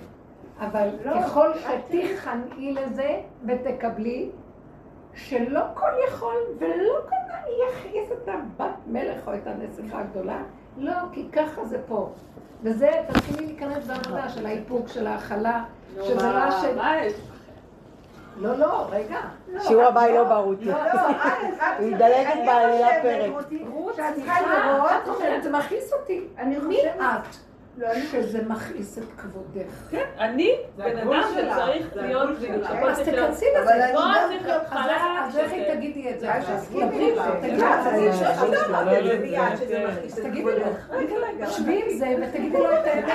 אבל 0.60 0.88
ככל 1.04 1.50
שתיכנעי 1.58 2.72
לזה 2.72 3.20
ותקבלי, 3.46 4.30
שלא 5.14 5.60
כל 5.74 5.90
יכול 6.08 6.36
ולא 6.58 6.94
כל 7.08 7.14
יכעיס 7.68 8.12
את 8.12 8.28
הבת 8.28 8.74
מלך 8.86 9.28
או 9.28 9.34
את 9.34 9.46
הנסיכה 9.46 10.00
הגדולה, 10.00 10.42
לא, 10.76 10.92
כי 11.12 11.28
ככה 11.32 11.64
זה 11.64 11.78
פה. 11.86 12.10
וזה, 12.62 12.90
תתחילי 13.08 13.46
להיכנס 13.46 13.86
בעבודה 13.86 14.28
של 14.28 14.46
האיפוק, 14.46 14.88
של 14.88 15.06
ההכלה, 15.06 15.64
שזה 16.02 16.32
לא 16.32 16.38
השם. 16.38 16.78
לא, 18.36 18.58
לא, 18.58 18.86
רגע. 18.90 19.18
שיעור 19.58 19.84
הבא 19.84 20.00
היא 20.00 20.18
לא 20.18 20.24
ברותי. 20.24 20.64
לא, 20.64 20.76
היא 21.78 21.94
מדלגת 21.94 22.38
בעלילה 22.46 22.88
פרק. 23.02 23.46
רות, 23.72 23.94
שאת 23.94 24.14
צריכה 24.14 24.40
לראות 24.40 24.90
את 25.02 25.08
אומרת, 25.08 25.42
זה 25.42 25.50
מכעיס 25.50 25.92
אותי. 25.92 26.24
אני 26.38 26.58
מי. 26.58 26.80
את 26.80 27.00
לא, 27.00 27.06
שזה 28.12 28.38
מכעיס 28.48 28.98
את 28.98 29.04
כבודך? 29.16 29.70
כן, 29.90 30.04
אני 30.18 30.54
בן 30.76 30.98
אדם. 30.98 31.22
שצריך 31.32 31.86
להיות... 31.96 32.28
שהכל 32.40 32.90
אז 32.90 33.00
תכנסי 33.00 33.46
אבל 33.56 33.62
לזה. 33.62 33.84
אני 33.84 33.92
לא, 33.94 34.00
צריך 34.28 34.46
להיות 34.46 34.62
אז 34.62 34.68
חלק. 34.68 34.80
אז 35.28 35.38
איך 35.38 35.52
היא 35.52 35.74
תגידי 35.74 36.10
את 36.10 36.20
זה? 36.20 36.28
תגידי 36.72 37.14
לא, 37.16 37.26
לא, 37.26 37.32
את 37.32 37.38
את 37.38 37.44
תגידי. 40.22 40.50
לו, 41.40 41.50
שבי 41.50 41.82
עם 41.82 41.98
זה 41.98 42.14
ותגידי 42.22 42.58
לו 42.58 42.72
את 42.72 42.84
האמת. 42.84 43.14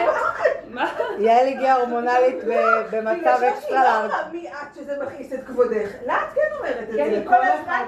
יעל 1.20 1.48
הגיעה 1.48 1.76
הורמונלית 1.76 2.44
במצב 2.92 3.40
אקסטרה 3.50 3.84
לארג'. 3.84 4.12
לא 4.12 4.18
מי 4.32 4.48
את 4.48 4.76
שזה 4.76 4.98
מכעיס 5.06 5.34
את 5.34 5.44
כבודך? 5.44 5.90
לה 6.06 6.16
את 6.16 6.34
כן 6.36 6.56
אומרת 6.58 6.78
את 6.84 6.88
כי 6.88 6.94
זה. 6.94 7.04
אני 7.04 7.26
כל 7.28 7.36
הזמן 7.36 7.86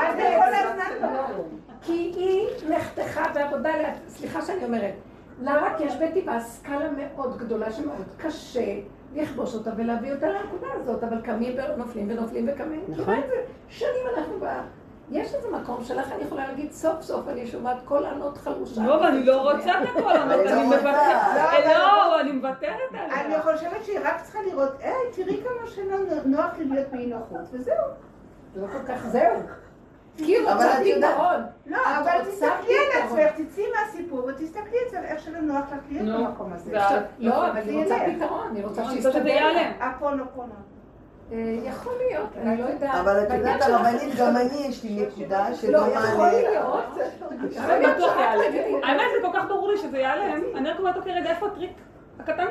אני 0.00 0.36
כל 0.36 0.54
הזמן 0.54 1.54
כי 1.84 2.12
היא 2.16 2.48
נחתכה 2.68 3.24
בעבודה, 3.34 3.70
סליחה 4.08 4.42
שאני 4.42 4.64
אומרת, 4.64 4.94
למה? 5.42 5.74
כי 5.78 5.84
יש 5.84 5.94
בטבעה 5.96 6.40
סקאלה 6.40 6.88
מאוד 6.90 7.38
גדולה 7.38 7.72
שמאוד 7.72 8.04
קשה 8.16 8.80
לכבוש 9.14 9.54
אותה 9.54 9.70
ולהביא 9.76 10.12
אותה 10.12 10.26
לנקודה 10.28 10.66
הזאת, 10.74 11.04
אבל 11.04 11.22
קמים 11.22 11.56
ונופלים 11.56 12.10
ונופלים 12.10 12.48
וקמים. 12.52 12.84
נכון. 12.88 13.20
זה 13.28 13.36
שנים 13.68 14.06
אנחנו 14.16 14.40
ב... 14.40 14.46
יש 15.10 15.34
איזה 15.34 15.50
מהמקום 15.50 15.84
שלך, 15.84 16.12
אני 16.12 16.22
יכולה 16.22 16.46
להגיד 16.48 16.72
סוף 16.72 17.02
סוף 17.02 17.28
אני 17.28 17.46
שומעת 17.46 17.76
קול 17.84 18.06
ענות 18.06 18.38
חלושה. 18.38 18.86
לא, 18.86 18.94
ואני 18.94 19.24
לא 19.24 19.52
רוצה 19.52 19.82
את 19.82 19.88
הקול 19.88 20.12
ענות, 20.16 20.46
אני 20.46 20.64
מוותרת. 20.64 21.66
לא, 21.66 22.20
אני 22.20 22.32
מוותרת 22.32 22.78
עליה. 22.92 23.20
אני 23.20 23.42
חושבת 23.42 23.84
שהיא 23.84 23.98
רק 24.04 24.22
צריכה 24.22 24.38
לראות, 24.42 24.72
היי, 24.80 24.94
תראי 25.12 25.40
כמה 25.42 25.66
שלא 25.66 25.96
נוח 26.24 26.58
לי 26.58 26.64
להיות 26.64 26.88
באי 26.88 27.06
נוחות, 27.06 27.40
וזהו. 27.52 27.74
זה 28.54 28.60
לא 28.60 28.66
כל 28.66 28.86
כך 28.88 29.06
זהו. 29.06 29.40
כי 30.16 30.24
היא 30.24 30.38
אבל 30.46 30.52
רוצה 30.52 30.80
את 30.80 30.86
יודעת-. 30.86 31.16
לא, 31.66 31.78
אבל 31.98 32.24
תסתכלי 32.30 32.46
על 32.48 33.02
פתרון. 33.02 33.18
עצמך, 33.20 33.46
תצאי 33.48 33.64
מהסיפור 33.76 34.24
ותסתכלי 34.24 34.78
אצל 34.88 34.96
איך 35.04 35.20
שלא 35.22 35.38
נוח 35.40 35.64
לך 35.72 35.78
להיות 35.90 36.20
במקום 36.26 36.52
הזה. 36.52 36.72
לא, 37.18 37.50
אבל 37.50 37.64
זה 37.64 37.70
היא 37.70 37.82
רוצה. 37.82 37.96
פתרון, 38.16 38.56
היא 38.56 38.64
רוצה 38.64 38.82
אני 38.82 38.90
רוצה 38.90 39.00
שזה 39.00 39.12
שיסתדר. 39.12 39.26
ייעלם. 39.28 39.70
הפונופונה. 39.80 40.54
אה, 41.32 41.38
יכול 41.64 41.92
להיות, 42.08 42.28
אני 42.42 42.56
לא 42.62 42.64
יודעת. 42.66 42.94
אבל 42.94 43.22
את 43.22 43.32
יודעת, 43.34 43.62
הרבנית, 43.62 44.14
גם 44.18 44.36
אני 44.36 44.66
יש 44.68 44.84
לי 44.84 45.06
נקודה 45.06 45.48
לא, 45.50 45.54
שלא 45.56 45.78
יכול 45.78 46.16
מעלה. 46.16 46.32
להיות. 46.32 46.84
בטוח 47.96 48.16
ייעלם. 48.18 48.54
האמת 48.84 49.06
זה 49.16 49.28
כל 49.28 49.38
כך 49.38 49.44
ברור 49.48 49.68
לי 49.70 49.78
שזה 49.78 49.98
ייעלם, 49.98 50.42
אני 50.54 50.70
רק 50.70 50.78
אומרת, 50.78 50.96
אוקיי, 50.96 51.12
רגע, 51.20 51.30
איפה 51.30 51.46
הטריק 51.46 51.70
הקטן? 52.20 52.46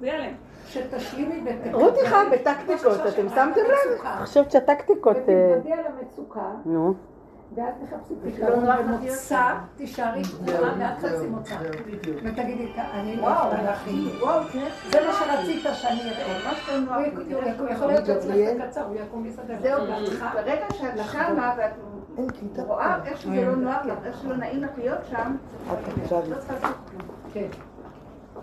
זה 0.00 0.06
ייעלם. 0.06 0.32
שתשלימי 0.66 1.42
ותקדמי. 1.44 1.72
רותי 1.72 2.06
חי 2.06 2.24
בטקטיקות, 2.32 3.00
אתם 3.00 3.28
שמתם 3.28 3.60
לב? 3.60 4.00
אני 4.04 4.26
חושבת 4.26 4.50
שהטקטיקות... 4.50 5.16
אה, 5.16 5.22
ותתוודי 5.22 5.72
על 5.72 5.84
המצוקה, 5.86 6.50
נו. 6.66 6.94
ואז 7.56 7.74
תחפשי 7.90 8.14
פתרון 8.24 8.64
במוצא, 8.78 9.54
תישארי 9.76 10.22
תקועה 10.22 10.72
ואת 10.78 10.98
תחפשי 10.98 11.26
מוצא. 11.26 11.54
ותגידי, 12.24 12.72
אני 12.76 13.16
לא 13.16 13.26
יכולה 13.26 13.62
להכין. 13.62 14.04
זה 14.90 15.06
מה 15.06 15.12
שרצית 15.12 15.66
שאני 15.72 16.00
אראה. 16.00 16.52
לא 16.68 16.78
נוח 16.78 17.60
הוא 17.60 17.68
יכול 17.68 17.86
להיות 17.86 18.06
שאצלך 18.06 18.34
זה 18.34 18.56
קצר, 18.68 18.86
הוא 18.86 18.96
יקום 18.96 19.22
ויסדר. 19.22 19.54
זהו. 19.62 19.86
ברגע 20.34 20.66
שאת 20.70 21.04
שמה 21.12 21.54
ואת. 21.58 21.70
רואה 22.66 23.04
איך 23.04 23.20
שזה 23.20 23.46
לא 23.46 23.56
נוח 23.56 23.86
לך, 23.86 23.98
איך 24.04 24.20
שלא 24.22 24.36
נעים 24.36 24.62
לך 24.62 24.70
להיות 24.76 24.98
שם, 25.10 25.36
עכשיו. 26.02 26.22
לא 26.30 26.36
צריכה 26.38 26.54
לעשות 26.54 26.76
כלום. 26.90 27.08
כן. 27.34 27.46
טוב, 27.46 27.52
תבואי 27.54 28.32
לדבר 28.32 28.40
על 28.40 28.42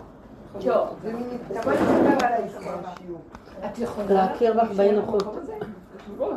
את 3.66 3.78
יכולה 3.78 4.06
להכיר 4.08 4.52
בך 4.52 4.70
באי 4.76 4.92
נוחות. 4.92 5.24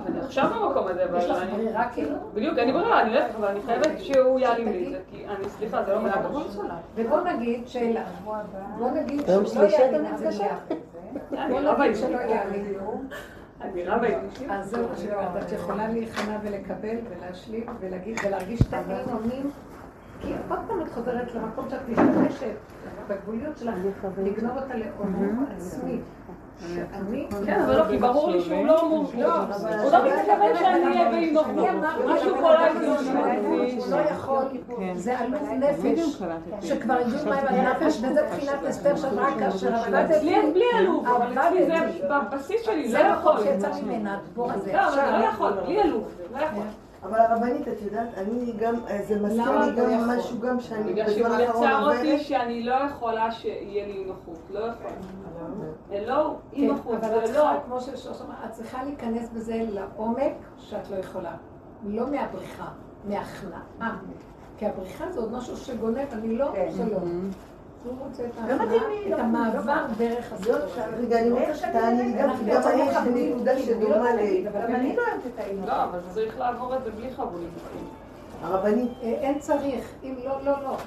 אני 0.07 0.19
עכשיו 0.19 0.49
במקום 0.49 0.87
הזה, 0.87 1.01
יש 1.01 1.09
אבל 1.09 1.31
לך 1.31 1.41
אני... 1.41 1.51
ברירה 1.51 1.89
כאילו? 1.93 2.15
בדיוק, 2.33 2.57
אין 2.57 2.67
לי 2.67 2.73
ברירה, 2.73 3.01
אני 3.01 3.09
הולכת, 3.09 3.35
אבל 3.35 3.47
אני 3.47 3.59
חייבת 3.65 3.99
שהוא 3.99 4.39
יעלים 4.39 4.71
לי 4.71 4.85
את 4.85 4.91
זה, 4.91 4.99
כי 5.11 5.25
אני, 5.27 5.49
סליחה, 5.49 5.83
זה 5.83 5.93
לא 5.93 6.01
שלה. 6.53 6.77
ובוא 6.95 7.21
נגיד 7.21 7.67
שאלה, 7.67 8.03
בוא 8.77 8.91
נגיד 8.91 9.21
שלא 9.47 9.63
יעלים 9.63 10.05
אתה 10.05 10.27
את 10.27 10.33
זה. 10.33 10.43
בוא 11.49 11.61
נגיד 11.61 11.95
שלא 11.95 12.17
יעלים. 12.17 12.77
אני 13.61 13.83
רבה 13.83 14.05
איתי. 14.05 14.45
אז 14.49 14.69
זהו, 14.69 14.85
את 15.45 15.51
יכולה 15.51 15.87
להיכנע 15.87 16.37
ולקבל 16.43 16.95
ולהשלים 17.09 17.65
ולהגיד 17.79 18.17
ולהרגיש 18.25 18.61
את 18.61 18.73
האין-אונים 18.73 19.51
כי 20.21 20.33
עוד 20.49 20.59
פעם 20.67 20.81
את 20.81 20.91
חוזרת 20.93 21.35
למקום 21.35 21.69
שאת 21.69 21.89
משתמשת 21.89 22.55
בגבוליות 23.09 23.57
שלך, 23.57 23.73
לגנוב 24.17 24.57
אותה 24.57 24.73
לאונו 24.75 25.43
עצמי. 25.57 25.99
כן, 27.45 27.61
אבל 27.61 27.77
לא, 27.77 27.83
כי 27.89 27.97
ברור 27.97 28.29
לי 28.31 28.41
שהוא 28.41 28.65
לא 28.65 28.81
אמור... 28.81 29.11
לא, 29.17 29.35
אבל- 29.43 29.79
הוא 29.79 29.91
לא 29.91 29.97
מתכוון 30.05 30.55
שאני 30.59 30.85
אהיה 30.85 31.09
באי 31.09 31.17
אני 31.17 31.31
נוחות. 31.31 31.67
אמרתי 31.69 32.03
משהו 32.07 32.35
לך, 32.35 32.41
פה 32.41 32.53
לא. 32.53 33.97
לא 33.97 33.97
יכול, 33.97 34.43
זה 34.95 35.19
עלוב 35.19 35.41
נפש, 35.51 36.21
שכבר 36.61 36.93
הגיעו 36.93 37.25
מים 37.25 37.33
על 37.47 37.55
הנפש, 37.55 37.97
וזה 37.97 38.27
בחינת 38.31 38.65
אסתר 38.69 38.95
שעברה 38.95 39.39
כאשר 39.39 39.75
עבדתי. 39.75 40.17
אצלי 40.17 40.51
בלי 40.53 40.65
עלוב, 40.77 41.07
אבל 41.07 41.39
אצלי 41.39 41.65
זה. 41.65 42.07
בבסיס 42.09 42.61
שלי, 42.61 42.83
לא 42.83 42.89
זה 42.91 42.99
יכול. 42.99 43.33
מקום 43.33 43.43
שיצא 43.45 43.69
ממנה, 43.83 44.17
הדיבור 44.17 44.51
הזה. 44.51 44.73
לא, 44.73 44.87
אבל 44.93 45.19
לא 45.19 45.25
יכול, 45.25 45.51
בלי 45.65 45.81
עלוב, 45.81 46.03
לא 46.33 46.37
יכול. 46.45 46.63
אבל 47.09 47.19
הרבנית, 47.19 47.67
את 47.67 47.81
יודעת, 47.81 48.07
אני 48.17 48.53
גם, 48.59 48.75
אה, 48.87 49.03
זה 49.03 49.19
מזכיר 49.19 49.59
לי 49.59 49.71
לא 49.71 49.83
גם 49.83 49.89
יכול? 49.89 50.17
משהו 50.17 50.39
גם 50.39 50.59
שאני 50.59 50.93
בגלל 50.93 51.09
שהוא 51.09 51.25
בזמן 51.25 51.41
האחרון 51.41 51.63
יצר 51.63 51.85
אותי 51.85 52.11
עוברת. 52.11 52.21
שאני 52.21 52.63
לא 52.63 52.73
יכולה 52.73 53.31
שיהיה 53.31 53.87
לי 53.87 54.03
נוחות, 54.05 54.39
לא 54.49 54.59
יכולה. 54.59 56.05
לא, 56.07 56.35
אי 56.53 56.67
כן, 56.67 56.67
נוחות, 56.73 56.97
זה 57.01 57.33
לא. 57.39 57.49
כמו 57.65 57.81
ששוש 57.81 58.21
אמרה, 58.21 58.45
את 58.45 58.51
צריכה 58.51 58.83
להיכנס 58.83 59.29
בזה 59.29 59.61
לעומק 59.69 60.33
שאת 60.57 60.89
לא 60.89 60.95
יכולה. 60.95 61.35
לא 61.83 62.11
מהבריחה, 62.11 62.67
מהכנעה. 63.07 63.97
כי 64.57 64.65
הבריחה 64.65 65.11
זה 65.11 65.19
עוד 65.19 65.31
משהו 65.33 65.57
שגונב, 65.57 66.07
אני 66.11 66.37
לא 66.37 66.51
כן. 66.53 66.69
לא 68.47 68.65
מתאים 68.65 68.81
לי, 68.89 69.13
את 69.13 69.17
לא- 69.19 69.23
המעבר 69.23 69.85
דרך 69.97 70.33
הסוד. 70.33 70.61
רגע, 70.97 71.19
אני 71.19 71.31
רוצה 71.31 71.55
שתעני 71.55 72.03
לי 72.03 72.13
גם, 72.13 72.37
כי 72.37 72.51
גם 72.51 72.61
אני 72.67 72.81
יש 72.81 72.95
לי 73.13 73.33
נקודה 73.33 73.59
שדומה 73.59 74.13
ל... 74.15 74.43
גם 74.43 74.75
אני 74.75 74.95
לא 74.95 75.01
אוהבת 75.01 75.25
את 75.35 75.39
האימא. 75.39 75.65
לא, 75.65 75.83
אבל 75.83 75.99
צריך 76.13 76.39
לעבור 76.39 76.75
את 76.75 76.83
זה 76.83 76.91
בלי 76.91 77.11
חבולים. 77.11 77.49
הרבנית, 78.41 78.91
אה, 79.03 79.07
אין 79.07 79.39
צריך, 79.39 79.93
אם 80.03 80.15
לא, 80.25 80.45
לא, 80.45 80.53
לא. 80.63 80.77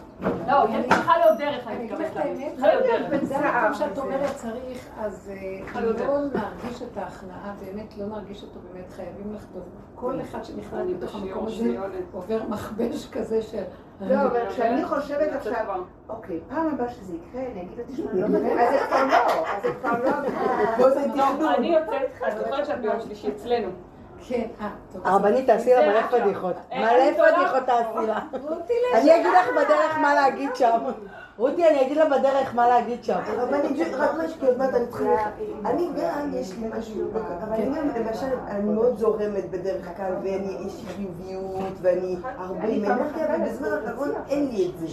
לא, 0.46 0.66
כן, 0.66 0.82
צריכה 0.88 1.18
להיות 1.18 1.38
דרך, 1.38 1.66
אני 1.66 1.84
מתכוונת 1.84 2.12
דרך. 3.10 3.24
זה 3.24 3.38
המקום 3.38 3.74
שאת 3.74 3.98
אומרת 3.98 4.36
צריך, 4.36 4.88
אז 5.00 5.30
אה, 5.74 5.80
לא 5.80 6.18
נרגיש 6.20 6.82
את 6.82 6.96
ההכנעה, 6.96 7.54
באמת 7.64 7.96
לא 7.98 8.06
נרגיש 8.06 8.42
אותו, 8.42 8.60
באמת 8.72 8.90
חייבים 8.90 9.34
לחדור. 9.34 9.62
כל 9.94 10.20
אחד 10.20 10.44
שנכנס 10.44 10.74
אני 10.74 10.94
בתוך 10.94 11.14
המקום 11.14 11.46
הזה. 11.46 11.76
עובר 12.12 12.42
מכבש 12.48 13.08
כזה 13.12 13.42
של... 13.42 13.62
לא, 14.00 14.22
אבל 14.22 14.40
כשאני 14.48 14.84
חושבת 14.84 15.32
עכשיו. 15.32 15.66
אוקיי, 16.08 16.40
פעם 16.48 16.68
הבאה 16.74 16.88
שזה 16.88 17.14
יקרה, 17.14 17.42
אני 17.42 17.62
אגיד 17.62 17.78
לה, 17.78 17.84
תשמע, 17.84 18.12
לא 18.14 18.26
אז 18.26 18.72
זה 18.72 18.78
כבר 18.88 19.06
לא, 19.06 19.46
אז 19.46 19.62
זה 19.62 19.68
כבר 19.80 19.98
לא... 20.04 20.10
לא, 20.88 21.34
תכנון. 21.34 21.54
אני 21.54 21.66
יוצאת, 21.66 22.28
את 22.28 22.38
זוכרת 22.38 22.66
שאת 22.66 22.80
ביום 22.80 23.00
שלישי 23.00 23.28
אצלנו. 23.28 23.68
כן, 24.28 24.46
אה, 24.60 24.68
טוב. 24.92 25.06
הרבנית 25.06 25.46
תעשי 25.46 25.74
לה 25.74 25.88
מלא. 25.88 26.20
פדיחות. 26.20 26.54
אה, 26.72 26.78
מלא. 26.78 27.12
פדיחות 27.12 27.62
תעשי 27.66 28.06
לה. 28.06 28.20
אני 28.94 29.16
אגיד 29.16 29.32
לך 29.32 29.48
בדרך 29.56 29.98
מה 29.98 30.14
להגיד 30.14 30.56
שם. 30.56 30.78
רותי, 31.38 31.68
אני 31.68 31.86
אגיד 31.86 31.96
לה 31.96 32.18
בדרך 32.18 32.54
מה 32.54 32.68
להגיד 32.68 33.04
שם. 33.04 33.18
הרבנית, 33.26 33.78
רק 33.92 34.10
משהו, 34.24 34.40
כי 34.40 34.46
עוד 34.46 34.58
מעט 34.58 34.74
אני 34.74 34.86
צריכה 34.86 35.04
ללכת. 35.04 35.30
אני 35.64 35.88
גם, 35.96 36.30
יש 36.34 36.52
לי 36.58 36.68
משהו, 36.78 37.10
אבל 37.12 37.52
אני 37.52 37.66
גם, 37.66 37.88
למשל, 37.88 38.26
אני 38.46 38.68
מאוד 38.68 38.98
זורמת 38.98 39.50
בדרך 39.50 39.96
כלל, 39.96 40.12
ואני, 40.22 40.56
יש 40.66 40.84
לי 40.84 40.92
חיוביות, 40.96 41.72
ואני 41.82 42.16
הרבה 42.22 42.66
עם 42.66 42.84
אנרגיה, 42.84 43.36
ובזמן 43.38 43.68
האחרון 43.68 44.10
אין 44.28 44.48
לי 44.48 44.66
את 44.68 44.78
זה. 44.78 44.86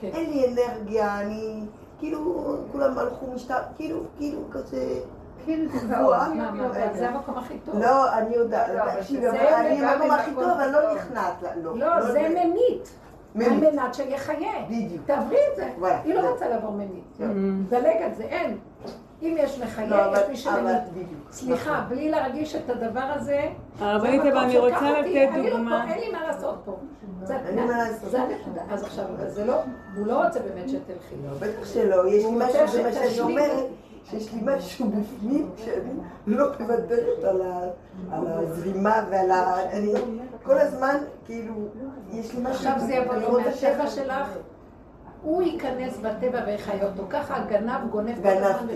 כן. 0.00 0.08
אין 0.14 0.30
לי 0.30 0.46
אנרגיה, 0.46 1.20
אני, 1.20 1.60
כאילו, 1.98 2.44
כולם 2.72 2.98
הלכו 2.98 3.26
משטר, 3.34 3.58
כאילו, 3.76 4.00
כאילו, 4.16 4.40
כזה, 4.50 5.00
כאילו 5.44 5.68
זה 5.72 5.98
אבל 5.98 6.70
זה 6.94 7.08
המקום 7.08 7.38
הכי 7.38 7.58
טוב. 7.58 7.78
לא, 7.78 8.12
אני 8.12 8.34
יודעת, 8.34 8.68
לא, 8.74 8.82
אבל 8.82 9.00
תקשיבי, 9.00 9.20
זה 9.20 9.30
אבל 9.30 9.54
אני 9.54 9.80
במקום 9.80 10.10
הכי 10.10 10.30
טוב, 10.34 10.58
אני 10.60 10.72
לא. 10.72 10.94
נכנעת 10.94 11.42
לה, 11.42 11.56
לא. 11.56 11.78
לא, 11.78 12.12
זה 12.12 12.28
ממית. 12.28 13.01
על. 13.34 13.48
מנת 13.72 13.94
שיחיה. 13.94 14.52
בדיוק. 14.68 15.06
תעברי 15.06 15.38
את 15.52 15.56
זה. 15.56 15.70
היא 16.04 16.14
לא 16.14 16.30
רוצה 16.30 16.48
לעבור 16.48 16.70
ממית. 16.72 17.04
כן. 17.18 17.30
דלג 17.68 18.02
על 18.02 18.14
זה, 18.14 18.22
אין. 18.24 18.58
אם 19.22 19.36
יש 19.38 19.58
לא, 19.58 19.64
לחיה, 19.64 20.06
אבל- 20.08 20.18
יש 20.22 20.28
מי 20.28 20.36
שממית. 20.36 20.76
סליחה, 21.30 21.84
בלי 21.88 22.10
להרגיש 22.10 22.56
את 22.56 22.70
הדבר 22.70 23.00
הזה, 23.14 23.40
הרבנית, 23.80 24.22
זה 24.22 24.28
אבל 24.28 24.38
המקום 24.38 24.44
אני 24.50 24.58
רוצה 24.58 24.98
אותי, 24.98 25.24
לתת 25.24 25.34
אני 25.34 25.50
לא 25.50 25.56
דוגמה. 25.56 25.84
פה, 25.86 25.92
אין 25.92 26.00
לי 26.00 26.12
מה 26.12 26.26
לעשות 26.26 26.54
פה. 26.64 26.76
זה 27.22 27.36
אין 27.46 27.54
לי 27.58 27.64
מה 27.64 27.78
לעשות. 27.78 28.10
זה 28.10 28.20
הנקודה. 28.22 28.62
אז 28.70 28.82
עכשיו, 28.82 29.04
זה 29.26 29.44
לא, 29.44 29.54
הוא 29.96 30.06
לא 30.06 30.24
רוצה 30.24 30.40
באמת 30.40 30.68
שתלכי. 30.68 31.14
בטח 31.38 31.66
שלא, 31.66 32.08
יש 32.08 32.24
לי 32.24 32.30
משהו, 32.36 32.68
זה 32.68 32.82
מה 32.82 32.92
שאני. 32.92 33.20
אומרת, 33.20 33.66
שיש 34.04 34.32
לי 34.34 34.40
משהו 34.44 34.86
בפנים 34.88 35.50
שאני 35.56 35.90
לא 36.26 36.46
מוותרת 36.60 37.24
על 37.24 37.42
הזרימה 38.26 39.04
ועל 39.10 39.30
ה... 39.30 39.62
אני 39.72 39.92
כל 40.42 40.58
הזמן, 40.58 40.96
כאילו. 41.26 41.54
עכשיו 42.46 42.72
זה 42.78 42.94
יבוא 42.94 43.14
לו 43.14 43.28
רוצה 43.28 43.44
מהטבע 43.44 43.86
שלך, 43.86 44.28
הוא 45.22 45.42
ייכנס 45.42 45.98
בטבע 45.98 46.40
ויחיה 46.46 46.86
אותו. 46.86 47.02
ככה 47.10 47.36
הגנב 47.36 47.90
גונב 47.90 48.22
כל 48.22 48.28
הזמן. 48.28 48.66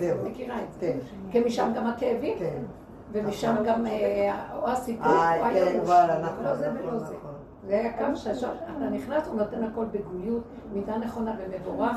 זהו. 0.00 0.24
מכירה 0.24 0.62
את 0.62 0.72
זה. 0.72 0.80
כן, 0.80 0.98
כי 1.30 1.40
משם 1.40 1.72
גם 1.76 1.86
הכאבים, 1.86 2.38
כן. 2.38 2.62
ומשם 3.12 3.54
גם 3.66 3.86
אה, 3.86 4.32
או 4.54 4.68
הסיפור, 4.68 5.06
או 5.06 5.12
אה, 5.12 5.38
כן, 5.38 5.56
הייאוש. 5.56 5.88
וואלה, 5.88 6.18
נכון, 6.22 6.44
לא 6.44 6.54
זה 6.54 6.70
נכון, 6.70 6.88
ולא 6.88 6.98
זה. 6.98 7.04
נכון. 7.04 7.32
זה 7.66 7.74
היה 7.74 7.92
קו 7.92 8.16
שאתה 8.16 8.88
נכנס, 8.90 9.26
הוא 9.26 9.36
נותן 9.36 9.64
הכל 9.64 9.84
בגוליות, 9.84 10.42
מידה 10.72 10.98
נכונה 10.98 11.32
ומבורך, 11.38 11.96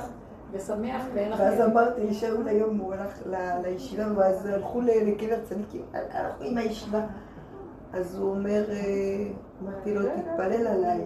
ושמח, 0.51 1.01
ואין 1.13 1.31
לך... 1.31 1.39
ואז 1.39 1.61
אמרתי 1.61 2.01
לשאול 2.07 2.47
היום, 2.47 2.77
הוא 2.77 2.93
הלך 2.93 3.19
לישיבה, 3.63 4.05
ואז 4.15 4.45
הלכו 4.45 4.81
לקבר 4.81 5.39
צדיקים, 5.43 5.81
הלכו 5.93 6.43
עם 6.43 6.57
הישיבה. 6.57 6.99
אז 7.93 8.15
הוא 8.19 8.31
אומר, 8.31 8.65
אה, 8.71 8.75
אמרתי 9.63 9.93
לו, 9.93 10.01
תתפלל 10.01 10.67
עליי. 10.67 11.01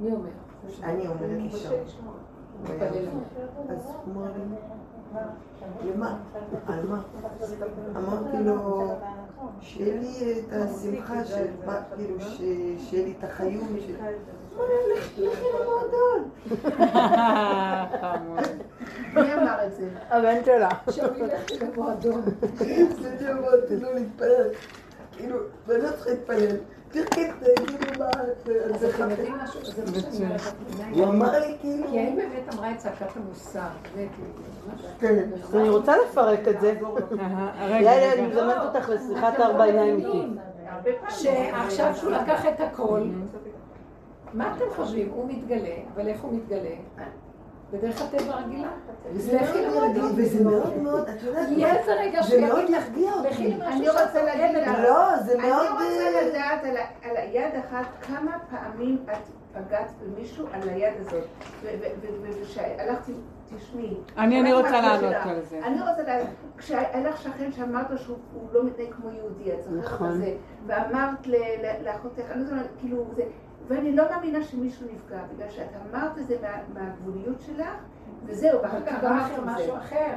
מי 0.00 0.12
אומר? 0.12 0.28
אני 0.82 1.06
אומרת 1.06 1.20
לי 1.42 1.50
שם. 1.50 1.68
אז 3.68 3.94
הוא 4.04 4.14
אמר 4.14 4.30
לי, 5.82 5.92
למה? 5.92 6.18
על 6.66 6.86
מה? 6.88 7.02
אמרתי 7.96 8.36
לו, 8.44 8.88
שיהיה 9.60 10.00
לי 10.00 10.08
את 10.40 10.52
השמחה 10.52 11.24
של, 11.24 11.44
מה, 11.66 11.80
כאילו, 11.96 12.20
ש- 12.20 12.36
שיהיה 12.78 13.04
לי 13.06 13.14
את 13.18 13.24
החיות. 13.24 13.62
אמר 13.62 13.70
לי, 14.66 14.94
"לכי- 14.98 15.26
לכי 15.26 15.44
למועדון. 15.60 16.30
מי 19.14 19.34
אמר 19.34 19.66
את 19.66 19.74
זה? 19.74 19.88
הבן 20.10 20.44
שלה. 20.44 20.68
שהוא 20.90 21.08
ילך 21.16 21.50
למועדון. 21.62 22.22
זה 23.18 23.32
אמרתי 23.32 23.76
לו 23.80 23.92
להתפלל. 23.94 24.48
כאילו, 25.16 25.38
ואני 25.66 25.82
לא 25.82 25.88
צריכה 25.90 26.10
להתפלל. 26.10 26.56
פרקי, 26.92 27.30
כאילו 27.66 27.98
מה, 27.98 28.10
משהו? 29.44 29.64
זה 29.64 29.82
מה 29.84 30.00
שאני 30.00 30.24
אומרת. 30.24 30.40
הוא 30.92 31.04
אמר 31.04 31.38
לי 31.38 31.56
כאילו... 31.60 31.86
כי 31.90 31.98
האם 31.98 32.16
באמת 32.16 32.54
אמרה 32.54 32.70
את 32.70 32.78
צעקת 32.78 33.16
המוסר? 33.16 33.60
זה 33.94 34.06
כן. 35.00 35.28
אני 35.54 35.68
רוצה 35.68 35.94
לפרק 35.96 36.48
את 36.48 36.60
זה. 36.60 36.74
יאללה, 37.60 38.12
אני 38.12 38.26
מזמנת 38.26 38.56
אותך 38.62 38.88
לשיחת 38.88 39.40
ארבע 39.40 39.64
עיניים 39.64 39.96
איתי. 39.96 40.26
שעכשיו 41.10 41.96
שהוא 41.96 42.10
לקח 42.10 42.46
את 42.46 42.60
הכל, 42.60 43.00
מה 44.34 44.54
אתם 44.56 44.64
חושבים? 44.76 45.10
הוא 45.10 45.28
מתגלה, 45.28 45.76
אבל 45.94 46.08
איך 46.08 46.20
הוא 46.20 46.32
מתגלה? 46.32 46.74
בדרך 47.74 48.02
הטבע 48.02 48.34
הרגילה. 48.34 48.68
לכי 49.32 49.62
למועדון. 49.66 50.12
וזה 50.16 50.44
מאוד 50.44 50.76
מאוד, 50.78 51.08
את 51.08 51.22
יודעת, 51.22 51.48
זה 52.28 52.40
מאוד 52.40 52.64
לך, 52.70 52.70
להרגיע 52.70 53.12
אותי. 53.12 53.54
אני 53.62 53.88
רוצה 53.88 54.22
להגיד. 54.24 54.56
לך. 54.56 54.78
לא, 54.82 55.16
זה 55.18 55.32
אני 55.38 55.48
מאוד... 55.48 55.66
רוצה 55.70 55.84
אה, 55.84 56.22
לדעת 56.28 56.64
על 57.02 57.16
היד 57.16 57.52
אחת, 57.68 57.86
כמה 58.02 58.38
פעמים 58.50 58.98
את 59.12 59.18
פגעת 59.52 59.90
במישהו 60.02 60.46
על 60.52 60.68
היד 60.68 60.92
הזאת. 61.00 61.24
ו- 61.62 61.66
ו- 61.80 62.06
ו- 62.22 62.40
וכשהלכתי, 62.42 63.12
תשמעי. 63.56 63.94
אני- 64.18 64.40
אני 64.40 64.52
רוצה 64.52 64.70
לענות. 64.80 65.14
על 65.26 65.40
זה. 65.42 65.60
אני 65.66 65.80
רוצה 65.80 66.02
לדעת, 66.02 66.26
כשהלך 66.58 67.22
שכן 67.22 67.52
שאמרת 67.52 67.86
שהוא 67.96 68.16
הוא 68.34 68.48
לא 68.52 68.64
מתנהג 68.64 68.92
כמו 68.94 69.10
יהודי, 69.10 69.52
את 69.52 69.62
זוכרת 69.64 69.84
נכון. 69.84 70.10
את 70.10 70.16
זה, 70.16 70.34
ואמרת 70.66 71.26
ל- 71.26 71.34
ל- 71.36 71.84
לאחותך, 71.88 72.22
אני 72.30 72.44
לא 72.44 72.50
יודעת, 72.50 72.66
כאילו, 72.80 73.04
זה, 73.16 73.22
ואני 73.68 73.96
לא 73.96 74.04
מאמינה 74.10 74.42
שמישהו 74.42 74.86
נפגע, 74.94 75.18
בגלל 75.34 75.50
שאת 75.50 75.66
אמרת 75.90 76.18
את 76.18 76.26
זה 76.26 76.36
מה- 76.42 76.80
מהגבוליות 76.80 77.40
שלך, 77.40 77.68
וזהו, 78.26 78.62
ואחר 78.62 78.80
כך 78.86 79.04
אמרת 79.04 79.22
לכם 79.32 79.42
את 79.42 79.56
זה. 79.56 79.62
משהו 79.62 79.76
אחר. 79.76 80.12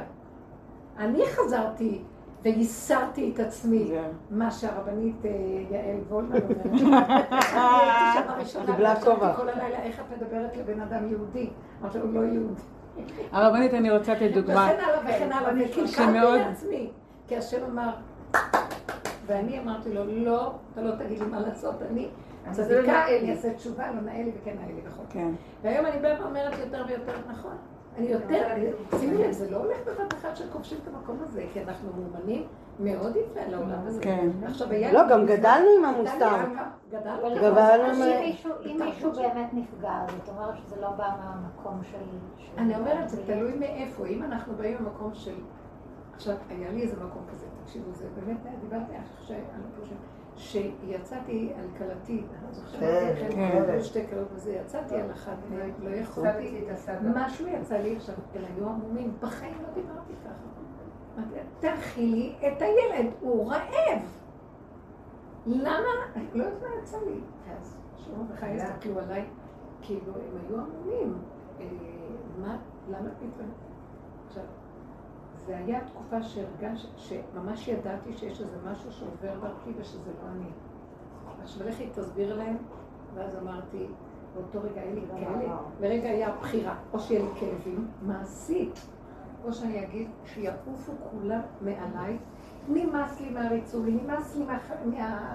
אני 0.98 1.22
חזרתי 1.26 2.02
וייסרתי 2.42 3.32
את 3.34 3.40
עצמי, 3.40 3.92
מה 4.30 4.50
שהרבנית 4.50 5.16
אה, 5.24 5.30
יעל 5.70 5.96
וולמן 6.08 6.36
אומרת. 6.42 6.66
אני 6.66 6.92
הייתי 6.94 8.18
שם 8.18 8.28
הראשונה, 8.28 8.66
קיבלה 8.66 8.96
כובע. 9.00 9.34
כל 9.36 9.48
הלילה, 9.48 9.82
איך 9.82 10.00
את 10.00 10.22
מדברת 10.22 10.56
לבן 10.56 10.80
אדם 10.80 11.08
יהודי? 11.08 11.50
אמרתי 11.82 11.98
לו, 11.98 12.12
לא 12.12 12.20
יהודי. 12.20 12.60
הרבנית, 13.32 13.74
אני 13.74 13.90
רוצה 13.98 14.12
לתת 14.14 14.30
דוגמה. 14.34 14.68
וכן 14.74 14.84
הלאה 14.84 15.00
וכן 15.00 15.32
הלאה, 15.32 15.52
וקלקלתי 15.52 15.88
שמאוד- 15.88 16.38
לעצמי, 16.48 16.90
כי 17.26 17.36
השם 17.36 17.58
אמר, 17.72 17.90
ואני 19.26 19.58
אמרתי 19.60 19.94
לו, 19.94 20.02
לא, 20.06 20.52
אתה 20.72 20.82
לא 20.82 20.94
תגיד 20.96 21.20
לי 21.22 21.26
מה 21.26 21.40
לעשות, 21.40 21.74
אני 21.90 22.08
צדיקה, 22.50 22.82
נאה 22.92 23.06
לי. 23.10 23.18
אני 23.20 23.30
אעשה 23.32 23.54
תשובה, 23.54 23.92
לא 23.92 24.00
נאה 24.00 24.22
לי 24.22 24.32
וכן 24.42 24.56
נאה 24.60 24.66
לי 24.66 24.80
וכו'. 24.84 25.02
כן. 25.10 25.30
והיום 25.62 25.86
אני 25.86 25.98
באה 25.98 26.20
ואומרת 26.22 26.58
יותר 26.58 26.84
ויותר 26.88 27.12
נכון. 27.30 27.56
אני 27.96 28.06
יותר, 28.06 28.46
שימי 29.00 29.16
לב, 29.24 29.32
זה 29.32 29.50
לא 29.50 29.56
הולך 29.56 29.76
בבת 29.86 30.14
אחת 30.14 30.36
שכובשים 30.36 30.78
את 30.82 30.94
המקום 30.94 31.18
הזה, 31.22 31.44
כי 31.52 31.62
אנחנו 31.62 31.88
מאומנים 31.96 32.46
מאוד 32.80 33.16
יפה 33.16 33.40
לעולם 33.50 33.86
הזה. 33.86 34.02
כן. 34.02 34.28
עכשיו 34.44 34.70
היה 34.70 34.92
לא, 34.92 35.00
גם 35.10 35.26
גדלנו 35.26 35.66
עם 35.76 35.82
גדלנו 35.82 35.86
המוסר. 35.86 36.34
עם 36.34 36.58
ה- 36.58 36.70
גדלנו. 36.90 37.28
לנו- 37.28 38.04
אם 38.66 38.76
מישהו- 38.80 39.12
באמת 39.12 39.48
נפגע, 39.54 40.04
זאת 40.08 40.28
אומרת 40.28 40.56
שזה 40.56 40.80
לא 40.80 40.90
בא 40.90 41.08
מהמקום 41.24 41.80
של... 41.82 41.98
אני 42.58 42.76
אומרת, 42.76 43.08
זה 43.08 43.26
תלוי 43.26 43.52
מאיפה. 43.58 44.06
אם 44.06 44.22
אנחנו 44.22 44.54
באים 44.56 44.76
ממקום 44.80 45.10
של... 45.14 45.34
עכשיו, 46.14 46.34
היה 46.48 46.70
לי 46.72 46.82
איזה 46.82 46.96
מקום 46.96 47.22
כזה, 47.30 47.46
תקשיבו, 47.64 47.92
זה 47.92 48.04
באמת, 48.20 48.36
דיברתי 48.60 48.92
עכשיו, 49.18 49.36
אני 49.36 49.44
לא 49.62 49.82
חושבת, 49.82 49.96
שיצאתי 50.38 51.52
על 51.58 51.66
כלתי, 51.78 52.22
אז 52.48 52.62
עכשיו 52.62 52.80
כן, 52.80 53.28
כן. 53.30 53.62
היו 53.68 53.84
שתי 53.84 54.06
כלות 54.10 54.28
וזה, 54.32 54.52
יצאתי 54.52 54.94
על 54.94 55.10
אחת 55.12 55.36
מהן, 55.50 55.70
לא 55.82 55.90
יכולתי. 55.90 56.64
את 56.64 56.72
הסבא. 56.72 56.98
משהו 57.14 57.46
יצא 57.48 57.76
לי 57.76 57.96
עכשיו, 57.96 58.14
הם 58.34 58.42
היו 58.54 58.68
עמומים, 58.68 59.12
בחיים 59.20 59.54
לא 59.62 59.68
דיברתי 59.74 60.12
ככה. 60.24 60.48
תאכילי 61.60 62.34
את 62.40 62.62
הילד, 62.62 63.10
הוא 63.20 63.52
רעב. 63.52 64.02
למה? 65.46 65.78
אני 66.16 66.26
לא 66.34 66.44
יודעת 66.44 66.62
מה 66.62 66.68
יצא 66.82 66.96
לי. 67.06 67.20
אז 67.50 67.76
שמעון 67.96 68.26
וחי 68.32 68.46
הסתכלו 68.46 68.98
עליי, 68.98 69.24
כאילו 69.82 70.12
הם 70.14 70.38
היו 70.48 70.60
עמומים. 70.60 71.18
אה, 71.60 71.66
מה, 72.40 72.56
למה 72.88 73.08
פתאום? 73.18 73.67
זה 75.48 75.56
היה 75.56 75.80
תקופה 75.84 76.22
שהרגש, 76.22 76.86
שממש 76.96 77.68
ידעתי 77.68 78.12
שיש 78.12 78.40
איזה 78.40 78.56
משהו 78.70 78.92
שעובר 78.92 79.34
דרכי 79.40 79.70
ושזה 79.78 80.10
לא 80.22 80.28
אני. 80.28 80.50
עכשיו 81.42 81.68
לכי 81.68 81.88
תסביר 81.94 82.36
להם, 82.36 82.56
ואז 83.14 83.36
אמרתי, 83.42 83.86
באותו 84.34 84.60
רגע 84.62 84.80
היה 84.80 84.94
לי 84.94 85.00
כאלה, 85.14 85.56
ורגע 85.80 86.08
היה 86.08 86.30
בחירה, 86.40 86.74
או 86.92 87.00
שיהיה 87.00 87.20
לי 87.20 87.40
כאבים, 87.40 87.88
מעשית, 88.02 88.86
או 89.44 89.52
שאני 89.52 89.84
אגיד 89.84 90.10
שיעופו 90.24 90.92
כולם 91.10 91.40
מעליי, 91.60 92.18
נמאס 92.68 93.20
לי 93.20 93.30
מהריצוי, 93.30 93.92
נמאס 94.02 94.36
לי 94.36 94.44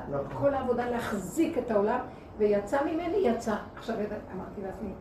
מכל 0.10 0.54
העבודה 0.54 0.90
להחזיק 0.90 1.58
את 1.58 1.72
העולם, 1.72 2.00
ויצא 2.38 2.84
ממני, 2.86 3.18
יצא. 3.18 3.56
עכשיו 3.76 3.96
אמרתי 4.36 4.62
לעצמי, 4.62 4.94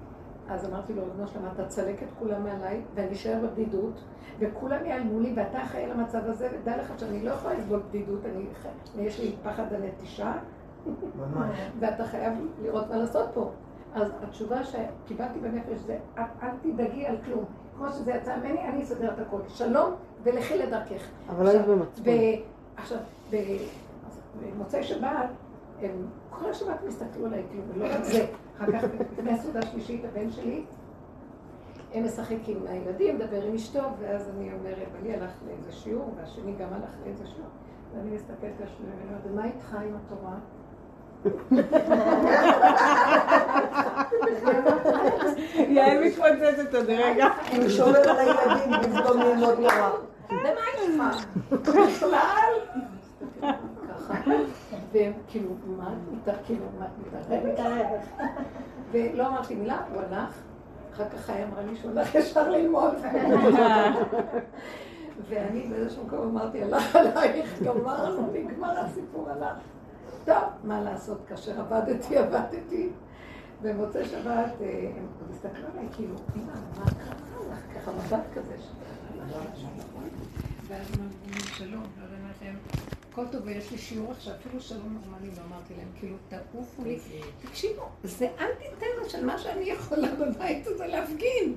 אז 0.48 0.68
אמרתי 0.68 0.92
לו, 0.94 1.02
ריבונו 1.04 1.28
שלמה, 1.28 1.48
אתה 1.54 1.64
תסלק 1.64 2.02
את 2.02 2.08
כולם 2.18 2.44
מעליי, 2.44 2.80
ואני 2.94 3.12
אשאר 3.12 3.38
בבדידות, 3.42 4.00
וכולם 4.38 4.84
ייעלמו 4.84 5.20
לי, 5.20 5.32
ואתה 5.36 5.62
אחראי 5.62 5.86
למצב 5.86 6.20
הזה, 6.24 6.48
ודע 6.60 6.76
לך 6.76 6.92
שאני 6.98 7.24
לא 7.24 7.30
יכולה 7.30 7.54
לסבול 7.54 7.80
בדידות, 7.88 8.20
אני, 8.24 8.44
יש 9.06 9.20
לי 9.20 9.32
פחד 9.42 9.64
הנטישה. 9.72 10.32
ואתה 11.80 12.04
חייב 12.04 12.32
לראות 12.62 12.90
מה 12.90 12.96
לעשות 12.96 13.28
פה. 13.34 13.50
אז 13.94 14.12
התשובה 14.22 14.56
שקיבלתי 14.64 15.38
בנפש 15.38 15.80
זה, 15.86 15.98
"אל- 16.18 16.24
תדאגי 16.62 17.06
על 17.06 17.16
כלום. 17.24 17.44
כמו 17.76 17.88
שזה 17.88 18.12
יצא 18.12 18.36
ממני, 18.36 18.68
אני 18.68 18.82
אסדר 18.82 19.12
את 19.14 19.18
הכל. 19.18 19.38
שלום, 19.48 19.92
ולכי 20.22 20.58
לדרכך. 20.58 21.02
אבל 21.28 21.46
היית 21.46 21.66
במצפון. 21.66 22.04
עכשיו, 22.76 22.98
במוצאי 24.40 24.82
שבת, 24.82 25.28
הם 25.82 25.90
כל 26.30 26.50
השבת 26.50 26.82
הם 26.82 26.88
הסתכלו 26.88 27.26
עליי 27.26 27.42
כלום, 27.52 27.64
ולא 27.74 27.94
רק 27.94 28.04
זה. 28.04 28.26
אחר 28.56 28.72
כך, 28.72 28.84
לפני 29.18 29.32
הסעודה 29.32 29.58
השלישית, 29.58 30.04
הבן 30.04 30.30
שלי, 30.30 30.64
הם 31.94 32.04
משחק 32.04 32.36
עם 32.46 32.66
הילדים, 32.66 33.16
מדבר 33.16 33.42
עם 33.42 33.54
אשתו, 33.54 33.82
ואז 34.00 34.28
אני 34.28 34.52
אומרת, 34.52 34.88
בעלי 34.92 35.14
הלך 35.14 35.30
לאיזה 35.46 35.72
שיעור, 35.72 36.14
והשני 36.16 36.52
גם 36.52 36.68
הלך 36.72 36.90
לאיזה 37.04 37.26
שיעור, 37.26 37.50
ואני 37.94 38.10
מסתכלת 38.10 38.60
על 38.60 38.66
השני, 38.66 38.86
ואני 38.90 39.02
אומרת, 39.08 39.22
ומה 39.26 39.44
איתך 39.44 39.74
עם 39.74 39.96
התורה? 39.96 40.34
יעל 45.68 46.04
מתפוצצת 46.04 46.74
עוד 46.74 46.84
רגע. 46.88 47.28
הוא 47.56 47.68
שומר 47.68 48.10
על 48.10 48.18
הילדים 48.18 48.70
במקום 48.82 49.20
ללמוד 49.20 49.54
תורה. 49.54 49.90
ומה 50.30 50.64
איתך? 50.78 51.26
בכלל? 51.50 52.52
ככה, 54.08 54.30
והם 54.92 55.12
כאילו, 55.28 55.50
מה 55.76 55.92
את 55.92 56.12
מתערבת? 56.12 56.40
כאילו, 56.46 56.64
מה 56.78 56.86
את 56.86 57.44
מתערבת? 57.44 58.00
ולא 58.92 59.26
אמרתי 59.28 59.54
מילה, 59.54 59.80
הוא 59.92 60.02
הלך. 60.02 60.34
אחר 60.94 61.08
כך 61.08 61.20
חיה 61.20 61.46
אמרה 61.48 61.62
לי 61.62 61.76
שהוא 61.76 61.90
הלך 61.90 62.14
ישר 62.14 62.50
ללמוד. 62.50 62.94
ואני 65.28 65.66
באיזשהו 65.70 66.06
מקום 66.06 66.20
אמרתי, 66.20 66.62
הלך 66.62 66.96
עלייך, 66.96 67.62
גמרנו, 67.62 68.32
נגמר 68.32 68.80
הסיפור, 68.80 69.30
הלך. 69.30 69.56
טוב, 70.24 70.44
מה 70.64 70.80
לעשות, 70.80 71.18
כאשר 71.28 71.60
עבדתי, 71.60 72.18
עבדתי. 72.18 72.90
במוצאי 73.62 74.04
שבת, 74.04 74.52
אה, 74.60 74.90
הם 74.96 75.06
הסתכלו 75.30 75.66
עליי, 75.72 75.88
כאילו, 75.92 76.14
אמא, 76.36 76.52
מה 76.78 76.84
קרה 76.84 77.14
לך? 77.52 77.58
ככה 77.76 77.92
מבט 77.92 78.24
כזה. 78.34 78.54
ואז 80.68 80.86
הם 80.94 81.00
אמרו 81.00 81.40
שלום, 81.40 81.82
ואז 82.00 82.10
אמרתי 83.18 83.32
להם, 83.32 83.32
כל 83.32 83.38
טוב, 83.38 83.46
ויש 83.46 83.70
לי 83.70 83.78
שיעור 83.78 84.10
עכשיו, 84.10 84.34
אפילו 84.34 84.60
שלום 84.60 84.98
נורמלי, 85.02 85.28
ואמרתי 85.34 85.74
להם, 85.76 85.88
כאילו, 85.98 86.16
תעופו 86.28 86.84
לי. 86.84 86.98
תקשיבו, 87.42 87.88
זה 88.04 88.28
אנטי-טבע 88.40 89.08
של 89.08 89.26
מה 89.26 89.38
שאני 89.38 89.64
יכולה 89.64 90.08
בבית 90.14 90.66
הזה 90.66 90.86
להפגין. 90.86 91.56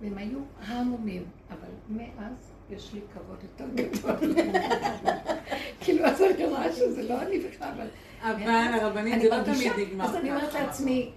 והם 0.00 0.18
היו 0.18 0.38
המומים, 0.66 1.24
אבל 1.50 1.68
מאז 1.88 2.52
יש 2.70 2.94
לי 2.94 3.00
כבוד 3.14 3.36
יותר 3.42 3.66
גדול. 3.74 4.34
כאילו, 5.80 6.04
אז 6.04 6.22
אני 6.22 6.44
רואה 6.44 6.72
שזה 6.72 7.08
לא 7.08 7.22
אני 7.22 7.38
בכלל, 7.38 7.68
אבל... 7.76 7.86
אבל 8.22 8.80
הרבנית 8.80 9.14
אני 9.14 9.22
זה 9.22 9.28
לא 9.28 9.42
תמיד 9.42 9.72
נגמר 9.78 10.04
אז 10.04 10.16
אני 10.16 10.30
אומרת. 10.30 10.54
לעצמי, 10.54 11.10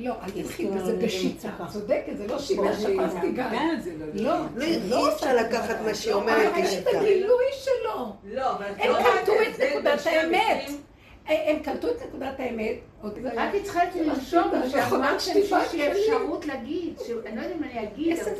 לא, 0.00 0.14
אל 0.22 0.42
בזה 0.76 0.90
אני 0.92 1.06
בשיטה. 1.06 1.48
צודקת, 1.72 2.16
זה 2.16 2.26
לא 2.26 2.38
שיטה 2.38 2.72
שפסתי. 2.72 3.32
גם 3.34 3.50
זה 3.84 3.90
לא 4.14 4.34
לא, 4.34 4.38
לא, 4.88 5.08
אי 5.08 5.14
אפשר 5.14 5.36
לקחת 5.36 5.76
מה 5.84 5.94
שהיא 5.94 6.14
אומרת 6.14 6.52
אבל 6.52 6.58
יש 6.58 6.74
את. 6.74 6.86
הגילוי 6.86 7.44
שלו. 7.52 8.12
לא, 8.24 8.50
אבל 8.52 8.64
הם 8.78 8.90
לא 8.92 8.98
קלטו 8.98 9.32
את 9.48 9.56
זה, 9.56 9.70
נקודת 9.74 9.94
בשם 10.00 10.10
האמת. 10.10 10.70
מקרים- 11.30 11.56
הם 11.56 11.62
קלטו 11.62 11.88
את 11.88 12.02
נקודת 12.08 12.34
האמת. 12.40 12.74
עוד 13.02 13.18
רק 13.36 13.54
התחלתי 13.54 14.04
לרשום 14.04 14.50
שאמרת 14.70 15.20
שיש 15.20 15.52
לי 15.72 15.92
אפשרות 15.92 16.46
להגיד, 16.46 16.94
שאני 17.06 17.14
לא 17.36 17.42
יודעת 17.42 17.56
אם 17.58 17.64
אני 17.64 17.82
אגיד, 17.82 18.18
אבל 18.18 18.32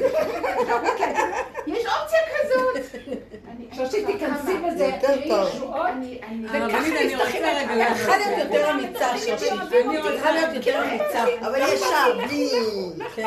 יש 1.67 1.87
אופציה 1.87 2.19
כזאת. 2.41 2.77
אני- 3.51 3.67
עכשיו 3.71 3.87
שתיכנסי? 3.87 4.53
בזה, 4.69 4.91
תראי. 5.01 5.29
ישועות. 5.49 5.87
אני- 5.87 6.19
אני- 6.29 6.47
וככה 6.67 6.79
אני 6.79 6.89
עליי. 7.45 7.79
לענות. 7.79 7.97
צריכה 7.97 8.19
להיות 8.19 8.39
יותר 8.39 8.71
אמיצה, 8.71 9.19
שושי. 9.19 9.51
אני 9.51 9.99
רוצה 9.99 10.11
צריכה 10.13 10.31
להיות 10.33 10.55
יותר 10.55 10.83
אמיצה. 10.85 11.25
אבל 11.41 11.61
ישר, 11.75 12.19
בלי... 12.27 12.51
לא 12.99 13.05
כן. 13.09 13.23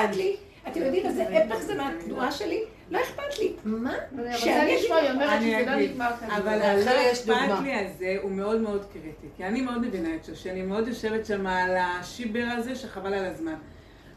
אתם 0.68 0.82
יודעים 0.82 1.06
איזה 1.06 1.24
הפך 1.24 1.58
זה 1.62 1.76
מהתנועה 1.76 2.32
שלי? 2.32 2.64
לא 2.92 3.00
אכפת 3.02 3.40
לי. 3.40 3.54
מה? 3.66 3.94
שאני 4.36 4.76
לשמוע, 4.76 4.98
היא 4.98 5.12
אומרת 5.12 5.42
שזה 5.42 5.64
לא 5.66 5.76
נגמר 5.76 6.12
כאן. 6.20 6.32
אבל 6.32 6.62
הלא 6.62 7.12
אכפת 7.12 7.64
לי 7.64 7.74
הזה 7.76 8.16
הוא 8.22 8.32
מאוד 8.32 8.62
מאוד 8.62 8.86
קריטי. 8.94 9.28
כי 9.38 9.44
אני 9.46 9.62
מאוד 9.62 9.78
מבינה 9.78 10.16
את 10.16 10.26
שושי, 10.26 10.52
אני 10.52 10.62
מאוד 10.62 10.88
יושבת 10.88 11.26
שם 11.26 11.48
על 11.48 11.76
השיבר 11.78 12.46
הזה 12.58 12.76
שחבל 12.76 13.14
על 13.14 13.26
הזמן. 13.26 13.56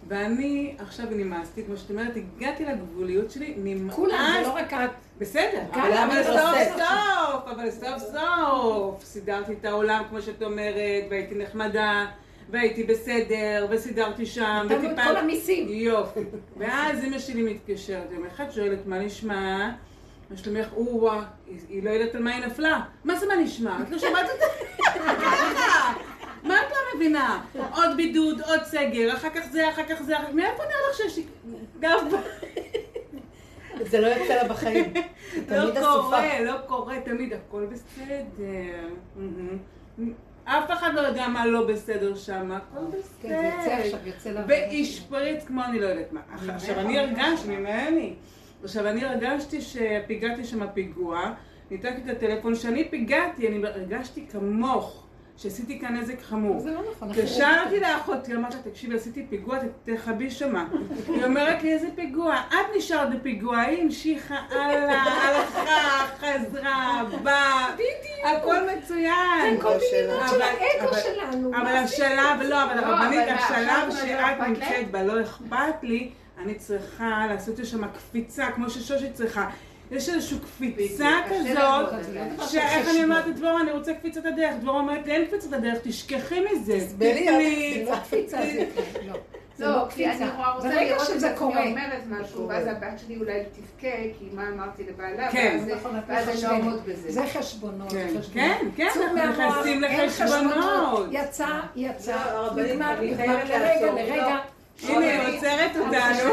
ואני 0.09 0.75
עכשיו 0.79 1.07
נמאסתי, 1.11 1.65
כמו 1.65 1.77
שאת 1.77 1.91
אומרת, 1.91 2.13
הגעתי 2.17 2.65
לגבוליות 2.65 3.31
שלי, 3.31 3.55
נמאס. 3.57 3.95
כולם, 3.95 4.35
זה 4.43 4.49
לא 4.49 4.55
רק 4.55 4.73
את. 4.73 4.91
בסדר, 5.19 5.63
אבל 5.73 6.23
סוף 6.23 6.59
סוף, 6.77 7.49
אבל 7.51 7.71
סוף 7.71 8.03
סוף 8.13 9.05
סידרתי 9.05 9.53
את 9.53 9.65
העולם, 9.65 10.03
כמו 10.09 10.23
שאת 10.23 10.43
אומרת, 10.43 11.05
והייתי 11.11 11.35
נחמדה. 11.35 12.07
והייתי 12.51 12.85
בסדר, 12.85 13.67
וסידרתי 13.71 14.27
שם, 14.27 14.67
וטיפלתי... 14.67 14.89
נתנו 14.89 15.03
את 15.03 15.09
כל 15.09 15.17
המיסים. 15.17 15.69
יופי. 15.69 16.21
ואז 16.57 17.05
אמא 17.05 17.19
שלי 17.19 17.43
מתקשרת, 17.43 18.13
יום 18.13 18.27
אחד 18.27 18.51
שואלת, 18.51 18.87
מה 18.87 18.99
נשמע? 18.99 19.71
מה 20.31 20.37
שלומך? 20.37 20.67
או-אה, 20.77 21.23
היא 21.69 21.83
לא 21.83 21.91
יודעת 21.91 22.15
על 22.15 22.23
מה 22.23 22.35
היא 22.35 22.47
נפלה. 22.47 22.81
מה 23.05 23.17
זה 23.17 23.27
מה 23.27 23.37
נשמע? 23.37 23.79
את 23.83 23.91
לא 23.91 23.99
שמעת 23.99 24.27
את 24.35 24.39
זה? 24.39 24.45
מה 26.43 26.55
את 26.55 26.71
לא 26.71 26.97
מבינה? 26.97 27.43
עוד 27.75 27.97
בידוד, 27.97 28.41
עוד 28.41 28.61
סגר, 28.65 29.15
אחר 29.15 29.29
כך 29.35 29.47
זה, 29.51 29.69
אחר 29.71 29.83
כך 29.89 30.03
זה, 30.03 30.15
מאיפה 30.35 30.63
נראה 30.63 30.91
לך 30.91 30.97
שיש... 30.97 31.19
גב... 31.81 32.01
זה 33.81 34.01
לא 34.01 34.07
יוצא 34.07 34.35
לה 34.35 34.49
בחיים. 34.49 34.93
לא 35.51 35.81
קורה, 35.81 36.41
לא 36.41 36.57
קורה, 36.67 37.01
תמיד 37.05 37.33
הכל 37.33 37.67
בסדר. 37.67 38.89
אף 40.47 40.71
אחד 40.73 40.95
לא 40.95 41.01
יודע 41.01 41.29
מה 41.29 41.47
לא 41.47 41.67
בסדר 41.67 42.15
שם, 42.15 42.53
הכל 42.53 42.85
בסדר. 42.85 43.03
כן, 43.23 43.29
זה 43.29 43.47
יוצא 43.57 43.73
עכשיו, 43.73 43.99
יוצא 44.05 44.31
לה... 44.31 44.45
והשפריץ 44.49 45.45
כמו 45.45 45.65
אני 45.65 45.81
לא 45.81 45.87
יודעת 45.87 46.13
מה. 46.13 46.21
עכשיו, 46.55 46.81
אני 46.81 46.99
הרגשתי, 46.99 47.49
ממני. 47.49 48.15
עכשיו, 48.65 48.89
אני 48.89 49.05
הרגשתי 49.05 49.61
שפיגעתי 49.61 50.45
שם 50.45 50.67
פיגוע, 50.75 51.33
ניתקתי 51.71 52.03
את 52.05 52.17
הטלפון, 52.17 52.55
שאני 52.55 52.89
פיגעתי, 52.89 53.49
אני 53.49 53.67
הרגשתי 53.67 54.27
כמוך. 54.33 55.06
שעשיתי 55.37 55.81
כאן 55.81 55.97
נזק 55.97 56.23
חמור. 56.23 56.61
זה 56.61 56.71
לא 56.71 56.81
נכון. 56.91 57.11
התקשרתי 57.11 57.81
לאחותי, 57.81 58.35
אמרתי 58.35 58.57
לה, 58.57 58.71
תקשיבי, 58.71 58.95
עשיתי 58.95 59.27
פיגוע, 59.31 59.59
תכבי 59.85 60.31
שמה. 60.31 60.67
היא 61.09 61.25
אומרת 61.25 61.63
לי, 61.63 61.73
איזה 61.73 61.89
פיגוע? 61.95 62.37
את 62.49 62.77
נשארת 62.77 63.15
בפיגוע, 63.15 63.61
היא 63.61 63.83
המשיכה 63.83 64.39
הלאה, 64.51 65.03
הלכה, 65.03 66.07
חזרה, 66.19 67.03
באה, 67.23 67.69
הכל 68.25 68.57
מצוין. 68.77 69.57
זה 69.57 69.63
כל 69.63 69.69
מיני 69.69 70.29
של 70.31 70.43
האגו 70.43 70.95
שלנו. 70.95 71.51
אבל 71.57 71.77
השלב, 71.77 72.43
לא, 72.49 72.65
אבל 72.65 72.85
הרבנית, 72.85 73.29
השלב 73.29 73.91
שאת 73.91 74.41
נמצאת 74.49 74.91
בה, 74.91 75.03
לא 75.03 75.23
אכפת 75.23 75.83
לי, 75.83 76.11
אני 76.39 76.55
צריכה 76.55 77.27
לעשות 77.31 77.67
שם 77.67 77.89
קפיצה, 77.89 78.47
כמו 78.51 78.71
ששושי 78.71 79.13
צריכה. 79.13 79.49
יש 79.91 80.09
איזושהי 80.09 80.39
קפיצה 80.39 81.09
כזאת, 81.31 81.89
שאיך 82.51 82.89
אני 82.89 83.05
אומרת 83.05 83.27
לדבורה, 83.27 83.61
אני 83.61 83.73
רוצה 83.73 83.95
קפיצת 83.95 84.27
הדרך, 84.27 84.55
דבורה 84.61 84.79
אומרת 84.79 85.07
לי, 85.07 85.13
אין 85.13 85.27
קפיצת 85.27 85.53
הדרך, 85.53 85.79
תשכחי 85.83 86.41
מזה. 86.53 86.81
תסבירי. 86.81 87.85
זה 87.85 87.91
לא 87.91 87.97
קפיצה, 87.97 88.39
זה 88.43 88.67
לא. 89.07 89.15
לא, 89.59 89.89
כי 89.91 90.07
אני 90.07 90.25
רוצה 90.57 90.85
לראות 90.85 91.11
את 91.11 91.23
עצמי 91.23 91.71
אומרת 91.71 92.03
משהו, 92.09 92.49
ואז 92.49 92.67
הבת 92.67 92.99
שלי 93.07 93.17
אולי 93.17 93.43
תבכה, 93.53 93.97
כי 94.19 94.25
מה 94.33 94.49
אמרתי 94.49 94.83
לבעלה, 94.89 95.29
ואז 96.09 96.29
אני 96.29 96.43
לא 96.43 96.49
אעמוד 96.49 96.81
בזה. 96.87 97.13
זה 97.13 97.27
חשבונות. 97.27 97.93
כן, 98.33 98.59
כן, 98.77 98.89
אנחנו 99.17 99.45
נכנסים 99.45 99.83
לחשבונות. 99.83 101.09
יצא, 101.11 101.61
יצא, 101.77 102.17
נגמר, 102.57 103.01
נגמר, 103.01 103.45
לרגע, 103.45 103.93
לרגע. 103.93 104.37
הנה, 104.83 105.27
היא 105.27 105.37
עוצרת 105.37 105.77
אותנו. 105.77 106.33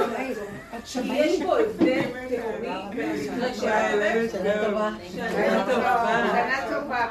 יש 1.14 1.42
פה 1.44 1.60
הבדל 1.60 2.02
תהומי. 2.30 3.24
שנה 3.60 4.66
טובה. 4.66 4.90
שנה 5.14 6.66
טובה. 6.70 7.08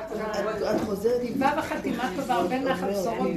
את 0.77 0.81
חוזרת 0.81 1.21
עם... 1.21 1.27
דיבה 1.27 1.53
וחתימה 1.59 2.11
טובה, 2.17 2.35
הרבה 2.35 2.59
נחת 2.59 2.89
בשורות 2.89 3.29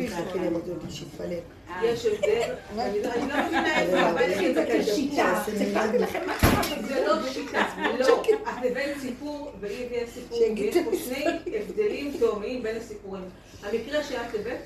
יש 1.83 2.05
הבדל, 2.05 2.41
אני 2.79 2.99
לא 3.01 3.43
מבינה 3.45 3.81
איפה 3.81 4.25
את 4.49 4.55
זה 4.55 4.65
כשיטה. 4.81 5.43
סיפרתי 5.57 5.97
לכם 5.97 6.19
מה 6.27 6.33
קרה. 6.39 6.63
זה 6.87 7.05
לא 7.07 7.29
שיטה, 7.29 7.65
לא. 7.99 8.23
את 8.23 8.65
הבאת 8.71 8.97
סיפור 9.01 9.51
והיא 9.59 9.85
הביאה 9.85 10.03
סיפור, 10.13 10.37
ויש 10.37 10.77
פה 10.85 10.91
שני 11.05 11.25
הבדלים 11.59 12.13
תהומיים 12.19 12.63
בין 12.63 12.77
הסיפורים. 12.77 13.23
המקרה 13.63 14.03
שאת 14.03 14.35
הבאת 14.39 14.57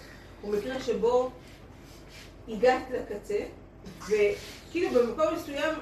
הוא 0.41 0.53
מקרה 0.53 0.80
שבו 0.80 1.30
הגעת 2.49 2.84
לקצה, 2.91 3.39
וכאילו 4.01 4.89
במקום 4.89 5.35
מסוים, 5.35 5.76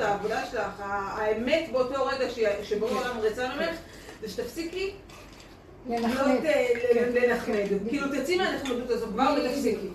העבודה 0.00 0.46
שלך, 0.46 0.82
האמת 0.86 1.68
באותו 1.72 2.06
רגע 2.06 2.26
שבו 2.62 2.88
העולם 2.88 3.18
רצה 3.18 3.54
ממך, 3.54 3.76
זה 4.20 4.28
שתפסיקי 4.28 4.92
לנחמד. 5.88 7.66
כאילו 7.88 8.06
תצאי 8.08 8.36
מהנחמדות 8.36 8.90
הזו 8.90 9.06
כבר 9.06 9.34
ותפסיקי. 9.36 9.88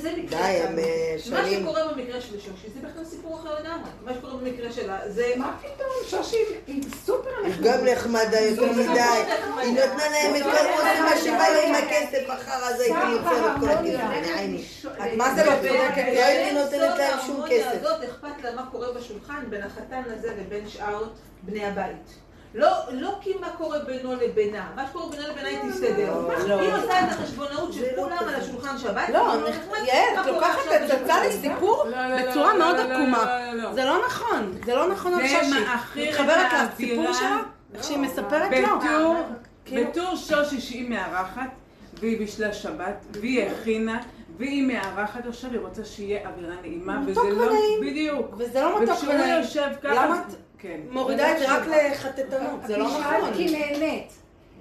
זה 0.00 0.12
מקרה 0.16 0.40
די, 0.40 0.82
מה 1.30 1.48
שקורה 1.50 1.92
במקרה 1.92 2.20
של 2.20 2.40
שושי 2.40 2.68
זה 2.74 2.88
בכלל 2.88 3.04
סיפור 3.04 3.40
אחר 3.40 3.60
לגמרי. 3.60 3.90
מה 4.04 4.14
שקורה 4.14 4.34
במקרה 4.34 4.72
שלה 4.72 4.98
זה... 5.06 5.32
מה 5.36 5.56
פתאום? 5.60 5.88
שושי 6.22 6.36
היא 6.66 6.82
סופר 7.04 7.30
נחמדה. 7.48 7.78
גם 7.78 7.84
נחמדה 7.84 8.40
יותר 8.40 8.72
מדי. 8.72 9.00
היא 9.60 9.72
נתנה 9.72 10.08
להם 10.10 10.36
את 10.36 10.42
כל 10.42 10.50
עושים 10.50 11.04
מה 11.04 11.16
שבא 11.24 11.48
לה 11.48 11.62
עם 11.68 11.74
הכסף, 11.74 12.24
אחר 12.26 12.64
אז 12.64 12.80
הייתי 12.80 13.10
יוצרת 13.10 13.60
כל 13.60 13.68
הכסף. 13.68 14.86
מה 15.16 15.34
זה 15.34 15.44
לא 15.44 15.50
צודקת? 15.50 16.04
לא 16.14 16.24
הייתי 16.24 16.54
נותנת 16.54 16.98
להם 16.98 17.18
שום 17.26 17.44
כסף. 17.48 17.80
הזאת 17.80 18.04
אכפת 18.04 18.44
לה 18.44 18.54
מה 18.54 18.66
קורה 18.70 18.92
בשולחן 18.92 19.44
בין 19.50 19.62
החתן 19.62 20.02
הזה 20.06 20.28
לבין 20.40 20.68
שאר 20.68 21.04
בני 21.42 21.66
הבית. 21.66 22.14
לא, 22.54 22.68
לא 22.92 23.14
כי 23.20 23.32
מה 23.40 23.50
קורה 23.50 23.78
בינו 23.78 24.14
לבינה, 24.14 24.70
מה 24.76 24.86
שקורה 24.88 25.10
בינו 25.10 25.22
לבינה 25.28 25.48
היא 25.48 25.58
תסתדר. 25.70 26.30
היא 26.60 26.72
עושה 26.74 27.00
את 27.00 27.08
החשבונאות 27.10 27.72
של 27.72 27.84
כולם 27.96 28.18
על 28.28 28.34
השולחן 28.34 28.78
שהבית 28.78 29.08
לא, 29.08 29.48
יעל, 29.86 30.20
את 30.20 30.26
לוקחת 30.26 30.60
את 30.76 30.90
הצצה 30.90 31.26
לסיפור 31.26 31.84
בצורה 32.18 32.54
מאוד 32.58 32.76
עקומה. 32.76 33.38
זה 33.74 33.84
לא 33.84 34.06
נכון, 34.06 34.52
זה 34.64 34.74
לא 34.74 34.88
נכון 34.88 35.14
על 35.14 35.28
שושי. 35.28 36.08
מתחברת 36.08 36.52
לסיפור 36.52 37.12
שלה, 37.12 37.38
איך 37.74 37.84
שהיא 37.84 37.98
מספרת 37.98 38.50
לו. 38.52 39.14
בתור 39.72 40.16
שושי 40.16 40.60
שהיא 40.60 40.90
מארחת, 40.90 41.50
והיא 42.00 42.18
בישלה 42.18 42.52
שבת, 42.52 43.04
והיא 43.12 43.42
הכינה, 43.42 44.00
והיא 44.38 44.66
מארחת 44.66 45.26
עכשיו, 45.26 45.50
היא 45.50 45.60
רוצה 45.60 45.84
שיהיה 45.84 46.28
אווירה 46.28 46.54
נעימה, 46.60 47.00
וזה 47.06 47.20
לא... 47.30 47.52
בדיוק. 47.80 48.34
וזה 48.38 48.60
לא 48.60 48.82
מתוק 48.82 48.96
ונעים. 49.02 49.20
וכשהוא 49.20 49.38
יושב 49.38 49.68
ככה... 49.82 50.22
את 50.56 50.66
מורידה 50.90 51.32
את 51.32 51.38
זה 51.38 51.56
רק 51.56 51.66
לחטטנות? 51.66 52.60
זה 52.66 52.76
לא 52.76 52.98
נכון. 52.98 53.34
כי 53.34 53.58
נהנית. 53.58 54.12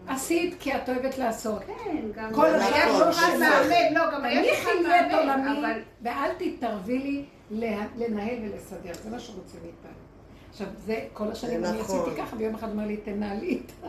עשית 0.08 0.56
כי 0.60 0.76
את 0.76 0.90
אוהבת 0.90 1.18
לעשות. 1.18 1.64
כן, 1.64 1.98
גם 2.16 2.34
כל 2.34 2.46
היה 2.46 2.98
שולחן 2.98 3.40
מעמד, 3.40 3.92
לא, 3.92 4.12
גם 4.14 4.26
היה 4.26 4.44
שולחן 4.44 4.84
מעמד, 4.84 5.58
אבל... 5.58 5.80
ואל 6.02 6.30
תתערבי 6.38 7.00
לי 7.00 7.26
לנהל 7.98 8.38
ולסדר, 8.42 8.94
זה 9.04 9.10
מה 9.10 9.20
שרוצים 9.20 9.60
מאיתנו. 9.64 10.04
עכשיו, 10.50 10.68
זה 10.86 11.06
כל 11.14 11.32
השנים 11.32 11.66
אני 11.66 11.80
עשיתי 11.80 12.10
ככה, 12.18 12.36
ויום 12.38 12.56
אחד 12.56 12.72
אמר 12.72 12.86
לי, 12.86 12.98
תנהלי 12.98 13.48
איתה. 13.48 13.88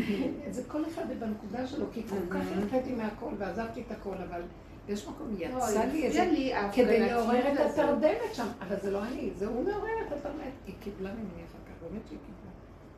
זה 0.54 0.62
כל 0.68 0.82
אחד 0.84 1.02
בנקודה 1.18 1.66
שלו, 1.66 1.86
כי 1.92 2.02
כל 2.02 2.34
כך 2.38 2.46
הרחיתי 2.56 2.92
מהכל 2.92 3.30
ועזבתי 3.38 3.82
את 3.86 3.92
הכל, 3.92 4.14
אבל 4.28 4.42
באיזשהו 4.86 5.12
מקום 5.12 5.36
יצא 5.38 5.84
לי 5.84 6.06
איזה, 6.06 6.26
כדי 6.72 7.00
לעורר 7.00 7.52
את 7.52 7.58
התרדמת 7.60 8.34
שם, 8.34 8.46
אבל 8.60 8.76
זה 8.82 8.90
לא 8.90 9.02
אני, 9.02 9.30
זה 9.36 9.46
הוא 9.46 9.64
מעורר 9.64 10.06
את 10.06 10.12
התרדמת. 10.12 10.52
היא 10.66 10.74
קיבלה 10.80 11.12
ממני 11.12 11.24
אחר 11.24 11.58
כך, 11.66 11.82
באמת 11.82 12.02
שהיא 12.08 12.18
קיבלה. 12.18 12.50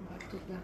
אמרה 0.02 0.30
תודה. 0.30 0.58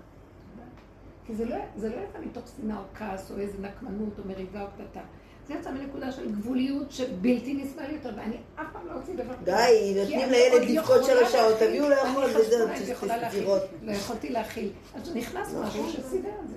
כי 1.26 1.34
זה 1.34 1.44
לא, 1.44 1.56
זה 1.76 1.88
לא 1.88 1.94
יצא 1.94 2.18
מתוך 2.18 2.44
שנאה 2.56 2.78
או 2.78 2.82
כעס 2.94 3.30
או 3.30 3.38
איזה 3.38 3.58
נקמנות 3.58 4.18
או 4.18 4.24
מריבה 4.28 4.62
או 4.62 4.66
קטטה. 4.66 5.00
זה 5.46 5.54
יצא 5.54 5.70
מנקודה 5.70 6.12
של 6.12 6.32
גבוליות 6.32 6.92
שבלתי 6.92 7.54
נסבל 7.54 7.90
יותר, 7.90 8.10
ואני 8.16 8.36
אף 8.54 8.66
פעם 8.72 8.86
לא 8.86 8.92
אוציא 8.92 9.14
דבר 9.14 9.34
כזה. 9.34 9.44
די, 9.44 9.94
נותנים 10.00 10.30
לילד 10.30 10.70
לבכות 10.70 11.04
שלוש 11.04 11.32
שעות, 11.32 11.54
תביאו 11.58 11.88
לאכול 11.88 12.24
וזהו, 12.24 12.68
תסתירות. 12.68 13.62
לא 13.82 13.92
יכולתי 13.92 14.30
להכיל. 14.30 14.70
אז 14.94 15.16
נכנס 15.16 15.54
משהו 15.54 15.90
שסידר 15.90 16.30
את 16.44 16.48
זה. 16.48 16.56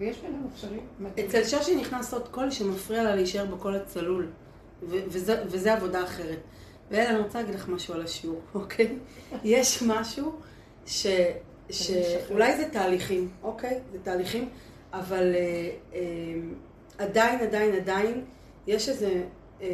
ויש 0.00 0.18
בינינו 0.18 0.48
אפשרים 0.54 0.86
מדהים. 1.00 1.28
אצל 1.28 1.44
שושי 1.44 1.76
נכנס 1.76 2.14
עוד 2.14 2.28
קול 2.28 2.50
שמפריע 2.50 3.02
לה 3.02 3.14
להישאר 3.14 3.44
בקול 3.44 3.74
הצלול, 3.76 4.26
וזה 4.88 5.72
עבודה 5.72 6.04
אחרת. 6.04 6.38
ואלה, 6.90 7.10
אני 7.10 7.18
רוצה 7.18 7.40
להגיד 7.40 7.54
לך 7.54 7.68
משהו 7.68 7.94
על 7.94 8.02
השיעור, 8.02 8.40
אוקיי? 8.54 8.98
יש 9.44 9.82
משהו 9.82 10.32
ש... 10.86 11.06
שאולי 11.70 12.56
זה 12.56 12.68
תהליכים, 12.72 13.28
אוקיי? 13.42 13.80
זה 13.92 13.98
תהליכים, 14.02 14.48
אבל 14.92 15.34
אה, 15.34 15.70
אה, 15.94 16.00
עדיין, 16.98 17.40
עדיין, 17.40 17.74
עדיין, 17.74 18.24
יש 18.66 18.88
איזה 18.88 19.22
אה, 19.62 19.68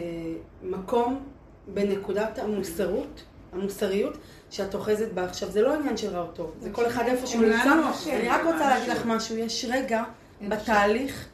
מקום 0.63 1.27
בנקודת 1.67 2.39
המוסרות, 2.39 3.25
המוסריות, 3.53 4.19
שאת 4.51 4.75
אוחזת 4.75 5.13
בה. 5.13 5.25
עכשיו, 5.25 5.51
זה 5.51 5.63
לא 5.63 5.75
עניין 5.75 5.97
של 5.97 6.09
רע 6.09 6.21
או 6.23 6.27
טוב, 6.27 6.55
זה 6.61 6.71
כל 6.73 6.87
אחד 6.87 7.05
איפה 7.07 7.27
שהוא 7.27 7.45
נמצא. 7.45 7.73
אני 8.13 8.29
רק 8.29 8.41
רוצה 8.45 8.69
להגיד 8.69 8.89
לך 8.89 9.07
משהו, 9.07 9.37
יש 9.37 9.67
רגע 9.69 10.03
בתהליך 10.49 11.27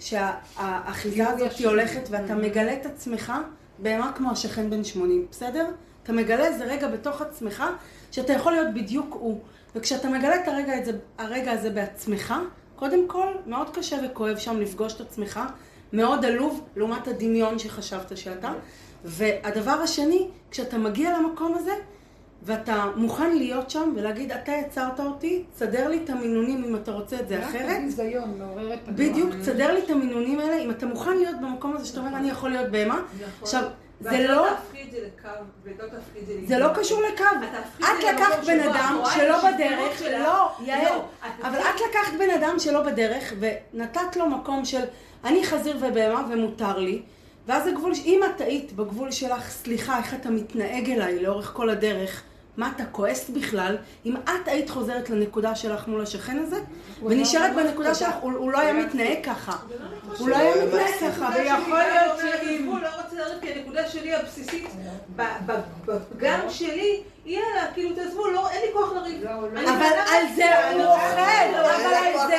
שהאחיזה 0.00 1.28
הזאת 1.28 1.60
הולכת 1.64 2.08
ואתה 2.10 2.34
מגלה 2.34 2.72
את 2.72 2.86
עצמך 2.86 3.32
בהמה 3.78 4.12
כמו 4.16 4.30
השכן 4.30 4.70
בן 4.70 4.84
80, 4.84 5.26
בסדר? 5.30 5.66
אתה 6.02 6.12
מגלה 6.12 6.46
איזה 6.46 6.64
רגע 6.64 6.88
בתוך 6.88 7.22
עצמך, 7.22 7.64
שאתה 8.10 8.32
יכול 8.32 8.52
להיות 8.52 8.74
בדיוק 8.74 9.16
הוא. 9.20 9.40
וכשאתה 9.74 10.08
מגלה 10.08 10.36
את 10.36 10.48
הרגע, 10.48 10.72
הרגע 11.18 11.52
הזה 11.52 11.70
בעצמך, 11.70 12.34
קודם 12.76 13.08
כל, 13.08 13.26
מאוד 13.46 13.76
קשה 13.76 13.96
וכואב 14.04 14.38
שם 14.38 14.60
לפגוש 14.60 14.94
את 14.94 15.00
עצמך, 15.00 15.40
מאוד 15.92 16.24
עלוב 16.24 16.64
לעומת 16.76 17.08
הדמיון 17.08 17.58
שחשבת 17.58 18.16
שאתה. 18.16 18.52
והדבר 19.04 19.70
השני, 19.70 20.28
כשאתה 20.50 20.78
מגיע 20.78 21.18
למקום 21.18 21.54
הזה, 21.54 21.72
ואתה 22.42 22.84
מוכן 22.96 23.36
להיות 23.36 23.70
שם 23.70 23.92
ולהגיד, 23.96 24.32
אתה 24.32 24.52
יצרת 24.52 25.00
אותי, 25.00 25.42
תסדר 25.54 25.88
לי 25.88 26.00
את 26.04 26.10
המינונים 26.10 26.64
אם 26.64 26.76
אתה 26.76 26.92
רוצה 26.92 27.16
את 27.20 27.28
זה 27.28 27.44
אחרת. 27.44 27.64
רק 27.64 27.76
הביזיון 27.76 28.38
מעורר 28.38 28.74
את 28.74 28.88
בדיוק, 28.88 29.30
תסדר 29.40 29.74
לי 29.74 29.80
את 29.84 29.90
המינונים 29.90 30.40
האלה, 30.40 30.56
אם 30.56 30.70
אתה 30.70 30.86
מוכן 30.86 31.16
להיות 31.16 31.36
במקום 31.40 31.76
הזה 31.76 31.86
שאתה 31.86 32.00
אומר, 32.00 32.16
אני 32.16 32.30
יכול 32.30 32.50
להיות 32.50 32.70
בהמה. 32.70 32.94
נכון. 32.94 33.26
עכשיו, 33.42 33.62
זה 34.00 34.26
לא... 34.28 34.46
זה 36.46 36.58
לא 36.58 36.68
קשור 36.74 37.02
לקו. 37.02 37.24
את 37.78 38.04
לקחת 38.14 38.44
בן 38.46 38.60
אדם 38.60 39.02
שלא 39.14 39.38
בדרך, 39.50 40.02
לא, 40.02 40.50
יעל, 40.60 40.98
אבל 41.42 41.58
את 41.58 41.80
לקחת 41.90 42.12
בן 42.18 42.30
אדם 42.30 42.58
שלא 42.58 42.82
בדרך 42.82 43.32
ונתת 43.40 44.16
לו 44.16 44.26
מקום 44.28 44.64
של 44.64 44.82
אני 45.24 45.44
חזיר 45.44 45.76
ובהמה 45.80 46.26
ומותר 46.30 46.78
לי. 46.78 47.02
ואז 47.48 47.66
הגבול, 47.66 47.92
אם 48.04 48.20
את 48.24 48.40
היית 48.40 48.72
בגבול 48.72 49.10
שלך, 49.10 49.50
סליחה, 49.50 49.98
איך 49.98 50.14
אתה 50.14 50.30
מתנהג 50.30 50.90
אליי 50.90 51.22
לאורך 51.22 51.50
כל 51.54 51.70
הדרך, 51.70 52.22
מה 52.56 52.72
אתה 52.76 52.84
כועס 52.84 53.30
בכלל? 53.30 53.76
אם 54.06 54.16
את 54.16 54.48
היית 54.48 54.70
חוזרת 54.70 55.10
לנקודה 55.10 55.54
שלך 55.54 55.88
מול 55.88 56.00
השכן 56.00 56.38
הזה, 56.38 56.56
ונשארת 57.02 57.54
בנקודה 57.56 57.94
שלך, 57.94 58.14
הוא 58.22 58.52
לא 58.52 58.58
היה 58.58 58.72
מתנהג 58.72 59.18
ככה. 59.24 59.56
הוא 60.18 60.28
לא 60.28 60.36
היה 60.36 60.66
מתנהג 60.66 60.94
ככה. 61.00 61.30
ויכול 61.34 61.78
להיות 61.78 62.18
שאם 62.18 62.64
הוא 62.66 62.78
לא 62.78 62.88
רוצה 62.88 63.16
לרדת 63.16 63.42
כי 63.42 63.52
הנקודה 63.52 63.88
שלי 63.88 64.14
הבסיסית, 64.14 64.68
בפגם 65.86 66.40
שלי, 66.48 67.02
יאללה, 67.26 67.72
כאילו 67.74 67.94
תעזבו, 67.94 68.26
לא, 68.26 68.50
אין 68.50 68.62
לי 68.66 68.72
כוח 68.72 68.92
לריב. 68.92 69.24
לא, 69.24 69.52
לא. 69.52 69.60
אבל 69.60 69.92
על 70.12 70.24
זה 70.36 70.72
הוא 70.72 70.82
אוכל, 70.82 71.54
אבל 71.54 71.94
על 71.94 72.28
זה 72.28 72.38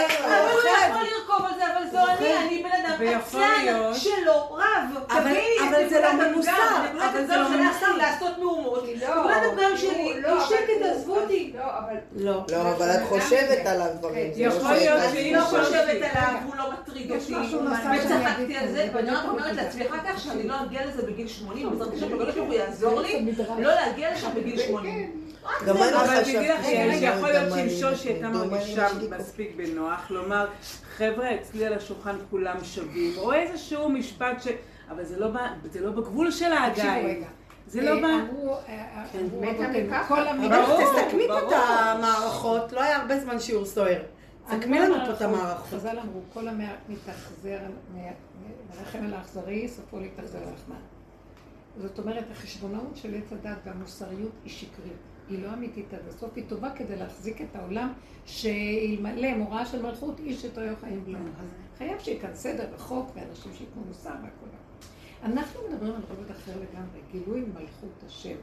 הוא 0.94 1.02
אוכל. 1.02 1.29
על 1.46 1.54
זה, 1.58 1.64
אבל 1.66 1.84
זו 1.92 2.08
אני, 2.08 2.38
אני 2.38 2.64
בן 2.64 2.86
אדם 2.86 3.20
עצלן 3.20 3.94
שלא 3.94 4.58
רב. 4.58 5.04
אבל 5.10 5.90
זה 5.90 6.02
לא 6.02 6.14
ממוסר. 6.14 6.52
אבל 7.12 7.26
זה 7.28 7.38
לא 7.38 7.50
ממוסר. 7.50 7.98
לעשות 7.98 8.38
מהומות. 8.38 8.84
נקודת 8.96 9.42
הפגם 9.52 9.78
שלי, 9.78 10.14
היא 10.14 10.40
שקט, 10.50 10.82
עזבו 10.82 11.16
אותי. 11.16 11.54
לא, 12.16 12.44
לא, 12.52 12.62
אבל 12.62 12.92
את 12.92 13.02
חושבת 13.10 13.66
עליו 13.66 13.88
דברים. 14.00 14.32
יכול 14.36 14.72
להיות 14.72 15.02
שהיא 15.12 15.36
לא 15.36 15.42
חושבת 15.42 16.02
עליו, 16.02 16.34
הוא 16.46 16.56
לא 16.56 16.72
מטריד 16.72 17.12
אותי. 17.12 17.36
וצחקתי 18.06 18.58
על 18.58 18.72
זה, 18.72 18.88
ואני 18.94 19.12
רק 19.12 19.24
אומרת 19.30 19.56
לעצמי 19.56 19.88
אחר 19.88 19.98
כך 20.08 20.20
שאני 20.20 20.48
לא 20.48 20.56
אגיע 20.64 20.86
לזה 20.86 21.02
בגיל 21.02 21.28
80, 21.28 21.70
בעזרת 21.70 21.94
השם, 21.94 22.06
הקדוש 22.06 22.36
ברוך 22.36 22.48
הוא 22.48 22.54
יעזור 22.54 23.02
לי 23.02 23.26
לא 23.60 23.74
להגיע 23.74 24.14
לשם 24.14 24.30
בגיל 24.36 24.60
80. 24.60 25.30
גם 25.66 25.78
אני 25.78 25.94
אבל 25.94 26.20
לך, 26.20 26.26
שיכול 26.26 27.30
להיות 27.30 27.54
שעם 27.54 27.70
שושי 27.70 28.10
הייתה 28.10 28.30
מרגישה 28.30 28.88
מספיק 29.20 29.52
בנוח, 29.56 30.06
לומר, 30.10 30.46
חבר'ה, 31.00 31.36
אצלי 31.36 31.66
על 31.66 31.74
השולחן 31.74 32.16
כולם 32.30 32.64
שווים, 32.64 33.18
או 33.18 33.34
איזשהו 33.34 33.90
משפט 33.90 34.42
ש... 34.42 34.48
אבל 34.90 35.04
זה 35.06 35.82
לא 35.82 35.92
בגבול 35.92 36.32
שלה 36.32 36.66
עדיין. 36.66 37.24
זה 37.68 37.82
לא 37.82 38.02
בא... 38.02 38.08
אמרו, 38.08 38.58
כל 40.08 40.28
המידע, 40.28 40.66
תסכמי 40.66 41.28
פה 41.28 41.40
את 41.40 41.54
המערכות, 41.54 42.74
לא 42.74 42.84
היה 42.84 42.98
הרבה 42.98 43.20
זמן 43.20 43.40
שיעור 43.40 43.66
סוער. 43.66 44.02
סכמי 44.50 44.80
לנו 44.80 44.96
פה 45.06 45.12
את 45.14 45.22
המערכות. 45.22 45.80
חז"ל 45.80 46.00
אמרו, 46.00 46.22
כל 46.34 46.48
המתאכזר, 46.48 47.60
מרחם 47.96 49.04
על 49.06 49.14
האכזרי, 49.14 49.68
סופו 49.68 50.00
להתאכזר 50.00 50.40
לחמן. 50.40 50.82
זאת 51.78 52.00
אומרת, 52.00 52.24
החשבונאות 52.32 52.96
של 52.96 53.16
עץ 53.16 53.34
הדת 53.34 53.58
והמוסריות 53.66 54.32
היא 54.44 54.52
שקרית. 54.52 54.94
היא 55.30 55.44
לא 55.44 55.54
אמיתית 55.54 55.94
עד 55.94 56.08
הסוף, 56.08 56.32
היא 56.36 56.44
טובה 56.48 56.70
כדי 56.76 56.96
להחזיק 56.96 57.42
את 57.42 57.56
העולם, 57.56 57.94
שאלמלא 58.26 59.38
מוראה 59.38 59.66
של 59.66 59.82
מלכות, 59.82 60.20
איש 60.20 60.46
את 60.46 60.58
אוהב 60.58 60.76
חיים 60.80 61.06
בלום. 61.06 61.28
אז 61.42 61.48
חייב 61.78 62.00
שיהיה 62.00 62.22
כאן 62.22 62.34
סדר 62.34 62.68
וחוק, 62.76 63.12
ואנשים 63.16 63.52
שייתנו 63.54 63.82
מוסר 63.88 64.10
והכל. 64.10 64.50
אנחנו 65.24 65.60
מדברים 65.70 65.94
על 65.94 66.02
רובד 66.10 66.32
אחר 66.32 66.52
לגמרי, 66.52 67.00
גילוי 67.12 67.42
מלכות 67.42 68.04
השם. 68.06 68.36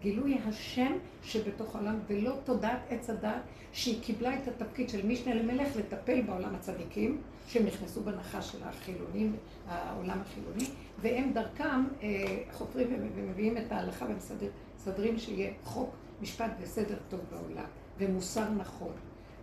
גילוי 0.00 0.38
השם 0.46 0.92
שבתוך 1.22 1.76
העולם, 1.76 1.98
ולא 2.06 2.34
תודעת 2.44 2.80
עץ 2.88 3.10
הדת 3.10 3.42
שהיא 3.72 4.02
קיבלה 4.02 4.38
את 4.38 4.48
התפקיד 4.48 4.88
של 4.88 5.06
משנה 5.06 5.34
למלך 5.34 5.76
לטפל 5.76 6.22
בעולם 6.22 6.54
הצדיקים, 6.54 7.20
שהם 7.46 7.66
נכנסו 7.66 8.00
בנחש 8.00 8.52
של 8.52 8.58
החילונים, 8.62 9.36
העולם 9.68 10.18
החילוני, 10.20 10.64
והם 11.00 11.32
דרכם 11.32 11.84
אה, 12.02 12.08
חופרים 12.52 12.88
ומביאים 13.16 13.58
את 13.58 13.72
ההלכה 13.72 14.06
ומסדרים 14.06 15.18
שיהיה 15.18 15.52
חוק, 15.64 15.94
משפט 16.24 16.50
וסדר 16.60 16.96
טוב 17.08 17.20
בעולם, 17.30 17.64
ומוסר 17.98 18.50
נכון. 18.50 18.92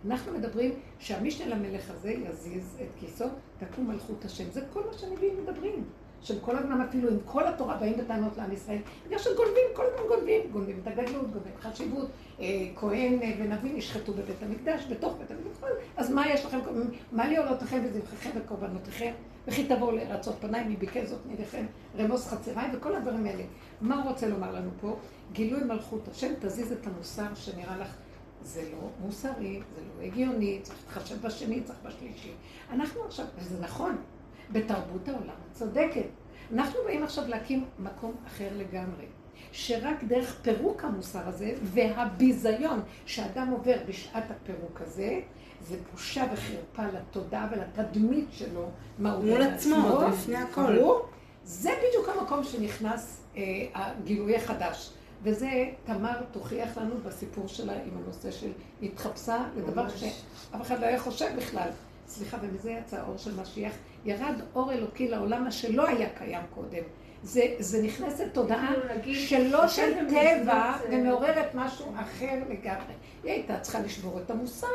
אנחנו 0.06 0.32
מדברים 0.32 0.72
שהמשנה 0.98 1.54
למלך 1.54 1.90
הזה 1.90 2.12
יזיז 2.12 2.76
את 2.82 2.88
כיסו, 3.00 3.24
תקום 3.58 3.88
מלכות 3.88 4.24
השם. 4.24 4.50
זה 4.50 4.60
כל 4.72 4.80
מה 4.86 4.98
שהנביאים 4.98 5.34
מדברים. 5.42 5.84
שהם 6.22 6.38
כל 6.40 6.56
הזמן 6.56 6.80
אפילו 6.80 7.10
עם 7.10 7.16
כל 7.24 7.46
התורה 7.46 7.76
באים 7.76 7.98
בטענות 7.98 8.36
לעם 8.36 8.52
ישראל, 8.52 8.78
בגלל 9.06 9.18
שגונבים, 9.18 9.64
כל 9.74 9.84
הזמן 9.86 10.06
גונבים, 10.08 10.40
גונבים 10.52 10.80
את 10.82 10.86
הגדלות, 10.86 11.32
גונבים 11.32 11.52
חשיבות, 11.60 12.08
אה, 12.40 12.46
כהן 12.76 13.22
אה, 13.22 13.32
ונביא 13.38 13.72
נשחטו 13.74 14.12
בבית 14.12 14.42
המקדש, 14.42 14.86
בתוך 14.90 15.16
בית 15.18 15.30
המקדש, 15.30 15.70
אז 15.96 16.10
מה 16.10 16.28
יש 16.28 16.44
לכם, 16.44 16.58
מה 17.12 17.28
לי 17.28 17.36
עולותיכם 17.36 17.80
וזבחיכם 17.84 18.30
וקורבנותיכם, 18.34 19.12
וכי 19.46 19.66
תבואו 19.68 19.90
לרצות 19.90 20.36
פניי, 20.40 20.64
מי 20.64 20.76
ביקש 20.76 21.08
זאת 21.08 21.26
מידיכם, 21.26 21.66
רמוס 21.98 22.28
חצריי, 22.28 22.68
וכל 22.74 22.96
הדברים 22.96 23.26
האלה. 23.26 23.44
מה 23.80 24.02
הוא 24.02 24.10
רוצה 24.10 24.28
לומר 24.28 24.52
לנו 24.52 24.70
פה? 24.80 24.96
גילוי 25.32 25.64
מלכות 25.64 26.08
השם, 26.08 26.32
תזיז 26.40 26.72
את 26.72 26.86
המוסר 26.86 27.34
שנראה 27.34 27.78
לך 27.78 27.96
זה 28.44 28.62
לא 28.72 28.88
מוסרי, 29.00 29.60
זה 29.74 29.80
לא 29.96 30.02
הגיוני, 30.02 30.58
צריך 30.62 30.78
להתחשב 30.78 31.26
בשני, 31.26 31.60
צריך 31.62 31.78
בשלישי. 31.84 32.32
אנחנו 32.70 33.04
עכשיו, 33.04 33.26
וזה 33.38 33.60
נכון, 33.60 33.96
בתרבות 34.52 35.08
העולם 35.08 35.34
צודקת. 35.52 36.06
אנחנו 36.52 36.78
באים 36.84 37.02
עכשיו 37.02 37.28
להקים 37.28 37.64
מקום 37.78 38.14
אחר 38.26 38.48
לגמרי, 38.56 39.04
שרק 39.52 40.04
דרך 40.04 40.40
פירוק 40.42 40.84
המוסר 40.84 41.28
הזה 41.28 41.54
והביזיון 41.62 42.80
שאדם 43.06 43.48
עובר 43.48 43.76
בשעת 43.88 44.30
הפירוק 44.30 44.80
הזה, 44.80 45.20
זה 45.68 45.76
בושה 45.92 46.24
וחרפה 46.32 46.92
לתודעה 46.98 47.48
ולתדמית 47.52 48.28
שלו, 48.32 48.68
מה 48.98 49.12
הוא 49.12 49.24
מול 49.24 49.42
עצמו, 49.42 50.00
לפני 50.12 50.36
הכל. 50.36 50.76
זה 51.44 51.70
בדיוק 51.78 52.08
המקום 52.08 52.44
שנכנס 52.44 53.20
אה, 53.36 53.42
הגילוי 53.74 54.36
החדש. 54.36 54.92
וזה, 55.22 55.50
תמר 55.84 56.22
תוכיח 56.32 56.78
לנו 56.78 56.94
בסיפור 57.04 57.48
שלה 57.48 57.72
עם 57.72 57.90
הנושא 58.04 58.30
של 58.30 58.50
התחפשה 58.82 59.44
לדבר 59.56 59.88
שאף 59.88 60.62
אחד 60.62 60.80
לא 60.80 60.86
היה 60.86 61.00
חושב 61.00 61.28
בכלל. 61.36 61.68
סליחה, 62.06 62.36
ומזה 62.42 62.70
יצא 62.70 63.00
האור 63.00 63.16
של 63.16 63.40
משיח, 63.40 63.72
ירד 64.04 64.34
אור 64.54 64.72
אלוקי 64.72 65.08
לעולם, 65.08 65.44
מה 65.44 65.50
שלא 65.50 65.88
היה 65.88 66.08
קיים 66.18 66.42
קודם. 66.54 66.82
זה, 67.22 67.42
זה 67.58 67.82
נכנסת 67.82 68.24
תודעה 68.32 68.72
שלא 69.12 69.68
של 69.68 69.92
טבע 70.08 70.76
ומעוררת 70.90 71.54
משהו 71.54 71.86
אחר 71.96 72.34
לגמרי. 72.48 72.94
היא 73.24 73.32
הייתה 73.32 73.60
צריכה 73.60 73.80
לשבור 73.80 74.20
את 74.20 74.30
המוסר, 74.30 74.66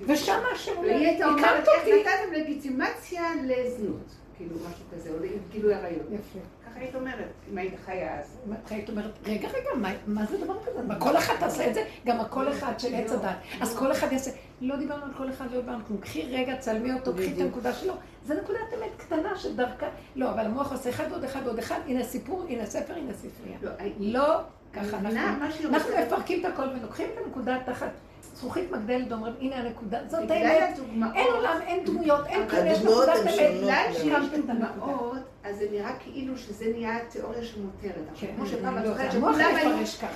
ושם 0.00 0.40
השם 0.54 0.72
אומר, 0.76 0.90
הקמת 1.20 1.68
אותי. 1.78 1.92
איך 1.92 2.06
נתתם 2.06 2.32
לגיטימציה 2.32 3.22
לזנות, 3.44 4.14
כאילו 4.36 4.56
משהו 4.56 4.84
כזה, 4.94 5.10
או 5.10 5.14
לגילוי 5.18 5.74
עריות. 5.74 6.06
יפה. 6.10 6.38
ככה 6.66 6.80
היית 6.80 6.94
אומרת, 6.94 7.28
אם 7.52 7.58
היית 7.58 7.74
חיה 7.84 8.18
אז. 8.20 8.36
היית 8.70 8.90
אומרת, 8.90 9.10
רגע, 9.26 9.48
רגע, 9.48 9.70
מה 10.06 10.26
זה 10.26 10.38
דבר 10.38 10.54
כזה? 10.66 10.82
מה 10.82 11.00
כל 11.00 11.16
אחד 11.16 11.34
תעשה 11.40 11.68
את 11.68 11.74
זה? 11.74 11.84
גם 12.06 12.20
הכל 12.20 12.52
אחד 12.52 12.80
של 12.80 12.94
עץ 12.94 13.12
הדת. 13.12 13.36
אז 13.60 13.76
כל 13.76 13.92
אחד 13.92 14.12
יעשה, 14.12 14.30
לא 14.60 14.76
דיברנו 14.76 15.04
על 15.04 15.14
כל 15.16 15.30
אחד, 15.30 15.44
לא 15.52 15.60
דיברנו. 15.60 15.80
קחי 16.00 16.22
רגע, 16.36 16.56
צלמי 16.56 16.92
אותו, 16.92 17.12
קחי 17.14 17.32
את 17.32 17.38
הנקודה 17.38 17.72
שלו. 17.72 17.94
זה 18.24 18.34
נקודת 18.34 18.58
אמת 18.78 18.90
קטנה 18.96 19.36
שדרכה, 19.36 19.86
לא, 20.16 20.30
אבל 20.30 20.44
המוח 20.44 20.72
עושה 20.72 20.90
אחד 20.90 21.04
ועוד 21.10 21.24
אחד 21.24 21.40
ועוד 21.44 21.58
אחד, 21.58 21.80
הנה 21.86 22.04
סיפור, 22.04 22.44
הנה 22.48 22.66
ספר, 22.66 22.94
הנה 22.94 23.12
ספרייה. 23.12 23.58
לא, 23.62 23.70
לא 23.98 24.40
ככה 24.72 24.98
אנחנו, 24.98 25.44
אנחנו 25.74 25.94
מפרקים 26.06 26.40
את 26.40 26.52
הכל 26.52 26.62
ולוקחים 26.62 27.06
את 27.12 27.24
הנקודה 27.24 27.58
תחת 27.66 27.90
זכוכית 28.34 28.70
מגדלת 28.70 29.12
ואומרים, 29.12 29.34
הנה 29.40 29.56
הנקודה, 29.56 29.98
זאת 30.08 30.30
האמת, 30.30 30.78
אין 31.14 31.26
עולם, 31.34 31.58
אין 31.66 31.84
דמויות, 31.84 32.26
אין 32.26 32.48
כאן, 32.48 32.66
יש 32.66 32.78
נקודת 32.78 33.08
אמת. 33.22 33.34
בגלל 33.62 33.86
שיש 33.92 34.26
דוגמאות, 34.36 35.18
אז 35.44 35.56
זה 35.56 35.66
נראה 35.70 35.96
כאילו 36.00 36.38
שזה 36.38 36.64
נהיה 36.72 36.98
תיאוריה 37.08 37.44
שמותרת. 37.44 38.04
עכשיו, 38.12 38.28
כמו 38.36 38.46
שפעם, 38.46 38.78
את 38.78 38.84
זוכרת 38.86 39.12
שכולם 39.12 39.34
היו... 39.34 39.70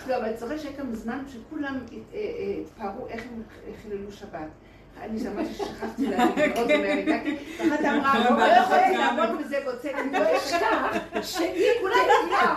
לא, 0.09 0.17
אבל 0.17 0.31
את 0.31 0.39
זוכרת 0.39 0.61
שהיה 0.61 0.77
כאן 0.77 0.95
זמן 0.95 1.25
שכולם 1.29 1.79
התפארו 2.61 3.07
איך 3.09 3.23
הם 3.23 3.43
חיללו 3.83 4.13
שבת. 4.13 4.49
אני 5.03 5.21
שמעתי 5.21 5.55
ששכחתי 5.55 6.07
להגיד, 6.07 6.55
מאוד 6.55 6.67
מהרגע, 6.67 7.17
ואחת 7.59 7.85
אמרה, 7.95 8.29
לא 8.39 8.63
יכולתי 8.63 8.97
לעמוד 8.97 9.39
בזה 9.39 9.59
והוצאתי, 9.67 10.11
לא 10.13 10.37
אשכח, 10.37 10.97
שהיא 11.23 11.71
כולה 11.81 11.95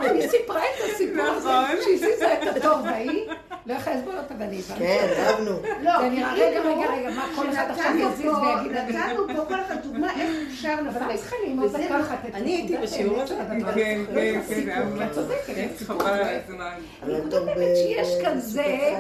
היא 0.13 0.30
סיפרה 0.30 0.61
את 0.63 0.91
הסיפור 0.93 1.26
הזה, 1.26 1.49
שהזיזה 1.84 2.34
את 2.34 2.55
התור 2.55 2.81
בהיא, 2.81 3.27
לא 3.65 3.73
יכולה 3.73 3.95
לסבול 3.95 4.18
אותה, 4.18 4.34
ואני 4.39 4.59
הבנתי. 4.59 4.80
כן, 4.80 5.07
רבנו. 5.18 5.51
לא, 5.81 5.91
זה 6.01 6.09
נראה, 6.09 6.34
רגע, 6.34 6.59
רגע, 6.61 6.93
רגע, 6.93 7.09
מה 7.09 7.27
כל 7.35 7.49
אחד 7.49 7.65
עכשיו 7.69 7.91
יזיז 7.97 8.26
ויגיד 8.26 8.72
לנו. 8.72 8.89
נתנו 8.89 9.27
פה 9.27 9.45
כל 9.45 9.61
אחד 9.68 9.76
דוגמה 9.84 10.07
איך 10.22 10.30
אפשר 10.51 10.76
לפרק. 10.81 11.01
אבל 11.01 11.13
את 11.13 11.19
צריכה 11.19 11.35
ללמוד 11.47 11.76
לקחת 11.76 12.18
את 12.30 12.35
אני 12.35 12.51
הייתי 12.51 12.77
בשיעור 12.77 13.22
הזה. 13.22 13.35
כן, 13.76 14.01
כן, 14.15 14.41
כן. 14.65 14.81
את 15.05 15.11
צודקת. 15.11 15.88
חבל 15.88 16.07
על 16.09 16.39
הזמן. 16.45 16.72
אני 17.03 17.13
כותבת 17.23 17.76
שיש 17.76 18.07
כאן 18.22 18.39
זה. 18.39 18.93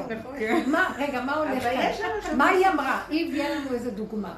מה, 0.67 0.93
רגע, 0.97 1.21
מה 1.21 1.33
הולך 1.33 1.63
כאן? 1.63 2.37
מה 2.37 2.47
היא 2.47 2.67
אמרה? 2.67 3.01
היא 3.09 3.30
הביאה 3.31 3.55
לנו 3.55 3.73
איזה 3.73 3.91
דוגמה. 3.91 4.35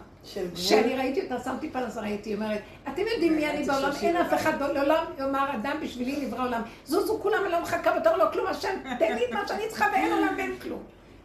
שאני 0.55 0.95
ראיתי 0.95 1.21
אותה, 1.21 1.39
שמתי 1.43 1.69
פלס, 1.69 1.97
ראיתי, 1.97 2.35
אומרת, 2.35 2.61
אתם 2.87 3.01
יודעים 3.13 3.35
מי 3.35 3.49
אני 3.49 3.63
בעולם, 3.65 3.91
אין 4.01 4.15
אף 4.15 4.33
אחד 4.33 4.59
בעולם 4.59 5.05
יאמר 5.19 5.55
אדם 5.55 5.77
בשבילי 5.83 6.25
נברא 6.25 6.43
עולם. 6.43 6.61
זוזו 6.85 7.19
כולם, 7.21 7.37
אני 7.43 7.51
לא 7.51 7.61
מחכה 7.61 7.99
בתור 7.99 8.17
לא 8.17 8.25
כלום, 8.33 8.47
השם, 8.47 8.75
תן 8.99 9.15
לי 9.15 9.25
את 9.25 9.31
מה 9.33 9.47
שאני 9.47 9.67
צריכה 9.69 9.85
ואין 9.93 10.13
עולם 10.13 10.33
ואין 10.37 10.55
כלום. 10.61 10.83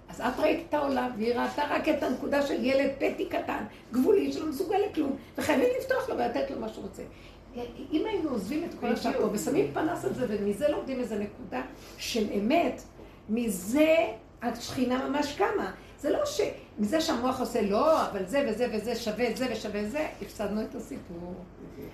אז 0.09 0.21
את 0.21 0.41
ראית 0.41 0.67
את 0.69 0.75
העולם, 0.75 1.11
והיא 1.17 1.35
ראתה 1.35 1.63
רק 1.71 1.89
את 1.89 2.03
הנקודה 2.03 2.43
של 2.43 2.65
ילד 2.65 2.91
פטי 2.99 3.27
קטן, 3.27 3.65
גבולי, 3.93 4.33
שלא 4.33 4.47
מסוגל 4.47 4.79
לכלום, 4.91 5.17
וחייבים 5.39 5.69
לפתוח 5.81 6.09
לו 6.09 6.17
ולתת 6.17 6.51
לו 6.51 6.61
מה 6.61 6.69
שהוא 6.69 6.85
רוצה. 6.85 7.03
אם 7.93 8.03
היינו 8.07 8.31
עוזבים 8.31 8.65
את 8.65 8.75
כל 8.81 8.87
השאר 8.87 9.13
פה 9.13 9.29
ושמים 9.33 9.71
פנס 9.75 10.05
על 10.05 10.15
זה, 10.15 10.27
ומזה 10.29 10.69
לומדים 10.69 11.01
איזה 11.01 11.19
נקודה 11.19 11.63
של 11.99 12.27
אמת, 12.39 12.83
מזה 13.29 13.97
השכינה 14.43 15.09
ממש 15.09 15.37
קמה. 15.37 15.73
זה 16.01 16.11
לא 16.11 16.21
שמזה 16.27 17.01
שהמוח 17.01 17.41
עושה 17.41 17.63
לא, 17.63 18.07
אבל 18.07 18.27
זה 18.27 18.47
וזה 18.49 18.67
וזה 18.73 18.97
שווה 18.97 19.27
זה 19.35 19.47
ושווה 19.53 19.89
זה, 19.89 20.09
הפסדנו 20.23 20.63
את 20.63 20.75
הסיפור. 20.75 21.35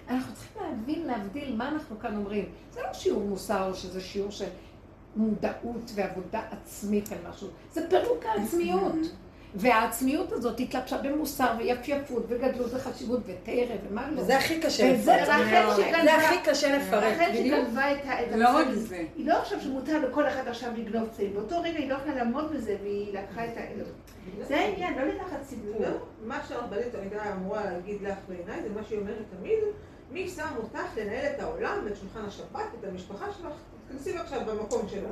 אנחנו 0.09 0.35
צריכים 0.35 0.63
להבין, 0.63 1.07
להבדיל 1.07 1.57
מה 1.57 1.69
אנחנו 1.69 1.99
כאן 1.99 2.17
אומרים. 2.17 2.45
זה 2.73 2.83
לא 2.83 2.93
שיעור 2.93 3.23
מוסר 3.23 3.75
שזה 3.75 4.01
שיעור 4.01 4.31
של 4.31 4.49
מודעות 5.17 5.91
ועבודה 5.95 6.43
עצמית 6.51 7.13
על 7.13 7.19
משהו, 7.31 7.49
זה 7.73 7.91
פירוק 7.91 8.25
העצמיות. 8.25 8.95
והעצמיות 9.55 10.33
הזאת 10.33 10.61
התלבשה 10.61 10.99
במוסר 10.99 11.53
ויפייפות 11.59 12.25
וגדלות 12.29 12.75
וחשיבות 12.75 13.21
ותרא 13.27 13.77
ומה 13.91 14.11
לא. 14.11 14.21
וזה 14.21 14.39
הכי 14.39 14.61
קשה 14.61 14.93
לפרט. 14.93 15.29
זה 16.05 16.15
הכי 16.15 16.51
קשה 16.51 16.79
לפרט. 16.79 17.19
ה... 18.05 18.37
לא 18.37 18.49
רק 18.49 18.67
זה. 18.75 19.05
היא 19.17 19.27
לא 19.27 19.35
עכשיו 19.35 19.61
שמותר 19.61 20.09
לכל 20.09 20.29
אחד 20.29 20.49
עכשיו 20.49 20.71
לגנוב 20.77 21.09
צעיר. 21.09 21.31
באותו 21.35 21.61
רגע 21.63 21.79
היא 21.79 21.91
לא 21.91 21.95
יכולה 21.95 22.15
לעמוד 22.15 22.53
בזה 22.53 22.77
והיא 22.83 23.19
לקחה 23.19 23.45
את 23.45 23.57
ה... 23.57 23.61
זה 24.49 24.57
העניין, 24.57 24.99
לא 24.99 25.05
לקחת 25.05 25.43
סיפור. 25.43 25.85
מה 26.25 26.41
שהרבנית 26.49 26.87
תמיד 26.93 27.13
אמורה 27.33 27.65
להגיד 27.65 28.03
לך 28.03 28.19
בעיניי, 28.29 28.63
זה 28.63 28.69
מה 28.75 28.85
שהיא 28.89 28.99
אומרת 28.99 29.25
תמיד, 29.39 29.59
מי 30.11 30.29
שם 30.29 30.49
אותך 30.57 30.97
לנהל 30.97 31.27
את 31.35 31.41
העולם, 31.41 31.87
את 31.87 31.97
שולחן 31.97 32.25
השבת, 32.29 32.67
את 32.81 32.85
המשפחה 32.85 33.27
שלך, 33.39 33.53
תכנסי 33.89 34.17
עכשיו 34.17 34.41
במקום 34.47 34.89
שלך. 34.89 35.11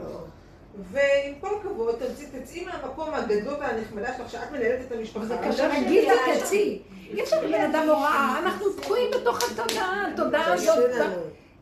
ועם 0.92 1.34
כל 1.40 1.48
הכבוד, 1.60 1.94
תצאי 2.32 2.64
מהמקום 2.64 3.14
הגדול 3.14 3.54
והנחמדה 3.60 4.16
שלך, 4.16 4.30
שאת 4.30 4.52
מנהלת 4.52 4.80
את 4.86 4.92
המשפחה. 4.92 5.24
זה 5.24 5.36
קשה 5.48 5.68
להגיד 5.68 6.08
לי 6.08 6.40
תצאי. 6.40 6.78
אי 7.10 7.22
אפשר 7.22 7.46
לבן 7.46 7.60
אדם 7.60 7.88
הוראה, 7.88 8.38
אנחנו 8.38 8.72
תקועים 8.72 9.10
בתוך 9.10 9.38
התודעה, 9.42 10.06
התודעה 10.12 10.52
הזאת. 10.52 10.90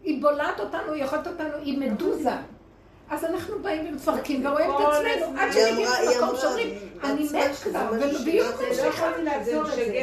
היא 0.02 0.22
בולעת 0.22 0.60
אותנו, 0.60 0.92
היא 0.92 1.04
יכולת 1.04 1.26
אותנו, 1.26 1.56
היא 1.62 1.78
מדוזה. 1.78 2.30
אז 3.10 3.24
אנחנו 3.24 3.58
באים 3.62 3.86
ומפרקים 3.88 4.46
ורואים 4.46 4.70
את 4.70 4.74
עצמנו, 4.76 5.40
עד 5.40 5.52
שמגיעים 5.52 5.88
למקום 6.06 6.36
שאומרים, 6.40 6.78
אני 7.04 7.28
מת 7.32 7.56
כבר, 7.62 7.90
ובדיוק 7.92 8.56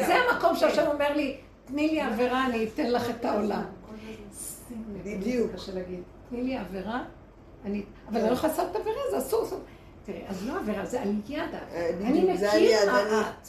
זה 0.06 0.14
המקום 0.14 0.56
שהשם 0.56 0.86
אומר 0.86 1.12
לי, 1.14 1.36
תני 1.64 1.88
לי 1.88 2.00
עבירה, 2.00 2.46
אני 2.46 2.68
אתן 2.74 2.90
לך 2.90 3.10
את 3.10 3.24
העולם. 3.24 3.62
בדיוק. 5.04 5.50
תני 6.30 6.42
לי 6.42 6.56
עבירה, 6.56 7.02
אני, 7.64 7.82
אבל 8.08 8.20
אני 8.20 8.28
לא 8.28 8.34
יכולה 8.34 8.52
לעשות 8.52 8.70
את 8.70 8.76
העבירה, 8.76 9.00
זה 9.10 9.18
אסור. 9.18 9.46
תראי, 10.06 10.22
אז 10.28 10.46
לא 10.46 10.56
עבירה, 10.56 10.86
זה 10.86 11.00
עלייה. 11.00 11.46
אה, 11.72 11.90
אני 12.00 12.20
מכיר 12.20 12.92
מה 12.92 13.20
את. 13.20 13.48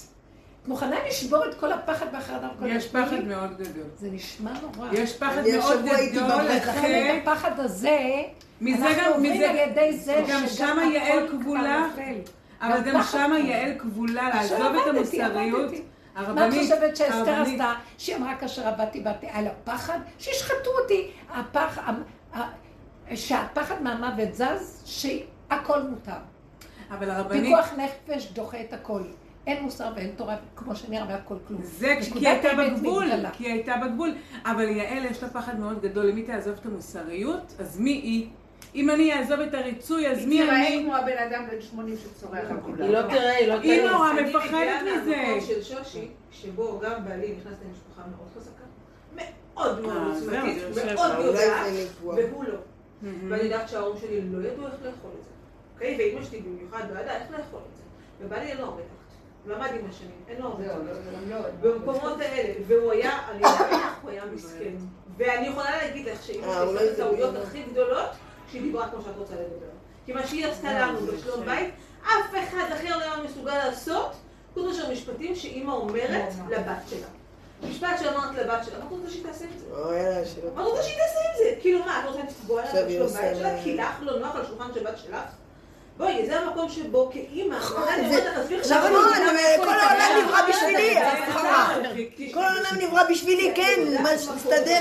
את 0.63 0.67
מוכנה 0.67 0.95
לשבור 1.07 1.45
את 1.45 1.55
כל 1.59 1.71
הפחד 1.71 2.05
והחרדה? 2.13 2.47
יש 2.65 2.87
פחד 2.87 3.23
מאוד 3.23 3.57
גדול. 3.57 3.83
זה 3.99 4.09
נשמע 4.11 4.51
נורא. 4.61 4.89
יש 4.91 5.17
פחד 5.17 5.41
מאוד 5.57 5.85
גדול, 6.11 6.41
לכן 6.41 7.21
את 7.21 7.27
הפחד 7.27 7.59
הזה, 7.59 8.23
אנחנו 8.61 9.13
עוברים 9.13 9.41
על 9.49 9.55
ידי 9.55 9.97
זה 9.97 10.23
גם 10.29 10.47
שמה 10.47 10.83
יעל 10.83 11.27
כבולה, 11.27 11.87
אבל 12.61 12.81
גם 12.81 13.03
שמה 13.11 13.39
יעל 13.39 13.71
כבולה 13.79 14.29
לעזוב 14.29 14.75
את 14.75 14.87
המוסריות. 14.87 15.71
מה 16.15 16.47
את 16.47 16.53
חושבת 16.53 16.97
שאסתר 16.97 17.41
עשתה? 17.41 17.73
שהיא 17.97 18.15
אמרה 18.15 18.35
כאשר 18.35 18.67
עבדתי 18.67 19.03
על 19.31 19.47
הפחד, 19.47 19.99
שישחטו 20.19 20.69
אותי. 20.81 21.11
הפחד... 21.29 21.93
שהפחד 23.15 23.83
מהמוות 23.83 24.33
זז, 24.33 24.83
שהכל 24.85 25.81
מותר. 25.81 26.11
אבל 26.91 27.09
הרבנית... 27.09 27.43
פיקוח 27.43 27.73
נפש 27.77 28.31
דוחה 28.33 28.61
את 28.61 28.73
הכל. 28.73 29.01
אין 29.47 29.63
מוסר 29.63 29.91
ואין 29.95 30.11
תורה, 30.15 30.35
כמו 30.55 30.75
שנראה 30.75 31.05
והכל 31.09 31.35
כלום. 31.47 31.61
זה 31.63 31.95
כי 32.01 32.19
היא 32.19 32.27
הייתה 32.27 32.49
בגבול, 32.57 33.09
כי 33.33 33.43
היא 33.43 33.53
הייתה 33.53 33.73
בגבול. 33.85 34.11
אבל 34.45 34.63
יעל 34.63 35.05
יש 35.05 35.23
לה 35.23 35.29
פחד 35.29 35.59
מאוד 35.59 35.81
גדול, 35.81 36.09
אם 36.09 36.15
היא 36.15 36.27
תעזוב 36.27 36.55
את 36.59 36.65
המוסריות, 36.65 37.55
אז 37.59 37.79
מי 37.79 37.91
היא? 37.91 38.27
אם 38.75 38.89
אני 38.89 39.13
אעזוב 39.13 39.39
את 39.39 39.53
הריצוי, 39.53 40.07
אז 40.07 40.25
מי 40.25 40.41
אני? 40.41 40.51
היא 40.51 40.69
תראה 40.69 40.83
כמו 40.83 40.95
הבן 40.95 41.17
אדם 41.17 41.45
בן 41.51 41.61
80 41.61 41.97
שצורח 41.97 42.39
על 42.49 42.57
כולם. 42.61 42.81
היא 42.81 42.91
לא 42.91 43.01
תראה, 43.01 43.35
היא 43.35 43.47
לא 43.47 43.57
תראה. 43.57 43.73
היא 43.73 43.89
נורא 43.89 44.13
מפחדת 44.13 44.81
מזה. 44.81 45.15
אני 45.15 45.35
מגיעה 45.35 45.41
של 45.41 45.63
שושי, 45.63 46.07
שבו 46.31 46.79
גם 46.83 47.05
בעלי 47.05 47.35
נכנס 47.39 47.57
למשפחה 47.67 48.01
מאוד 48.15 48.29
חזקה, 48.35 48.63
מאוד 49.15 49.81
מאוד 49.81 50.15
עוצמתית, 50.15 50.63
מאוד 50.95 51.25
יודעת, 51.25 51.71
והוא 52.01 52.43
לא. 52.43 52.57
ואני 53.03 53.43
יודעת 53.43 53.69
שההורים 53.69 54.01
שלי 54.01 54.21
לא 54.21 54.47
ידעו 54.47 54.65
איך 54.65 54.73
לאכול 54.73 55.11
את 55.19 55.23
זה. 55.23 55.29
אוקיי? 55.73 55.95
ואימא 55.97 56.25
שלי 56.25 56.39
במיוחד 56.39 56.83
לא 56.93 56.99
ידעה 56.99 57.15
איך 57.15 57.31
לאכול 57.31 57.59
את 57.71 57.77
זה. 57.77 57.83
ובא 58.21 58.37
לי 58.37 58.45
אין 58.45 58.57
לו 58.57 58.65
הרבה 58.65 58.81
תחת. 58.81 58.99
למד 59.45 59.69
עם 59.79 59.89
השנים, 59.89 60.21
אין 60.27 60.41
לו 60.41 60.47
הרבה 60.47 60.63
תחת. 60.67 61.53
במקומות 61.61 62.21
האלה, 62.21 62.53
והוא 62.67 62.91
היה, 62.91 63.29
אני 63.31 63.37
יודעת 63.37 63.71
הוא 64.01 64.09
היה 64.11 64.25
מסכן. 64.33 64.73
ואני 65.17 65.47
יכולה 65.47 65.77
להגיד 65.77 66.05
לך 66.05 66.23
שאימא 66.23 66.53
שלי 66.53 66.77
עשתה 66.77 66.85
את 66.85 66.99
הטעויות 66.99 67.35
הכי 67.35 67.63
גדולות, 67.63 68.09
כשהיא 68.47 68.61
דיברה 68.61 68.89
כמו 68.89 69.01
שאת 69.01 69.17
רוצה 69.17 69.33
לדבר. 69.33 69.69
כי 70.05 70.13
מה 70.13 70.27
שהיא 70.27 70.47
עשתה 70.47 70.79
לנו 70.79 70.99
בשלום 70.99 71.45
בית, 71.45 71.73
אף 72.03 72.35
אחד 72.43 72.65
אחר 72.73 72.97
לא 72.97 73.03
היה 73.03 73.23
מסוגל 73.23 73.57
לעשות, 73.57 74.11
חוץ 74.53 74.65
מאשר 74.65 74.91
משפטים 74.91 75.35
שאימא 75.35 75.71
אומרת 75.71 76.33
לבת 76.49 76.77
שלה. 76.89 77.07
משפט 77.63 77.99
שאמרת 77.99 78.35
לבת 78.35 78.65
שלה, 78.65 78.79
מה 78.79 78.85
את 78.85 78.91
רוצה 78.91 79.09
שהיא 79.09 79.23
תעשה 79.23 79.45
עם 79.45 79.51
זה? 79.59 79.65
מה 80.55 80.61
את 80.61 80.67
רוצה 80.67 80.83
שהיא 80.83 80.97
תעשה 80.97 81.19
עם 81.19 81.37
זה? 81.37 81.61
כאילו 81.61 81.79
מה, 81.79 81.99
את 81.99 82.05
רוצה 82.07 82.19
לפגוע 82.23 82.61
לה 82.61 82.85
בשלום 82.85 83.07
בית 83.07 83.37
שלה? 83.37 83.63
כי 83.63 83.77
לך 83.77 83.95
לא 84.01 84.19
נוח 84.19 84.35
על 84.35 84.45
שולחן 84.45 84.73
של 84.73 84.83
בת 84.83 84.97
שלך? 84.97 85.15
בואי, 85.97 86.25
זה 86.25 86.39
המקום 86.39 86.69
שבו 86.69 87.09
כאימא, 87.13 87.55
נכון, 87.55 87.83
כל 89.57 89.79
העולם 89.79 90.23
נברא 90.23 90.41
בשבילי, 90.49 90.95
כל 92.33 92.43
העולם 92.43 92.75
נברא 92.81 93.03
בשבילי, 93.09 93.51
כן, 93.55 94.03
מה 94.03 94.09
שתסתדר. 94.17 94.79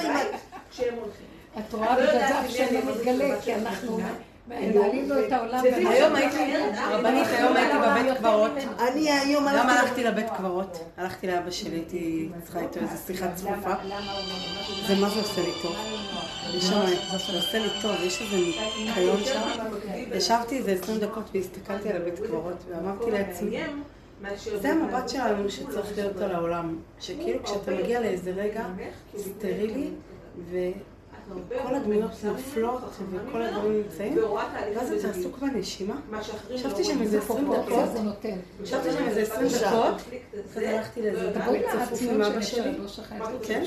כשהם 0.70 0.94
הולכים. 0.94 1.26
את 1.58 1.72
רואה 1.72 1.94
בגלל 1.94 2.48
זה 2.48 2.80
לא 2.84 2.94
מתגלה, 2.94 3.40
כי 3.40 3.54
אנחנו... 3.54 4.00
היום 4.50 6.14
הייתי, 6.14 6.54
הרבנית, 6.76 7.26
היום 7.26 7.56
הייתי 7.56 7.78
בבית 7.78 8.18
קברות. 8.18 8.50
אני 8.88 9.10
היום 9.10 9.44
גם 9.56 9.68
הלכתי 9.68 10.04
לבית 10.04 10.26
קברות. 10.36 10.84
הלכתי 10.96 11.26
לאבא 11.26 11.50
שלי, 11.50 11.70
הייתי 11.70 12.28
צריכה 12.42 12.60
איתו 12.60 12.80
איזו 12.80 12.96
שיחה 13.06 13.26
צפופה. 13.34 13.74
זה 14.86 14.94
מה 14.94 15.08
זה 15.10 15.20
עושה 15.20 15.42
לי 15.42 15.52
טוב. 15.62 15.76
זה 16.60 17.36
עושה 17.36 17.58
לי 17.58 17.68
טוב, 17.82 17.92
יש 18.02 18.22
איזה 18.22 18.36
ניקיון 18.84 19.24
שם. 19.24 19.40
ישבתי 20.14 20.58
איזה 20.58 20.72
עשרים 20.72 20.98
דקות 20.98 21.30
והסתכלתי 21.34 21.88
על 21.88 21.96
הבית 21.96 22.18
קברות, 22.18 22.64
ואמרתי 22.68 23.10
לעצמי, 23.10 23.60
זה 24.60 24.72
המבט 24.72 25.08
שלנו 25.08 25.50
שצריך 25.50 25.86
להיות 25.96 26.16
על 26.16 26.34
העולם. 26.34 26.76
שכאילו 27.00 27.42
כשאתה 27.42 27.70
מגיע 27.70 28.00
לאיזה 28.00 28.30
רגע 28.30 28.64
סטרילי, 29.16 29.90
כל 31.66 31.74
הדמויות 31.74 32.10
נופלות 32.24 32.80
וכל 33.10 33.42
הדברים 33.42 33.82
נמצאים, 33.82 34.18
ואז 34.74 34.92
אתה 34.92 35.08
עסוק 35.08 35.38
בנשימה. 35.38 35.94
חשבתי 36.54 36.84
שם 36.84 37.02
איזה 37.02 37.18
עשרים 37.18 37.52
דקות, 37.52 37.88
חשבתי 38.62 38.92
שם 38.92 39.04
איזה 39.08 39.22
עשרים 39.22 39.48
דקות, 39.48 39.94
אז 40.44 40.56
הלכתי 40.56 41.02
לאיזה 41.02 41.30
דבר 41.30 41.52
צפוף 41.72 42.02
עם 42.02 42.22
אבא 42.22 42.40
שלי. 42.40 42.78
כן? 43.42 43.62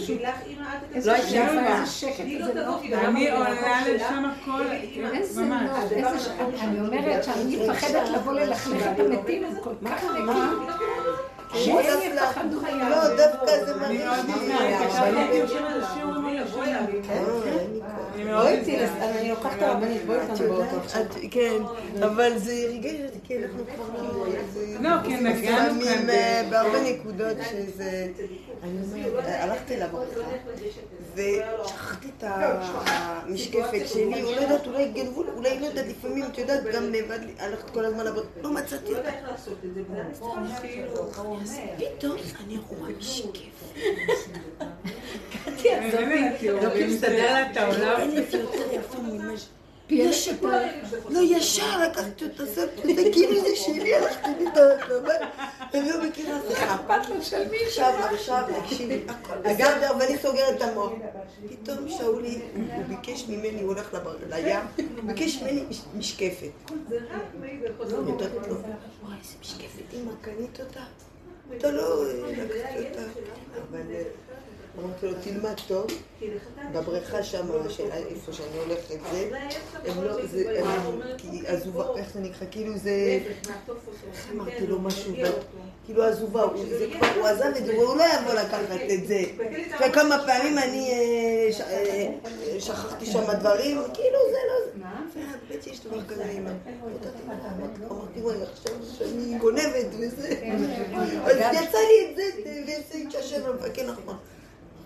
לא 1.06 1.12
הייתי 1.12 1.44
אף 1.44 1.50
פעם. 1.50 3.06
אני 3.06 3.32
עולה 3.32 3.88
לשם 3.88 4.26
הכל, 4.26 4.64
ממש. 5.36 6.28
אני 6.62 6.80
אומרת 6.80 7.24
שאני 7.24 7.56
מפחדת 7.56 8.10
לבוא 8.10 8.34
ללכלך 8.34 8.88
את 8.96 9.00
המתים, 9.00 9.44
הם 9.44 9.54
כל 9.64 9.74
כך 9.86 10.04
נקים. 10.04 10.68
שהם 11.54 12.00
יפחדו. 12.02 12.62
לא, 12.90 13.16
דווקא 13.16 13.66
זה 13.66 13.76
מרגיש 13.76 15.52
אני 19.02 19.30
לוקחת 19.30 19.58
את 19.58 19.62
הרבנית, 19.62 20.06
בואי 20.06 20.20
איתנו 20.20 20.48
באוטו 20.48 20.78
כן, 21.32 21.58
אבל 22.04 22.38
זה 22.38 22.66
ריגש 22.68 22.96
אותי, 23.06 23.20
כי 23.24 23.38
אנחנו 23.38 23.64
כבר 23.76 23.86
לא, 24.80 24.90
כי 25.04 25.16
נגענו 25.16 25.82
כאן 25.82 26.08
בהרבה 26.50 26.82
נקודות 26.82 27.38
שזה... 27.52 28.08
אני 28.64 29.04
אומרת, 29.08 29.24
הלכתי 29.28 29.78
לעבוד 29.78 30.08
ושכחתי 31.16 32.08
את 32.18 32.24
המשקפת 32.28 33.88
שלי, 33.88 34.22
לא 34.22 34.42
יודעת, 34.42 34.68
אולי 34.68 34.92
גנבו, 34.92 35.24
אולי 35.36 35.60
לא 35.60 35.66
יודעת, 35.66 35.86
לפעמים, 35.88 36.24
את 36.24 36.38
יודעת, 36.38 36.64
גם 36.74 36.92
לי, 36.92 37.02
הלכת 37.40 37.70
כל 37.70 37.86
הזמן 37.86 38.04
לעבוד, 38.06 38.26
לא 38.42 38.54
מצאתי 38.54 38.94
אותה. 38.96 39.12
פתאום 41.78 42.18
אני 42.46 42.58
רואה 42.70 42.92
משקפת. 43.00 43.78
לא 46.44 46.70
מסתדר 46.88 47.34
לה 47.34 47.52
את 47.52 47.58
העולם. 47.58 48.00
אין 48.00 48.12
לי 48.12 48.22
יותר 48.38 48.74
יפה 48.74 48.98
ממה 48.98 49.38
ש... 49.38 49.46
ישר, 49.92 50.32
לא 51.10 51.20
ישר 51.20 51.84
לקחתי 51.84 52.26
אותה, 52.26 52.44
אותה, 52.44 53.02
כאילו 53.14 53.42
זה 53.42 53.56
שלי, 53.56 53.96
הלכתי 53.96 54.30
מתחת 54.30 54.90
לבית, 54.90 55.22
אני 55.74 55.90
לא 55.90 56.04
מכירה 56.04 56.38
את 56.38 56.42
זה. 56.48 56.76
אכפת 56.76 57.10
לו 57.10 57.22
של 57.22 57.50
מי? 57.50 57.58
עכשיו, 57.66 57.94
עכשיו, 58.14 58.44
תקשיבי, 58.64 59.02
הכל 59.08 59.38
בסדר, 59.38 59.92
ואני 60.00 60.18
סוגרת 60.18 60.56
את 60.58 60.62
המוח. 60.62 60.92
פתאום 61.50 61.90
שאולי, 61.90 62.40
הוא 62.56 62.84
ביקש 62.88 63.26
ממני, 63.30 63.62
הוא 63.62 63.74
הולך 63.74 63.98
לים, 64.30 64.60
הוא 64.78 64.86
ביקש 65.04 65.42
ממני 65.42 65.64
משקפת. 65.98 66.72
אני 67.42 67.60
נותנת 67.90 68.48
לו, 68.48 68.56
וואי, 69.04 69.16
איזה 69.20 69.36
משקפת, 69.42 69.94
אמא, 69.94 70.12
קנית 70.22 70.60
אותה? 70.60 70.84
אתה 71.58 71.72
לא 71.72 72.06
לקחתי 72.32 72.90
אותה. 72.90 73.02
אבל... 73.70 73.82
אמרתי 74.80 75.06
לו, 75.08 75.14
תלמד 75.24 75.54
טוב, 75.68 75.88
בבריכה 76.74 77.24
שם, 77.24 77.48
איפה 78.10 78.34
שאני 78.34 78.58
הולכת, 78.66 78.96
זה, 79.12 79.30
הם 79.86 80.04
לא, 80.04 80.26
זה, 80.26 80.62
כי 81.18 81.48
עזובה, 81.48 81.86
איך 81.98 82.14
זה 82.14 82.20
נקרא, 82.20 82.48
כאילו 82.52 82.78
זה, 82.78 83.20
איך 83.28 84.28
אמרתי 84.32 84.68
לו 84.68 84.80
משהו, 84.80 85.14
כאילו 85.86 86.04
עזובה, 86.04 86.44
כבר, 86.98 87.08
הוא 87.16 87.28
עזב 87.28 87.52
את 87.58 87.66
זה, 87.66 87.76
הוא 87.76 87.98
לא 87.98 88.04
יבוא 88.04 88.34
לקחת 88.34 88.82
את 88.94 89.08
זה. 89.08 89.24
וכמה 89.82 90.24
פעמים 90.26 90.58
אני 90.58 90.92
שכחתי 92.60 93.06
שם 93.06 93.34
דברים, 93.40 93.78
כאילו 93.94 94.20
זה 94.32 94.38
לא 94.48 94.66
זה. 94.66 94.72
באמת 95.50 95.64
שיש 95.64 95.80
דבר 95.80 96.04
כזה, 96.06 96.24
אמרתי, 97.92 98.22
וואי, 98.22 98.36
עכשיו 98.52 98.74
שאני 98.98 99.38
גונבת 99.38 99.88
וזה, 100.00 100.28
אז 101.24 101.38
יצא 101.38 101.78
לי 101.78 102.12
את 102.12 102.16
זה, 102.16 102.24
וזה 102.64 102.98
התקשר 102.98 103.50
למפקד, 103.50 103.86
נכון. 103.86 104.18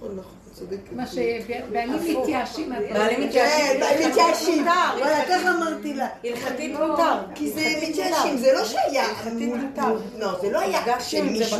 נכון, 0.05 0.17
נכון, 0.17 0.35
צודקת. 0.53 0.91
מה 0.91 1.07
שבעלים 1.07 2.19
מתייאשים. 2.19 2.69
בעלים 2.93 3.27
מתייאשים. 3.27 3.79
בעלים 3.79 4.09
מתייאשים. 4.09 4.65
וואלה, 4.99 5.25
ככה 5.25 5.49
אמרתי 5.57 5.93
לה. 5.93 6.07
הלכתית 6.23 6.71
מותר. 6.71 7.17
כי 7.35 7.51
זה 7.51 7.73
מתייאשים, 7.89 8.37
זה 8.37 8.53
לא 8.53 8.65
שהיה... 8.65 9.05
הלכתית 9.05 9.49
מותר. 9.53 9.97
לא, 10.17 10.39
זה 10.41 10.51
לא 10.51 10.59
היה 10.59 10.99
של 10.99 11.23
מישהו 11.23 11.57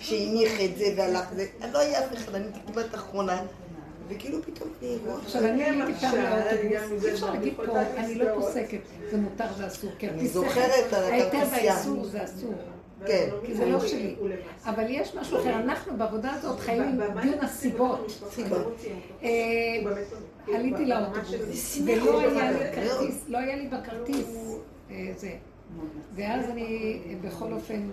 שהניח 0.00 0.52
את 0.64 0.78
זה 0.78 0.84
והלך, 0.96 1.24
זה 1.36 1.46
לא 1.72 1.78
היה 1.78 1.98
אף 1.98 2.12
אחד, 2.14 2.34
אני 2.34 2.46
כמעט 2.72 2.94
אחרונה. 2.94 3.42
וכאילו 4.08 4.42
פתאום 4.42 4.68
אני 4.82 4.96
רואה... 5.06 5.16
עכשיו 5.22 5.44
אני 5.44 5.64
הייתי 5.64 5.94
פעם 6.00 6.14
לאוטובוס, 6.70 7.04
אי 7.04 7.12
אפשר 7.12 7.30
להגיד 7.30 7.54
פה, 7.56 7.62
אני 7.96 8.14
לא 8.14 8.24
פוסקת, 8.34 8.78
זה 9.10 9.16
מותר, 9.16 9.44
זה 9.56 9.66
אסור. 9.66 9.90
אני 10.02 10.28
זוכרת 10.28 10.92
על 10.92 11.04
הכרטיסייה. 11.04 11.42
ההיתר 11.42 11.70
והאיסור 11.70 12.04
זה 12.04 12.24
אסור. 12.24 12.54
כן. 13.06 13.28
כי 13.46 13.54
זה 13.54 13.66
לא 13.66 13.80
שלי. 13.86 14.16
אבל 14.64 14.84
יש 14.88 15.14
משהו 15.14 15.40
אחר, 15.40 15.54
אנחנו 15.54 15.96
בעבודה 15.96 16.32
הזאת 16.32 16.60
חיים 16.60 16.82
עם 16.82 17.14
בין 17.22 17.38
הסיבות. 17.40 18.12
עליתי 20.54 20.86
לאוטובוס, 20.86 21.78
ולא 21.84 22.20
היה 22.20 22.50
לי 22.52 22.72
כרטיס, 22.74 23.24
לא 23.28 23.38
היה 23.38 23.56
לי 23.56 23.68
בכרטיס 23.68 24.58
זה. 25.16 25.30
ואז 26.14 26.50
אני, 26.50 26.98
בכל 27.22 27.52
אופן, 27.52 27.88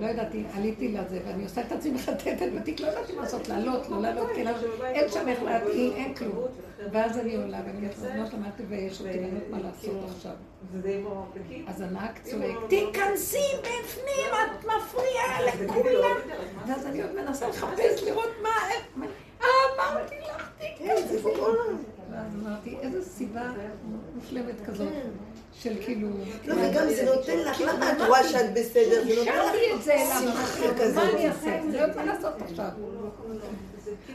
לא 0.00 0.06
ידעתי, 0.06 0.44
עליתי 0.54 0.88
לזה, 0.88 1.18
ואני 1.26 1.44
עושה 1.44 1.60
את 1.60 1.72
עצמי 1.72 1.90
מחטטת 1.90 2.48
בתיק, 2.56 2.80
לא 2.80 2.86
ידעתי 2.86 3.12
מה 3.12 3.22
לעשות, 3.22 3.48
לעלות, 3.48 3.88
לא 3.88 4.00
לעלות, 4.00 4.28
כי 4.34 4.44
אין 4.84 5.08
שם 5.10 5.28
איך 5.28 5.42
להתאים, 5.42 5.92
אין 5.92 6.14
כלום. 6.14 6.46
ואז 6.92 7.18
אני 7.18 7.36
עולה, 7.36 7.60
ואני 7.66 7.88
אומרת, 8.14 8.32
למדתי 8.32 8.62
ויש 8.68 9.00
אותי, 9.00 9.10
ואני 9.10 9.40
מה 9.50 9.58
לעשות 9.58 9.96
עכשיו. 10.16 10.32
אז 11.66 11.80
הנהג 11.80 12.18
צועק, 12.22 12.56
תיכנסי 12.68 13.44
בפנים, 13.60 14.30
את 14.32 14.64
מפריעה 14.64 15.42
לכולם. 15.42 16.16
ואז 16.66 16.86
אני 16.86 17.02
עוד 17.02 17.14
מנסה 17.14 17.48
לחפש, 17.48 18.02
לראות 18.02 18.30
מה, 18.42 18.50
אמרתי 19.78 20.14
לך, 20.14 20.50
תיכנסי. 20.58 21.28
אמרתי, 22.42 22.76
איזה 22.80 23.04
סיבה 23.04 23.52
מושלמת 24.14 24.60
כזאת. 24.66 24.88
של 25.62 25.74
כאילו... 25.84 26.08
לא, 26.46 26.54
וגם 26.54 26.88
זה 26.88 27.04
נותן 27.16 27.38
לך, 27.38 27.60
למה 27.60 27.92
את 27.92 28.00
רואה 28.00 28.28
שאת 28.28 28.54
בסדר? 28.54 29.04
זה 29.04 29.14
נותן 29.16 29.38
לך 29.78 30.18
שמחה 30.20 30.74
כזאת. 30.80 30.94
מה 30.94 31.10
אני 31.10 31.28
אעשה? 31.28 31.60
לא 31.64 31.78
יודעת 31.78 31.96
מה 31.96 32.04
לעשות 32.04 32.42
עכשיו. 32.42 32.68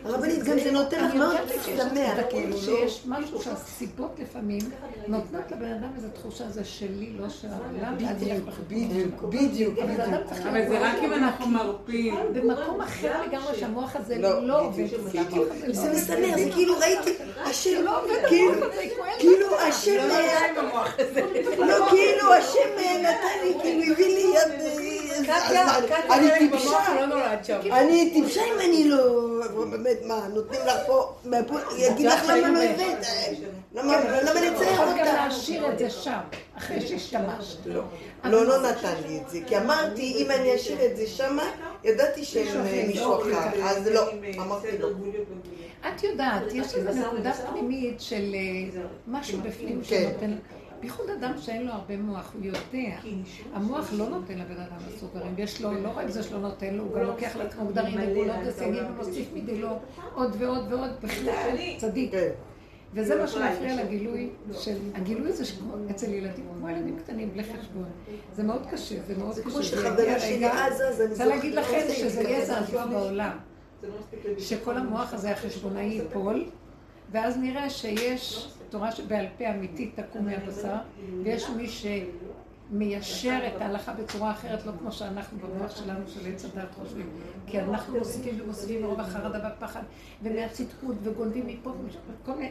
הרבנית, 0.06 0.44
גם 0.44 0.60
זה 0.64 0.72
נותן 0.72 1.06
לך 1.06 1.14
מאוד 1.16 1.36
שמח, 1.66 2.18
כאילו, 2.30 2.58
שיש 2.58 3.04
משהו 3.08 3.42
שהסיבות 3.42 4.16
לפעמים 4.20 4.62
נותנות 5.08 5.52
לבן 5.52 5.72
אדם 5.72 5.90
איזו 5.96 6.08
תחושה, 6.14 6.50
זה 6.50 6.64
שלי, 6.64 7.10
לא 7.20 7.30
של 7.30 7.48
העולם. 7.48 7.98
בדיוק, 8.68 9.24
בדיוק. 9.24 9.80
אבל 10.50 10.68
זה 10.70 10.80
רק 10.80 10.96
אם 11.04 11.14
אנחנו 11.14 11.48
מרפים. 11.48 12.16
במקום 12.34 12.82
אחר 12.82 13.22
לגמרי 13.28 13.56
שהמוח 13.60 13.96
הזה 13.96 14.18
לא 14.18 14.62
עובד. 14.62 14.86
זה 15.72 15.94
משמח, 15.94 16.38
זה 16.38 16.50
כאילו 16.54 16.74
ראיתי, 16.80 17.14
השם, 17.46 17.86
כאילו 19.20 19.60
השם, 19.60 20.08
לא, 21.58 21.88
כאילו 21.90 22.34
השם 22.34 22.70
נתן 23.00 23.38
לי, 23.44 23.54
כאילו 23.62 23.94
הביא 23.94 24.06
לי 24.06 24.34
יד, 24.36 24.62
אני 26.12 26.30
טיפשה, 26.40 26.78
אני 27.72 28.12
טיפשה 28.14 28.42
אם 28.42 28.60
אני 28.60 28.90
לא, 28.90 29.40
באמת, 29.72 29.98
מה, 30.06 30.28
נותנים 30.34 30.62
לך 30.68 30.76
פה, 30.88 31.14
יגיד 31.78 32.06
לך 32.06 32.24
למה 32.30 32.50
לא 32.50 32.64
הבאת, 32.64 33.06
למה 33.74 33.98
לצייר 34.34 34.54
אותה? 34.54 34.66
יכול 34.66 34.86
גם 35.00 35.06
להשאיר 35.06 35.72
את 35.72 35.80
זה 35.80 35.90
שם, 35.90 36.20
אחרי 36.58 36.82
שהשתמשת. 36.82 37.58
לא, 37.66 37.82
לא, 38.24 38.46
לא 38.46 38.70
נתן 38.70 38.94
לי 39.08 39.18
את 39.18 39.30
זה, 39.30 39.40
כי 39.48 39.58
אמרתי, 39.58 40.14
אם 40.18 40.32
אני 40.32 40.56
אשאיר 40.56 40.86
את 40.86 40.98
זה 40.98 41.08
שם, 41.08 41.38
ידעתי 41.84 42.26
שהם 42.26 42.88
מישהו 42.88 43.22
אחר, 43.22 43.64
אז 43.64 43.88
לא, 43.88 44.10
אמרתי 44.38 44.78
לא. 44.78 44.90
את 45.88 46.04
יודעת, 46.04 46.44
יש 46.54 46.76
איזו 46.76 47.02
נקודה 47.02 47.34
פנימית 47.34 48.02
של 48.02 48.36
משהו 49.08 49.40
בפנים 49.42 49.84
שנותן... 49.84 50.36
בייחוד 50.84 51.10
אדם 51.10 51.34
שאין 51.38 51.66
לו 51.68 51.74
הרבה 51.74 51.98
מוח, 51.98 52.34
הוא 52.34 52.46
יודע. 52.46 52.98
המוח 53.54 53.90
לא 53.94 54.10
נותן 54.10 54.38
לבן 54.38 54.62
אדם 54.62 54.78
מסוגרים. 54.88 55.36
יש 55.38 55.62
לו, 55.62 55.74
לא 55.74 55.90
רק 55.96 56.10
זה 56.10 56.24
שלא 56.24 56.40
נותן 56.40 56.74
לו, 56.74 56.84
הוא 56.84 56.96
גם 56.96 57.02
לוקח 57.02 57.36
לעצמו 57.36 57.68
גדרים 57.68 57.96
וגבולות 58.02 58.36
וסייגים 58.46 58.84
ומוסיף 58.90 59.28
מדילו 59.34 59.80
עוד 60.14 60.36
ועוד 60.40 60.74
ועוד, 60.74 60.90
בכלל 61.02 61.58
צדיק. 61.78 62.12
וזה 62.94 63.16
מה 63.16 63.28
שמפריע 63.28 63.84
לגילוי 63.84 64.30
של... 64.54 64.78
הגילוי 64.96 65.30
הזה 65.30 65.46
שכמו 65.46 65.74
אצל 65.92 66.14
ילדים, 66.14 66.46
כמו 66.58 66.70
ילדים 66.70 67.00
קטנים, 67.00 67.32
בלי 67.34 67.44
חשבון. 67.44 67.86
זה 68.34 68.44
מאוד 68.44 68.66
קשה, 68.72 68.96
זה 69.08 69.18
מאוד 69.18 69.32
קשה. 69.32 69.42
כמו 69.42 69.64
שחברה 69.64 70.20
שלי 70.20 70.48
אז, 70.52 70.82
אז 70.82 71.02
אני 71.02 71.10
רוצה 71.10 71.26
להגיד 71.26 71.56
לכם 71.56 71.82
שזה 71.90 72.22
יהיה 72.22 72.46
זעזוע 72.46 72.86
בעולם. 72.86 73.38
שכל 74.38 74.78
המוח 74.78 75.14
הזה 75.14 75.32
החשבונאי 75.32 75.84
ייפול, 75.84 76.46
ואז 77.14 77.38
נראה 77.38 77.70
שיש 77.70 78.48
תורה 78.70 78.92
שבעל 78.92 79.26
פה 79.38 79.50
אמיתית 79.50 80.00
תקום 80.00 80.26
מהבשר, 80.26 80.76
ויש 81.24 81.50
מי 81.50 81.68
שמיישר 82.72 83.40
את 83.48 83.62
ההלכה 83.62 83.94
בצורה 83.94 84.32
אחרת, 84.32 84.66
לא 84.66 84.72
כמו 84.80 84.92
שאנחנו 84.92 85.38
במוח 85.40 85.76
שלנו 85.76 86.00
של 86.08 86.20
עץ 86.28 86.46
הדת 86.46 86.76
חושבים. 86.82 87.10
כי 87.48 87.60
אנחנו 87.60 87.98
מוסיפים 88.00 88.42
ומוסיפים 88.42 88.82
מרוב 88.82 89.00
החרדה 89.00 89.40
והפחד, 89.44 89.82
ומהצדקות, 90.24 90.96
וגונבים 91.04 91.48
מפה, 91.48 91.72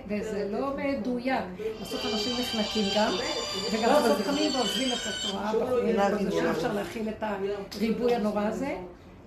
וזה 0.09 0.49
לא 0.53 0.77
מדויק. 0.77 1.45
בסוף 1.81 2.05
אנשים 2.13 2.33
נחנקים 2.41 2.85
גם, 2.97 3.13
וגם 3.73 4.03
בסוף 4.03 4.27
קמים 4.27 4.55
ועוזבים 4.55 4.89
את 4.93 4.99
התורה, 5.07 5.53
בחורים, 5.61 5.97
שאפשר 6.31 6.73
להכיל 6.73 7.09
את 7.09 7.23
הריבוי 7.23 8.15
הנורא 8.15 8.43
הזה. 8.43 8.77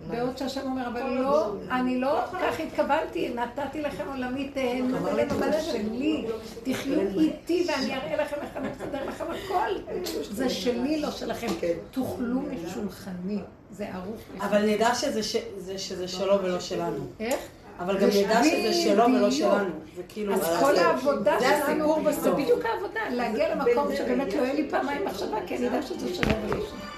בעוד 0.07 0.37
שהשם 0.37 0.61
אומר, 0.65 0.87
אבל 0.87 1.01
לא, 1.01 1.53
אני 1.71 1.99
לא 1.99 2.21
כך 2.31 2.59
התכוונתי, 2.59 3.29
נתתי 3.29 3.81
לכם 3.81 4.03
עולמי 4.07 4.49
תהנו 4.49 5.03
ולמלא 5.03 5.61
שלי, 5.61 6.25
תחיו 6.63 7.19
איתי 7.19 7.67
ואני 7.67 7.95
אראה 7.95 8.23
לכם 8.23 8.35
איך 8.41 8.57
אני 8.57 8.67
מסדר 8.69 9.05
לכם 9.07 9.25
הכל. 9.25 9.93
זה 10.31 10.49
שלי, 10.49 11.01
לא 11.01 11.11
שלכם. 11.11 11.47
תאכלו 11.91 12.41
משולחני, 12.41 13.39
זה 13.71 13.87
ערוך. 13.93 14.21
אבל 14.39 14.69
נדע 14.69 14.95
שזה 14.95 16.07
שלו 16.07 16.43
ולא 16.43 16.59
שלנו. 16.59 17.05
איך? 17.19 17.39
אבל 17.79 17.97
גם 17.97 18.07
נדע 18.07 18.43
שזה 18.43 18.73
שלו 18.73 19.03
ולא 19.03 19.31
שלנו. 19.31 19.69
זה 19.95 20.03
כאילו... 20.07 20.33
אז 20.33 20.59
כל 20.59 20.75
העבודה 20.75 21.37
שלנו, 21.39 21.97
זה 22.11 22.31
בדיוק 22.31 22.65
העבודה, 22.65 22.99
להגיע 23.11 23.55
למקום 23.55 23.95
שבאמת 23.97 24.33
לא 24.33 24.41
יהיה 24.41 24.53
לי 24.53 24.69
פעמיים 24.69 25.05
מחשבה, 25.05 25.37
כי 25.47 25.57
אני 25.57 25.65
יודעת 25.65 25.87
שזה 25.87 26.15
שלו 26.15 26.33
ולא 26.47 26.65
שלנו. 26.65 26.94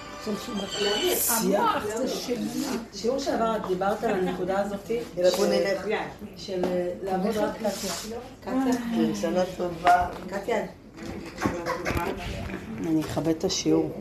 המוח 1.29 1.83
זה 1.97 2.07
שלי. 2.07 2.37
שיעור 2.93 3.19
שעבר 3.19 3.55
את 3.57 3.67
דיברת 3.67 4.03
על 4.03 4.11
הנקודה 4.11 4.59
הזאת, 4.59 4.91
של 6.37 6.61
לעבוד 7.03 7.37
רק 7.37 7.55
קטיה. 7.57 7.71
קטיה, 8.41 9.15
שנה 9.21 9.43
טובה. 9.57 10.09
קטיה. 10.29 10.65
אני 12.87 13.01
אכבד 13.01 13.27
את 13.27 13.43
השיעור. 13.43 13.91